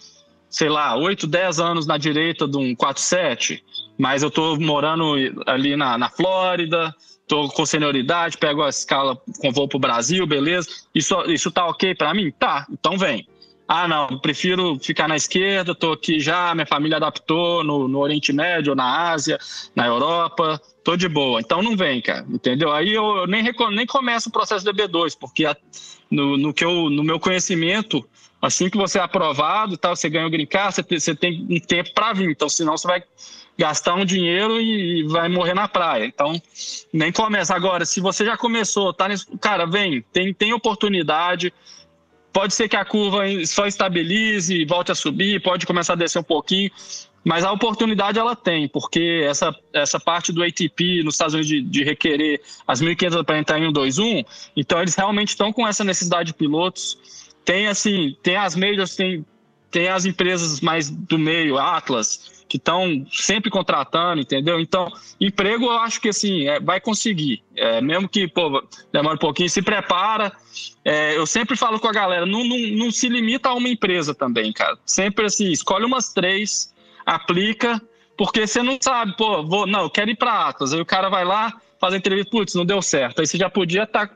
sei 0.51 0.68
lá, 0.68 0.97
8, 0.97 1.28
10 1.28 1.60
anos 1.60 1.86
na 1.86 1.97
direita 1.97 2.48
de 2.48 2.56
um 2.56 2.74
47, 2.74 3.62
mas 3.97 4.24
eu 4.24 4.28
estou 4.28 4.59
morando 4.59 5.14
ali 5.47 5.76
na, 5.76 5.97
na 5.97 6.10
Flórida, 6.10 6.93
tô 7.26 7.48
com 7.48 7.66
senioridade, 7.66 8.38
pego 8.38 8.62
a 8.62 8.68
escala 8.68 9.20
com 9.38 9.52
voo 9.52 9.68
pro 9.68 9.78
Brasil, 9.78 10.26
beleza? 10.26 10.68
Isso, 10.94 11.14
isso 11.30 11.51
tá 11.51 11.66
ok 11.66 11.94
para 11.94 12.14
mim? 12.14 12.30
Tá, 12.30 12.66
então 12.70 12.98
vem. 12.98 13.26
Ah, 13.66 13.88
não, 13.88 14.18
prefiro 14.18 14.78
ficar 14.78 15.09
na 15.09 15.16
esquerda, 15.16 15.74
tô 15.74 15.92
aqui 15.92 16.20
já, 16.20 16.55
minha 16.55 16.66
família 16.66 16.98
adaptou 16.98 17.64
no, 17.64 17.88
no 17.88 17.98
Oriente 17.98 18.30
Médio, 18.30 18.74
na 18.74 19.10
Ásia, 19.10 19.38
na 19.74 19.86
Europa, 19.86 20.60
tô 20.84 20.96
de 20.96 21.09
boa. 21.09 21.40
Então 21.40 21.62
não 21.62 21.74
vem, 21.74 22.02
cara, 22.02 22.26
entendeu? 22.28 22.70
Aí 22.72 22.92
eu 22.92 23.26
nem, 23.26 23.42
nem 23.42 23.86
começo 23.86 24.28
o 24.28 24.32
processo 24.32 24.66
do 24.66 24.74
B2, 24.74 25.16
porque 25.18 25.46
a, 25.46 25.56
no, 26.10 26.36
no, 26.36 26.52
que 26.52 26.62
eu, 26.62 26.90
no 26.90 27.02
meu 27.02 27.18
conhecimento, 27.18 28.06
assim 28.40 28.68
que 28.68 28.76
você 28.76 28.98
é 28.98 29.02
aprovado, 29.02 29.78
tá, 29.78 29.96
você 29.96 30.10
ganha 30.10 30.26
o 30.26 30.30
green 30.30 30.46
card, 30.46 30.74
você, 30.74 31.01
você 31.01 31.14
tem 31.14 31.46
um 31.48 31.59
tempo 31.59 31.94
para 31.94 32.12
vir, 32.12 32.30
então 32.30 32.51
senão 32.51 32.76
você 32.76 32.86
vai 32.86 33.02
gastar 33.56 33.94
um 33.94 34.05
dinheiro 34.05 34.60
e 34.60 35.05
vai 35.05 35.28
morrer 35.28 35.55
na 35.55 35.68
praia. 35.68 36.05
Então, 36.05 36.40
nem 36.93 37.12
começa. 37.12 37.55
Agora, 37.55 37.85
se 37.85 38.01
você 38.01 38.24
já 38.24 38.36
começou, 38.36 38.93
tá 38.93 39.09
nesse. 39.09 39.26
Cara, 39.39 39.66
vem, 39.66 40.02
tem, 40.12 40.35
tem 40.35 40.52
oportunidade. 40.52 41.52
Pode 42.32 42.52
ser 42.52 42.68
que 42.68 42.76
a 42.76 42.85
curva 42.85 43.22
só 43.47 43.66
estabilize 43.66 44.64
volte 44.64 44.90
a 44.90 44.94
subir, 44.94 45.40
pode 45.40 45.66
começar 45.66 45.93
a 45.93 45.97
descer 45.97 46.18
um 46.18 46.24
pouquinho, 46.24 46.68
mas 47.24 47.44
a 47.44 47.52
oportunidade 47.52 48.18
ela 48.18 48.35
tem, 48.35 48.68
porque 48.68 49.24
essa, 49.24 49.55
essa 49.72 50.01
parte 50.01 50.32
do 50.32 50.43
ATP 50.43 51.05
nos 51.05 51.14
Estados 51.14 51.35
Unidos 51.35 51.48
de, 51.48 51.62
de 51.62 51.85
requerer 51.85 52.40
as 52.66 52.82
1.500 52.82 53.24
para 53.24 53.39
entrar 53.39 53.59
em 53.60 53.66
121, 53.66 54.24
então 54.56 54.81
eles 54.82 54.97
realmente 54.97 55.28
estão 55.28 55.52
com 55.52 55.66
essa 55.66 55.85
necessidade 55.85 56.32
de 56.32 56.35
pilotos. 56.35 56.98
Tem 57.44 57.68
assim, 57.68 58.16
tem 58.20 58.36
as 58.36 58.56
majors, 58.56 58.97
tem, 58.97 59.24
tem 59.74 59.88
as 59.88 60.05
empresas 60.05 60.60
mais 60.60 60.88
do 60.88 61.18
meio, 61.18 61.59
Atlas, 61.59 62.44
que 62.48 62.59
estão 62.59 63.05
sempre 63.10 63.51
contratando, 63.51 64.22
entendeu? 64.22 64.60
Então, 64.60 64.88
emprego 65.20 65.64
eu 65.64 65.72
acho 65.72 66.01
que 66.01 66.10
assim, 66.10 66.46
é, 66.46 66.60
vai 66.60 66.80
conseguir. 66.80 67.42
É, 67.56 67.80
mesmo 67.80 68.09
que 68.09 68.28
pô, 68.28 68.62
demore 68.92 69.16
um 69.16 69.18
pouquinho, 69.18 69.51
se 69.51 69.60
prepara. 69.60 70.32
É, 70.84 71.18
eu 71.18 71.26
sempre 71.26 71.56
falo 71.56 71.80
com 71.80 71.88
a 71.88 71.92
galera, 71.92 72.24
não, 72.24 72.44
não, 72.44 72.56
não 72.56 72.92
se 72.92 73.09
limita 73.09 73.48
a 73.48 73.55
uma 73.55 73.68
empresa 73.68 74.14
também, 74.14 74.52
cara. 74.52 74.78
Sempre 74.86 75.26
assim, 75.26 75.51
escolhe 75.51 75.84
umas 75.84 76.12
três, 76.12 76.72
aplica, 77.05 77.82
porque 78.16 78.46
você 78.46 78.62
não 78.62 78.78
sabe, 78.80 79.16
pô, 79.16 79.42
vou, 79.42 79.66
não, 79.66 79.82
eu 79.82 79.90
quero 79.90 80.12
ir 80.12 80.16
para 80.16 80.51
Atlas. 80.51 80.72
Aí 80.72 80.80
o 80.80 80.86
cara 80.86 81.09
vai 81.09 81.24
lá, 81.24 81.52
faz 81.80 81.92
a 81.92 81.96
entrevista, 81.96 82.30
putz, 82.30 82.55
não 82.55 82.64
deu 82.64 82.80
certo. 82.80 83.18
Aí 83.18 83.26
você 83.26 83.36
já 83.36 83.51
podia 83.51 83.82
estar. 83.82 84.06
Tá 84.06 84.14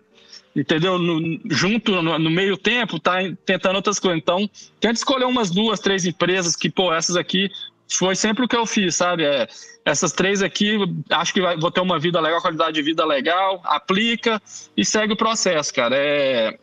entendeu? 0.61 0.99
No, 0.99 1.41
junto, 1.51 2.03
no, 2.03 2.19
no, 2.19 2.31
meio 2.31 2.57
tempo, 2.57 2.99
tá 2.99 3.19
tentando 3.45 3.77
outras 3.77 3.99
coisas. 3.99 4.19
Então, 4.21 4.49
tenta 4.81 4.95
escolher 4.95 5.25
umas 5.25 5.51
duas, 5.51 5.81
três 5.81 6.05
empresas 6.05 6.57
que, 6.57 6.69
pô, 6.69 6.93
essas 6.93 7.17
aqui 7.17 7.51
foi 7.91 8.15
sempre 8.15 8.45
o 8.45 8.49
que 8.49 8.57
eu 8.57 8.67
fiz, 8.67 8.97
sabe? 8.97 9.25
É, 9.25 9.47
essas 9.85 10.13
três 10.13 10.43
aqui, 10.43 10.77
acho 11.11 11.33
que 11.33 11.41
vai, 11.41 11.57
vou 11.57 11.71
ter 11.71 11.81
uma 11.81 11.99
vida 11.99 12.21
legal, 12.21 12.43
qualidade 12.43 12.73
de 12.73 12.83
vida 12.83 13.05
legal, 13.05 13.61
aplica 13.65 14.43
e 14.77 14.85
segue 14.85 15.13
o 15.13 15.17
processo, 15.17 15.73
cara. 15.73 15.97
É, 15.97 16.59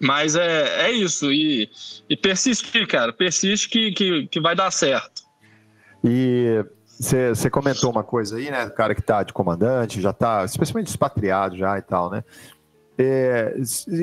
mas 0.00 0.36
é, 0.36 0.88
é 0.88 0.90
isso. 0.90 1.32
E, 1.32 1.70
e 2.08 2.86
cara. 2.86 3.12
Persiste 3.12 3.68
que, 3.68 3.92
que, 3.92 4.26
que 4.26 4.40
vai 4.40 4.54
dar 4.54 4.70
certo. 4.70 5.22
E 6.04 6.64
você 6.98 7.48
comentou 7.48 7.90
uma 7.90 8.04
coisa 8.04 8.36
aí, 8.36 8.50
né? 8.50 8.66
O 8.66 8.74
cara 8.74 8.94
que 8.94 9.02
tá 9.02 9.22
de 9.22 9.32
comandante, 9.32 10.00
já 10.00 10.12
tá, 10.12 10.44
especialmente 10.44 10.88
expatriado 10.88 11.56
já 11.56 11.78
e 11.78 11.82
tal, 11.82 12.10
né? 12.10 12.24
É, 13.00 13.54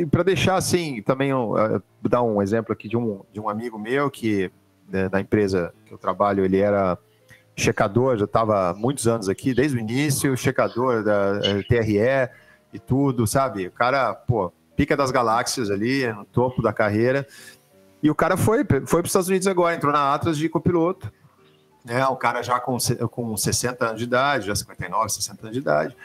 para 0.10 0.24
deixar 0.24 0.56
assim, 0.56 1.02
também 1.02 1.34
uh, 1.34 1.84
dar 2.02 2.24
um 2.24 2.42
exemplo 2.42 2.72
aqui 2.72 2.88
de 2.88 2.96
um, 2.96 3.22
de 3.34 3.42
um 3.42 3.50
amigo 3.50 3.78
meu 3.78 4.10
que 4.10 4.50
né, 4.88 5.10
da 5.10 5.20
empresa 5.20 5.74
que 5.86 5.94
eu 5.94 5.98
trabalho, 5.98 6.46
ele 6.46 6.60
era 6.60 6.98
checador, 7.56 8.18
já 8.18 8.26
estava 8.26 8.74
muitos 8.74 9.08
anos 9.08 9.28
aqui, 9.28 9.54
desde 9.54 9.78
o 9.78 9.80
início, 9.80 10.36
checador 10.38 11.04
da 11.04 11.40
eh, 11.44 11.64
TRE 11.64 12.30
e 12.74 12.80
tudo, 12.80 13.26
sabe? 13.26 13.68
O 13.68 13.72
cara, 13.72 14.14
pô, 14.14 14.52
pica 14.76 14.96
das 14.96 15.12
galáxias 15.12 15.72
ali, 15.72 16.08
no 16.14 16.26
topo 16.26 16.62
da 16.62 16.74
carreira. 16.74 17.26
E 18.04 18.10
o 18.10 18.16
cara 18.16 18.36
foi, 18.38 18.66
foi 18.86 19.02
para 19.02 19.02
os 19.02 19.10
Estados 19.10 19.30
Unidos 19.30 19.48
agora, 19.48 19.76
entrou 19.76 19.92
na 19.92 20.14
Atlas 20.14 20.38
de 20.38 20.50
copiloto. 20.50 21.12
Né, 21.86 22.04
o 22.08 22.16
cara 22.16 22.42
já 22.42 22.60
com, 22.60 22.78
com 23.12 23.38
60 23.38 23.86
anos 23.86 24.00
de 24.00 24.06
idade, 24.06 24.48
já 24.48 24.56
59, 24.56 25.08
60 25.08 25.44
anos 25.44 25.54
de 25.54 25.62
idade. 25.62 25.96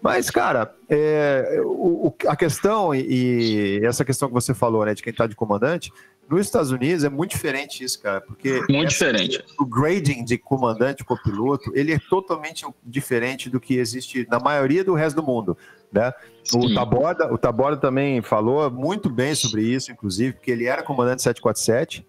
Mas, 0.00 0.30
cara, 0.30 0.74
é, 0.88 1.60
o, 1.62 2.10
a 2.26 2.34
questão, 2.34 2.94
e, 2.94 3.84
essa 3.84 4.02
questão 4.02 4.28
que 4.28 4.34
você 4.34 4.54
falou, 4.54 4.86
né, 4.86 4.94
de 4.94 5.02
quem 5.02 5.10
está 5.10 5.26
de 5.26 5.36
comandante, 5.36 5.92
nos 6.26 6.40
Estados 6.40 6.70
Unidos 6.70 7.04
é 7.04 7.10
muito 7.10 7.32
diferente 7.32 7.84
isso, 7.84 8.00
cara, 8.00 8.22
porque 8.22 8.62
muito 8.70 8.88
diferente. 8.88 9.44
O 9.60 9.66
grading 9.66 10.24
de 10.24 10.38
comandante 10.38 11.04
copiloto 11.04 11.70
ele 11.74 11.92
é 11.92 11.98
totalmente 11.98 12.64
diferente 12.82 13.50
do 13.50 13.60
que 13.60 13.76
existe 13.76 14.26
na 14.30 14.40
maioria 14.40 14.82
do 14.82 14.94
resto 14.94 15.16
do 15.16 15.22
mundo, 15.22 15.56
né? 15.92 16.14
O 16.54 16.72
Taborda, 16.74 17.32
o 17.32 17.36
Taborda 17.36 17.76
também 17.76 18.22
falou 18.22 18.70
muito 18.70 19.10
bem 19.10 19.34
sobre 19.34 19.62
isso, 19.62 19.92
inclusive, 19.92 20.32
porque 20.32 20.50
ele 20.50 20.64
era 20.64 20.82
comandante 20.82 21.22
747 21.22 22.06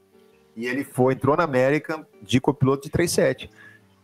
e 0.58 0.66
ele 0.66 0.84
foi 0.84 1.14
entrou 1.14 1.38
na 1.38 1.44
América 1.44 2.06
de 2.22 2.42
copiloto 2.42 2.84
de 2.84 2.90
37. 2.90 3.50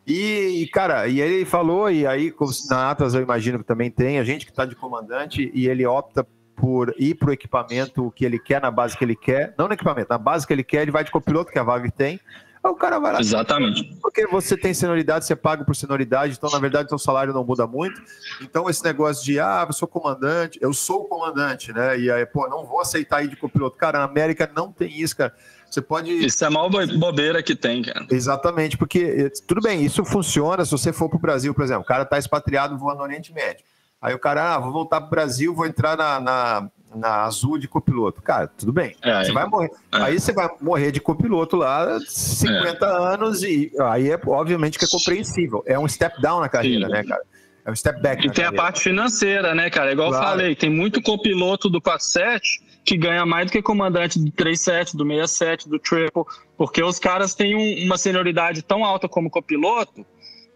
E, 0.05 0.69
cara, 0.71 1.07
e 1.07 1.19
ele 1.19 1.45
falou, 1.45 1.89
e 1.89 2.05
aí 2.05 2.33
na 2.69 2.91
Atlas 2.91 3.13
eu 3.13 3.21
imagino 3.21 3.57
que 3.57 3.65
também 3.65 3.89
tem, 3.89 4.19
a 4.19 4.23
gente 4.23 4.45
que 4.45 4.51
está 4.51 4.65
de 4.65 4.75
comandante, 4.75 5.49
e 5.53 5.67
ele 5.67 5.85
opta 5.85 6.27
por 6.55 6.93
ir 6.99 7.15
para 7.15 7.29
o 7.29 7.33
equipamento 7.33 8.11
que 8.15 8.23
ele 8.23 8.37
quer, 8.37 8.61
na 8.61 8.69
base 8.69 8.97
que 8.97 9.03
ele 9.03 9.15
quer, 9.15 9.55
não 9.57 9.67
no 9.67 9.73
equipamento, 9.73 10.09
na 10.09 10.17
base 10.17 10.45
que 10.45 10.53
ele 10.53 10.63
quer, 10.63 10.83
ele 10.83 10.91
vai 10.91 11.03
de 11.03 11.11
copiloto, 11.11 11.51
que 11.51 11.57
a 11.57 11.63
Vaga 11.63 11.89
tem, 11.89 12.19
aí 12.63 12.71
o 12.71 12.75
cara 12.75 12.99
vai 12.99 13.13
lá. 13.13 13.19
Exatamente. 13.19 13.97
Porque 14.01 14.27
você 14.27 14.57
tem 14.57 14.73
senioridade, 14.73 15.25
você 15.25 15.35
paga 15.35 15.63
por 15.63 15.75
senioridade, 15.75 16.35
então 16.37 16.49
na 16.49 16.59
verdade 16.59 16.89
seu 16.89 16.99
salário 16.99 17.33
não 17.33 17.43
muda 17.43 17.65
muito. 17.65 18.01
Então 18.41 18.69
esse 18.69 18.83
negócio 18.83 19.23
de, 19.23 19.39
ah, 19.39 19.65
eu 19.67 19.73
sou 19.73 19.87
comandante, 19.87 20.59
eu 20.61 20.73
sou 20.73 21.01
o 21.01 21.05
comandante, 21.05 21.73
né? 21.73 21.97
E 21.97 22.11
aí, 22.11 22.25
pô, 22.25 22.47
não 22.47 22.65
vou 22.65 22.81
aceitar 22.81 23.23
ir 23.23 23.29
de 23.29 23.35
copiloto. 23.35 23.77
Cara, 23.77 23.99
na 23.99 24.05
América 24.05 24.49
não 24.53 24.71
tem 24.71 25.01
isso, 25.01 25.15
cara. 25.15 25.33
Você 25.73 25.81
pode. 25.81 26.11
Isso 26.23 26.43
é 26.43 26.47
a 26.47 26.51
maior 26.51 26.69
bobeira 26.69 27.41
que 27.41 27.55
tem, 27.55 27.81
cara. 27.81 28.05
Exatamente, 28.11 28.77
porque 28.77 28.99
eh, 28.99 29.31
tudo 29.47 29.59
bem, 29.59 29.83
isso 29.83 30.05
funciona 30.05 30.63
se 30.63 30.71
você 30.71 30.93
for 30.93 31.09
para 31.09 31.17
o 31.17 31.19
Brasil, 31.19 31.51
por 31.51 31.63
exemplo, 31.63 31.81
o 31.81 31.85
cara 31.85 32.03
está 32.03 32.19
expatriado 32.19 32.77
voando 32.77 32.99
no 32.99 33.03
Oriente 33.03 33.33
Médio. 33.33 33.65
Aí 33.99 34.13
o 34.13 34.19
cara, 34.19 34.53
ah, 34.53 34.59
vou 34.59 34.71
voltar 34.71 35.01
para 35.01 35.07
o 35.07 35.09
Brasil, 35.09 35.55
vou 35.55 35.65
entrar 35.65 35.97
na, 35.97 36.19
na, 36.19 36.69
na, 36.93 37.23
Azul 37.23 37.57
de 37.57 37.67
copiloto. 37.67 38.21
Cara, 38.21 38.47
tudo 38.47 38.71
bem. 38.71 38.95
É, 39.01 39.23
você 39.23 39.31
vai 39.31 39.47
morrer. 39.47 39.71
É. 39.91 39.97
Aí 39.97 40.19
você 40.19 40.31
vai 40.31 40.47
morrer 40.61 40.91
de 40.91 41.01
copiloto 41.01 41.55
lá, 41.55 41.99
50 42.05 42.85
é. 42.85 42.89
anos, 42.89 43.41
e 43.41 43.71
aí 43.79 44.11
é 44.11 44.19
obviamente 44.27 44.77
que 44.77 44.85
é 44.85 44.87
compreensível. 44.87 45.63
É 45.65 45.79
um 45.79 45.87
step 45.87 46.21
down 46.21 46.41
na 46.41 46.49
carreira, 46.49 46.85
Sim. 46.85 46.91
né, 46.91 47.03
cara? 47.03 47.23
É 47.65 47.71
um 47.71 47.75
step 47.75 48.01
back. 48.01 48.19
E 48.19 48.29
tem 48.29 48.43
carreira. 48.43 48.55
a 48.55 48.61
parte 48.63 48.81
financeira, 48.81 49.55
né, 49.55 49.69
cara? 49.69 49.91
Igual 49.91 50.09
claro. 50.09 50.25
eu 50.25 50.29
falei, 50.29 50.55
tem 50.55 50.69
muito 50.69 51.01
copiloto 51.01 51.69
do 51.69 51.81
47 51.81 52.61
que 52.85 52.97
ganha 52.97 53.25
mais 53.25 53.45
do 53.45 53.51
que 53.53 53.61
comandante 53.61 54.19
do 54.19 54.29
37, 54.29 54.97
do 54.97 55.05
67, 55.05 55.69
do 55.69 55.79
triple, 55.79 56.23
porque 56.57 56.83
os 56.83 56.99
caras 56.99 57.33
têm 57.33 57.55
um, 57.55 57.85
uma 57.85 57.97
senioridade 57.97 58.61
tão 58.61 58.83
alta 58.83 59.07
como 59.07 59.29
copiloto 59.29 60.05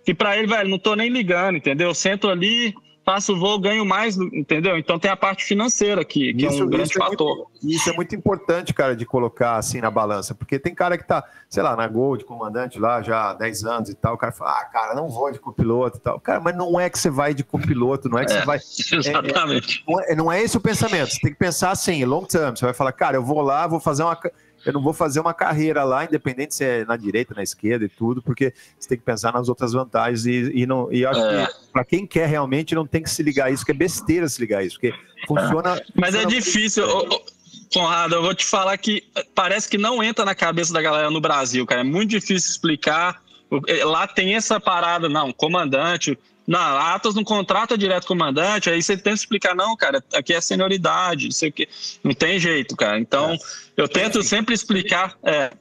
que 0.08 0.14
para 0.14 0.38
ele, 0.38 0.48
velho, 0.48 0.70
não 0.70 0.80
tô 0.80 0.96
nem 0.96 1.10
ligando, 1.10 1.58
entendeu? 1.58 1.90
Eu 1.90 1.94
sento 1.94 2.30
ali, 2.30 2.74
faço 3.08 3.34
o 3.34 3.40
voo, 3.40 3.58
ganho 3.58 3.86
mais, 3.86 4.18
entendeu? 4.18 4.78
Então 4.78 5.00
tem 5.00 5.10
a 5.10 5.16
parte 5.16 5.46
financeira 5.46 6.02
aqui, 6.02 6.34
que 6.34 6.46
isso, 6.46 6.62
é 6.62 6.66
um 6.66 6.70
grande 6.70 6.90
isso 6.90 7.00
fator. 7.00 7.32
É 7.32 7.36
muito, 7.36 7.50
isso 7.64 7.90
é 7.90 7.94
muito 7.94 8.14
importante, 8.14 8.74
cara, 8.74 8.98
de 8.98 9.06
colocar 9.06 9.56
assim 9.56 9.80
na 9.80 9.90
balança, 9.90 10.36
porque 10.36 10.60
tem 10.60 10.76
cara 10.76 10.98
que 10.98 11.08
tá, 11.08 11.24
sei 11.50 11.64
lá, 11.64 11.74
na 11.74 11.88
Gol 11.88 12.18
de 12.18 12.26
comandante 12.26 12.78
lá 12.78 13.02
já 13.02 13.30
há 13.30 13.34
10 13.34 13.64
anos 13.64 13.90
e 13.90 13.96
tal, 13.96 14.16
o 14.16 14.18
cara 14.18 14.34
fala, 14.34 14.60
ah, 14.60 14.66
cara, 14.66 14.94
não 14.94 15.08
vou 15.08 15.32
de 15.32 15.40
copiloto 15.40 16.00
e 16.00 16.02
tal. 16.02 16.20
Cara, 16.20 16.42
mas 16.42 16.58
não 16.58 16.78
é 16.78 16.90
que 16.90 17.00
você 17.00 17.10
vai 17.10 17.34
de 17.34 17.46
copiloto, 17.46 18.10
não 18.10 18.20
é 18.20 18.26
que 18.26 18.34
é, 18.34 18.40
você 18.40 18.46
vai. 18.46 18.58
Exatamente. 18.58 19.86
É, 19.88 19.92
é, 19.92 19.94
não, 19.94 20.02
é, 20.02 20.16
não 20.16 20.32
é 20.32 20.42
esse 20.42 20.58
o 20.58 20.60
pensamento. 20.60 21.14
Você 21.14 21.20
tem 21.22 21.32
que 21.32 21.40
pensar 21.40 21.72
assim, 21.72 22.04
long 22.04 22.26
term. 22.26 22.56
Você 22.56 22.66
vai 22.66 22.74
falar, 22.74 22.92
cara, 22.92 23.16
eu 23.16 23.24
vou 23.24 23.42
lá, 23.42 23.66
vou 23.68 23.80
fazer 23.80 24.04
uma 24.04 24.18
eu 24.68 24.74
não 24.74 24.82
vou 24.82 24.92
fazer 24.92 25.22
uma 25.22 25.34
carreira 25.34 25.84
lá, 25.86 26.04
independente 26.04 26.54
se 26.56 26.64
é 26.64 26.86
na 26.86 26.98
direita, 26.98 27.34
na 27.34 27.42
esquerda 27.42 27.86
e 27.86 27.90
tudo, 27.90 28.22
porque 28.22 28.54
você 28.78 28.90
tem 28.90 28.98
que 28.98 29.04
pensar 29.04 29.32
nas 29.32 29.48
outras 29.48 29.72
vantagens 29.72 30.26
e, 30.26 30.52
e 30.54 30.66
não 30.66 30.92
e 30.92 31.06
acho 31.06 31.22
é. 31.22 31.48
que 31.48 31.54
para 31.72 31.86
quem 31.86 32.06
quer 32.06 32.28
realmente 32.28 32.76
não 32.76 32.86
tem 32.86 33.02
que 33.02 33.10
se 33.10 33.24
ligar 33.24 33.46
a 33.46 33.50
isso, 33.50 33.66
que 33.66 33.72
é 33.72 33.74
besteira 33.74 34.28
se 34.28 34.42
ligar 34.42 34.60
a 34.60 34.64
isso, 34.64 34.78
porque 34.80 34.94
funciona. 35.26 35.82
Mas 35.96 36.14
é 36.14 36.22
funciona 36.22 36.22
é 36.22 36.26
difícil. 36.26 36.86
Conrado, 37.74 38.16
eu 38.16 38.22
vou 38.22 38.34
te 38.34 38.46
falar 38.46 38.78
que 38.78 39.04
parece 39.34 39.70
que 39.70 39.78
não 39.78 40.04
entra 40.04 40.24
na 40.24 40.36
cabeça 40.36 40.74
da 40.74 40.82
galera 40.82 41.10
no 41.10 41.22
Brasil, 41.22 41.66
cara. 41.66 41.82
É 41.82 41.84
muito 41.84 42.10
difícil 42.10 42.52
explicar. 42.52 43.22
Lá 43.86 44.08
tem 44.08 44.36
essa 44.36 44.60
parada, 44.60 45.08
não, 45.08 45.32
comandante, 45.32 46.18
não, 46.48 46.60
Atos 46.60 47.14
não 47.14 47.24
contrata 47.24 47.78
direto 47.78 48.08
comandante, 48.08 48.70
aí 48.70 48.82
você 48.82 48.96
tenta 48.96 49.16
explicar, 49.16 49.54
não, 49.54 49.76
cara, 49.76 50.02
aqui 50.14 50.34
é 50.34 50.40
senioridade, 50.40 51.26
não 51.26 51.32
sei 51.32 51.50
o 51.50 51.54
quê. 51.54 51.68
Não 52.04 52.14
tem 52.14 52.40
jeito, 52.40 52.76
cara. 52.76 52.98
Então, 52.98 53.34
é. 53.34 53.38
eu 53.76 53.88
tento 53.88 54.24
sempre 54.24 54.56
explicar. 54.56 55.18
É, 55.24 55.52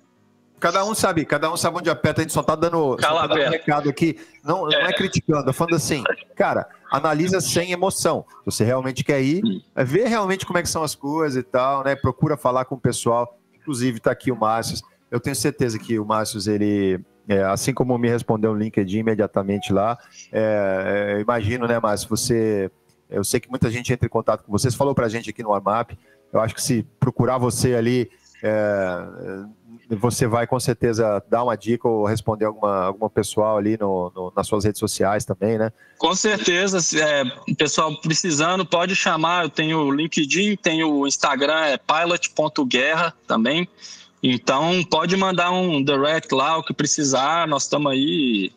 Cada 0.59 0.85
um 0.85 0.95
sabe, 0.95 1.25
cada 1.27 1.53
um 1.53 1.57
sabe 1.57 1.79
onde 1.79 1.91
aperta, 1.91 2.23
a 2.23 2.25
gente 2.25 2.33
só 2.33 2.43
tá 2.43 2.55
dando, 2.55 2.97
só 2.99 3.15
tá 3.15 3.27
dando 3.27 3.47
um 3.47 3.51
recado 3.51 3.91
aqui. 3.91 4.19
Não, 4.43 4.73
é. 4.73 4.81
não 4.81 4.89
é 4.89 4.93
criticando, 4.93 5.51
é 5.51 5.53
falando 5.53 5.77
assim, 5.77 6.03
cara, 6.35 6.67
analisa 6.91 7.41
sem 7.41 7.73
emoção. 7.73 8.25
Se 8.39 8.45
você 8.47 8.65
realmente 8.65 9.05
quer 9.05 9.21
ir, 9.21 9.43
é 9.75 9.85
vê 9.85 10.09
realmente 10.09 10.47
como 10.47 10.59
é 10.59 10.63
que 10.63 10.69
são 10.69 10.83
as 10.83 10.95
coisas 10.95 11.37
e 11.37 11.43
tal, 11.43 11.85
né? 11.85 11.95
Procura 11.95 12.39
falar 12.39 12.65
com 12.65 12.75
o 12.75 12.81
pessoal. 12.81 13.39
Inclusive, 13.55 14.01
tá 14.01 14.13
aqui 14.13 14.33
o 14.33 14.37
Márcio. 14.37 14.79
Eu 15.11 15.21
tenho 15.21 15.37
certeza 15.37 15.79
que 15.79 15.99
o 15.99 16.07
Márcio, 16.07 16.41
ele, 16.51 17.01
é, 17.29 17.43
assim 17.43 17.75
como 17.75 17.99
me 17.99 18.09
respondeu 18.09 18.53
no 18.53 18.59
LinkedIn 18.59 18.99
imediatamente 18.99 19.73
lá, 19.73 19.99
é, 20.33 21.17
é, 21.17 21.21
imagino, 21.21 21.67
né, 21.67 21.79
Márcio, 21.81 22.09
você. 22.09 22.71
Eu 23.09 23.23
sei 23.23 23.39
que 23.39 23.49
muita 23.49 23.71
gente 23.71 23.93
entra 23.93 24.07
em 24.07 24.11
contato 24.11 24.43
com 24.43 24.51
você. 24.51 24.71
Você 24.71 24.77
falou 24.77 24.95
pra 24.95 25.09
gente 25.09 25.31
aqui 25.31 25.43
no 25.43 25.55
Armap. 25.55 25.93
Eu 26.33 26.41
acho 26.41 26.55
que 26.55 26.63
se 26.63 26.83
procurar 26.99 27.39
você 27.39 27.75
ali, 27.75 28.11
é, 28.43 29.07
você 29.91 30.27
vai 30.27 30.47
com 30.47 30.59
certeza 30.59 31.23
dar 31.31 31.45
uma 31.45 31.57
dica 31.57 31.87
ou 31.87 32.05
responder 32.05 32.47
alguma, 32.47 32.87
alguma 32.87 33.09
pessoal 33.09 33.57
ali 33.57 33.79
no, 33.79 34.13
no 34.15 34.33
nas 34.35 34.47
suas 34.47 34.65
redes 34.65 34.81
sociais 34.81 35.25
também, 35.25 35.57
né? 35.57 35.73
Com 35.99 36.15
certeza, 36.15 36.79
é, 37.01 37.25
pessoal 37.55 37.95
precisando 38.01 38.67
pode 38.67 38.97
chamar. 38.97 39.45
Eu 39.45 39.51
tenho 39.51 39.79
o 39.79 39.91
LinkedIn, 39.91 40.57
tenho 40.57 40.93
o 40.93 41.07
Instagram, 41.07 41.61
é 41.61 41.79
pilot.guerra 41.79 43.15
também. 43.27 43.69
Então, 44.23 44.83
pode 44.85 45.17
mandar 45.17 45.51
um 45.51 45.83
direct 45.83 46.35
lá, 46.35 46.57
o 46.57 46.63
que 46.63 46.73
precisar, 46.73 47.47
nós 47.47 47.65
estamos 47.65 47.93
aí. 47.93 48.53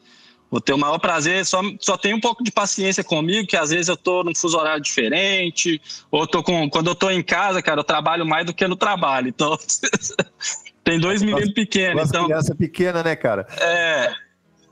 Vou 0.49 0.59
ter 0.59 0.73
o 0.73 0.77
maior 0.77 0.97
prazer. 0.97 1.45
Só, 1.45 1.61
só 1.79 1.95
tem 1.95 2.13
um 2.13 2.19
pouco 2.19 2.43
de 2.43 2.51
paciência 2.51 3.03
comigo, 3.03 3.47
que 3.47 3.55
às 3.55 3.69
vezes 3.69 3.87
eu 3.87 3.93
estou 3.93 4.23
num 4.23 4.33
fuso 4.33 4.57
horário 4.57 4.81
diferente, 4.81 5.79
ou 6.09 6.25
tô 6.25 6.41
com. 6.41 6.69
Quando 6.69 6.87
eu 6.87 6.93
estou 6.93 7.11
em 7.11 7.21
casa, 7.21 7.61
cara, 7.61 7.81
eu 7.81 7.83
trabalho 7.83 8.25
mais 8.25 8.45
do 8.45 8.53
que 8.53 8.67
no 8.67 8.75
trabalho. 8.75 9.27
Então, 9.27 9.55
tem 10.83 10.99
dois 10.99 11.21
meninos 11.21 11.53
pequenos. 11.53 12.09
Então, 12.09 12.25
criança 12.25 12.55
pequena, 12.55 13.03
né, 13.03 13.15
cara? 13.15 13.45
É. 13.59 14.11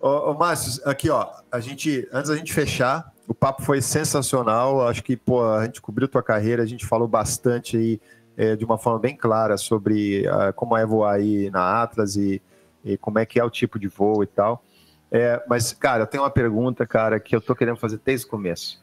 Ô, 0.01 0.31
ô 0.31 0.33
Márcio, 0.33 0.81
aqui, 0.85 1.09
ó, 1.09 1.27
a 1.51 1.59
gente, 1.59 2.07
antes 2.11 2.29
da 2.29 2.37
gente 2.37 2.53
fechar, 2.53 3.11
o 3.27 3.33
papo 3.33 3.61
foi 3.61 3.81
sensacional. 3.81 4.87
Acho 4.87 5.03
que, 5.03 5.15
pô, 5.15 5.43
a 5.43 5.65
gente 5.65 5.79
cobriu 5.79 6.07
tua 6.07 6.23
carreira, 6.23 6.63
a 6.63 6.67
gente 6.67 6.87
falou 6.87 7.07
bastante 7.07 7.77
aí 7.77 7.99
é, 8.37 8.55
de 8.55 8.63
uma 8.63 8.77
forma 8.77 8.99
bem 8.99 9.15
clara 9.15 9.57
sobre 9.57 10.27
uh, 10.27 10.53
como 10.53 10.77
é 10.77 10.85
voar 10.85 11.15
aí 11.15 11.49
na 11.49 11.81
Atlas 11.81 12.15
e, 12.15 12.41
e, 12.85 12.95
como 12.97 13.17
é 13.17 13.25
que 13.25 13.39
é 13.39 13.43
o 13.43 13.49
tipo 13.49 13.79
de 13.79 13.87
voo 13.87 14.23
e 14.23 14.27
tal. 14.27 14.63
É, 15.11 15.41
mas, 15.49 15.73
cara, 15.73 16.03
eu 16.03 16.07
tenho 16.07 16.23
uma 16.23 16.29
pergunta, 16.29 16.85
cara, 16.85 17.19
que 17.19 17.35
eu 17.35 17.41
tô 17.41 17.55
querendo 17.55 17.77
fazer 17.77 17.99
desde 18.05 18.27
o 18.27 18.29
começo. 18.29 18.79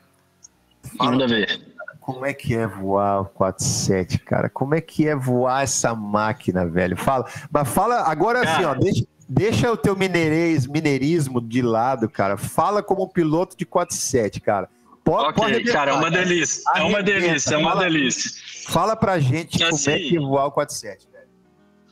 Manda 0.98 1.28
ver. 1.28 1.72
Como 2.00 2.26
é 2.26 2.34
que 2.34 2.54
é 2.54 2.66
voar 2.66 3.22
o 3.22 3.24
47, 3.26 4.18
cara? 4.18 4.50
Como 4.50 4.74
é 4.74 4.80
que 4.80 5.06
é 5.08 5.14
voar 5.14 5.62
essa 5.62 5.94
máquina, 5.94 6.66
velho? 6.66 6.96
Fala, 6.96 7.26
mas 7.50 7.68
fala 7.68 8.02
agora 8.02 8.42
cara. 8.42 8.52
assim, 8.52 8.64
ó, 8.64 8.74
deixa, 8.74 9.04
deixa 9.28 9.72
o 9.72 9.76
teu 9.76 9.96
mineirês, 9.96 10.66
mineirismo 10.66 11.40
de 11.40 11.62
lado, 11.62 12.08
cara. 12.08 12.36
Fala 12.36 12.82
como 12.82 13.08
piloto 13.08 13.56
de 13.56 13.64
47, 13.64 14.40
cara. 14.40 14.68
Pode, 15.04 15.28
ok, 15.28 15.54
pode 15.54 15.64
cara, 15.64 15.90
é 15.90 15.94
uma 15.94 16.10
delícia. 16.10 16.62
É 16.74 16.82
uma 16.82 17.02
delícia, 17.02 17.54
é 17.54 17.58
uma 17.58 17.76
delícia. 17.76 18.30
Fala 18.68 18.96
pra 18.96 19.18
gente 19.18 19.62
assim, 19.62 19.84
como 19.84 19.96
é 19.96 19.98
que 20.00 20.18
voar 20.18 20.46
o 20.46 20.50
47, 20.50 21.06
velho. 21.12 21.24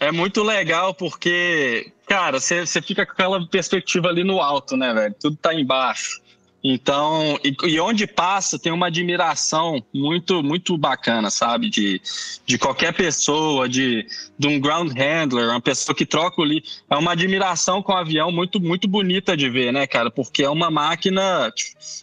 É 0.01 0.11
muito 0.11 0.43
legal 0.43 0.95
porque, 0.95 1.93
cara, 2.07 2.41
você 2.41 2.65
fica 2.81 3.05
com 3.05 3.13
aquela 3.13 3.47
perspectiva 3.47 4.09
ali 4.09 4.25
no 4.25 4.41
alto, 4.41 4.79
né, 4.79 4.95
velho? 4.95 5.15
Tudo 5.21 5.37
tá 5.37 5.53
embaixo. 5.55 6.22
Então, 6.65 7.39
e, 7.43 7.57
e, 7.65 7.81
onde 7.81 8.07
passa 8.07 8.57
tem 8.57 8.71
uma 8.71 8.87
admiração 8.87 9.85
muito 9.93 10.45
muito 10.45 10.79
bacana, 10.79 11.29
sabe? 11.29 11.69
De, 11.69 12.01
de 12.47 12.57
qualquer 12.57 12.95
pessoa, 12.95 13.69
de, 13.69 14.07
de 14.39 14.47
um 14.47 14.61
ground 14.61 14.93
handler, 14.93 15.49
uma 15.49 15.61
pessoa 15.61 15.95
que 15.95 16.07
troca 16.07 16.41
ali. 16.41 16.63
É 16.89 16.97
uma 16.97 17.13
admiração 17.13 17.83
com 17.83 17.93
o 17.93 17.97
avião 17.97 18.31
muito, 18.31 18.61
muito 18.61 18.87
bonita 18.87 19.37
de 19.37 19.51
ver, 19.51 19.73
né, 19.73 19.89
cara? 19.89 20.09
Porque 20.11 20.45
é 20.45 20.49
uma 20.49 20.71
máquina 20.71 21.53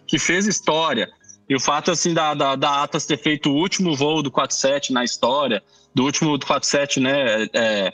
que 0.06 0.20
fez 0.20 0.46
história. 0.46 1.10
E 1.48 1.56
o 1.56 1.60
fato, 1.60 1.90
assim, 1.90 2.14
da, 2.14 2.34
da, 2.34 2.56
da 2.56 2.84
Atas 2.84 3.06
ter 3.08 3.18
feito 3.18 3.50
o 3.50 3.56
último 3.56 3.96
voo 3.96 4.22
do 4.22 4.30
47 4.30 4.94
na 4.94 5.04
história, 5.04 5.64
do 5.96 6.04
último 6.04 6.38
do 6.38 6.46
47, 6.46 7.00
né, 7.00 7.48
é, 7.54 7.94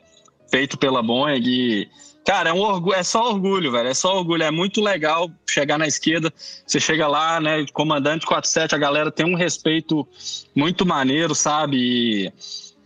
feito 0.52 0.78
pela 0.78 1.02
Boeing, 1.02 1.42
e 1.42 1.88
Cara, 2.26 2.49
é, 2.49 2.53
um 2.53 2.60
orgulho, 2.60 2.95
é 2.95 3.03
só 3.03 3.30
orgulho, 3.30 3.72
velho. 3.72 3.88
É 3.88 3.93
só 3.93 4.18
orgulho. 4.18 4.41
É 4.41 4.49
muito 4.49 4.81
legal 4.81 5.30
chegar 5.47 5.77
na 5.77 5.85
esquerda. 5.85 6.34
Você 6.65 6.80
chega 6.80 7.07
lá, 7.07 7.39
né? 7.39 7.65
Comandante 7.72 8.26
47, 8.26 8.73
a 8.73 8.80
galera 8.80 9.11
tem 9.11 9.26
um 9.26 9.35
respeito 9.35 10.07
muito 10.56 10.85
maneiro, 10.88 11.35
sabe? 11.35 11.77
E, 11.77 12.34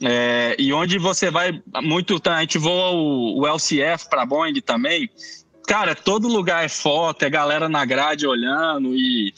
é, 0.05 0.55
e 0.59 0.73
onde 0.73 0.99
você 0.99 1.31
vai 1.31 1.61
muito. 1.81 2.19
A 2.25 2.41
gente 2.41 2.57
voa 2.57 2.91
o, 2.91 3.39
o 3.39 3.47
LCF 3.47 4.09
para 4.09 4.25
Boeing 4.25 4.59
também. 4.59 5.09
Cara, 5.65 5.95
todo 5.95 6.27
lugar 6.27 6.65
é 6.65 6.69
foto, 6.69 7.23
é 7.23 7.29
galera 7.29 7.69
na 7.69 7.85
grade 7.85 8.27
olhando 8.27 8.93
e 8.93 9.33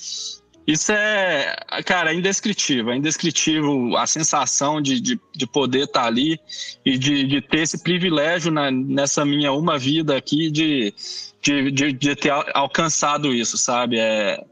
isso 0.65 0.91
é, 0.91 1.55
cara, 1.85 2.11
é 2.11 2.15
indescritível, 2.15 2.93
é 2.93 2.97
indescritível 2.97 3.97
a 3.97 4.05
sensação 4.05 4.79
de, 4.79 4.99
de, 4.99 5.19
de 5.33 5.47
poder 5.47 5.85
estar 5.85 6.01
tá 6.01 6.07
ali 6.07 6.39
e 6.85 6.97
de, 6.97 7.25
de 7.25 7.41
ter 7.41 7.61
esse 7.61 7.81
privilégio 7.81 8.51
na, 8.51 8.69
nessa 8.69 9.25
minha 9.25 9.51
uma 9.51 9.77
vida 9.77 10.15
aqui 10.15 10.51
de, 10.51 10.93
de, 11.41 11.71
de, 11.71 11.93
de 11.93 12.15
ter 12.15 12.31
alcançado 12.53 13.33
isso, 13.33 13.57
sabe? 13.57 13.97
É, 13.97 14.43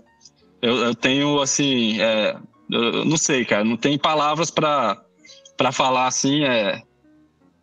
eu, 0.61 0.77
eu 0.77 0.95
tenho, 0.95 1.39
assim, 1.41 2.01
é, 2.01 2.35
eu 2.71 3.05
não 3.05 3.17
sei, 3.17 3.45
cara, 3.45 3.63
não 3.63 3.77
tem 3.77 3.97
palavras 3.97 4.49
para 4.49 4.97
falar 5.71 6.07
assim, 6.07 6.43
é, 6.43 6.81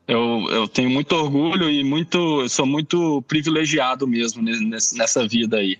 eu, 0.06 0.46
eu 0.50 0.68
tenho 0.68 0.88
muito 0.88 1.12
orgulho 1.16 1.68
e 1.68 1.82
muito, 1.82 2.48
sou 2.48 2.64
muito 2.64 3.20
privilegiado 3.22 4.06
mesmo 4.06 4.40
nessa 4.40 5.26
vida 5.26 5.56
aí. 5.56 5.78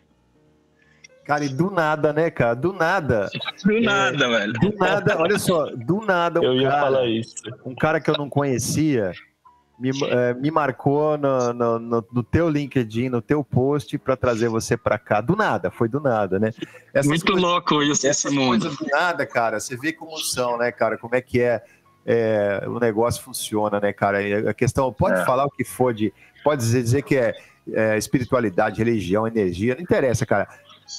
Cara, 1.26 1.44
e 1.44 1.48
do 1.48 1.70
nada, 1.70 2.12
né, 2.12 2.30
cara? 2.30 2.54
Do 2.54 2.72
nada. 2.72 3.28
Do 3.64 3.76
é, 3.76 3.80
nada, 3.80 4.28
velho. 4.28 4.52
Do 4.52 4.76
nada, 4.76 5.18
olha 5.18 5.38
só, 5.38 5.66
do 5.74 6.00
nada. 6.00 6.40
Um 6.40 6.44
eu 6.44 6.54
ia 6.54 6.70
cara, 6.70 6.82
falar 6.82 7.06
isso. 7.06 7.34
Um 7.64 7.74
cara 7.74 8.00
que 8.00 8.08
eu 8.08 8.16
não 8.16 8.30
conhecia 8.30 9.12
me, 9.76 9.90
é, 10.08 10.34
me 10.34 10.50
marcou 10.52 11.18
no, 11.18 11.52
no, 11.52 11.78
no, 11.80 12.06
no, 12.12 12.22
teu 12.22 12.48
LinkedIn, 12.48 13.08
no 13.08 13.20
teu 13.20 13.42
post, 13.42 13.98
para 13.98 14.16
trazer 14.16 14.48
você 14.48 14.76
para 14.76 14.98
cá. 14.98 15.20
Do 15.20 15.34
nada, 15.34 15.68
foi 15.68 15.88
do 15.88 16.00
nada, 16.00 16.38
né? 16.38 16.52
Essas 16.94 17.08
Muito 17.08 17.26
coisas, 17.26 17.42
louco 17.42 17.82
isso, 17.82 18.06
esse 18.06 18.30
mundo. 18.30 18.70
do 18.70 18.86
nada, 18.86 19.26
cara, 19.26 19.58
você 19.58 19.76
vê 19.76 19.92
como 19.92 20.16
são, 20.18 20.56
né, 20.56 20.70
cara? 20.70 20.96
Como 20.96 21.16
é 21.16 21.20
que 21.20 21.40
é, 21.40 21.60
é 22.06 22.62
o 22.68 22.78
negócio 22.78 23.22
funciona, 23.22 23.80
né, 23.80 23.92
cara? 23.92 24.50
A 24.50 24.54
questão, 24.54 24.92
pode 24.92 25.20
é. 25.20 25.24
falar 25.24 25.44
o 25.44 25.50
que 25.50 25.64
for 25.64 25.92
de. 25.92 26.12
Pode 26.44 26.62
dizer, 26.62 26.82
dizer 26.82 27.02
que 27.02 27.16
é, 27.16 27.34
é 27.72 27.98
espiritualidade, 27.98 28.78
religião, 28.78 29.26
energia, 29.26 29.74
não 29.74 29.82
interessa, 29.82 30.24
cara 30.24 30.48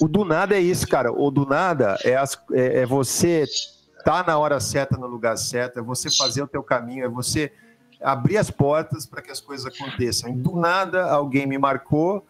o 0.00 0.08
do 0.08 0.24
nada 0.24 0.56
é 0.56 0.60
isso, 0.60 0.86
cara. 0.86 1.12
O 1.12 1.30
do 1.30 1.46
nada 1.46 1.98
é, 2.04 2.16
as, 2.16 2.38
é, 2.52 2.80
é 2.80 2.86
você 2.86 3.42
estar 3.42 4.24
tá 4.24 4.24
na 4.24 4.38
hora 4.38 4.60
certa, 4.60 4.96
no 4.96 5.06
lugar 5.06 5.36
certo, 5.36 5.78
é 5.78 5.82
você 5.82 6.10
fazer 6.14 6.42
o 6.42 6.46
teu 6.46 6.62
caminho, 6.62 7.04
é 7.04 7.08
você 7.08 7.52
abrir 8.00 8.36
as 8.36 8.50
portas 8.50 9.06
para 9.06 9.22
que 9.22 9.30
as 9.30 9.40
coisas 9.40 9.66
aconteçam. 9.66 10.30
E 10.30 10.32
do 10.34 10.56
nada, 10.56 11.04
alguém 11.10 11.46
me 11.46 11.58
marcou, 11.58 12.24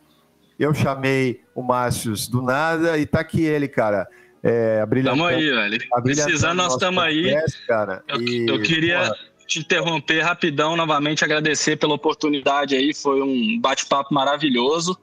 eu 0.59 0.75
chamei 0.75 1.43
o 1.55 1.63
Márcio 1.63 2.15
do 2.31 2.43
nada 2.43 2.99
e 2.99 3.07
tá 3.07 3.21
aqui 3.21 3.43
ele, 3.43 3.69
cara. 3.69 4.09
É, 4.43 4.85
Tamo 5.05 5.25
aí, 5.25 5.51
velho. 5.51 5.79
Precisando, 6.03 6.59
nós 6.59 6.73
estamos 6.73 7.03
aí. 7.03 7.35
Cara, 7.67 8.03
eu, 8.09 8.21
e, 8.21 8.47
eu 8.49 8.63
queria 8.63 9.01
porra. 9.01 9.17
te 9.47 9.59
interromper 9.59 10.21
rapidão, 10.21 10.77
novamente 10.77 11.25
agradecer 11.25 11.77
pela 11.77 11.95
oportunidade 11.95 12.75
aí. 12.77 12.95
Foi 12.95 13.21
um 13.21 13.61
bate-papo 13.61 14.15
maravilhoso. 14.15 14.97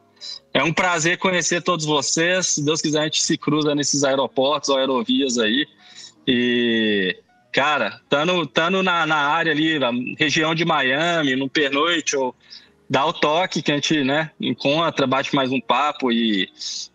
É 0.56 0.64
um 0.64 0.72
prazer 0.72 1.18
conhecer 1.18 1.61
todos 1.61 1.85
vocês. 1.85 2.47
Se 2.47 2.64
Deus 2.64 2.81
quiser, 2.81 3.02
a 3.02 3.03
gente 3.03 3.22
se 3.22 3.38
cruza 3.38 3.76
nesses 3.76 4.06
aeroportos 4.06 4.69
ou 4.69 4.77
aerovias 4.77 5.38
aí. 5.38 5.68
E, 6.26 7.18
cara, 7.52 7.99
estando 8.02 8.45
tando 8.47 8.81
na, 8.81 9.06
na 9.06 9.18
área 9.18 9.52
ali, 9.52 9.77
na 9.77 9.91
região 10.18 10.56
de 10.56 10.64
Miami, 10.64 11.35
no 11.35 11.49
pernoite, 11.49 12.15
ou 12.15 12.34
dá 12.89 13.06
o 13.06 13.11
toque 13.11 13.61
que 13.61 13.69
a 13.69 13.76
gente 13.76 14.02
né, 14.03 14.31
encontra, 14.39 15.06
bate 15.06 15.35
mais 15.35 15.52
um 15.52 15.60
papo. 15.60 16.10
E 16.10 16.49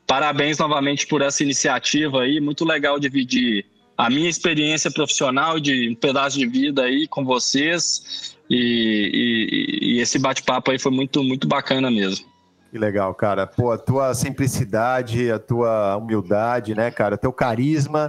parabéns 0.07 0.57
novamente 0.57 1.07
por 1.07 1.21
essa 1.21 1.43
iniciativa 1.43 2.23
aí. 2.23 2.41
Muito 2.41 2.65
legal 2.65 2.99
dividir 2.99 3.67
a 3.95 4.09
minha 4.09 4.31
experiência 4.31 4.91
profissional 4.91 5.61
de 5.61 5.91
um 5.91 5.95
pedaço 5.95 6.39
de 6.39 6.47
vida 6.47 6.85
aí 6.85 7.07
com 7.07 7.27
vocês. 7.27 8.35
E, 8.49 9.79
e, 9.83 9.97
e 9.97 10.01
esse 10.01 10.19
bate-papo 10.19 10.71
aí 10.71 10.79
foi 10.79 10.91
muito, 10.91 11.23
muito 11.23 11.47
bacana 11.47 11.91
mesmo. 11.91 12.30
Que 12.71 12.79
legal, 12.79 13.13
cara. 13.15 13.47
Pô, 13.49 13.73
a 13.73 13.79
tua 13.79 14.15
simplicidade, 14.15 15.31
a 15.31 15.41
tua 15.41 15.97
humildade, 15.97 16.75
né, 16.75 16.91
cara, 16.91 17.19
teu 17.19 17.33
carisma, 17.33 18.09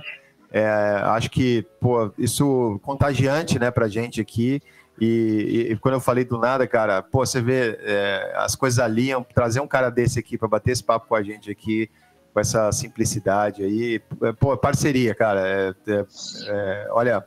é, 0.51 0.69
acho 1.05 1.31
que, 1.31 1.65
pô, 1.79 2.11
isso 2.17 2.79
contagiante, 2.83 3.57
né, 3.57 3.71
pra 3.71 3.87
gente 3.87 4.21
aqui. 4.21 4.61
E, 4.99 5.69
e, 5.71 5.77
quando 5.77 5.95
eu 5.95 5.99
falei 5.99 6.23
do 6.23 6.37
nada, 6.37 6.67
cara, 6.67 7.01
pô, 7.01 7.25
você 7.25 7.41
vê 7.41 7.79
é, 7.81 8.33
as 8.35 8.55
coisas 8.55 8.77
alinham, 8.77 9.25
trazer 9.33 9.59
um 9.59 9.67
cara 9.67 9.89
desse 9.89 10.19
aqui 10.19 10.37
para 10.37 10.47
bater 10.47 10.73
esse 10.73 10.83
papo 10.83 11.07
com 11.07 11.15
a 11.15 11.23
gente 11.23 11.49
aqui, 11.49 11.89
com 12.31 12.39
essa 12.39 12.71
simplicidade 12.71 13.63
aí, 13.63 13.99
é, 14.21 14.31
pô, 14.33 14.55
parceria, 14.55 15.15
cara. 15.15 15.41
É, 15.41 15.73
é, 15.87 16.05
é 16.45 16.87
olha, 16.91 17.25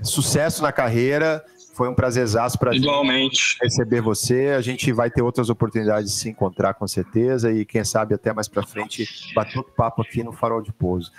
sucesso 0.00 0.62
na 0.62 0.72
carreira, 0.72 1.44
foi 1.80 1.88
um 1.88 1.94
prazerzaço 1.94 2.58
para 2.58 2.76
Igualmente. 2.76 3.56
receber 3.62 4.02
você. 4.02 4.48
A 4.48 4.60
gente 4.60 4.92
vai 4.92 5.10
ter 5.10 5.22
outras 5.22 5.48
oportunidades 5.48 6.12
de 6.12 6.18
se 6.18 6.28
encontrar 6.28 6.74
com 6.74 6.86
certeza 6.86 7.50
e 7.50 7.64
quem 7.64 7.82
sabe 7.84 8.14
até 8.14 8.34
mais 8.34 8.48
para 8.48 8.62
frente 8.62 9.08
bater 9.34 9.56
outro 9.56 9.72
papo 9.72 10.02
aqui 10.02 10.22
no 10.22 10.30
Farol 10.30 10.60
de 10.60 10.70
Pouso. 10.74 11.10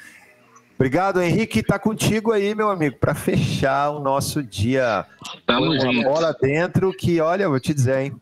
Obrigado, 0.76 1.20
Henrique. 1.20 1.64
Tá 1.64 1.80
contigo 1.80 2.32
aí, 2.32 2.54
meu 2.54 2.70
amigo, 2.70 2.98
para 3.00 3.16
fechar 3.16 3.90
o 3.90 4.00
nosso 4.00 4.44
dia. 4.44 5.04
Tamo 5.48 5.74
junto. 5.80 6.04
bola 6.04 6.32
dentro 6.40 6.94
que, 6.94 7.20
olha, 7.20 7.50
vou 7.50 7.60
te 7.60 7.74
dizer, 7.74 7.98
hein. 7.98 8.22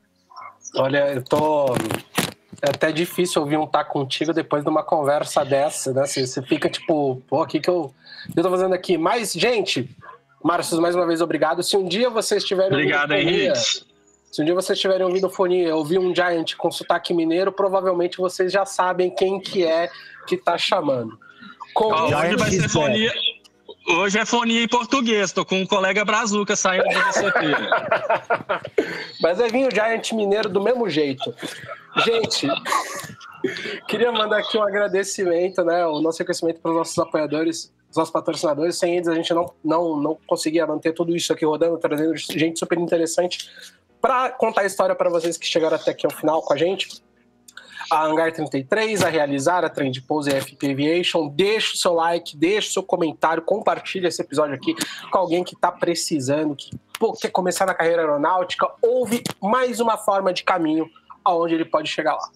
Olha, 0.77 1.11
eu 1.11 1.21
tô 1.21 1.75
é 2.61 2.69
até 2.69 2.89
difícil 2.93 3.41
ouvir 3.41 3.57
um 3.57 3.67
tá 3.67 3.83
contigo 3.83 4.31
depois 4.31 4.63
de 4.63 4.69
uma 4.69 4.81
conversa 4.81 5.43
dessa, 5.43 5.91
né? 5.91 6.05
Você, 6.05 6.25
você 6.25 6.41
fica 6.41 6.69
tipo, 6.69 7.21
pô, 7.27 7.43
o 7.43 7.45
que 7.45 7.59
que 7.59 7.69
eu, 7.69 7.93
eu 8.33 8.43
tô 8.43 8.49
fazendo 8.49 8.73
aqui? 8.73 8.97
Mas, 8.97 9.33
gente, 9.33 9.89
Márcio, 10.43 10.81
mais 10.81 10.95
uma 10.95 11.05
vez, 11.05 11.21
obrigado. 11.21 11.61
Se 11.61 11.75
um 11.75 11.87
dia 11.87 12.09
vocês 12.09 12.43
tiverem 12.43 12.71
Obrigado, 12.71 13.13
Henrique. 13.13 13.57
Se 14.31 14.41
um 14.41 14.45
dia 14.45 14.53
vocês 14.53 14.79
tiverem 14.79 15.05
ouvido 15.05 15.29
fonia, 15.29 15.75
ouvir 15.75 15.97
um 15.97 16.15
Giant 16.15 16.55
com 16.55 16.71
sotaque 16.71 17.13
mineiro, 17.13 17.51
provavelmente 17.51 18.17
vocês 18.17 18.51
já 18.51 18.65
sabem 18.65 19.09
quem 19.13 19.39
que 19.39 19.65
é 19.65 19.89
que 20.27 20.37
tá 20.37 20.57
chamando. 20.57 21.17
Com 21.73 21.85
oh, 21.85 22.05
hoje 22.05 22.35
vai 22.35 22.51
ser 22.51 22.69
fonia. 22.69 23.11
Hoje 23.87 24.19
é 24.19 24.25
fonia 24.25 24.63
em 24.63 24.67
português, 24.67 25.31
tô 25.31 25.43
com 25.43 25.59
um 25.61 25.65
colega 25.65 26.05
brazuca 26.05 26.55
saindo 26.55 26.83
do 26.83 26.99
VCP. 26.99 27.47
Mas 29.19 29.39
vai 29.39 29.49
vir 29.49 29.67
o 29.67 29.71
Giant 29.73 30.11
Mineiro 30.11 30.47
do 30.47 30.61
mesmo 30.61 30.87
jeito. 30.87 31.33
Gente, 32.05 32.47
queria 33.87 34.11
mandar 34.11 34.39
aqui 34.39 34.59
um 34.59 34.63
agradecimento, 34.63 35.63
né? 35.63 35.85
O 35.87 35.99
nosso 36.01 36.19
reconhecimento 36.19 36.59
para 36.61 36.71
os 36.71 36.77
nossos 36.77 36.99
apoiadores 36.99 37.73
os 37.89 37.97
nossos 37.97 38.11
patrocinadores. 38.11 38.77
Sem 38.77 38.95
eles, 38.95 39.07
a 39.07 39.15
gente 39.15 39.33
não, 39.33 39.51
não, 39.63 39.97
não 39.97 40.17
conseguia 40.27 40.65
manter 40.65 40.93
tudo 40.93 41.15
isso 41.15 41.33
aqui 41.33 41.45
rodando, 41.45 41.77
trazendo 41.77 42.15
gente 42.15 42.59
super 42.59 42.77
interessante 42.77 43.49
para 44.01 44.29
contar 44.31 44.61
a 44.61 44.65
história 44.65 44.95
para 44.95 45.09
vocês 45.09 45.37
que 45.37 45.45
chegaram 45.45 45.75
até 45.75 45.91
aqui 45.91 46.05
ao 46.05 46.11
final 46.11 46.41
com 46.41 46.53
a 46.53 46.57
gente. 46.57 47.01
A 47.91 48.05
Hangar 48.05 48.31
33, 48.31 49.01
a 49.01 49.09
Realizar, 49.09 49.65
a 49.65 49.69
Trend 49.69 49.99
Pose 50.01 50.29
e 50.29 50.35
a 50.35 50.41
FP 50.41 50.71
Aviation. 50.71 51.27
Deixa 51.27 51.73
o 51.73 51.77
seu 51.77 51.93
like, 51.93 52.37
deixa 52.37 52.69
o 52.69 52.71
seu 52.73 52.83
comentário, 52.83 53.41
compartilha 53.41 54.07
esse 54.07 54.21
episódio 54.21 54.53
aqui 54.53 54.75
com 55.09 55.17
alguém 55.17 55.43
que 55.43 55.55
está 55.55 55.71
precisando, 55.71 56.55
que 56.55 56.69
pô, 56.99 57.13
quer 57.13 57.31
começar 57.31 57.65
na 57.65 57.73
carreira 57.73 58.03
aeronáutica. 58.03 58.67
Houve 58.79 59.23
mais 59.41 59.79
uma 59.79 59.97
forma 59.97 60.31
de 60.31 60.43
caminho 60.43 60.87
aonde 61.25 61.55
ele 61.55 61.65
pode 61.65 61.89
chegar 61.89 62.13
lá. 62.13 62.29